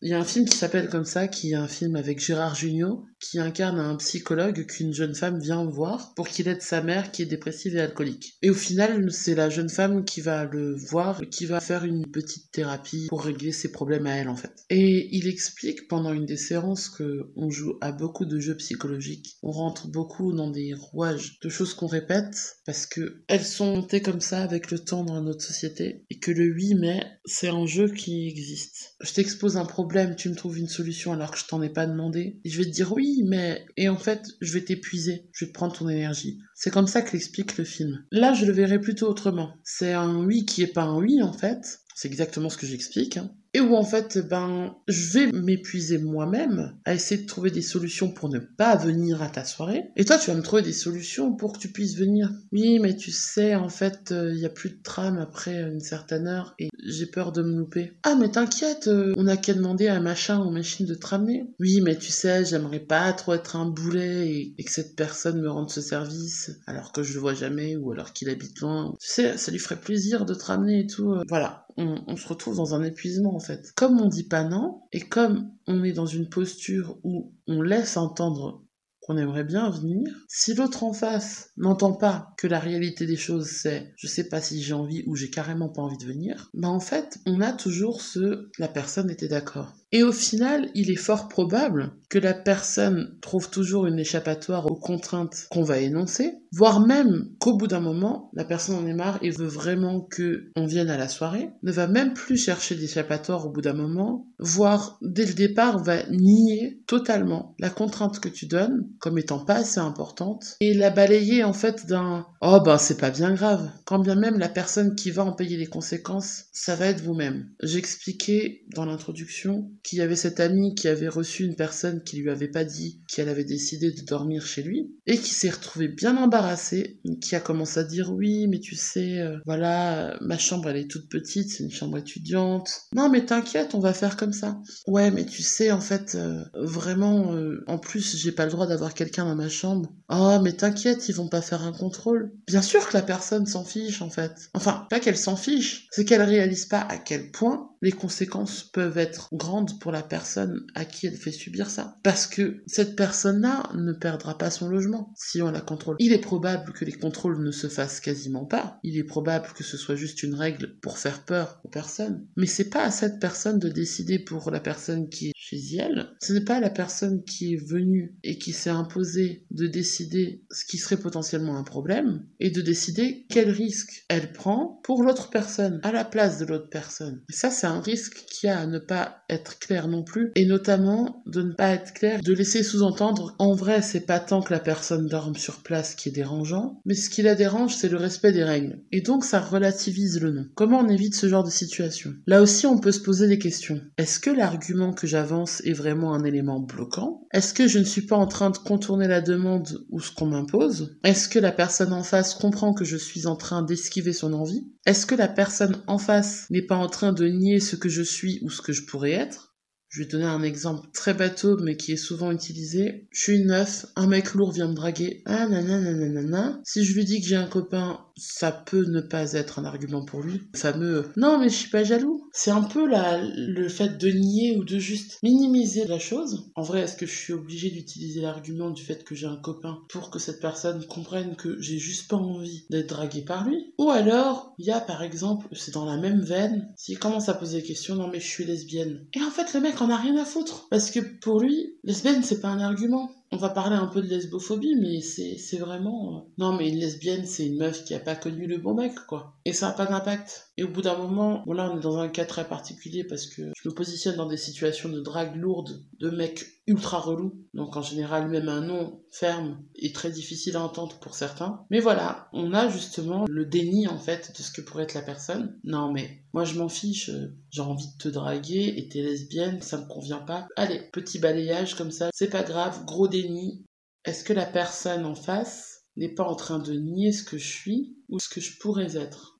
Il 0.05 0.09
y 0.09 0.13
a 0.13 0.19
un 0.19 0.25
film 0.25 0.43
qui 0.43 0.57
s'appelle 0.57 0.89
comme 0.89 1.05
ça, 1.05 1.29
qui 1.29 1.51
est 1.51 1.55
un 1.55 1.69
film 1.69 1.95
avec 1.95 2.19
Gérard 2.19 2.55
Jugnot, 2.55 3.05
qui 3.21 3.39
incarne 3.39 3.79
un 3.79 3.95
psychologue 3.95 4.65
qu'une 4.65 4.93
jeune 4.93 5.15
femme 5.15 5.39
vient 5.39 5.63
voir 5.63 6.13
pour 6.15 6.27
qu'il 6.27 6.49
aide 6.49 6.61
sa 6.61 6.81
mère 6.81 7.11
qui 7.11 7.21
est 7.21 7.25
dépressive 7.25 7.77
et 7.77 7.79
alcoolique. 7.79 8.33
Et 8.41 8.49
au 8.49 8.53
final, 8.53 9.09
c'est 9.13 9.33
la 9.33 9.49
jeune 9.49 9.69
femme 9.69 10.03
qui 10.03 10.19
va 10.19 10.43
le 10.43 10.75
voir, 10.75 11.21
qui 11.31 11.45
va 11.45 11.61
faire 11.61 11.85
une 11.85 12.11
petite 12.11 12.51
thérapie 12.51 13.07
pour 13.07 13.23
régler 13.23 13.53
ses 13.53 13.71
problèmes 13.71 14.05
à 14.05 14.15
elle 14.15 14.27
en 14.27 14.35
fait. 14.35 14.65
Et 14.69 15.07
il 15.15 15.27
explique 15.27 15.87
pendant 15.87 16.11
une 16.11 16.25
des 16.25 16.35
séances 16.35 16.89
que 16.89 17.31
on 17.37 17.49
joue 17.49 17.77
à 17.79 17.93
beaucoup 17.93 18.25
de 18.25 18.39
jeux 18.39 18.57
psychologiques, 18.57 19.37
on 19.41 19.51
rentre 19.51 19.87
beaucoup 19.87 20.33
dans 20.33 20.51
des 20.51 20.73
rouages 20.73 21.39
de 21.39 21.47
choses 21.47 21.73
qu'on 21.73 21.87
répète 21.87 22.57
parce 22.65 22.85
que 22.85 23.23
elles 23.29 23.45
sont 23.45 23.77
montées 23.77 24.01
comme 24.01 24.21
ça 24.21 24.41
avec 24.41 24.69
le 24.69 24.79
temps 24.79 25.05
dans 25.05 25.21
notre 25.21 25.43
société 25.43 26.05
et 26.09 26.19
que 26.19 26.31
le 26.31 26.53
oui 26.53 26.75
mais 26.75 27.01
c'est 27.25 27.47
un 27.47 27.65
jeu 27.65 27.87
qui 27.87 28.27
existe. 28.27 28.95
Je 29.01 29.13
t'expose 29.13 29.55
un 29.55 29.65
problème, 29.65 29.92
tu 30.15 30.29
me 30.29 30.35
trouves 30.35 30.57
une 30.57 30.67
solution 30.67 31.13
alors 31.13 31.31
que 31.31 31.37
je 31.37 31.45
t'en 31.45 31.61
ai 31.61 31.69
pas 31.69 31.85
demandé. 31.85 32.39
Je 32.45 32.57
vais 32.57 32.65
te 32.65 32.69
dire 32.69 32.93
oui 32.93 33.23
mais 33.25 33.65
et 33.77 33.89
en 33.89 33.97
fait 33.97 34.27
je 34.41 34.53
vais 34.53 34.63
t'épuiser, 34.63 35.29
je 35.31 35.45
vais 35.45 35.49
te 35.49 35.55
prendre 35.55 35.73
ton 35.73 35.89
énergie. 35.89 36.39
C'est 36.55 36.71
comme 36.71 36.87
ça 36.87 37.01
que 37.01 37.13
l'explique 37.13 37.57
le 37.57 37.63
film. 37.63 38.05
Là 38.11 38.33
je 38.33 38.45
le 38.45 38.53
verrai 38.53 38.79
plutôt 38.79 39.07
autrement. 39.07 39.55
C'est 39.63 39.93
un 39.93 40.23
oui 40.25 40.45
qui 40.45 40.61
est 40.61 40.73
pas 40.73 40.83
un 40.83 40.97
oui 40.97 41.21
en 41.21 41.33
fait. 41.33 41.79
C'est 41.95 42.07
exactement 42.07 42.49
ce 42.49 42.57
que 42.57 42.65
j'explique. 42.65 43.17
Hein 43.17 43.31
et 43.53 43.61
où 43.61 43.75
en 43.75 43.83
fait, 43.83 44.19
ben, 44.27 44.75
je 44.87 45.13
vais 45.13 45.31
m'épuiser 45.31 45.97
moi-même 45.97 46.73
à 46.85 46.93
essayer 46.93 47.21
de 47.21 47.27
trouver 47.27 47.51
des 47.51 47.61
solutions 47.61 48.11
pour 48.11 48.29
ne 48.29 48.39
pas 48.39 48.75
venir 48.75 49.21
à 49.21 49.29
ta 49.29 49.45
soirée. 49.45 49.85
Et 49.95 50.05
toi, 50.05 50.17
tu 50.17 50.31
vas 50.31 50.37
me 50.37 50.41
trouver 50.41 50.61
des 50.61 50.73
solutions 50.73 51.33
pour 51.33 51.53
que 51.53 51.59
tu 51.59 51.69
puisses 51.69 51.95
venir. 51.95 52.31
Oui, 52.51 52.79
mais 52.79 52.95
tu 52.95 53.11
sais, 53.11 53.55
en 53.55 53.69
fait, 53.69 54.07
il 54.09 54.15
euh, 54.15 54.35
n'y 54.35 54.45
a 54.45 54.49
plus 54.49 54.71
de 54.71 54.81
tram 54.83 55.17
après 55.17 55.61
une 55.61 55.79
certaine 55.79 56.27
heure 56.27 56.55
et 56.59 56.69
j'ai 56.83 57.05
peur 57.05 57.31
de 57.31 57.43
me 57.43 57.57
louper. 57.57 57.93
Ah, 58.03 58.15
mais 58.19 58.29
t'inquiète, 58.29 58.87
euh, 58.87 59.13
on 59.17 59.23
n'a 59.23 59.37
qu'à 59.37 59.53
demander 59.53 59.87
à 59.87 59.99
machin 59.99 60.39
ou 60.43 60.51
machine 60.51 60.85
de 60.85 60.95
te. 60.95 61.13
Oui, 61.59 61.81
mais 61.81 61.97
tu 61.97 62.11
sais, 62.11 62.45
j'aimerais 62.45 62.79
pas 62.79 63.11
trop 63.13 63.33
être 63.33 63.55
un 63.55 63.65
boulet 63.65 64.53
et, 64.57 64.63
que 64.63 64.71
cette 64.71 64.95
personne 64.95 65.41
me 65.41 65.49
rende 65.49 65.69
ce 65.69 65.81
service 65.81 66.51
alors 66.65 66.91
que 66.91 67.03
je 67.03 67.13
le 67.13 67.19
vois 67.19 67.33
jamais 67.33 67.75
ou 67.75 67.91
alors 67.91 68.13
qu'il 68.13 68.29
habite 68.29 68.59
loin. 68.61 68.95
Tu 68.99 69.07
sais, 69.09 69.37
ça 69.37 69.51
lui 69.51 69.59
ferait 69.59 69.79
plaisir 69.79 70.25
de 70.25 70.33
te 70.33 70.45
ramener 70.45 70.81
et 70.81 70.87
tout. 70.87 71.11
Euh. 71.11 71.23
Voilà, 71.27 71.67
on, 71.77 72.15
se 72.15 72.27
retrouve 72.27 72.57
dans 72.57 72.75
un 72.75 72.83
épuisement 72.83 73.35
en 73.35 73.39
fait. 73.43 73.71
Comme 73.75 73.99
on 73.99 74.07
dit 74.07 74.27
pas 74.27 74.43
non, 74.43 74.81
et 74.91 75.01
comme 75.01 75.51
on 75.67 75.83
est 75.83 75.93
dans 75.93 76.05
une 76.05 76.29
posture 76.29 76.97
où 77.03 77.33
on 77.47 77.61
laisse 77.61 77.97
entendre 77.97 78.63
qu'on 79.01 79.17
aimerait 79.17 79.43
bien 79.43 79.69
venir, 79.69 80.07
si 80.29 80.53
l'autre 80.53 80.83
en 80.83 80.93
face 80.93 81.51
n'entend 81.57 81.93
pas 81.93 82.33
que 82.37 82.47
la 82.47 82.59
réalité 82.59 83.05
des 83.05 83.17
choses 83.17 83.47
c'est 83.47 83.93
je 83.97 84.07
sais 84.07 84.29
pas 84.29 84.39
si 84.39 84.61
j'ai 84.61 84.73
envie 84.73 85.03
ou 85.07 85.15
j'ai 85.15 85.29
carrément 85.29 85.69
pas 85.69 85.81
envie 85.81 85.97
de 85.97 86.05
venir, 86.05 86.49
ben 86.53 86.69
en 86.69 86.79
fait 86.79 87.19
on 87.25 87.41
a 87.41 87.51
toujours 87.51 88.01
ce 88.01 88.49
la 88.57 88.69
personne 88.69 89.09
était 89.11 89.27
d'accord. 89.27 89.73
Et 89.95 90.01
au 90.01 90.11
final, 90.11 90.71
il 90.73 90.89
est 90.89 90.95
fort 90.95 91.27
probable 91.27 91.93
que 92.13 92.19
la 92.19 92.35
personne 92.35 93.17
trouve 93.21 93.49
toujours 93.49 93.87
une 93.87 93.97
échappatoire 93.97 94.67
aux 94.67 94.75
contraintes 94.75 95.47
qu'on 95.49 95.63
va 95.63 95.79
énoncer, 95.79 96.33
voire 96.51 96.79
même 96.79 97.29
qu'au 97.39 97.57
bout 97.57 97.65
d'un 97.65 97.79
moment, 97.79 98.29
la 98.33 98.45
personne 98.45 98.75
en 98.75 98.85
est 98.85 98.93
marre 98.93 99.17
et 99.23 99.31
veut 99.31 99.47
vraiment 99.47 100.01
que 100.01 100.51
on 100.55 100.67
vienne 100.67 100.91
à 100.91 100.97
la 100.97 101.07
soirée, 101.07 101.49
ne 101.63 101.71
va 101.71 101.87
même 101.87 102.13
plus 102.13 102.37
chercher 102.37 102.75
d'échappatoire 102.75 103.47
au 103.47 103.49
bout 103.49 103.61
d'un 103.61 103.73
moment, 103.73 104.27
voire 104.37 104.99
dès 105.01 105.25
le 105.25 105.33
départ 105.33 105.83
va 105.83 106.07
nier 106.11 106.83
totalement 106.85 107.55
la 107.59 107.71
contrainte 107.71 108.19
que 108.19 108.29
tu 108.29 108.45
donnes 108.45 108.87
comme 108.99 109.17
étant 109.17 109.43
pas 109.43 109.55
assez 109.55 109.79
importante 109.79 110.55
et 110.59 110.75
la 110.75 110.91
balayer 110.91 111.43
en 111.43 111.53
fait 111.53 111.87
d'un 111.87 112.27
oh 112.41 112.59
ben 112.63 112.77
c'est 112.77 112.99
pas 112.99 113.09
bien 113.09 113.33
grave, 113.33 113.71
quand 113.85 113.97
bien 113.97 114.15
même 114.15 114.37
la 114.37 114.49
personne 114.49 114.93
qui 114.93 115.09
va 115.09 115.25
en 115.25 115.33
payer 115.33 115.57
les 115.57 115.65
conséquences, 115.65 116.45
ça 116.51 116.75
va 116.75 116.87
être 116.87 117.01
vous-même. 117.01 117.49
J'expliquais 117.63 118.65
dans 118.75 118.85
l'introduction 118.85 119.71
qu'il 119.83 119.99
y 119.99 120.01
avait 120.01 120.15
cette 120.15 120.39
amie 120.39 120.75
qui 120.75 120.87
avait 120.87 121.07
reçu 121.07 121.43
une 121.43 121.55
personne 121.55 122.03
qui 122.03 122.17
lui 122.17 122.29
avait 122.29 122.47
pas 122.47 122.63
dit 122.63 123.01
qu'elle 123.07 123.29
avait 123.29 123.43
décidé 123.43 123.91
de 123.91 124.01
dormir 124.01 124.45
chez 124.45 124.63
lui 124.63 124.95
et 125.05 125.17
qui 125.17 125.33
s'est 125.33 125.49
retrouvée 125.49 125.89
bien 125.89 126.17
embarrassée, 126.17 127.01
qui 127.21 127.35
a 127.35 127.39
commencé 127.39 127.79
à 127.79 127.83
dire 127.83 128.11
oui, 128.11 128.47
mais 128.47 128.59
tu 128.59 128.75
sais, 128.75 129.19
euh, 129.19 129.37
voilà, 129.45 130.17
ma 130.21 130.37
chambre 130.37 130.69
elle 130.69 130.77
est 130.77 130.89
toute 130.89 131.09
petite, 131.09 131.49
c'est 131.49 131.63
une 131.63 131.71
chambre 131.71 131.97
étudiante. 131.97 132.83
Non 132.95 133.09
mais 133.09 133.25
t'inquiète, 133.25 133.75
on 133.75 133.79
va 133.79 133.93
faire 133.93 134.17
comme 134.17 134.33
ça. 134.33 134.61
Ouais, 134.87 135.11
mais 135.11 135.25
tu 135.25 135.41
sais, 135.41 135.71
en 135.71 135.81
fait, 135.81 136.15
euh, 136.15 136.43
vraiment, 136.55 137.33
euh, 137.35 137.63
en 137.67 137.77
plus, 137.77 138.17
j'ai 138.17 138.31
pas 138.31 138.45
le 138.45 138.51
droit 138.51 138.67
d'avoir 138.67 138.93
quelqu'un 138.93 139.25
dans 139.25 139.35
ma 139.35 139.49
chambre. 139.49 139.93
Oh, 140.09 140.39
mais 140.43 140.53
t'inquiète, 140.53 141.09
ils 141.09 141.15
vont 141.15 141.27
pas 141.27 141.41
faire 141.41 141.63
un 141.63 141.71
contrôle. 141.71 142.31
Bien 142.47 142.61
sûr 142.61 142.87
que 142.87 142.93
la 142.93 143.01
personne 143.01 143.45
s'en 143.45 143.63
fiche, 143.63 144.01
en 144.01 144.09
fait. 144.09 144.49
Enfin, 144.53 144.87
pas 144.89 144.99
qu'elle 144.99 145.17
s'en 145.17 145.35
fiche, 145.35 145.87
c'est 145.91 146.05
qu'elle 146.05 146.21
réalise 146.21 146.65
pas 146.65 146.81
à 146.81 146.97
quel 146.97 147.31
point 147.31 147.72
les 147.83 147.91
conséquences 147.91 148.63
peuvent 148.63 148.97
être 148.97 149.27
grandes 149.33 149.77
pour 149.79 149.91
la 149.91 150.01
personne 150.01 150.65
à 150.73 150.85
qui 150.85 151.05
elle 151.05 151.17
fait 151.17 151.33
subir 151.33 151.69
ça. 151.69 151.97
Parce 152.01 152.27
que 152.27 152.63
cette 152.65 152.95
personne-là 152.95 153.69
ne 153.75 153.91
perdra 153.91 154.37
pas 154.37 154.49
son 154.49 154.69
logement 154.69 155.11
si 155.17 155.41
on 155.41 155.51
la 155.51 155.59
contrôle. 155.59 155.97
Il 155.99 156.13
est 156.13 156.19
probable 156.21 156.71
que 156.71 156.85
les 156.85 156.93
contrôles 156.93 157.43
ne 157.43 157.51
se 157.51 157.67
fassent 157.67 157.99
quasiment 157.99 158.45
pas. 158.45 158.79
Il 158.83 158.97
est 158.97 159.03
probable 159.03 159.49
que 159.53 159.65
ce 159.65 159.75
soit 159.75 159.97
juste 159.97 160.23
une 160.23 160.33
règle 160.33 160.79
pour 160.81 160.97
faire 160.97 161.25
peur 161.25 161.59
aux 161.65 161.69
personnes. 161.69 162.25
Mais 162.37 162.45
c'est 162.45 162.69
pas 162.69 162.85
à 162.85 162.91
cette 162.91 163.19
personne 163.19 163.59
de 163.59 163.67
décider 163.67 164.17
pour 164.17 164.49
la 164.49 164.61
personne 164.61 165.09
qui 165.09 165.27
est 165.27 165.33
chez 165.35 165.75
elle. 165.75 166.07
Ce 166.21 166.31
n'est 166.31 166.45
pas 166.45 166.61
la 166.61 166.69
personne 166.69 167.25
qui 167.25 167.53
est 167.53 167.69
venue 167.69 168.15
et 168.23 168.37
qui 168.37 168.53
s'est 168.53 168.69
imposée 168.69 169.45
de 169.51 169.67
décider 169.67 170.45
ce 170.51 170.63
qui 170.63 170.77
serait 170.77 170.95
potentiellement 170.95 171.57
un 171.57 171.63
problème 171.63 172.25
et 172.39 172.49
de 172.49 172.61
décider 172.61 173.25
quel 173.29 173.49
risque 173.49 174.05
elle 174.07 174.31
prend 174.31 174.79
pour 174.85 175.03
l'autre 175.03 175.29
personne, 175.29 175.81
à 175.83 175.91
la 175.91 176.05
place 176.05 176.39
de 176.39 176.45
l'autre 176.45 176.69
personne. 176.69 177.21
Ça, 177.29 177.51
c'est 177.51 177.72
un 177.73 177.81
risque 177.81 178.25
qui 178.29 178.47
a 178.47 178.59
à 178.59 178.65
ne 178.65 178.79
pas 178.79 179.23
être 179.29 179.59
clair 179.59 179.87
non 179.87 180.03
plus, 180.03 180.31
et 180.35 180.45
notamment 180.45 181.23
de 181.25 181.41
ne 181.41 181.53
pas 181.53 181.69
être 181.69 181.93
clair, 181.93 182.21
de 182.21 182.33
laisser 182.33 182.63
sous-entendre, 182.63 183.35
en 183.39 183.53
vrai, 183.53 183.81
c'est 183.81 184.05
pas 184.05 184.19
tant 184.19 184.41
que 184.41 184.53
la 184.53 184.59
personne 184.59 185.07
dorme 185.07 185.35
sur 185.35 185.63
place 185.63 185.95
qui 185.95 186.09
est 186.09 186.13
dérangeant, 186.13 186.81
mais 186.85 186.93
ce 186.93 187.09
qui 187.09 187.21
la 187.21 187.35
dérange, 187.35 187.75
c'est 187.75 187.89
le 187.89 187.97
respect 187.97 188.31
des 188.31 188.43
règles. 188.43 188.79
Et 188.91 189.01
donc, 189.01 189.25
ça 189.25 189.39
relativise 189.39 190.21
le 190.21 190.31
nom. 190.31 190.45
Comment 190.55 190.79
on 190.79 190.89
évite 190.89 191.15
ce 191.15 191.27
genre 191.27 191.43
de 191.43 191.49
situation? 191.49 192.13
Là 192.27 192.41
aussi, 192.41 192.65
on 192.67 192.77
peut 192.77 192.91
se 192.91 192.99
poser 192.99 193.27
des 193.27 193.39
questions. 193.39 193.81
Est-ce 193.97 194.19
que 194.19 194.29
l'argument 194.29 194.93
que 194.93 195.07
j'avance 195.07 195.61
est 195.65 195.73
vraiment 195.73 196.13
un 196.13 196.23
élément 196.23 196.59
bloquant? 196.59 197.27
Est-ce 197.33 197.53
que 197.53 197.67
je 197.67 197.79
ne 197.79 197.83
suis 197.83 198.05
pas 198.05 198.15
en 198.15 198.27
train 198.27 198.51
de 198.51 198.57
contourner 198.57 199.07
la 199.07 199.21
demande 199.21 199.85
ou 199.89 199.99
ce 199.99 200.11
qu'on 200.11 200.27
m'impose? 200.27 200.97
Est-ce 201.03 201.27
que 201.27 201.39
la 201.39 201.51
personne 201.51 201.93
en 201.93 202.03
face 202.03 202.35
comprend 202.35 202.73
que 202.73 202.85
je 202.85 202.97
suis 202.97 203.25
en 203.25 203.35
train 203.35 203.63
d'esquiver 203.63 204.13
son 204.13 204.33
envie? 204.33 204.67
Est-ce 204.85 205.05
que 205.05 205.15
la 205.15 205.29
personne 205.29 205.77
en 205.87 205.97
face 205.97 206.45
n'est 206.49 206.61
pas 206.61 206.75
en 206.75 206.89
train 206.89 207.13
de 207.13 207.25
nier 207.25 207.59
ce 207.63 207.75
que 207.75 207.89
je 207.89 208.03
suis 208.03 208.39
ou 208.43 208.49
ce 208.49 208.61
que 208.61 208.73
je 208.73 208.85
pourrais 208.85 209.11
être. 209.11 209.53
Je 209.89 210.01
vais 210.01 210.09
donner 210.09 210.25
un 210.25 210.41
exemple 210.41 210.87
très 210.91 211.13
bateau, 211.13 211.55
mais 211.57 211.77
qui 211.77 211.91
est 211.91 211.97
souvent 211.97 212.31
utilisé. 212.31 213.07
Je 213.11 213.21
suis 213.21 213.37
une 213.37 213.45
meuf, 213.45 213.85
un 213.95 214.07
mec 214.07 214.33
lourd 214.33 214.51
vient 214.51 214.67
me 214.67 214.73
draguer. 214.73 215.21
Ah 215.25 215.47
nanana. 215.47 216.59
Si 216.63 216.83
je 216.83 216.95
lui 216.95 217.05
dis 217.05 217.21
que 217.21 217.27
j'ai 217.27 217.35
un 217.35 217.47
copain 217.47 217.99
ça 218.15 218.51
peut 218.51 218.85
ne 218.85 219.01
pas 219.01 219.33
être 219.33 219.59
un 219.59 219.65
argument 219.65 220.05
pour 220.05 220.21
lui. 220.21 220.41
Le 220.53 220.59
fameux 220.59 221.11
non 221.17 221.39
mais 221.39 221.49
je 221.49 221.55
suis 221.55 221.69
pas 221.69 221.83
jaloux. 221.83 222.29
C'est 222.33 222.51
un 222.51 222.63
peu 222.63 222.87
la, 222.87 223.21
le 223.21 223.69
fait 223.69 223.97
de 223.97 224.09
nier 224.09 224.57
ou 224.57 224.63
de 224.63 224.79
juste 224.79 225.19
minimiser 225.23 225.85
la 225.85 225.99
chose. 225.99 226.51
En 226.55 226.63
vrai, 226.63 226.81
est-ce 226.81 226.97
que 226.97 227.05
je 227.05 227.15
suis 227.15 227.33
obligé 227.33 227.69
d'utiliser 227.69 228.21
l'argument 228.21 228.71
du 228.71 228.83
fait 228.83 229.03
que 229.03 229.15
j'ai 229.15 229.27
un 229.27 229.37
copain 229.37 229.79
pour 229.89 230.09
que 230.09 230.19
cette 230.19 230.39
personne 230.39 230.85
comprenne 230.87 231.35
que 231.35 231.61
j'ai 231.61 231.77
juste 231.77 232.09
pas 232.09 232.17
envie 232.17 232.65
d'être 232.69 232.89
dragué 232.89 233.21
par 233.21 233.47
lui? 233.47 233.73
Ou 233.77 233.89
alors, 233.89 234.53
il 234.57 234.65
y 234.65 234.71
a 234.71 234.79
par 234.79 235.03
exemple, 235.03 235.47
c'est 235.53 235.73
dans 235.73 235.85
la 235.85 235.97
même 235.97 236.21
veine, 236.21 236.71
s'il 236.75 236.99
commence 236.99 237.29
à 237.29 237.33
poser 237.33 237.61
des 237.61 237.67
questions, 237.67 237.95
non 237.95 238.07
mais 238.07 238.19
je 238.19 238.27
suis 238.27 238.45
lesbienne. 238.45 239.05
Et 239.13 239.21
en 239.21 239.31
fait, 239.31 239.53
le 239.53 239.61
mec 239.61 239.81
en 239.81 239.89
a 239.89 239.97
rien 239.97 240.17
à 240.17 240.25
foutre. 240.25 240.67
Parce 240.69 240.91
que 240.91 240.99
pour 240.99 241.39
lui, 241.39 241.75
lesbienne 241.83 242.23
c'est 242.23 242.41
pas 242.41 242.49
un 242.49 242.59
argument 242.59 243.11
on 243.33 243.37
va 243.37 243.49
parler 243.49 243.75
un 243.75 243.87
peu 243.87 244.01
de 244.01 244.07
lesbophobie, 244.07 244.75
mais 244.75 245.01
c'est 245.01 245.57
vraiment. 245.57 246.17
Euh, 246.17 246.19
non, 246.37 246.53
mais 246.53 246.69
une 246.69 246.77
lesbienne, 246.77 247.25
c'est 247.25 247.47
une 247.47 247.57
meuf 247.57 247.83
qui 247.83 247.95
a 247.95 247.99
pas 247.99 248.15
connu 248.15 248.45
le 248.45 248.57
bon 248.57 248.75
mec, 248.75 248.93
quoi. 249.07 249.35
Et 249.45 249.53
ça 249.53 249.67
n'a 249.67 249.73
pas 249.73 249.87
d'impact. 249.87 250.52
Et 250.57 250.63
au 250.63 250.69
bout 250.69 250.81
d'un 250.81 250.97
moment, 250.97 251.43
bon 251.45 251.53
là, 251.53 251.71
on 251.71 251.77
est 251.77 251.83
dans 251.83 251.97
un 251.97 252.09
cas 252.09 252.25
très 252.25 252.47
particulier 252.47 253.03
parce 253.03 253.25
que 253.25 253.41
je 253.55 253.69
me 253.69 253.73
positionne 253.73 254.17
dans 254.17 254.27
des 254.27 254.37
situations 254.37 254.89
de 254.89 255.01
drague 255.01 255.35
lourde 255.35 255.83
de 255.99 256.09
mecs 256.09 256.45
ultra 256.67 256.99
relous. 256.99 257.33
Donc 257.53 257.75
en 257.75 257.81
général, 257.81 258.29
même 258.29 258.49
un 258.49 258.61
nom 258.61 259.01
ferme 259.09 259.63
est 259.75 259.95
très 259.95 260.11
difficile 260.11 260.55
à 260.55 260.63
entendre 260.63 260.99
pour 260.99 261.15
certains. 261.15 261.65
Mais 261.71 261.79
voilà, 261.79 262.29
on 262.33 262.53
a 262.53 262.69
justement 262.69 263.25
le 263.27 263.45
déni 263.45 263.87
en 263.87 263.97
fait 263.97 264.31
de 264.37 264.43
ce 264.43 264.51
que 264.51 264.61
pourrait 264.61 264.83
être 264.83 264.93
la 264.93 265.01
personne. 265.01 265.59
Non, 265.63 265.91
mais 265.91 266.23
moi 266.33 266.45
je 266.45 266.57
m'en 266.57 266.69
fiche, 266.69 267.09
j'ai 267.49 267.61
envie 267.61 267.87
de 267.87 267.97
te 267.97 268.09
draguer 268.09 268.75
et 268.77 268.87
t'es 268.89 269.01
lesbienne, 269.01 269.61
ça 269.61 269.79
me 269.79 269.87
convient 269.87 270.19
pas. 270.19 270.47
Allez, 270.55 270.81
petit 270.93 271.19
balayage 271.19 271.75
comme 271.75 271.91
ça, 271.91 272.09
c'est 272.13 272.29
pas 272.29 272.43
grave, 272.43 272.85
gros 272.85 273.07
déni 273.07 273.65
est-ce 274.05 274.25
que 274.25 274.33
la 274.33 274.45
personne 274.45 275.05
en 275.05 275.15
face 275.15 275.85
n'est 275.95 276.13
pas 276.13 276.25
en 276.25 276.35
train 276.35 276.59
de 276.59 276.73
nier 276.73 277.13
ce 277.13 277.23
que 277.23 277.37
je 277.37 277.47
suis 277.47 277.95
ou 278.09 278.19
ce 278.19 278.27
que 278.27 278.41
je 278.41 278.57
pourrais 278.59 278.97
être? 278.97 279.32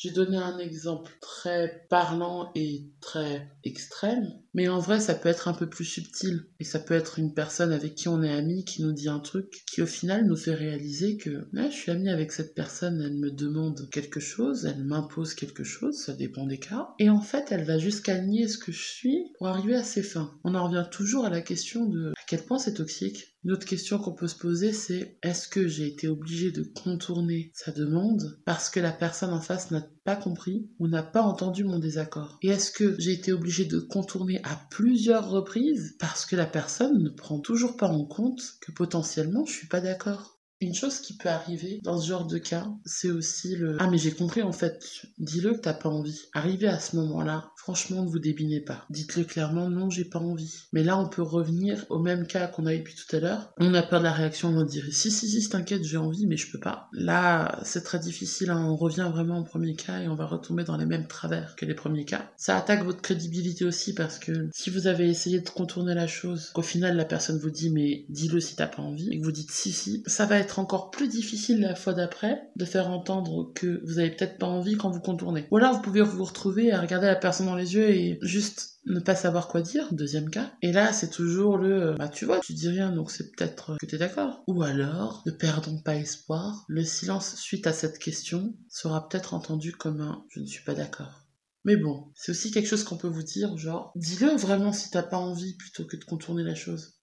J'ai 0.00 0.12
donné 0.12 0.38
un 0.38 0.56
exemple 0.56 1.12
très 1.20 1.84
parlant 1.90 2.52
et 2.54 2.86
très 3.02 3.52
extrême, 3.64 4.32
mais 4.54 4.66
en 4.66 4.78
vrai, 4.78 4.98
ça 4.98 5.14
peut 5.14 5.28
être 5.28 5.46
un 5.46 5.52
peu 5.52 5.68
plus 5.68 5.84
subtil. 5.84 6.46
Et 6.58 6.64
ça 6.64 6.78
peut 6.78 6.94
être 6.94 7.18
une 7.18 7.34
personne 7.34 7.70
avec 7.70 7.96
qui 7.96 8.08
on 8.08 8.22
est 8.22 8.32
ami 8.32 8.64
qui 8.64 8.82
nous 8.82 8.92
dit 8.92 9.10
un 9.10 9.20
truc 9.20 9.62
qui, 9.70 9.82
au 9.82 9.86
final, 9.86 10.24
nous 10.24 10.36
fait 10.36 10.54
réaliser 10.54 11.18
que 11.18 11.46
je 11.52 11.68
suis 11.68 11.92
ami 11.92 12.08
avec 12.08 12.32
cette 12.32 12.54
personne, 12.54 13.02
elle 13.02 13.18
me 13.18 13.30
demande 13.30 13.90
quelque 13.90 14.20
chose, 14.20 14.64
elle 14.64 14.82
m'impose 14.82 15.34
quelque 15.34 15.64
chose, 15.64 15.98
ça 15.98 16.14
dépend 16.14 16.46
des 16.46 16.58
cas. 16.58 16.94
Et 16.98 17.10
en 17.10 17.20
fait, 17.20 17.52
elle 17.52 17.64
va 17.64 17.76
jusqu'à 17.76 18.16
nier 18.22 18.48
ce 18.48 18.56
que 18.56 18.72
je 18.72 18.82
suis 18.82 19.26
pour 19.36 19.48
arriver 19.48 19.74
à 19.74 19.84
ses 19.84 20.02
fins. 20.02 20.32
On 20.44 20.54
en 20.54 20.66
revient 20.66 20.86
toujours 20.90 21.26
à 21.26 21.30
la 21.30 21.42
question 21.42 21.84
de 21.84 22.14
quel 22.30 22.44
point 22.44 22.60
c'est 22.60 22.74
toxique? 22.74 23.36
Une 23.42 23.50
autre 23.50 23.66
question 23.66 23.98
qu'on 23.98 24.14
peut 24.14 24.28
se 24.28 24.36
poser, 24.36 24.72
c'est 24.72 25.18
est-ce 25.20 25.48
que 25.48 25.66
j'ai 25.66 25.88
été 25.88 26.06
obligé 26.06 26.52
de 26.52 26.62
contourner 26.62 27.50
sa 27.56 27.72
demande 27.72 28.38
parce 28.44 28.70
que 28.70 28.78
la 28.78 28.92
personne 28.92 29.32
en 29.32 29.40
face 29.40 29.72
n'a 29.72 29.84
pas 30.04 30.14
compris 30.14 30.70
ou 30.78 30.86
n'a 30.86 31.02
pas 31.02 31.22
entendu 31.22 31.64
mon 31.64 31.80
désaccord? 31.80 32.38
Et 32.42 32.50
est-ce 32.50 32.70
que 32.70 32.94
j'ai 33.00 33.14
été 33.14 33.32
obligé 33.32 33.64
de 33.64 33.80
contourner 33.80 34.40
à 34.44 34.60
plusieurs 34.70 35.28
reprises 35.28 35.96
parce 35.98 36.24
que 36.24 36.36
la 36.36 36.46
personne 36.46 37.02
ne 37.02 37.10
prend 37.10 37.40
toujours 37.40 37.76
pas 37.76 37.88
en 37.88 38.04
compte 38.04 38.40
que 38.60 38.70
potentiellement 38.70 39.44
je 39.44 39.52
suis 39.52 39.66
pas 39.66 39.80
d'accord? 39.80 40.40
Une 40.60 40.74
chose 40.74 41.00
qui 41.00 41.16
peut 41.16 41.30
arriver 41.30 41.80
dans 41.82 41.98
ce 41.98 42.06
genre 42.06 42.26
de 42.26 42.36
cas, 42.36 42.68
c'est 42.84 43.10
aussi 43.10 43.56
le 43.56 43.78
Ah 43.80 43.88
mais 43.90 43.96
j'ai 43.96 44.12
compris 44.12 44.42
en 44.42 44.52
fait, 44.52 44.84
dis-le 45.18 45.54
que 45.54 45.60
t'as 45.60 45.72
pas 45.72 45.88
envie. 45.88 46.20
Arrivé 46.34 46.68
à 46.68 46.78
ce 46.78 46.96
moment-là, 46.96 47.50
franchement 47.70 48.02
ne 48.02 48.08
vous 48.08 48.18
débinez 48.18 48.58
pas. 48.58 48.84
Dites-le 48.90 49.22
clairement, 49.22 49.70
non 49.70 49.90
j'ai 49.90 50.04
pas 50.04 50.18
envie. 50.18 50.64
Mais 50.72 50.82
là 50.82 50.98
on 50.98 51.08
peut 51.08 51.22
revenir 51.22 51.86
au 51.88 52.00
même 52.00 52.26
cas 52.26 52.48
qu'on 52.48 52.66
a 52.66 52.74
eu 52.74 52.78
depuis 52.78 52.96
tout 52.96 53.14
à 53.14 53.20
l'heure. 53.20 53.52
On 53.58 53.74
a 53.74 53.82
peur 53.82 54.00
de 54.00 54.04
la 54.06 54.12
réaction, 54.12 54.48
on 54.48 54.56
va 54.56 54.64
dire 54.64 54.82
si 54.90 55.12
si 55.12 55.28
si 55.28 55.48
t'inquiète 55.48 55.84
j'ai 55.84 55.96
envie 55.96 56.26
mais 56.26 56.36
je 56.36 56.50
peux 56.50 56.58
pas. 56.58 56.88
Là 56.92 57.60
c'est 57.62 57.84
très 57.84 58.00
difficile, 58.00 58.50
hein. 58.50 58.66
on 58.66 58.74
revient 58.74 59.08
vraiment 59.12 59.38
au 59.38 59.44
premier 59.44 59.76
cas 59.76 60.00
et 60.00 60.08
on 60.08 60.16
va 60.16 60.26
retomber 60.26 60.64
dans 60.64 60.76
les 60.76 60.84
mêmes 60.84 61.06
travers 61.06 61.54
que 61.54 61.64
les 61.64 61.74
premiers 61.74 62.04
cas. 62.04 62.32
Ça 62.36 62.56
attaque 62.56 62.82
votre 62.82 63.02
crédibilité 63.02 63.64
aussi 63.64 63.94
parce 63.94 64.18
que 64.18 64.48
si 64.52 64.70
vous 64.70 64.88
avez 64.88 65.08
essayé 65.08 65.38
de 65.38 65.48
contourner 65.48 65.94
la 65.94 66.08
chose, 66.08 66.50
qu'au 66.52 66.62
final 66.62 66.96
la 66.96 67.04
personne 67.04 67.38
vous 67.38 67.50
dit 67.50 67.70
mais 67.70 68.04
dis-le 68.08 68.40
si 68.40 68.56
t'as 68.56 68.66
pas 68.66 68.82
envie 68.82 69.10
et 69.12 69.20
que 69.20 69.24
vous 69.24 69.30
dites 69.30 69.52
si 69.52 69.70
si, 69.70 70.02
ça 70.06 70.26
va 70.26 70.38
être 70.38 70.58
encore 70.58 70.90
plus 70.90 71.06
difficile 71.06 71.60
la 71.60 71.76
fois 71.76 71.92
d'après 71.92 72.42
de 72.56 72.64
faire 72.64 72.90
entendre 72.90 73.52
que 73.54 73.80
vous 73.84 74.00
avez 74.00 74.10
peut-être 74.10 74.38
pas 74.38 74.48
envie 74.48 74.76
quand 74.76 74.90
vous 74.90 75.00
contournez. 75.00 75.46
Ou 75.52 75.58
alors 75.58 75.74
vous 75.74 75.82
pouvez 75.82 76.00
vous 76.02 76.24
retrouver 76.24 76.72
à 76.72 76.80
regarder 76.80 77.06
la 77.06 77.14
personne 77.14 77.46
dans 77.46 77.54
les 77.54 77.59
yeux 77.60 77.90
et 77.90 78.18
juste 78.22 78.78
ne 78.86 79.00
pas 79.00 79.14
savoir 79.14 79.48
quoi 79.48 79.62
dire, 79.62 79.92
deuxième 79.92 80.30
cas. 80.30 80.52
Et 80.62 80.72
là, 80.72 80.92
c'est 80.92 81.10
toujours 81.10 81.58
le 81.58 81.94
bah 81.98 82.08
tu 82.08 82.24
vois, 82.24 82.40
tu 82.40 82.54
dis 82.54 82.68
rien, 82.68 82.92
donc 82.92 83.10
c'est 83.10 83.30
peut-être 83.30 83.76
que 83.80 83.86
t'es 83.86 83.98
d'accord. 83.98 84.42
Ou 84.46 84.62
alors, 84.62 85.22
ne 85.26 85.32
perdons 85.32 85.78
pas 85.78 85.96
espoir, 85.96 86.64
le 86.68 86.84
silence 86.84 87.36
suite 87.36 87.66
à 87.66 87.72
cette 87.72 87.98
question 87.98 88.54
sera 88.68 89.08
peut-être 89.08 89.34
entendu 89.34 89.72
comme 89.72 90.00
un 90.00 90.24
je 90.30 90.40
ne 90.40 90.46
suis 90.46 90.64
pas 90.64 90.74
d'accord. 90.74 91.26
Mais 91.64 91.76
bon, 91.76 92.10
c'est 92.14 92.32
aussi 92.32 92.50
quelque 92.50 92.68
chose 92.68 92.84
qu'on 92.84 92.96
peut 92.96 93.08
vous 93.08 93.22
dire, 93.22 93.56
genre, 93.58 93.92
dis-le 93.94 94.34
vraiment 94.36 94.72
si 94.72 94.90
t'as 94.90 95.02
pas 95.02 95.18
envie 95.18 95.56
plutôt 95.56 95.84
que 95.84 95.96
de 95.96 96.04
contourner 96.04 96.42
la 96.42 96.54
chose. 96.54 96.94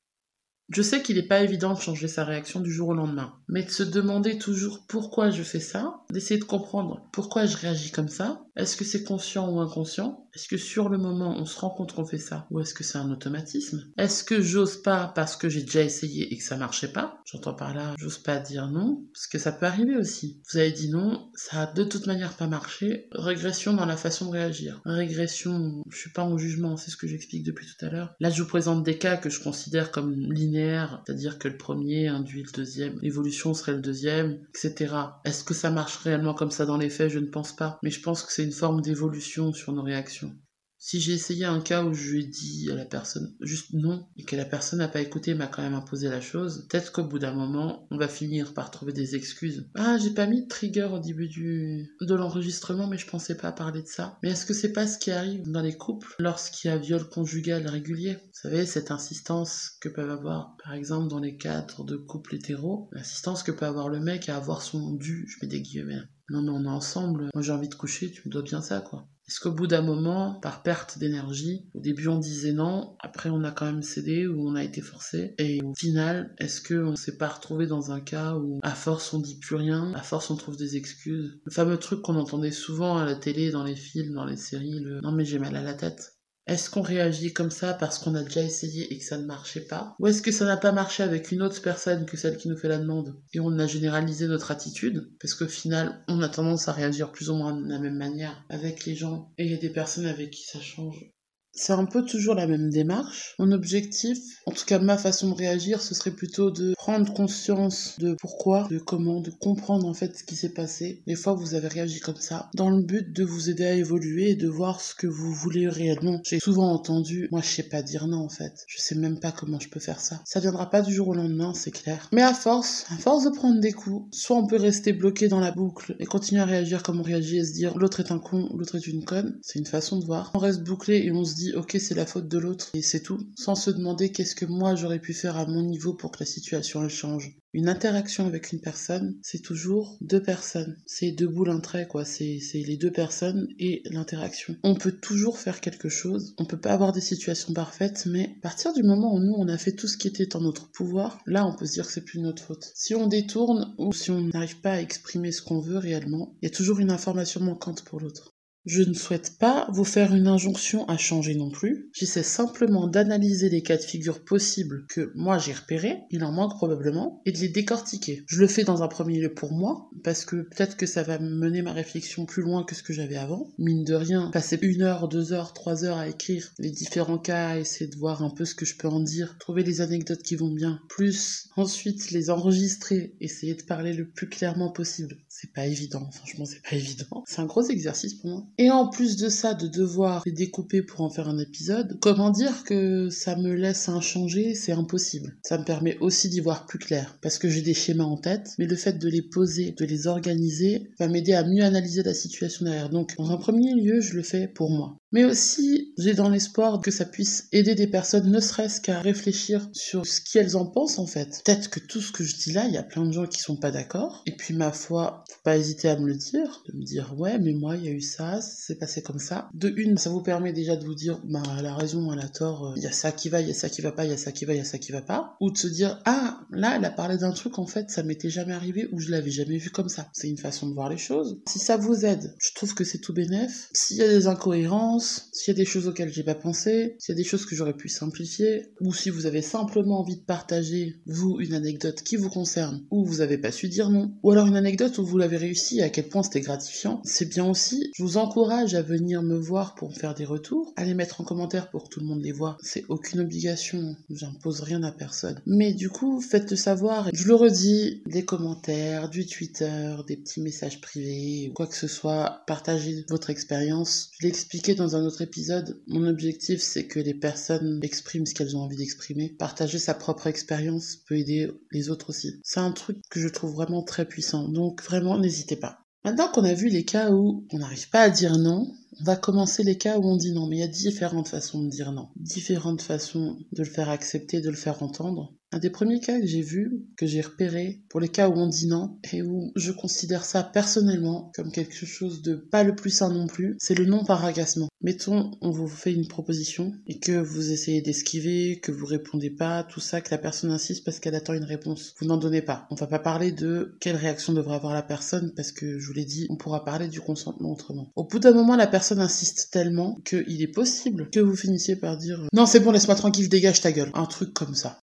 Je 0.69 0.81
sais 0.81 1.01
qu'il 1.01 1.15
n'est 1.15 1.27
pas 1.27 1.43
évident 1.43 1.73
de 1.73 1.79
changer 1.79 2.09
sa 2.09 2.25
réaction 2.25 2.59
du 2.59 2.71
jour 2.71 2.89
au 2.89 2.93
lendemain, 2.93 3.39
mais 3.47 3.63
de 3.63 3.69
se 3.69 3.83
demander 3.83 4.37
toujours 4.37 4.85
pourquoi 4.87 5.29
je 5.29 5.43
fais 5.43 5.61
ça, 5.61 6.01
d'essayer 6.11 6.39
de 6.39 6.45
comprendre 6.45 7.07
pourquoi 7.13 7.45
je 7.45 7.55
réagis 7.55 7.91
comme 7.91 8.09
ça, 8.09 8.43
est-ce 8.57 8.75
que 8.75 8.83
c'est 8.83 9.03
conscient 9.03 9.49
ou 9.49 9.59
inconscient? 9.59 10.27
Est-ce 10.33 10.47
que 10.47 10.57
sur 10.57 10.89
le 10.89 10.97
moment 10.97 11.35
on 11.37 11.45
se 11.45 11.59
rend 11.59 11.69
compte 11.69 11.93
qu'on 11.93 12.05
fait 12.05 12.17
ça? 12.17 12.47
Ou 12.51 12.59
est-ce 12.59 12.73
que 12.73 12.83
c'est 12.83 12.97
un 12.97 13.09
automatisme? 13.11 13.85
Est-ce 13.97 14.23
que 14.23 14.41
j'ose 14.41 14.81
pas 14.81 15.11
parce 15.15 15.35
que 15.35 15.49
j'ai 15.49 15.63
déjà 15.63 15.81
essayé 15.81 16.31
et 16.33 16.37
que 16.37 16.43
ça 16.43 16.57
marchait 16.57 16.91
pas? 16.91 17.21
J'entends 17.25 17.53
par 17.53 17.73
là, 17.73 17.95
j'ose 17.97 18.19
pas 18.19 18.39
dire 18.39 18.67
non, 18.67 19.05
parce 19.13 19.27
que 19.27 19.39
ça 19.39 19.51
peut 19.51 19.65
arriver 19.65 19.95
aussi. 19.95 20.41
Vous 20.51 20.59
avez 20.59 20.71
dit 20.71 20.89
non, 20.89 21.29
ça 21.33 21.61
a 21.61 21.65
de 21.71 21.83
toute 21.83 22.07
manière 22.07 22.33
pas 22.33 22.47
marché. 22.47 23.07
Régression 23.11 23.73
dans 23.73 23.85
la 23.85 23.97
façon 23.97 24.27
de 24.27 24.31
réagir. 24.31 24.81
Régression, 24.85 25.83
je 25.89 25.97
suis 25.97 26.11
pas 26.11 26.23
en 26.23 26.37
jugement, 26.37 26.77
c'est 26.77 26.91
ce 26.91 26.97
que 26.97 27.07
j'explique 27.07 27.43
depuis 27.43 27.65
tout 27.65 27.85
à 27.85 27.89
l'heure. 27.89 28.13
Là, 28.19 28.29
je 28.29 28.41
vous 28.41 28.49
présente 28.49 28.83
des 28.83 28.97
cas 28.97 29.17
que 29.17 29.29
je 29.29 29.41
considère 29.41 29.91
comme 29.91 30.13
linéaires 30.13 30.67
c'est-à-dire 31.05 31.39
que 31.39 31.47
le 31.47 31.57
premier 31.57 32.07
induit 32.07 32.43
le 32.43 32.51
deuxième, 32.51 32.99
l'évolution 33.01 33.53
serait 33.53 33.73
le 33.73 33.81
deuxième, 33.81 34.39
etc. 34.49 34.93
Est-ce 35.25 35.43
que 35.43 35.53
ça 35.53 35.69
marche 35.69 35.97
réellement 35.97 36.33
comme 36.33 36.51
ça 36.51 36.65
dans 36.65 36.77
les 36.77 36.89
faits? 36.89 37.09
Je 37.09 37.19
ne 37.19 37.27
pense 37.27 37.55
pas. 37.55 37.79
Mais 37.83 37.89
je 37.89 38.01
pense 38.01 38.23
que 38.23 38.31
c'est 38.31 38.45
une 38.47 38.53
forme 38.53 38.79
d'évolution 38.79 39.51
sur 39.51 39.73
nos 39.73 39.83
réactions. 39.83 40.33
Si 40.77 41.01
j'ai 41.01 41.11
essayé 41.11 41.43
un 41.43 41.59
cas 41.59 41.83
où 41.83 41.93
je 41.93 42.11
lui 42.11 42.23
ai 42.23 42.27
dit 42.27 42.69
à 42.71 42.75
la 42.75 42.85
personne 42.85 43.35
juste 43.41 43.73
non 43.73 44.07
et 44.15 44.23
que 44.23 44.37
la 44.37 44.45
personne 44.45 44.79
n'a 44.79 44.87
pas 44.87 45.01
écouté 45.01 45.33
m'a 45.33 45.47
quand 45.47 45.63
même 45.63 45.73
imposé 45.73 46.07
la 46.07 46.21
chose, 46.21 46.65
peut-être 46.69 46.93
qu'au 46.93 47.03
bout 47.03 47.19
d'un 47.19 47.33
moment, 47.33 47.87
on 47.91 47.97
va 47.97 48.07
finir 48.07 48.53
par 48.53 48.71
trouver 48.71 48.93
des 48.93 49.15
excuses. 49.15 49.69
Ah, 49.75 49.97
j'ai 49.97 50.11
pas 50.11 50.27
mis 50.27 50.43
de 50.43 50.47
trigger 50.47 50.87
au 50.93 50.99
début 50.99 51.27
du 51.27 51.89
de 51.99 52.15
l'enregistrement, 52.15 52.87
mais 52.87 52.97
je 52.97 53.07
pensais 53.07 53.35
pas 53.35 53.51
parler 53.51 53.81
de 53.81 53.87
ça. 53.87 54.17
Mais 54.23 54.29
est-ce 54.29 54.45
que 54.45 54.53
c'est 54.53 54.71
pas 54.71 54.87
ce 54.87 54.97
qui 54.97 55.11
arrive 55.11 55.51
dans 55.51 55.61
les 55.61 55.75
couples 55.75 56.15
lorsqu'il 56.19 56.69
y 56.69 56.73
a 56.73 56.77
viol 56.77 57.09
conjugal 57.09 57.67
régulier? 57.67 58.13
Vous 58.13 58.41
savez, 58.41 58.65
cette 58.65 58.91
insistance 58.91 59.71
que 59.81 59.89
peuvent 59.89 60.11
avoir, 60.11 60.55
par 60.63 60.73
exemple, 60.73 61.09
dans 61.09 61.19
les 61.19 61.35
cadres 61.35 61.83
de 61.83 61.97
couples 61.97 62.35
hétéros, 62.35 62.87
l'insistance 62.93 63.43
que 63.43 63.51
peut 63.51 63.65
avoir 63.65 63.89
le 63.89 63.99
mec 63.99 64.29
à 64.29 64.37
avoir 64.37 64.61
son 64.61 64.93
dû, 64.93 65.25
je 65.27 65.37
mets 65.41 65.49
des 65.49 65.61
guillemets. 65.61 66.03
Non, 66.29 66.41
mais 66.41 66.49
on 66.51 66.65
est 66.65 66.67
ensemble, 66.67 67.29
moi 67.33 67.41
j'ai 67.41 67.51
envie 67.53 67.69
de 67.69 67.75
coucher, 67.75 68.11
tu 68.11 68.21
me 68.27 68.31
dois 68.31 68.41
bien 68.41 68.61
ça, 68.61 68.81
quoi. 68.81 69.07
Est-ce 69.27 69.41
qu'au 69.41 69.51
bout 69.51 69.67
d'un 69.67 69.81
moment, 69.81 70.39
par 70.41 70.63
perte 70.63 70.99
d'énergie, 70.99 71.69
au 71.73 71.81
début 71.81 72.07
on 72.07 72.17
disait 72.17 72.53
non, 72.53 72.95
après 72.99 73.29
on 73.29 73.43
a 73.43 73.51
quand 73.51 73.65
même 73.65 73.81
cédé 73.83 74.25
ou 74.25 74.47
on 74.47 74.55
a 74.55 74.63
été 74.63 74.81
forcé, 74.81 75.35
et 75.37 75.61
au 75.63 75.73
final, 75.73 76.33
est-ce 76.37 76.61
qu'on 76.61 76.95
s'est 76.95 77.17
pas 77.17 77.27
retrouvé 77.27 77.67
dans 77.67 77.91
un 77.91 77.99
cas 77.99 78.35
où 78.35 78.59
à 78.63 78.71
force 78.73 79.13
on 79.13 79.19
dit 79.19 79.39
plus 79.39 79.55
rien, 79.55 79.93
à 79.95 80.01
force 80.01 80.29
on 80.29 80.37
trouve 80.37 80.57
des 80.57 80.75
excuses? 80.77 81.39
Le 81.43 81.51
fameux 81.51 81.77
truc 81.77 82.01
qu'on 82.01 82.15
entendait 82.15 82.51
souvent 82.51 82.97
à 82.97 83.05
la 83.05 83.15
télé, 83.15 83.51
dans 83.51 83.63
les 83.63 83.75
films, 83.75 84.13
dans 84.13 84.25
les 84.25 84.37
séries, 84.37 84.79
le 84.79 85.01
non 85.01 85.11
mais 85.11 85.25
j'ai 85.25 85.39
mal 85.39 85.55
à 85.55 85.63
la 85.63 85.73
tête. 85.73 86.16
Est-ce 86.47 86.69
qu'on 86.69 86.81
réagit 86.81 87.33
comme 87.33 87.51
ça 87.51 87.73
parce 87.73 87.99
qu'on 87.99 88.15
a 88.15 88.23
déjà 88.23 88.41
essayé 88.41 88.93
et 88.93 88.97
que 88.97 89.03
ça 89.03 89.17
ne 89.17 89.25
marchait 89.25 89.65
pas? 89.65 89.95
Ou 89.99 90.07
est-ce 90.07 90.21
que 90.21 90.31
ça 90.31 90.45
n'a 90.45 90.55
pas 90.55 90.71
marché 90.71 91.03
avec 91.03 91.31
une 91.31 91.41
autre 91.41 91.61
personne 91.61 92.05
que 92.05 92.15
celle 92.15 92.37
qui 92.37 92.47
nous 92.47 92.57
fait 92.57 92.69
la 92.69 92.77
demande 92.77 93.21
Et 93.33 93.41
on 93.41 93.59
a 93.59 93.67
généralisé 93.67 94.27
notre 94.27 94.51
attitude? 94.51 95.11
Parce 95.19 95.33
qu'au 95.33 95.47
final, 95.47 96.03
on 96.07 96.21
a 96.21 96.29
tendance 96.29 96.69
à 96.69 96.71
réagir 96.71 97.11
plus 97.11 97.29
ou 97.29 97.35
moins 97.35 97.53
de 97.53 97.67
la 97.67 97.79
même 97.79 97.97
manière 97.97 98.45
avec 98.49 98.85
les 98.85 98.95
gens. 98.95 99.33
Et 99.37 99.45
il 99.45 99.51
y 99.51 99.55
a 99.55 99.57
des 99.57 99.69
personnes 99.69 100.05
avec 100.05 100.31
qui 100.31 100.43
ça 100.45 100.61
change 100.61 101.11
c'est 101.57 101.73
un 101.73 101.85
peu 101.85 102.05
toujours 102.05 102.35
la 102.35 102.47
même 102.47 102.69
démarche. 102.69 103.35
Mon 103.39 103.51
objectif, 103.51 104.17
en 104.45 104.51
tout 104.51 104.65
cas 104.65 104.79
ma 104.79 104.97
façon 104.97 105.29
de 105.29 105.35
réagir, 105.35 105.81
ce 105.81 105.95
serait 105.95 106.11
plutôt 106.11 106.51
de 106.51 106.73
prendre 106.77 107.11
conscience 107.13 107.95
de 107.99 108.15
pourquoi, 108.19 108.67
de 108.69 108.79
comment, 108.79 109.21
de 109.21 109.31
comprendre 109.31 109.87
en 109.87 109.93
fait 109.93 110.17
ce 110.17 110.23
qui 110.23 110.35
s'est 110.35 110.53
passé. 110.53 111.01
Des 111.07 111.15
fois, 111.15 111.33
vous 111.33 111.55
avez 111.55 111.67
réagi 111.67 111.99
comme 111.99 112.15
ça, 112.15 112.49
dans 112.55 112.69
le 112.69 112.83
but 112.83 113.11
de 113.11 113.23
vous 113.23 113.49
aider 113.49 113.65
à 113.65 113.73
évoluer 113.73 114.31
et 114.31 114.35
de 114.35 114.47
voir 114.47 114.81
ce 114.81 114.95
que 114.95 115.07
vous 115.07 115.33
voulez 115.33 115.67
réellement. 115.67 116.21
J'ai 116.25 116.39
souvent 116.39 116.71
entendu, 116.71 117.27
moi 117.31 117.41
je 117.41 117.47
sais 117.47 117.63
pas 117.63 117.81
dire 117.81 118.07
non 118.07 118.19
en 118.19 118.29
fait. 118.29 118.63
Je 118.67 118.79
sais 118.79 118.95
même 118.95 119.19
pas 119.19 119.31
comment 119.31 119.59
je 119.59 119.69
peux 119.69 119.79
faire 119.79 119.99
ça. 119.99 120.21
Ça 120.25 120.39
viendra 120.39 120.69
pas 120.69 120.81
du 120.81 120.93
jour 120.93 121.09
au 121.09 121.13
lendemain, 121.13 121.53
c'est 121.53 121.71
clair. 121.71 122.09
Mais 122.13 122.21
à 122.21 122.33
force, 122.33 122.85
à 122.89 122.97
force 122.97 123.23
de 123.23 123.29
prendre 123.29 123.59
des 123.59 123.73
coups, 123.73 124.07
soit 124.17 124.37
on 124.37 124.47
peut 124.47 124.57
rester 124.57 124.93
bloqué 124.93 125.27
dans 125.27 125.39
la 125.39 125.51
boucle 125.51 125.95
et 125.99 126.05
continuer 126.05 126.41
à 126.41 126.45
réagir 126.45 126.83
comme 126.83 126.99
on 126.99 127.03
réagit 127.03 127.37
et 127.37 127.45
se 127.45 127.53
dire 127.53 127.77
l'autre 127.77 127.99
est 127.99 128.11
un 128.11 128.19
con, 128.19 128.49
l'autre 128.53 128.75
est 128.75 128.87
une 128.87 129.03
conne. 129.03 129.39
C'est 129.41 129.59
une 129.59 129.65
façon 129.65 129.97
de 129.99 130.05
voir. 130.05 130.31
On 130.33 130.39
reste 130.39 130.63
bouclé 130.63 130.97
et 130.97 131.11
on 131.11 131.23
se 131.23 131.35
dit 131.35 131.46
ok 131.55 131.77
c'est 131.79 131.95
la 131.95 132.05
faute 132.05 132.27
de 132.27 132.37
l'autre 132.37 132.69
et 132.73 132.81
c'est 132.81 133.01
tout, 133.01 133.19
sans 133.37 133.55
se 133.55 133.71
demander 133.71 134.11
qu'est-ce 134.11 134.35
que 134.35 134.45
moi 134.45 134.75
j'aurais 134.75 134.99
pu 134.99 135.13
faire 135.13 135.37
à 135.37 135.45
mon 135.45 135.63
niveau 135.63 135.93
pour 135.93 136.11
que 136.11 136.19
la 136.19 136.25
situation 136.25 136.87
change. 136.89 137.37
Une 137.53 137.69
interaction 137.69 138.27
avec 138.27 138.51
une 138.51 138.59
personne, 138.59 139.17
c'est 139.23 139.41
toujours 139.41 139.97
deux 140.01 140.21
personnes. 140.21 140.77
C'est 140.85 141.11
deux 141.11 141.27
boules 141.27 141.49
un 141.49 141.59
trait, 141.59 141.87
quoi. 141.87 142.05
C'est 142.05 142.39
les 142.53 142.77
deux 142.77 142.91
personnes 142.91 143.47
et 143.57 143.81
l'interaction. 143.85 144.55
On 144.63 144.75
peut 144.75 144.91
toujours 144.91 145.39
faire 145.39 145.59
quelque 145.59 145.89
chose. 145.89 146.35
On 146.37 146.45
peut 146.45 146.59
pas 146.59 146.73
avoir 146.73 146.91
des 146.91 147.01
situations 147.01 147.53
parfaites, 147.53 148.05
mais 148.05 148.35
à 148.37 148.41
partir 148.41 148.73
du 148.73 148.83
moment 148.83 149.15
où 149.15 149.19
nous, 149.19 149.33
on 149.35 149.47
a 149.47 149.57
fait 149.57 149.71
tout 149.71 149.87
ce 149.87 149.97
qui 149.97 150.07
était 150.07 150.35
en 150.35 150.41
notre 150.41 150.69
pouvoir, 150.71 151.19
là, 151.25 151.47
on 151.47 151.55
peut 151.55 151.65
se 151.65 151.73
dire 151.73 151.87
que 151.87 151.93
c'est 151.93 152.05
plus 152.05 152.19
notre 152.19 152.43
faute. 152.43 152.71
Si 152.75 152.93
on 152.93 153.07
détourne 153.07 153.73
ou 153.79 153.91
si 153.91 154.11
on 154.11 154.21
n'arrive 154.21 154.59
pas 154.59 154.73
à 154.73 154.81
exprimer 154.81 155.31
ce 155.31 155.41
qu'on 155.41 155.59
veut 155.59 155.79
réellement, 155.79 156.35
il 156.41 156.45
y 156.49 156.51
a 156.51 156.55
toujours 156.55 156.79
une 156.79 156.91
information 156.91 157.41
manquante 157.41 157.83
pour 157.83 157.99
l'autre. 157.99 158.36
Je 158.67 158.83
ne 158.83 158.93
souhaite 158.93 159.37
pas 159.39 159.65
vous 159.71 159.85
faire 159.85 160.13
une 160.13 160.27
injonction 160.27 160.85
à 160.89 160.97
changer 160.97 161.35
non 161.35 161.49
plus. 161.49 161.89
J'essaie 161.93 162.21
simplement 162.21 162.87
d'analyser 162.87 163.47
les 163.47 163.61
cas 163.61 163.77
de 163.77 163.81
figure 163.81 164.25
possibles 164.25 164.85
que 164.89 165.13
moi 165.15 165.37
j'ai 165.37 165.53
repérés, 165.53 165.99
il 166.11 166.21
en 166.25 166.33
manque 166.33 166.57
probablement, 166.57 167.21
et 167.25 167.31
de 167.31 167.37
les 167.37 167.47
décortiquer. 167.47 168.25
Je 168.27 168.41
le 168.41 168.47
fais 168.47 168.65
dans 168.65 168.83
un 168.83 168.89
premier 168.89 169.21
lieu 169.21 169.33
pour 169.33 169.53
moi, 169.53 169.89
parce 170.03 170.25
que 170.25 170.35
peut-être 170.35 170.75
que 170.75 170.85
ça 170.85 171.01
va 171.01 171.17
mener 171.17 171.61
ma 171.61 171.71
réflexion 171.71 172.25
plus 172.25 172.43
loin 172.43 172.65
que 172.65 172.75
ce 172.75 172.83
que 172.83 172.91
j'avais 172.91 173.15
avant. 173.15 173.53
Mine 173.57 173.85
de 173.85 173.93
rien, 173.93 174.31
passer 174.31 174.59
une 174.61 174.81
heure, 174.81 175.07
deux 175.07 175.31
heures, 175.31 175.53
trois 175.53 175.85
heures 175.85 175.97
à 175.97 176.09
écrire 176.09 176.51
les 176.59 176.71
différents 176.71 177.19
cas, 177.19 177.57
essayer 177.57 177.89
de 177.89 177.95
voir 177.95 178.21
un 178.21 178.31
peu 178.31 178.43
ce 178.43 178.53
que 178.53 178.65
je 178.65 178.75
peux 178.75 178.89
en 178.89 178.99
dire, 178.99 179.37
trouver 179.39 179.63
les 179.63 179.79
anecdotes 179.79 180.23
qui 180.23 180.35
vont 180.35 180.51
bien, 180.51 180.81
plus 180.89 181.47
ensuite 181.55 182.11
les 182.11 182.29
enregistrer, 182.29 183.15
essayer 183.21 183.55
de 183.55 183.63
parler 183.63 183.93
le 183.93 184.09
plus 184.09 184.27
clairement 184.27 184.71
possible. 184.71 185.15
C'est 185.39 185.53
pas 185.53 185.67
évident. 185.67 186.09
Franchement, 186.11 186.45
c'est 186.45 186.63
pas 186.63 186.75
évident. 186.75 187.23
C'est 187.27 187.41
un 187.41 187.45
gros 187.45 187.63
exercice 187.63 188.15
pour 188.15 188.29
moi. 188.29 188.47
Et 188.57 188.71
en 188.71 188.87
plus 188.87 189.17
de 189.17 189.29
ça, 189.29 189.53
de 189.53 189.67
devoir 189.67 190.23
les 190.25 190.31
découper 190.31 190.81
pour 190.81 191.01
en 191.01 191.11
faire 191.11 191.29
un 191.29 191.37
épisode, 191.37 191.99
comment 192.01 192.31
dire 192.31 192.63
que 192.63 193.09
ça 193.09 193.35
me 193.35 193.53
laisse 193.53 193.87
inchanger, 193.87 194.55
c'est 194.55 194.71
impossible. 194.71 195.37
Ça 195.43 195.59
me 195.59 195.63
permet 195.63 195.97
aussi 195.99 196.29
d'y 196.29 196.39
voir 196.39 196.65
plus 196.65 196.79
clair, 196.79 197.19
parce 197.21 197.37
que 197.37 197.49
j'ai 197.49 197.61
des 197.61 197.75
schémas 197.75 198.03
en 198.03 198.17
tête, 198.17 198.55
mais 198.57 198.65
le 198.65 198.75
fait 198.75 198.97
de 198.97 199.07
les 199.07 199.21
poser, 199.21 199.75
de 199.77 199.85
les 199.85 200.07
organiser, 200.07 200.89
va 200.97 201.07
m'aider 201.07 201.33
à 201.33 201.43
mieux 201.43 201.63
analyser 201.63 202.01
la 202.01 202.15
situation 202.15 202.65
derrière. 202.65 202.89
Donc, 202.89 203.15
dans 203.17 203.29
un 203.29 203.37
premier 203.37 203.75
lieu, 203.75 204.01
je 204.01 204.15
le 204.15 204.23
fais 204.23 204.47
pour 204.47 204.71
moi. 204.71 204.97
Mais 205.13 205.23
aussi, 205.23 205.93
j'ai 205.97 206.13
dans 206.13 206.29
l'espoir 206.29 206.81
que 206.81 206.91
ça 206.91 207.05
puisse 207.05 207.47
aider 207.53 207.75
des 207.75 207.87
personnes, 207.87 208.29
ne 208.29 208.39
serait-ce 208.41 208.81
qu'à 208.81 208.99
réfléchir 208.99 209.69
sur 209.71 210.05
ce 210.05 210.19
qu'elles 210.21 210.57
en 210.57 210.65
pensent 210.65 210.99
en 210.99 211.07
fait. 211.07 211.41
Peut-être 211.45 211.69
que 211.69 211.79
tout 211.79 212.01
ce 212.01 212.11
que 212.11 212.23
je 212.23 212.35
dis 212.35 212.51
là, 212.51 212.65
il 212.65 212.73
y 212.73 212.77
a 212.77 212.83
plein 212.83 213.05
de 213.05 213.13
gens 213.13 213.25
qui 213.25 213.39
sont 213.39 213.55
pas 213.55 213.71
d'accord. 213.71 214.23
Et 214.25 214.35
puis 214.35 214.53
ma 214.53 214.71
foi, 214.71 215.23
faut 215.29 215.39
pas 215.43 215.57
hésiter 215.57 215.87
à 215.87 215.97
me 215.97 216.07
le 216.07 216.15
dire, 216.15 216.61
de 216.67 216.77
me 216.77 216.83
dire 216.83 217.13
ouais, 217.17 217.39
mais 217.39 217.53
moi 217.53 217.77
il 217.77 217.85
y 217.85 217.87
a 217.87 217.91
eu 217.91 218.01
ça, 218.01 218.41
c'est 218.41 218.77
passé 218.77 219.01
comme 219.01 219.19
ça. 219.19 219.49
De 219.53 219.73
une, 219.77 219.97
ça 219.97 220.09
vous 220.09 220.21
permet 220.21 220.51
déjà 220.51 220.75
de 220.75 220.85
vous 220.85 220.95
dire 220.95 221.21
bah 221.23 221.41
elle 221.57 221.65
a 221.65 221.75
raison, 221.75 222.11
elle 222.11 222.19
a 222.19 222.27
tort, 222.27 222.73
il 222.75 222.83
y 222.83 222.87
a 222.87 222.91
ça 222.91 223.13
qui 223.13 223.29
va, 223.29 223.39
il 223.39 223.47
y 223.47 223.51
a 223.51 223.55
ça 223.55 223.69
qui 223.69 223.81
va 223.81 223.93
pas, 223.93 224.03
il 224.03 224.11
y 224.11 224.13
a 224.13 224.17
ça 224.17 224.33
qui 224.33 224.43
va, 224.43 224.53
il 224.53 224.57
y 224.57 224.61
a 224.61 224.65
ça 224.65 224.77
qui 224.77 224.91
va 224.91 225.01
pas. 225.01 225.37
Ou 225.39 225.51
de 225.51 225.57
se 225.57 225.67
dire 225.67 226.01
ah 226.05 226.41
là 226.51 226.75
elle 226.75 226.85
a 226.85 226.91
parlé 226.91 227.17
d'un 227.17 227.31
truc 227.31 227.59
en 227.59 227.67
fait, 227.67 227.89
ça 227.91 228.03
m'était 228.03 228.29
jamais 228.29 228.53
arrivé 228.53 228.89
ou 228.91 228.99
je 228.99 229.09
l'avais 229.09 229.31
jamais 229.31 229.57
vu 229.57 229.69
comme 229.69 229.89
ça. 229.89 230.09
C'est 230.11 230.27
une 230.27 230.37
façon 230.37 230.67
de 230.67 230.73
voir 230.73 230.89
les 230.89 230.97
choses. 230.97 231.39
Si 231.47 231.59
ça 231.59 231.77
vous 231.77 232.05
aide, 232.05 232.35
je 232.39 232.53
trouve 232.53 232.75
que 232.75 232.83
c'est 232.83 232.99
tout 232.99 233.13
bénef. 233.13 233.69
S'il 233.73 233.97
y 233.97 234.01
a 234.01 234.07
des 234.09 234.27
incohérences 234.27 234.97
s'il 235.31 235.53
y 235.53 235.57
a 235.57 235.59
des 235.59 235.65
choses 235.65 235.87
auxquelles 235.87 236.13
j'ai 236.13 236.23
pas 236.23 236.35
pensé, 236.35 236.95
s'il 236.99 237.13
y 237.13 237.17
a 237.17 237.21
des 237.21 237.27
choses 237.27 237.45
que 237.45 237.55
j'aurais 237.55 237.75
pu 237.75 237.89
simplifier, 237.89 238.67
ou 238.81 238.93
si 238.93 239.09
vous 239.09 239.25
avez 239.25 239.41
simplement 239.41 239.99
envie 239.99 240.17
de 240.17 240.21
partager, 240.21 241.01
vous, 241.05 241.39
une 241.39 241.53
anecdote 241.53 242.01
qui 242.03 242.15
vous 242.15 242.29
concerne, 242.29 242.83
ou 242.91 243.05
vous 243.05 243.21
avez 243.21 243.37
pas 243.37 243.51
su 243.51 243.67
dire 243.67 243.89
non, 243.89 244.13
ou 244.23 244.31
alors 244.31 244.47
une 244.47 244.55
anecdote 244.55 244.97
où 244.97 245.05
vous 245.05 245.17
l'avez 245.17 245.37
réussi 245.37 245.79
et 245.79 245.83
à 245.83 245.89
quel 245.89 246.07
point 246.07 246.23
c'était 246.23 246.41
gratifiant, 246.41 247.01
c'est 247.03 247.29
bien 247.29 247.45
aussi. 247.45 247.91
Je 247.95 248.03
vous 248.03 248.17
encourage 248.17 248.75
à 248.75 248.81
venir 248.81 249.23
me 249.23 249.37
voir 249.37 249.75
pour 249.75 249.89
me 249.89 249.95
faire 249.95 250.13
des 250.13 250.25
retours, 250.25 250.73
à 250.75 250.85
les 250.85 250.93
mettre 250.93 251.21
en 251.21 251.23
commentaire 251.23 251.69
pour 251.69 251.83
que 251.83 251.89
tout 251.89 251.99
le 251.99 252.05
monde 252.05 252.23
les 252.23 252.31
voit. 252.31 252.57
C'est 252.61 252.85
aucune 252.89 253.21
obligation, 253.21 253.95
j'impose 254.09 254.61
rien 254.61 254.83
à 254.83 254.91
personne. 254.91 255.41
Mais 255.45 255.73
du 255.73 255.89
coup, 255.89 256.21
faites 256.21 256.51
le 256.51 256.57
savoir. 256.57 257.09
Je 257.13 257.27
le 257.27 257.35
redis, 257.35 258.03
des 258.07 258.25
commentaires, 258.25 259.09
du 259.09 259.25
Twitter, 259.25 259.95
des 260.07 260.17
petits 260.17 260.41
messages 260.41 260.81
privés, 260.81 261.51
quoi 261.55 261.67
que 261.67 261.75
ce 261.75 261.87
soit, 261.87 262.41
partagez 262.47 263.05
votre 263.09 263.29
expérience. 263.29 264.09
Je 264.19 264.25
l'ai 264.25 264.29
expliqué 264.29 264.75
dans 264.75 264.86
un 264.95 265.05
autre 265.05 265.21
épisode, 265.21 265.81
mon 265.87 266.07
objectif 266.07 266.61
c'est 266.61 266.87
que 266.87 266.99
les 266.99 267.13
personnes 267.13 267.79
expriment 267.83 268.25
ce 268.25 268.33
qu'elles 268.33 268.55
ont 268.55 268.61
envie 268.61 268.77
d'exprimer. 268.77 269.29
Partager 269.29 269.79
sa 269.79 269.93
propre 269.93 270.27
expérience 270.27 270.97
peut 271.07 271.17
aider 271.17 271.51
les 271.71 271.89
autres 271.89 272.09
aussi. 272.09 272.39
C'est 272.43 272.59
un 272.59 272.71
truc 272.71 272.97
que 273.09 273.19
je 273.19 273.27
trouve 273.27 273.53
vraiment 273.53 273.83
très 273.83 274.05
puissant, 274.05 274.47
donc 274.47 274.83
vraiment 274.83 275.17
n'hésitez 275.17 275.55
pas. 275.55 275.79
Maintenant 276.03 276.29
qu'on 276.31 276.45
a 276.45 276.53
vu 276.53 276.69
les 276.69 276.85
cas 276.85 277.11
où 277.11 277.45
on 277.51 277.57
n'arrive 277.57 277.89
pas 277.89 278.01
à 278.01 278.09
dire 278.09 278.37
non, 278.37 278.71
on 278.99 279.03
va 279.03 279.15
commencer 279.15 279.63
les 279.63 279.77
cas 279.77 279.97
où 279.97 280.05
on 280.05 280.15
dit 280.15 280.31
non, 280.31 280.47
mais 280.47 280.57
il 280.57 280.59
y 280.59 280.63
a 280.63 280.67
différentes 280.67 281.27
façons 281.27 281.63
de 281.63 281.69
dire 281.69 281.91
non, 281.91 282.09
différentes 282.15 282.81
façons 282.81 283.37
de 283.51 283.63
le 283.63 283.69
faire 283.69 283.89
accepter, 283.89 284.39
de 284.39 284.49
le 284.49 284.55
faire 284.55 284.81
entendre. 284.83 285.33
Un 285.51 285.59
des 285.59 285.69
premiers 285.69 286.01
cas 286.01 286.19
que 286.19 286.25
j'ai 286.25 286.41
vu, 286.41 286.85
que 286.97 287.07
j'ai 287.07 287.21
repéré, 287.21 287.81
pour 287.89 287.99
les 287.99 288.09
cas 288.09 288.27
où 288.27 288.33
on 288.33 288.47
dit 288.47 288.67
non, 288.67 288.97
et 289.13 289.21
où 289.21 289.51
je 289.55 289.71
considère 289.71 290.25
ça 290.25 290.43
personnellement 290.43 291.31
comme 291.35 291.51
quelque 291.51 291.85
chose 291.85 292.21
de 292.21 292.35
pas 292.35 292.63
le 292.63 292.75
plus 292.75 292.89
sain 292.89 293.09
non 293.09 293.27
plus, 293.27 293.55
c'est 293.59 293.75
le 293.75 293.85
non 293.85 294.03
par 294.03 294.25
agacement. 294.25 294.67
Mettons, 294.81 295.31
on 295.41 295.51
vous 295.51 295.67
fait 295.67 295.93
une 295.93 296.07
proposition, 296.07 296.73
et 296.85 296.99
que 296.99 297.13
vous 297.13 297.51
essayez 297.51 297.81
d'esquiver, 297.81 298.59
que 298.59 298.71
vous 298.71 298.85
répondez 298.85 299.29
pas, 299.29 299.63
tout 299.63 299.79
ça, 299.79 300.01
que 300.01 300.11
la 300.11 300.17
personne 300.17 300.51
insiste 300.51 300.83
parce 300.83 300.99
qu'elle 300.99 301.15
attend 301.15 301.33
une 301.33 301.43
réponse. 301.43 301.93
Vous 301.99 302.05
n'en 302.05 302.17
donnez 302.17 302.41
pas. 302.41 302.67
On 302.69 302.75
va 302.75 302.87
pas 302.87 302.99
parler 302.99 303.31
de 303.31 303.77
quelle 303.79 303.95
réaction 303.95 304.33
devrait 304.33 304.55
avoir 304.55 304.73
la 304.73 304.83
personne, 304.83 305.33
parce 305.35 305.51
que 305.51 305.79
je 305.79 305.87
vous 305.87 305.93
l'ai 305.93 306.05
dit, 306.05 306.27
on 306.29 306.35
pourra 306.35 306.65
parler 306.65 306.89
du 306.89 306.99
consentement 306.99 307.51
autrement. 307.51 307.91
Au 307.95 308.03
bout 308.03 308.19
d'un 308.19 308.33
moment, 308.33 308.55
la 308.55 308.67
personne 308.67 308.99
insiste 308.99 309.49
tellement 309.51 309.97
qu'il 310.05 310.41
est 310.41 310.53
possible 310.53 311.09
que 311.09 311.19
vous 311.19 311.35
finissiez 311.35 311.75
par 311.75 311.97
dire 311.97 312.27
non 312.33 312.45
c'est 312.45 312.59
bon 312.59 312.71
laisse-moi 312.71 312.95
tranquille 312.95 313.29
dégage 313.29 313.61
ta 313.61 313.71
gueule 313.71 313.91
un 313.93 314.05
truc 314.05 314.33
comme 314.33 314.55
ça 314.55 314.79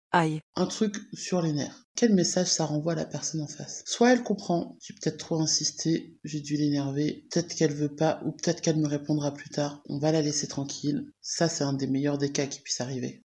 Un 0.56 0.68
truc 0.68 0.96
sur 1.14 1.42
les 1.42 1.54
nerfs. 1.54 1.88
Quel 1.96 2.14
message 2.14 2.48
ça 2.48 2.66
renvoie 2.66 2.94
à 2.94 2.96
la 2.96 3.06
personne 3.06 3.42
en 3.42 3.48
face? 3.48 3.84
Soit 3.88 4.14
elle 4.14 4.24
comprend, 4.24 4.78
j'ai 4.80 4.94
peut-être 4.94 5.18
trop 5.18 5.40
insisté, 5.40 6.18
j'ai 6.24 6.40
dû 6.40 6.56
l'énerver, 6.56 7.26
peut-être 7.32 7.56
qu'elle 7.56 7.74
veut 7.74 7.96
pas, 7.96 8.22
ou 8.24 8.32
peut-être 8.32 8.62
qu'elle 8.62 8.78
me 8.78 8.88
répondra 8.88 9.34
plus 9.34 9.50
tard, 9.50 9.82
on 9.90 9.98
va 9.98 10.12
la 10.12 10.22
laisser 10.22 10.48
tranquille. 10.48 11.12
Ça, 11.22 11.50
c'est 11.50 11.64
un 11.64 11.74
des 11.74 11.88
meilleurs 11.88 12.20
des 12.20 12.32
cas 12.32 12.46
qui 12.46 12.62
puisse 12.62 12.80
arriver. 12.80 13.24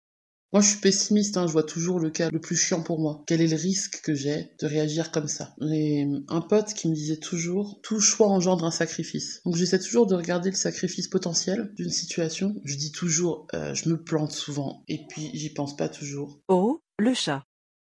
Moi, 0.54 0.62
je 0.62 0.68
suis 0.68 0.78
pessimiste, 0.78 1.36
hein, 1.36 1.48
je 1.48 1.52
vois 1.52 1.64
toujours 1.64 1.98
le 1.98 2.10
cas 2.10 2.30
le 2.30 2.40
plus 2.40 2.54
chiant 2.54 2.80
pour 2.80 3.00
moi. 3.00 3.24
Quel 3.26 3.40
est 3.40 3.48
le 3.48 3.56
risque 3.56 4.02
que 4.04 4.14
j'ai 4.14 4.52
de 4.60 4.66
réagir 4.68 5.10
comme 5.10 5.26
ça? 5.26 5.52
J'ai 5.60 6.06
un 6.28 6.40
pote 6.40 6.74
qui 6.74 6.88
me 6.88 6.94
disait 6.94 7.16
toujours, 7.16 7.80
tout 7.82 7.98
choix 7.98 8.28
engendre 8.28 8.64
un 8.64 8.70
sacrifice. 8.70 9.40
Donc 9.44 9.56
j'essaie 9.56 9.80
toujours 9.80 10.06
de 10.06 10.14
regarder 10.14 10.50
le 10.50 10.54
sacrifice 10.54 11.08
potentiel 11.08 11.72
d'une 11.74 11.90
situation. 11.90 12.54
Je 12.64 12.76
dis 12.76 12.92
toujours, 12.92 13.48
euh, 13.52 13.74
je 13.74 13.88
me 13.88 14.00
plante 14.00 14.30
souvent, 14.30 14.84
et 14.86 15.00
puis 15.08 15.28
j'y 15.34 15.52
pense 15.52 15.76
pas 15.76 15.88
toujours. 15.88 16.40
Oh, 16.46 16.80
le 17.00 17.14
chat. 17.14 17.42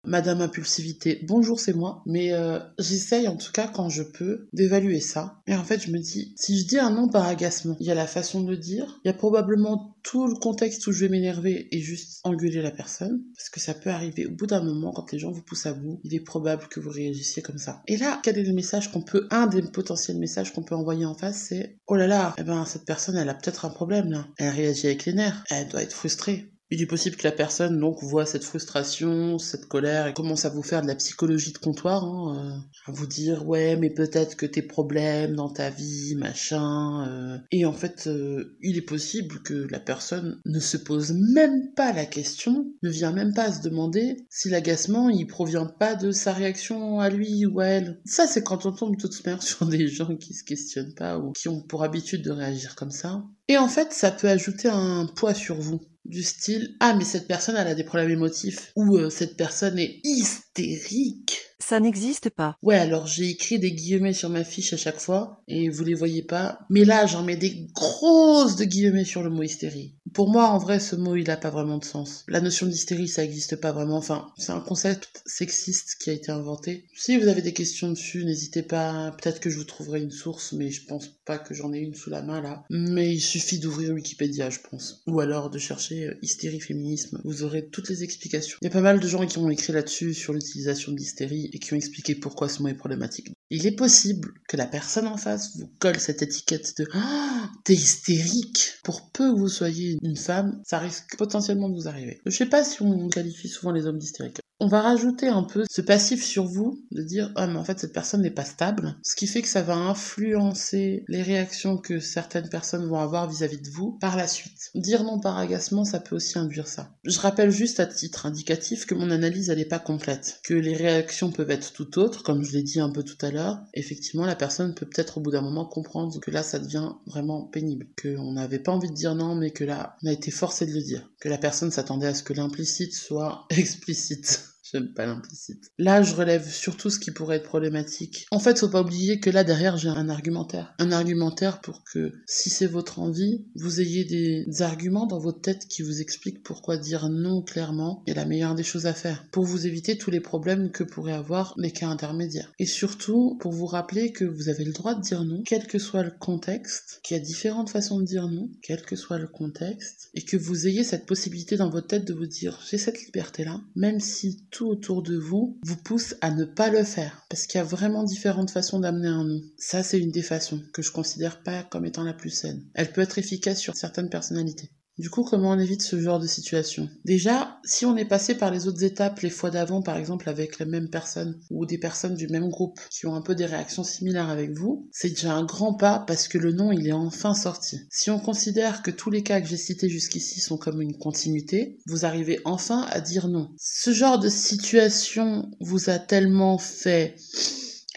Madame 0.05 0.41
Impulsivité, 0.41 1.19
bonjour 1.27 1.59
c'est 1.59 1.73
moi, 1.73 2.01
mais 2.05 2.31
euh, 2.31 2.57
j'essaye 2.79 3.27
en 3.27 3.35
tout 3.35 3.51
cas 3.51 3.67
quand 3.67 3.89
je 3.89 4.01
peux 4.01 4.47
d'évaluer 4.53 5.01
ça. 5.01 5.41
Et 5.45 5.53
en 5.55 5.63
fait 5.63 5.81
je 5.81 5.91
me 5.91 5.99
dis, 5.99 6.33
si 6.37 6.57
je 6.57 6.65
dis 6.65 6.79
un 6.79 6.89
nom 6.89 7.09
par 7.09 7.27
agacement, 7.27 7.75
il 7.81 7.85
y 7.85 7.91
a 7.91 7.95
la 7.95 8.07
façon 8.07 8.41
de 8.41 8.49
le 8.49 8.57
dire, 8.57 9.01
il 9.03 9.09
y 9.09 9.11
a 9.11 9.13
probablement 9.13 9.97
tout 10.01 10.25
le 10.25 10.35
contexte 10.35 10.87
où 10.87 10.93
je 10.93 11.01
vais 11.01 11.09
m'énerver 11.09 11.67
et 11.71 11.81
juste 11.81 12.21
engueuler 12.23 12.61
la 12.61 12.71
personne, 12.71 13.21
parce 13.35 13.49
que 13.49 13.59
ça 13.59 13.73
peut 13.73 13.89
arriver 13.89 14.25
au 14.25 14.31
bout 14.31 14.47
d'un 14.47 14.63
moment 14.63 14.93
quand 14.93 15.11
les 15.11 15.19
gens 15.19 15.31
vous 15.31 15.43
poussent 15.43 15.65
à 15.65 15.73
bout, 15.73 15.99
il 16.05 16.15
est 16.15 16.23
probable 16.23 16.67
que 16.69 16.79
vous 16.79 16.89
réagissiez 16.89 17.41
comme 17.41 17.57
ça. 17.57 17.83
Et 17.87 17.97
là, 17.97 18.21
quel 18.23 18.37
est 18.37 18.43
le 18.43 18.53
message 18.53 18.91
qu'on 18.91 19.01
peut, 19.01 19.27
un 19.31 19.47
des 19.47 19.61
potentiels 19.61 20.17
messages 20.17 20.53
qu'on 20.53 20.63
peut 20.63 20.75
envoyer 20.75 21.05
en 21.05 21.13
face, 21.13 21.47
c'est, 21.49 21.77
oh 21.87 21.95
là 21.95 22.07
là, 22.07 22.33
eh 22.37 22.43
ben 22.43 22.63
cette 22.65 22.85
personne 22.85 23.17
elle 23.17 23.29
a 23.29 23.33
peut-être 23.33 23.65
un 23.65 23.69
problème 23.69 24.09
là, 24.11 24.25
elle 24.37 24.49
réagit 24.49 24.87
avec 24.87 25.05
les 25.05 25.13
nerfs, 25.13 25.43
elle 25.49 25.67
doit 25.67 25.83
être 25.83 25.93
frustrée. 25.93 26.49
Il 26.71 26.83
est 26.83 26.85
possible 26.85 27.15
que 27.15 27.23
la 27.23 27.31
personne 27.31 27.79
donc 27.79 28.03
voit 28.03 28.27
cette 28.27 28.43
frustration, 28.43 29.39
cette 29.39 29.65
colère 29.65 30.05
et 30.05 30.13
commence 30.13 30.45
à 30.45 30.49
vous 30.49 30.61
faire 30.61 30.83
de 30.83 30.87
la 30.87 30.93
psychologie 30.93 31.51
de 31.51 31.57
comptoir, 31.57 32.03
hein, 32.03 32.61
euh, 32.87 32.91
à 32.91 32.93
vous 32.93 33.07
dire 33.07 33.47
ouais 33.47 33.75
mais 33.75 33.89
peut-être 33.89 34.35
que 34.35 34.45
tes 34.45 34.61
problèmes 34.61 35.35
dans 35.35 35.49
ta 35.49 35.71
vie, 35.71 36.15
machin. 36.15 37.07
euh. 37.07 37.37
Et 37.51 37.65
en 37.65 37.73
fait, 37.73 38.05
euh, 38.05 38.55
il 38.61 38.77
est 38.77 38.83
possible 38.83 39.41
que 39.41 39.67
la 39.71 39.79
personne 39.79 40.39
ne 40.45 40.59
se 40.59 40.77
pose 40.77 41.11
même 41.33 41.73
pas 41.75 41.91
la 41.91 42.05
question, 42.05 42.67
ne 42.83 42.89
vient 42.89 43.13
même 43.13 43.33
pas 43.33 43.51
se 43.51 43.63
demander 43.63 44.17
si 44.29 44.49
l'agacement 44.49 45.09
il 45.09 45.25
provient 45.25 45.65
pas 45.65 45.95
de 45.95 46.11
sa 46.11 46.33
réaction 46.33 46.99
à 46.99 47.09
lui 47.09 47.47
ou 47.47 47.61
à 47.61 47.65
elle. 47.65 47.99
Ça 48.05 48.27
c'est 48.27 48.43
quand 48.43 48.67
on 48.67 48.73
tombe 48.73 48.95
toute 48.95 49.25
manière 49.25 49.41
sur 49.41 49.65
des 49.65 49.87
gens 49.87 50.15
qui 50.17 50.35
se 50.35 50.43
questionnent 50.43 50.93
pas 50.93 51.17
ou 51.17 51.31
qui 51.31 51.49
ont 51.49 51.61
pour 51.61 51.83
habitude 51.83 52.23
de 52.23 52.31
réagir 52.31 52.75
comme 52.75 52.91
ça. 52.91 53.23
Et 53.47 53.57
en 53.57 53.67
fait, 53.67 53.91
ça 53.91 54.11
peut 54.11 54.29
ajouter 54.29 54.69
un 54.69 55.07
poids 55.07 55.33
sur 55.33 55.55
vous 55.55 55.81
du 56.05 56.23
style 56.23 56.75
ah 56.79 56.93
mais 56.93 57.03
cette 57.03 57.27
personne 57.27 57.55
elle 57.55 57.67
a 57.67 57.75
des 57.75 57.83
problèmes 57.83 58.11
émotifs 58.11 58.71
ou 58.75 58.97
euh, 58.97 59.09
cette 59.09 59.37
personne 59.37 59.77
est 59.77 59.99
hystérique 60.03 61.48
Ça 61.61 61.79
n'existe 61.79 62.29
pas. 62.29 62.57
ouais 62.63 62.77
alors 62.77 63.05
j'ai 63.05 63.29
écrit 63.29 63.59
des 63.59 63.71
guillemets 63.73 64.13
sur 64.13 64.29
ma 64.29 64.43
fiche 64.43 64.73
à 64.73 64.77
chaque 64.77 64.99
fois 64.99 65.41
et 65.47 65.69
vous 65.69 65.83
les 65.83 65.93
voyez 65.93 66.23
pas. 66.23 66.59
Mais 66.69 66.85
là 66.85 67.05
j'en 67.05 67.23
mets 67.23 67.35
des 67.35 67.67
grosses 67.73 68.55
de 68.55 68.63
guillemets 68.63 69.05
sur 69.05 69.23
le 69.23 69.29
mot 69.29 69.43
hystérie. 69.43 69.95
Pour 70.13 70.29
moi 70.29 70.47
en 70.49 70.57
vrai 70.57 70.79
ce 70.79 70.95
mot 70.95 71.15
il 71.15 71.29
a 71.29 71.37
pas 71.37 71.49
vraiment 71.49 71.77
de 71.77 71.85
sens. 71.85 72.23
La 72.27 72.41
notion 72.41 72.65
d'hystérie 72.65 73.07
ça 73.07 73.23
existe 73.23 73.57
pas 73.57 73.71
vraiment. 73.71 73.97
Enfin 73.97 74.29
c'est 74.37 74.51
un 74.51 74.61
concept 74.61 75.21
sexiste 75.25 75.97
qui 75.99 76.09
a 76.09 76.13
été 76.13 76.31
inventé. 76.31 76.85
Si 76.95 77.17
vous 77.17 77.27
avez 77.27 77.41
des 77.41 77.53
questions 77.53 77.89
dessus 77.89 78.25
n'hésitez 78.25 78.63
pas. 78.63 79.15
Peut-être 79.21 79.39
que 79.39 79.49
je 79.49 79.57
vous 79.57 79.65
trouverai 79.65 80.01
une 80.01 80.11
source 80.11 80.53
mais 80.53 80.71
je 80.71 80.85
pense 80.85 81.09
pas 81.25 81.37
que 81.37 81.53
j'en 81.53 81.73
ai 81.73 81.79
une 81.79 81.93
sous 81.95 82.09
la 82.09 82.21
main 82.21 82.41
là. 82.41 82.63
Mais 82.69 83.13
il 83.13 83.21
suffit 83.21 83.59
d'ouvrir 83.59 83.93
Wikipédia 83.93 84.49
je 84.49 84.59
pense. 84.69 85.03
Ou 85.07 85.19
alors 85.19 85.49
de 85.49 85.59
chercher 85.59 86.07
euh, 86.07 86.17
hystérie 86.21 86.61
féminisme 86.61 87.19
vous 87.25 87.43
aurez 87.43 87.67
toutes 87.67 87.89
les 87.89 88.03
explications. 88.03 88.57
Il 88.61 88.65
y 88.65 88.67
a 88.67 88.71
pas 88.73 88.81
mal 88.81 88.99
de 88.99 89.07
gens 89.07 89.25
qui 89.27 89.37
ont 89.37 89.49
écrit 89.49 89.73
là-dessus 89.73 90.13
sur 90.13 90.33
l'utilisation 90.33 90.91
de 90.91 90.97
l'hystérie 90.97 91.48
et 91.53 91.59
qui 91.59 91.73
ont 91.73 91.77
expliqué 91.77 92.15
pourquoi 92.15 92.49
ce 92.49 92.61
mot 92.61 92.67
est 92.67 92.73
problématique 92.73 93.29
il 93.51 93.65
est 93.65 93.75
possible 93.75 94.33
que 94.47 94.57
la 94.57 94.67
personne 94.67 95.07
en 95.07 95.17
face 95.17 95.57
vous 95.57 95.71
colle 95.79 95.99
cette 95.99 96.21
étiquette 96.21 96.77
de 96.77 96.87
Ah, 96.93 97.49
t'es 97.63 97.73
hystérique. 97.73 98.73
Pour 98.83 99.09
peu 99.11 99.33
que 99.33 99.39
vous 99.39 99.49
soyez 99.49 99.97
une 100.03 100.17
femme, 100.17 100.61
ça 100.63 100.77
risque 100.77 101.17
potentiellement 101.17 101.69
de 101.69 101.75
vous 101.75 101.87
arriver. 101.87 102.21
Je 102.25 102.31
sais 102.31 102.45
pas 102.45 102.63
si 102.63 102.83
on 102.83 103.09
qualifie 103.09 103.49
souvent 103.49 103.71
les 103.71 103.87
hommes 103.87 103.97
d'hystériques. 103.97 104.39
On 104.61 104.67
va 104.67 104.81
rajouter 104.81 105.29
un 105.29 105.43
peu 105.43 105.63
ce 105.69 105.79
passif 105.79 106.21
sur 106.21 106.43
vous, 106.43 106.83
de 106.91 107.01
dire 107.01 107.31
ah 107.35 107.47
mais 107.47 107.57
en 107.57 107.63
fait 107.63 107.79
cette 107.79 107.93
personne 107.93 108.21
n'est 108.21 108.29
pas 108.29 108.43
stable, 108.43 108.97
ce 109.03 109.15
qui 109.15 109.25
fait 109.25 109.41
que 109.41 109.47
ça 109.47 109.61
va 109.61 109.75
influencer 109.75 111.05
les 111.07 111.21
réactions 111.21 111.77
que 111.77 112.01
certaines 112.01 112.49
personnes 112.49 112.85
vont 112.85 112.99
avoir 112.99 113.29
vis-à-vis 113.29 113.61
de 113.61 113.69
vous 113.69 113.97
par 114.01 114.17
la 114.17 114.27
suite. 114.27 114.71
Dire 114.75 115.05
non 115.05 115.17
par 115.17 115.37
agacement, 115.37 115.85
ça 115.85 116.01
peut 116.01 116.17
aussi 116.17 116.37
induire 116.37 116.67
ça. 116.67 116.91
Je 117.05 117.17
rappelle 117.19 117.51
juste 117.51 117.79
à 117.79 117.85
titre 117.85 118.25
indicatif 118.25 118.85
que 118.85 118.95
mon 118.95 119.11
analyse 119.11 119.49
elle 119.49 119.61
est 119.61 119.65
pas 119.65 119.79
complète, 119.79 120.41
que 120.43 120.53
les 120.53 120.75
réactions 120.75 121.31
peuvent 121.31 121.51
être 121.51 121.71
tout 121.71 121.97
autres, 121.97 122.23
comme 122.23 122.43
je 122.43 122.51
l'ai 122.51 122.63
dit 122.63 122.81
un 122.81 122.89
peu 122.89 123.03
tout 123.03 123.25
à 123.25 123.31
l'heure. 123.31 123.59
Effectivement, 123.73 124.25
la 124.25 124.35
personne 124.35 124.75
peut 124.75 124.85
peut-être 124.85 125.19
au 125.19 125.21
bout 125.21 125.31
d'un 125.31 125.41
moment 125.41 125.65
comprendre 125.65 126.19
que 126.19 126.31
là 126.31 126.43
ça 126.43 126.59
devient 126.59 126.91
vraiment 127.05 127.43
pénible, 127.43 127.87
qu'on 128.01 128.33
n'avait 128.33 128.59
pas 128.59 128.73
envie 128.73 128.89
de 128.89 128.93
dire 128.93 129.15
non, 129.15 129.35
mais 129.35 129.51
que 129.51 129.63
là 129.63 129.95
on 130.03 130.07
a 130.07 130.11
été 130.11 130.31
forcé 130.31 130.65
de 130.65 130.73
le 130.73 130.81
dire, 130.81 131.09
que 131.21 131.29
la 131.29 131.37
personne 131.37 131.71
s'attendait 131.71 132.07
à 132.07 132.13
ce 132.13 132.23
que 132.23 132.33
l'implicite 132.33 132.93
soit 132.93 133.45
explicite. 133.51 134.48
J'aime 134.71 134.93
pas 134.93 135.05
l'implicite. 135.05 135.71
Là, 135.77 136.03
je 136.03 136.13
relève 136.13 136.47
surtout 136.47 136.89
ce 136.89 136.99
qui 136.99 137.11
pourrait 137.11 137.37
être 137.37 137.47
problématique. 137.47 138.27
En 138.31 138.39
fait, 138.39 138.59
faut 138.59 138.69
pas 138.69 138.81
oublier 138.81 139.19
que 139.19 139.29
là, 139.29 139.43
derrière, 139.43 139.77
j'ai 139.77 139.89
un 139.89 140.09
argumentaire. 140.09 140.73
Un 140.77 140.91
argumentaire 140.91 141.61
pour 141.61 141.83
que, 141.83 142.13
si 142.27 142.49
c'est 142.49 142.67
votre 142.67 142.99
envie, 142.99 143.45
vous 143.55 143.81
ayez 143.81 144.05
des 144.05 144.61
arguments 144.61 145.07
dans 145.07 145.19
votre 145.19 145.41
tête 145.41 145.67
qui 145.67 145.81
vous 145.81 146.01
expliquent 146.01 146.43
pourquoi 146.43 146.77
dire 146.77 147.09
non 147.09 147.41
clairement 147.41 148.03
est 148.05 148.13
la 148.13 148.25
meilleure 148.25 148.55
des 148.55 148.63
choses 148.63 148.85
à 148.85 148.93
faire. 148.93 149.25
Pour 149.31 149.45
vous 149.45 149.65
éviter 149.65 149.97
tous 149.97 150.11
les 150.11 150.19
problèmes 150.19 150.71
que 150.71 150.83
pourraient 150.83 151.13
avoir 151.13 151.55
les 151.57 151.71
cas 151.71 151.87
intermédiaires. 151.87 152.51
Et 152.59 152.65
surtout, 152.65 153.37
pour 153.39 153.51
vous 153.51 153.65
rappeler 153.65 154.11
que 154.11 154.25
vous 154.25 154.49
avez 154.49 154.65
le 154.65 154.73
droit 154.73 154.93
de 154.93 155.01
dire 155.01 155.23
non, 155.23 155.41
quel 155.45 155.65
que 155.65 155.79
soit 155.79 156.03
le 156.03 156.11
contexte, 156.11 156.99
qu'il 157.03 157.17
y 157.17 157.19
a 157.19 157.23
différentes 157.23 157.69
façons 157.69 157.99
de 157.99 158.05
dire 158.05 158.27
non, 158.27 158.49
quel 158.61 158.81
que 158.83 158.95
soit 158.95 159.17
le 159.17 159.27
contexte, 159.27 160.09
et 160.13 160.21
que 160.21 160.37
vous 160.37 160.67
ayez 160.67 160.83
cette 160.83 161.05
possibilité 161.05 161.57
dans 161.57 161.69
votre 161.69 161.87
tête 161.87 162.05
de 162.05 162.13
vous 162.13 162.27
dire 162.27 162.59
j'ai 162.69 162.77
cette 162.77 163.01
liberté-là, 163.03 163.61
même 163.75 163.99
si 163.99 164.45
tout 164.51 164.58
autour 164.67 165.03
de 165.03 165.17
vous 165.17 165.59
vous 165.63 165.77
pousse 165.77 166.15
à 166.21 166.31
ne 166.31 166.45
pas 166.45 166.69
le 166.69 166.83
faire. 166.83 167.25
Parce 167.29 167.47
qu'il 167.47 167.57
y 167.57 167.61
a 167.61 167.65
vraiment 167.65 168.03
différentes 168.03 168.51
façons 168.51 168.79
d'amener 168.79 169.07
un 169.07 169.23
non. 169.23 169.41
Ça, 169.57 169.83
c'est 169.83 169.99
une 169.99 170.11
des 170.11 170.21
façons 170.21 170.61
que 170.73 170.81
je 170.81 170.91
considère 170.91 171.43
pas 171.43 171.63
comme 171.63 171.85
étant 171.85 172.03
la 172.03 172.13
plus 172.13 172.29
saine. 172.29 172.65
Elle 172.73 172.91
peut 172.91 173.01
être 173.01 173.17
efficace 173.17 173.59
sur 173.59 173.75
certaines 173.75 174.09
personnalités. 174.09 174.71
Du 174.99 175.09
coup, 175.09 175.23
comment 175.23 175.51
on 175.51 175.59
évite 175.59 175.81
ce 175.81 175.97
genre 175.97 176.19
de 176.19 176.27
situation? 176.27 176.89
Déjà, 177.05 177.57
si 177.63 177.85
on 177.85 177.95
est 177.95 178.03
passé 178.03 178.35
par 178.35 178.51
les 178.51 178.67
autres 178.67 178.83
étapes 178.83 179.21
les 179.21 179.29
fois 179.29 179.49
d'avant, 179.49 179.81
par 179.81 179.95
exemple 179.95 180.27
avec 180.27 180.59
la 180.59 180.65
même 180.65 180.89
personne 180.89 181.39
ou 181.49 181.65
des 181.65 181.77
personnes 181.77 182.15
du 182.15 182.27
même 182.27 182.49
groupe 182.49 182.81
qui 182.91 183.07
ont 183.07 183.15
un 183.15 183.21
peu 183.21 183.33
des 183.33 183.45
réactions 183.45 183.85
similaires 183.85 184.29
avec 184.29 184.51
vous, 184.51 184.89
c'est 184.91 185.11
déjà 185.11 185.33
un 185.33 185.45
grand 185.45 185.73
pas 185.73 186.03
parce 186.05 186.27
que 186.27 186.37
le 186.37 186.51
nom 186.51 186.73
il 186.73 186.85
est 186.85 186.91
enfin 186.91 187.33
sorti. 187.33 187.79
Si 187.89 188.11
on 188.11 188.19
considère 188.19 188.83
que 188.83 188.91
tous 188.91 189.09
les 189.09 189.23
cas 189.23 189.39
que 189.39 189.47
j'ai 189.47 189.55
cités 189.55 189.87
jusqu'ici 189.87 190.41
sont 190.41 190.57
comme 190.57 190.81
une 190.81 190.97
continuité, 190.97 191.77
vous 191.87 192.05
arrivez 192.05 192.41
enfin 192.43 192.85
à 192.89 192.99
dire 192.99 193.29
non. 193.29 193.51
Ce 193.57 193.93
genre 193.93 194.19
de 194.19 194.27
situation 194.27 195.49
vous 195.61 195.89
a 195.89 195.97
tellement 195.97 196.57
fait... 196.57 197.15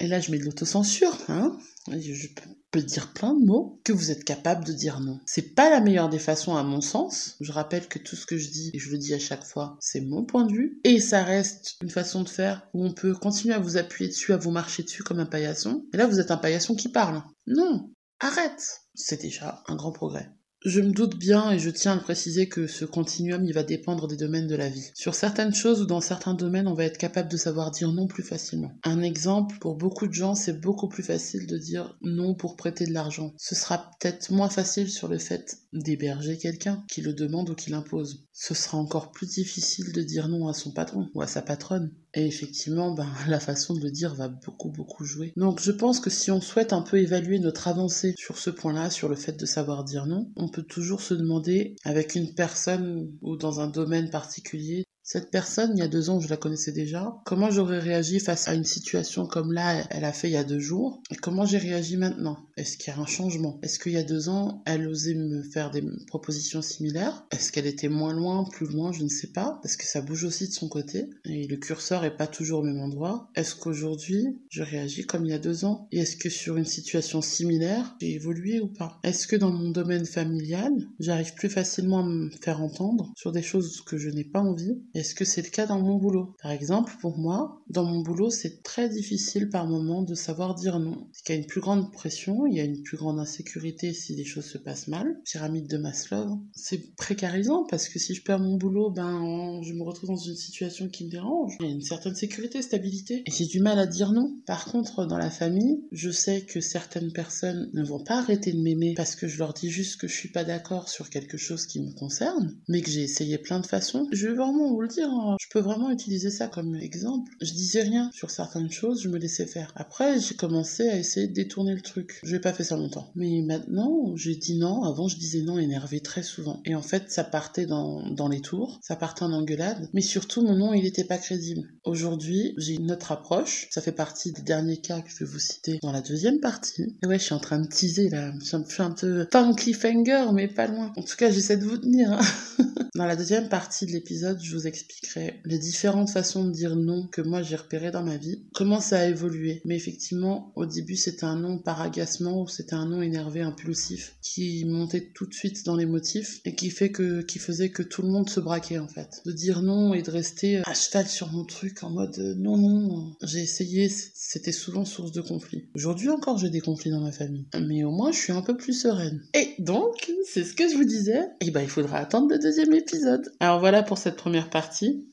Et 0.02 0.08
là, 0.08 0.20
je 0.20 0.32
mets 0.32 0.38
de 0.38 0.44
l'autocensure, 0.44 1.16
hein 1.28 1.56
je 1.90 2.28
peux 2.70 2.82
dire 2.82 3.12
plein 3.12 3.34
de 3.34 3.44
mots 3.44 3.80
que 3.84 3.92
vous 3.92 4.10
êtes 4.10 4.24
capable 4.24 4.64
de 4.64 4.72
dire 4.72 5.00
non. 5.00 5.20
C'est 5.26 5.54
pas 5.54 5.70
la 5.70 5.80
meilleure 5.80 6.08
des 6.08 6.18
façons 6.18 6.56
à 6.56 6.62
mon 6.64 6.80
sens. 6.80 7.36
Je 7.40 7.52
rappelle 7.52 7.86
que 7.88 7.98
tout 7.98 8.16
ce 8.16 8.26
que 8.26 8.36
je 8.36 8.50
dis, 8.50 8.70
et 8.74 8.78
je 8.78 8.90
le 8.90 8.98
dis 8.98 9.14
à 9.14 9.18
chaque 9.18 9.44
fois, 9.44 9.76
c'est 9.80 10.00
mon 10.00 10.24
point 10.24 10.44
de 10.44 10.52
vue. 10.52 10.80
Et 10.84 11.00
ça 11.00 11.22
reste 11.22 11.76
une 11.82 11.90
façon 11.90 12.22
de 12.22 12.28
faire 12.28 12.68
où 12.74 12.84
on 12.84 12.92
peut 12.92 13.14
continuer 13.14 13.54
à 13.54 13.60
vous 13.60 13.76
appuyer 13.76 14.10
dessus, 14.10 14.32
à 14.32 14.36
vous 14.36 14.50
marcher 14.50 14.82
dessus 14.82 15.04
comme 15.04 15.20
un 15.20 15.26
paillasson. 15.26 15.84
Et 15.92 15.96
là, 15.96 16.06
vous 16.06 16.18
êtes 16.18 16.32
un 16.32 16.36
paillasson 16.36 16.74
qui 16.74 16.88
parle. 16.88 17.22
Non, 17.46 17.90
arrête. 18.18 18.80
C'est 18.94 19.20
déjà 19.20 19.62
un 19.68 19.76
grand 19.76 19.92
progrès. 19.92 20.30
Je 20.64 20.80
me 20.80 20.92
doute 20.92 21.16
bien 21.16 21.50
et 21.50 21.58
je 21.58 21.70
tiens 21.70 21.92
à 21.92 21.94
le 21.96 22.02
préciser 22.02 22.48
que 22.48 22.68
ce 22.68 22.84
continuum 22.84 23.44
il 23.44 23.52
va 23.52 23.64
dépendre 23.64 24.06
des 24.06 24.16
domaines 24.16 24.46
de 24.46 24.54
la 24.54 24.68
vie. 24.68 24.90
Sur 24.94 25.16
certaines 25.16 25.54
choses 25.54 25.82
ou 25.82 25.86
dans 25.86 26.00
certains 26.00 26.34
domaines, 26.34 26.68
on 26.68 26.74
va 26.74 26.84
être 26.84 26.98
capable 26.98 27.28
de 27.28 27.36
savoir 27.36 27.72
dire 27.72 27.90
non 27.90 28.06
plus 28.06 28.22
facilement. 28.22 28.70
Un 28.84 29.02
exemple, 29.02 29.56
pour 29.58 29.74
beaucoup 29.74 30.06
de 30.06 30.12
gens, 30.12 30.36
c'est 30.36 30.60
beaucoup 30.60 30.88
plus 30.88 31.02
facile 31.02 31.48
de 31.48 31.58
dire 31.58 31.96
non 32.00 32.34
pour 32.34 32.54
prêter 32.54 32.86
de 32.86 32.92
l'argent. 32.92 33.34
Ce 33.38 33.56
sera 33.56 33.90
peut-être 33.98 34.30
moins 34.30 34.50
facile 34.50 34.88
sur 34.88 35.08
le 35.08 35.18
fait 35.18 35.61
d'héberger 35.72 36.38
quelqu'un 36.38 36.84
qui 36.88 37.00
le 37.00 37.12
demande 37.12 37.50
ou 37.50 37.54
qui 37.54 37.70
l'impose. 37.70 38.26
Ce 38.32 38.54
sera 38.54 38.78
encore 38.78 39.10
plus 39.10 39.26
difficile 39.26 39.92
de 39.92 40.02
dire 40.02 40.28
non 40.28 40.48
à 40.48 40.54
son 40.54 40.70
patron 40.70 41.08
ou 41.14 41.22
à 41.22 41.26
sa 41.26 41.42
patronne. 41.42 41.92
Et 42.14 42.26
effectivement, 42.26 42.92
ben, 42.92 43.08
la 43.28 43.40
façon 43.40 43.74
de 43.74 43.82
le 43.82 43.90
dire 43.90 44.14
va 44.14 44.28
beaucoup, 44.28 44.70
beaucoup 44.70 45.04
jouer. 45.04 45.32
Donc 45.36 45.60
je 45.60 45.72
pense 45.72 46.00
que 46.00 46.10
si 46.10 46.30
on 46.30 46.40
souhaite 46.40 46.72
un 46.72 46.82
peu 46.82 46.98
évaluer 46.98 47.38
notre 47.38 47.68
avancée 47.68 48.14
sur 48.16 48.38
ce 48.38 48.50
point-là, 48.50 48.90
sur 48.90 49.08
le 49.08 49.16
fait 49.16 49.38
de 49.38 49.46
savoir 49.46 49.84
dire 49.84 50.06
non, 50.06 50.30
on 50.36 50.48
peut 50.48 50.62
toujours 50.62 51.00
se 51.00 51.14
demander, 51.14 51.76
avec 51.84 52.14
une 52.14 52.34
personne 52.34 53.10
ou 53.22 53.36
dans 53.36 53.60
un 53.60 53.68
domaine 53.68 54.10
particulier, 54.10 54.84
cette 55.04 55.30
personne, 55.30 55.72
il 55.74 55.80
y 55.80 55.82
a 55.82 55.88
deux 55.88 56.10
ans, 56.10 56.20
je 56.20 56.28
la 56.28 56.36
connaissais 56.36 56.70
déjà. 56.70 57.16
Comment 57.26 57.50
j'aurais 57.50 57.80
réagi 57.80 58.20
face 58.20 58.46
à 58.46 58.54
une 58.54 58.64
situation 58.64 59.26
comme 59.26 59.52
là, 59.52 59.84
elle 59.90 60.04
a 60.04 60.12
fait 60.12 60.28
il 60.28 60.34
y 60.34 60.36
a 60.36 60.44
deux 60.44 60.60
jours? 60.60 61.02
Et 61.10 61.16
comment 61.16 61.44
j'ai 61.44 61.58
réagi 61.58 61.96
maintenant? 61.96 62.38
Est-ce 62.56 62.76
qu'il 62.76 62.92
y 62.92 62.96
a 62.96 63.00
un 63.00 63.06
changement? 63.06 63.58
Est-ce 63.62 63.80
qu'il 63.80 63.92
y 63.92 63.96
a 63.96 64.04
deux 64.04 64.28
ans, 64.28 64.62
elle 64.64 64.86
osait 64.86 65.14
me 65.14 65.42
faire 65.42 65.72
des 65.72 65.82
propositions 66.06 66.62
similaires? 66.62 67.26
Est-ce 67.32 67.50
qu'elle 67.50 67.66
était 67.66 67.88
moins 67.88 68.14
loin, 68.14 68.44
plus 68.52 68.66
loin? 68.66 68.92
Je 68.92 69.02
ne 69.02 69.08
sais 69.08 69.32
pas. 69.32 69.58
Parce 69.62 69.76
que 69.76 69.86
ça 69.86 70.02
bouge 70.02 70.24
aussi 70.24 70.46
de 70.46 70.52
son 70.52 70.68
côté? 70.68 71.10
Et 71.24 71.48
le 71.48 71.56
curseur 71.56 72.04
est 72.04 72.16
pas 72.16 72.28
toujours 72.28 72.60
au 72.60 72.64
même 72.64 72.80
endroit. 72.80 73.28
Est-ce 73.34 73.56
qu'aujourd'hui, 73.56 74.38
je 74.50 74.62
réagis 74.62 75.04
comme 75.04 75.24
il 75.24 75.30
y 75.30 75.34
a 75.34 75.40
deux 75.40 75.64
ans? 75.64 75.88
Et 75.90 75.98
est-ce 75.98 76.16
que 76.16 76.30
sur 76.30 76.56
une 76.56 76.64
situation 76.64 77.22
similaire, 77.22 77.96
j'ai 78.00 78.14
évolué 78.14 78.60
ou 78.60 78.68
pas? 78.68 79.00
Est-ce 79.02 79.26
que 79.26 79.36
dans 79.36 79.50
mon 79.50 79.70
domaine 79.70 80.06
familial, 80.06 80.72
j'arrive 81.00 81.34
plus 81.34 81.50
facilement 81.50 82.00
à 82.00 82.06
me 82.06 82.30
faire 82.40 82.62
entendre 82.62 83.12
sur 83.16 83.32
des 83.32 83.42
choses 83.42 83.80
que 83.80 83.96
je 83.96 84.08
n'ai 84.08 84.24
pas 84.24 84.40
envie? 84.40 84.80
Est-ce 84.94 85.14
que 85.14 85.24
c'est 85.24 85.42
le 85.42 85.50
cas 85.50 85.66
dans 85.66 85.80
mon 85.80 85.96
boulot? 85.96 86.34
Par 86.42 86.50
exemple, 86.50 86.92
pour 87.00 87.18
moi, 87.18 87.62
dans 87.68 87.84
mon 87.84 88.00
boulot, 88.00 88.30
c'est 88.30 88.62
très 88.62 88.88
difficile 88.88 89.48
par 89.48 89.66
moment 89.66 90.02
de 90.02 90.14
savoir 90.14 90.54
dire 90.54 90.78
non. 90.78 91.08
Il 91.26 91.32
y 91.32 91.34
a 91.34 91.38
une 91.38 91.46
plus 91.46 91.60
grande 91.60 91.92
pression, 91.92 92.46
il 92.46 92.56
y 92.56 92.60
a 92.60 92.64
une 92.64 92.82
plus 92.82 92.96
grande 92.96 93.18
insécurité 93.18 93.92
si 93.92 94.14
des 94.14 94.24
choses 94.24 94.44
se 94.44 94.58
passent 94.58 94.88
mal. 94.88 95.20
Pyramide 95.24 95.68
de 95.68 95.78
Maslow, 95.78 96.40
c'est 96.54 96.94
précarisant 96.96 97.64
parce 97.68 97.88
que 97.88 97.98
si 97.98 98.14
je 98.14 98.22
perds 98.22 98.40
mon 98.40 98.56
boulot, 98.56 98.90
ben 98.90 99.60
je 99.62 99.72
me 99.72 99.82
retrouve 99.82 100.10
dans 100.10 100.16
une 100.16 100.36
situation 100.36 100.88
qui 100.88 101.06
me 101.06 101.10
dérange. 101.10 101.56
Il 101.60 101.66
y 101.66 101.70
a 101.70 101.72
une 101.72 101.80
certaine 101.80 102.14
sécurité, 102.14 102.60
stabilité. 102.62 103.22
Et 103.26 103.30
j'ai 103.30 103.46
du 103.46 103.60
mal 103.60 103.78
à 103.78 103.86
dire 103.86 104.12
non. 104.12 104.36
Par 104.46 104.66
contre, 104.66 105.06
dans 105.06 105.18
la 105.18 105.30
famille, 105.30 105.82
je 105.92 106.10
sais 106.10 106.42
que 106.42 106.60
certaines 106.60 107.12
personnes 107.12 107.70
ne 107.72 107.82
vont 107.82 108.02
pas 108.02 108.18
arrêter 108.18 108.52
de 108.52 108.60
m'aimer 108.60 108.94
parce 108.94 109.16
que 109.16 109.28
je 109.28 109.38
leur 109.38 109.54
dis 109.54 109.70
juste 109.70 110.00
que 110.00 110.08
je 110.08 110.14
suis 110.14 110.30
pas 110.30 110.44
d'accord 110.44 110.88
sur 110.88 111.10
quelque 111.10 111.38
chose 111.38 111.66
qui 111.66 111.80
me 111.80 111.92
concerne, 111.92 112.56
mais 112.68 112.82
que 112.82 112.90
j'ai 112.90 113.02
essayé 113.02 113.38
plein 113.38 113.60
de 113.60 113.66
façons. 113.66 114.08
Je 114.12 114.28
veux 114.28 114.36
vraiment 114.36 114.81
le 114.82 114.88
Hein. 115.00 115.36
Je 115.40 115.46
peux 115.48 115.60
vraiment 115.60 115.90
utiliser 115.90 116.30
ça 116.30 116.48
comme 116.48 116.76
exemple. 116.76 117.30
Je 117.40 117.52
disais 117.52 117.82
rien 117.82 118.10
sur 118.12 118.30
certaines 118.30 118.70
choses, 118.70 119.02
je 119.02 119.08
me 119.08 119.18
laissais 119.18 119.46
faire. 119.46 119.72
Après, 119.76 120.20
j'ai 120.20 120.34
commencé 120.34 120.88
à 120.88 120.98
essayer 120.98 121.28
de 121.28 121.32
détourner 121.32 121.74
le 121.74 121.80
truc. 121.80 122.20
Je 122.22 122.34
n'ai 122.34 122.40
pas 122.40 122.52
fait 122.52 122.64
ça 122.64 122.76
longtemps. 122.76 123.10
Mais 123.14 123.42
maintenant, 123.42 124.14
j'ai 124.16 124.36
dit 124.36 124.58
non. 124.58 124.82
Avant, 124.82 125.08
je 125.08 125.16
disais 125.16 125.42
non 125.42 125.58
énervé 125.58 126.00
très 126.00 126.22
souvent. 126.22 126.60
Et 126.64 126.74
en 126.74 126.82
fait, 126.82 127.10
ça 127.10 127.24
partait 127.24 127.66
dans, 127.66 128.10
dans 128.10 128.28
les 128.28 128.40
tours, 128.40 128.80
ça 128.82 128.96
partait 128.96 129.22
en 129.22 129.32
engueulade. 129.32 129.88
Mais 129.92 130.00
surtout, 130.00 130.42
mon 130.42 130.56
nom, 130.56 130.74
il 130.74 130.82
n'était 130.82 131.04
pas 131.04 131.18
crédible. 131.18 131.68
Aujourd'hui, 131.84 132.54
j'ai 132.58 132.74
une 132.74 132.92
autre 132.92 133.12
approche. 133.12 133.68
Ça 133.70 133.80
fait 133.80 133.92
partie 133.92 134.32
des 134.32 134.42
derniers 134.42 134.80
cas 134.80 135.00
que 135.00 135.10
je 135.10 135.24
vais 135.24 135.30
vous 135.30 135.38
citer 135.38 135.78
dans 135.82 135.92
la 135.92 136.02
deuxième 136.02 136.40
partie. 136.40 136.96
Et 137.02 137.06
ouais, 137.06 137.18
je 137.18 137.24
suis 137.24 137.34
en 137.34 137.40
train 137.40 137.60
de 137.60 137.68
teaser 137.68 138.08
là. 138.08 138.32
Je 138.40 138.44
suis 138.44 138.82
un 138.82 138.92
peu, 138.92 139.26
pas 139.30 139.42
un 139.42 139.54
cliffhanger, 139.54 140.26
mais 140.34 140.48
pas 140.48 140.66
loin. 140.66 140.92
En 140.96 141.02
tout 141.02 141.16
cas, 141.16 141.30
j'essaie 141.30 141.56
de 141.56 141.64
vous 141.64 141.78
tenir. 141.78 142.12
Hein. 142.12 142.20
dans 142.94 143.06
la 143.06 143.16
deuxième 143.16 143.48
partie 143.48 143.86
de 143.86 143.92
l'épisode, 143.92 144.38
je 144.42 144.54
vous 144.54 144.66
explique 144.66 144.71
expliquerai 144.72 145.40
les 145.44 145.58
différentes 145.58 146.10
façons 146.10 146.44
de 146.44 146.50
dire 146.50 146.76
non 146.76 147.06
que 147.06 147.20
moi 147.20 147.42
j'ai 147.42 147.56
repéré 147.56 147.90
dans 147.90 148.02
ma 148.02 148.16
vie, 148.16 148.42
comment 148.54 148.80
ça 148.80 149.00
a 149.00 149.06
évolué. 149.06 149.60
Mais 149.64 149.76
effectivement, 149.76 150.52
au 150.56 150.66
début, 150.66 150.96
c'était 150.96 151.24
un 151.24 151.36
non 151.36 151.58
par 151.58 151.80
agacement 151.80 152.42
ou 152.42 152.48
c'était 152.48 152.74
un 152.74 152.86
non 152.86 153.02
énervé, 153.02 153.42
impulsif, 153.42 154.16
qui 154.22 154.64
montait 154.64 155.12
tout 155.14 155.26
de 155.26 155.34
suite 155.34 155.64
dans 155.64 155.76
les 155.76 155.86
motifs 155.86 156.40
et 156.44 156.54
qui 156.54 156.70
fait 156.70 156.90
que, 156.90 157.20
qui 157.22 157.38
faisait 157.38 157.70
que 157.70 157.82
tout 157.82 158.02
le 158.02 158.08
monde 158.08 158.30
se 158.30 158.40
braquait 158.40 158.78
en 158.78 158.88
fait. 158.88 159.20
De 159.26 159.32
dire 159.32 159.62
non 159.62 159.94
et 159.94 160.02
de 160.02 160.10
rester 160.10 160.62
à 160.64 160.74
cheval 160.74 161.06
sur 161.06 161.30
mon 161.32 161.44
truc 161.44 161.82
en 161.82 161.90
mode 161.90 162.18
euh, 162.18 162.34
non, 162.36 162.56
non, 162.56 163.12
j'ai 163.22 163.40
essayé, 163.40 163.88
c'était 163.88 164.52
souvent 164.52 164.84
source 164.84 165.12
de 165.12 165.20
conflit. 165.20 165.68
Aujourd'hui 165.74 166.08
encore, 166.08 166.38
j'ai 166.38 166.50
des 166.50 166.60
conflits 166.60 166.90
dans 166.90 167.00
ma 167.00 167.12
famille. 167.12 167.46
Mais 167.60 167.84
au 167.84 167.90
moins, 167.90 168.12
je 168.12 168.18
suis 168.18 168.32
un 168.32 168.42
peu 168.42 168.56
plus 168.56 168.72
sereine. 168.72 169.22
Et 169.34 169.54
donc, 169.58 170.10
c'est 170.32 170.44
ce 170.44 170.54
que 170.54 170.68
je 170.68 170.76
vous 170.76 170.84
disais. 170.84 171.20
Et 171.40 171.50
ben, 171.50 171.62
il 171.62 171.68
faudra 171.68 171.98
attendre 171.98 172.28
le 172.30 172.38
deuxième 172.38 172.72
épisode. 172.72 173.30
Alors 173.40 173.60
voilà 173.60 173.82
pour 173.82 173.98
cette 173.98 174.16
première 174.16 174.48
partie 174.50 174.61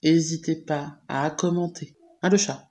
n'hésitez 0.03 0.55
pas 0.55 0.99
à 1.07 1.29
commenter. 1.29 1.95
Ah, 2.21 2.29
le 2.29 2.37
chat? 2.37 2.65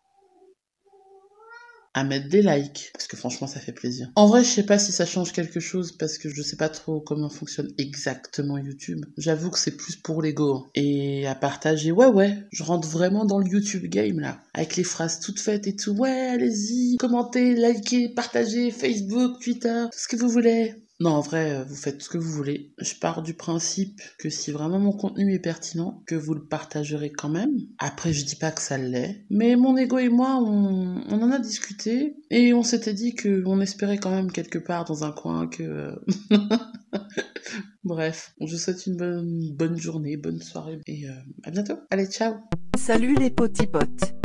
À 1.95 2.05
mettre 2.05 2.29
des 2.29 2.43
likes, 2.43 2.91
parce 2.93 3.09
que 3.09 3.17
franchement 3.17 3.47
ça 3.49 3.59
fait 3.59 3.73
plaisir. 3.73 4.13
En 4.15 4.27
vrai, 4.27 4.45
je 4.45 4.49
sais 4.49 4.63
pas 4.63 4.79
si 4.79 4.93
ça 4.93 5.05
change 5.05 5.33
quelque 5.33 5.59
chose, 5.59 5.91
parce 5.93 6.19
que 6.19 6.29
je 6.29 6.43
sais 6.43 6.57
pas 6.57 6.69
trop 6.69 7.01
comment 7.01 7.31
fonctionne 7.31 7.73
exactement 7.79 8.57
YouTube. 8.59 9.05
J'avoue 9.17 9.51
que 9.51 9.59
c'est 9.59 9.77
plus 9.77 9.97
pour 9.97 10.23
l'ego. 10.23 10.55
Hein. 10.55 10.71
Et 10.75 11.27
à 11.27 11.35
partager, 11.35 11.91
ouais 11.91 12.07
ouais, 12.07 12.37
je 12.53 12.63
rentre 12.63 12.87
vraiment 12.87 13.25
dans 13.25 13.39
le 13.39 13.49
YouTube 13.49 13.87
game 13.87 14.21
là. 14.21 14.41
Avec 14.55 14.77
les 14.77 14.85
phrases 14.85 15.19
toutes 15.19 15.41
faites 15.41 15.67
et 15.67 15.75
tout. 15.75 15.93
Ouais, 15.93 16.29
allez-y, 16.29 16.99
commentez, 16.99 17.55
likez, 17.55 18.11
partagez, 18.11 18.71
Facebook, 18.71 19.41
Twitter, 19.43 19.87
tout 19.91 19.99
ce 19.99 20.07
que 20.07 20.17
vous 20.17 20.29
voulez. 20.29 20.77
Non, 21.01 21.11
en 21.11 21.21
vrai, 21.21 21.53
euh, 21.53 21.65
vous 21.65 21.77
faites 21.77 22.03
ce 22.03 22.09
que 22.09 22.19
vous 22.19 22.31
voulez. 22.31 22.73
Je 22.79 22.95
pars 22.95 23.23
du 23.23 23.33
principe 23.33 24.01
que 24.19 24.31
si 24.31 24.51
vraiment 24.51 24.81
mon 24.81 24.93
contenu 24.93 25.33
est 25.33 25.39
pertinent, 25.39 26.03
que 26.07 26.17
vous 26.17 26.35
le 26.35 26.45
partagerez 26.45 27.11
quand 27.11 27.29
même. 27.29 27.57
Après, 27.79 28.13
je 28.13 28.25
dis 28.25 28.35
pas 28.35 28.51
que 28.51 28.61
ça 28.61 28.79
l'est. 28.79 29.25
Mais 29.31 29.55
mon 29.55 29.77
ego 29.77 29.99
et 29.99 30.09
moi, 30.09 30.41
on, 30.43 31.01
en 31.09 31.31
a 31.31 31.39
discuté 31.39 32.17
et 32.31 32.53
on 32.53 32.65
s'était 32.65 32.95
dit 32.95 33.15
qu'on 33.15 33.61
espérait 33.61 33.99
quand 33.99 34.11
même 34.11 34.33
quelque 34.33 34.59
part 34.59 34.85
dans 34.85 35.05
un 35.05 35.13
coin 35.13 35.47
que... 35.47 35.63
Euh, 35.63 35.97
Bref, 37.85 38.35
je 38.41 38.53
vous 38.53 38.59
souhaite 38.59 38.87
une 38.87 38.97
bonne, 38.97 39.55
bonne 39.55 39.79
journée, 39.79 40.17
bonne 40.17 40.43
soirée 40.43 40.81
et 40.87 41.09
euh, 41.09 41.13
à 41.45 41.51
bientôt. 41.51 41.79
Allez, 41.91 42.07
ciao 42.07 42.35
Salut 42.77 43.15
les 43.15 43.31
potipotes 43.31 44.18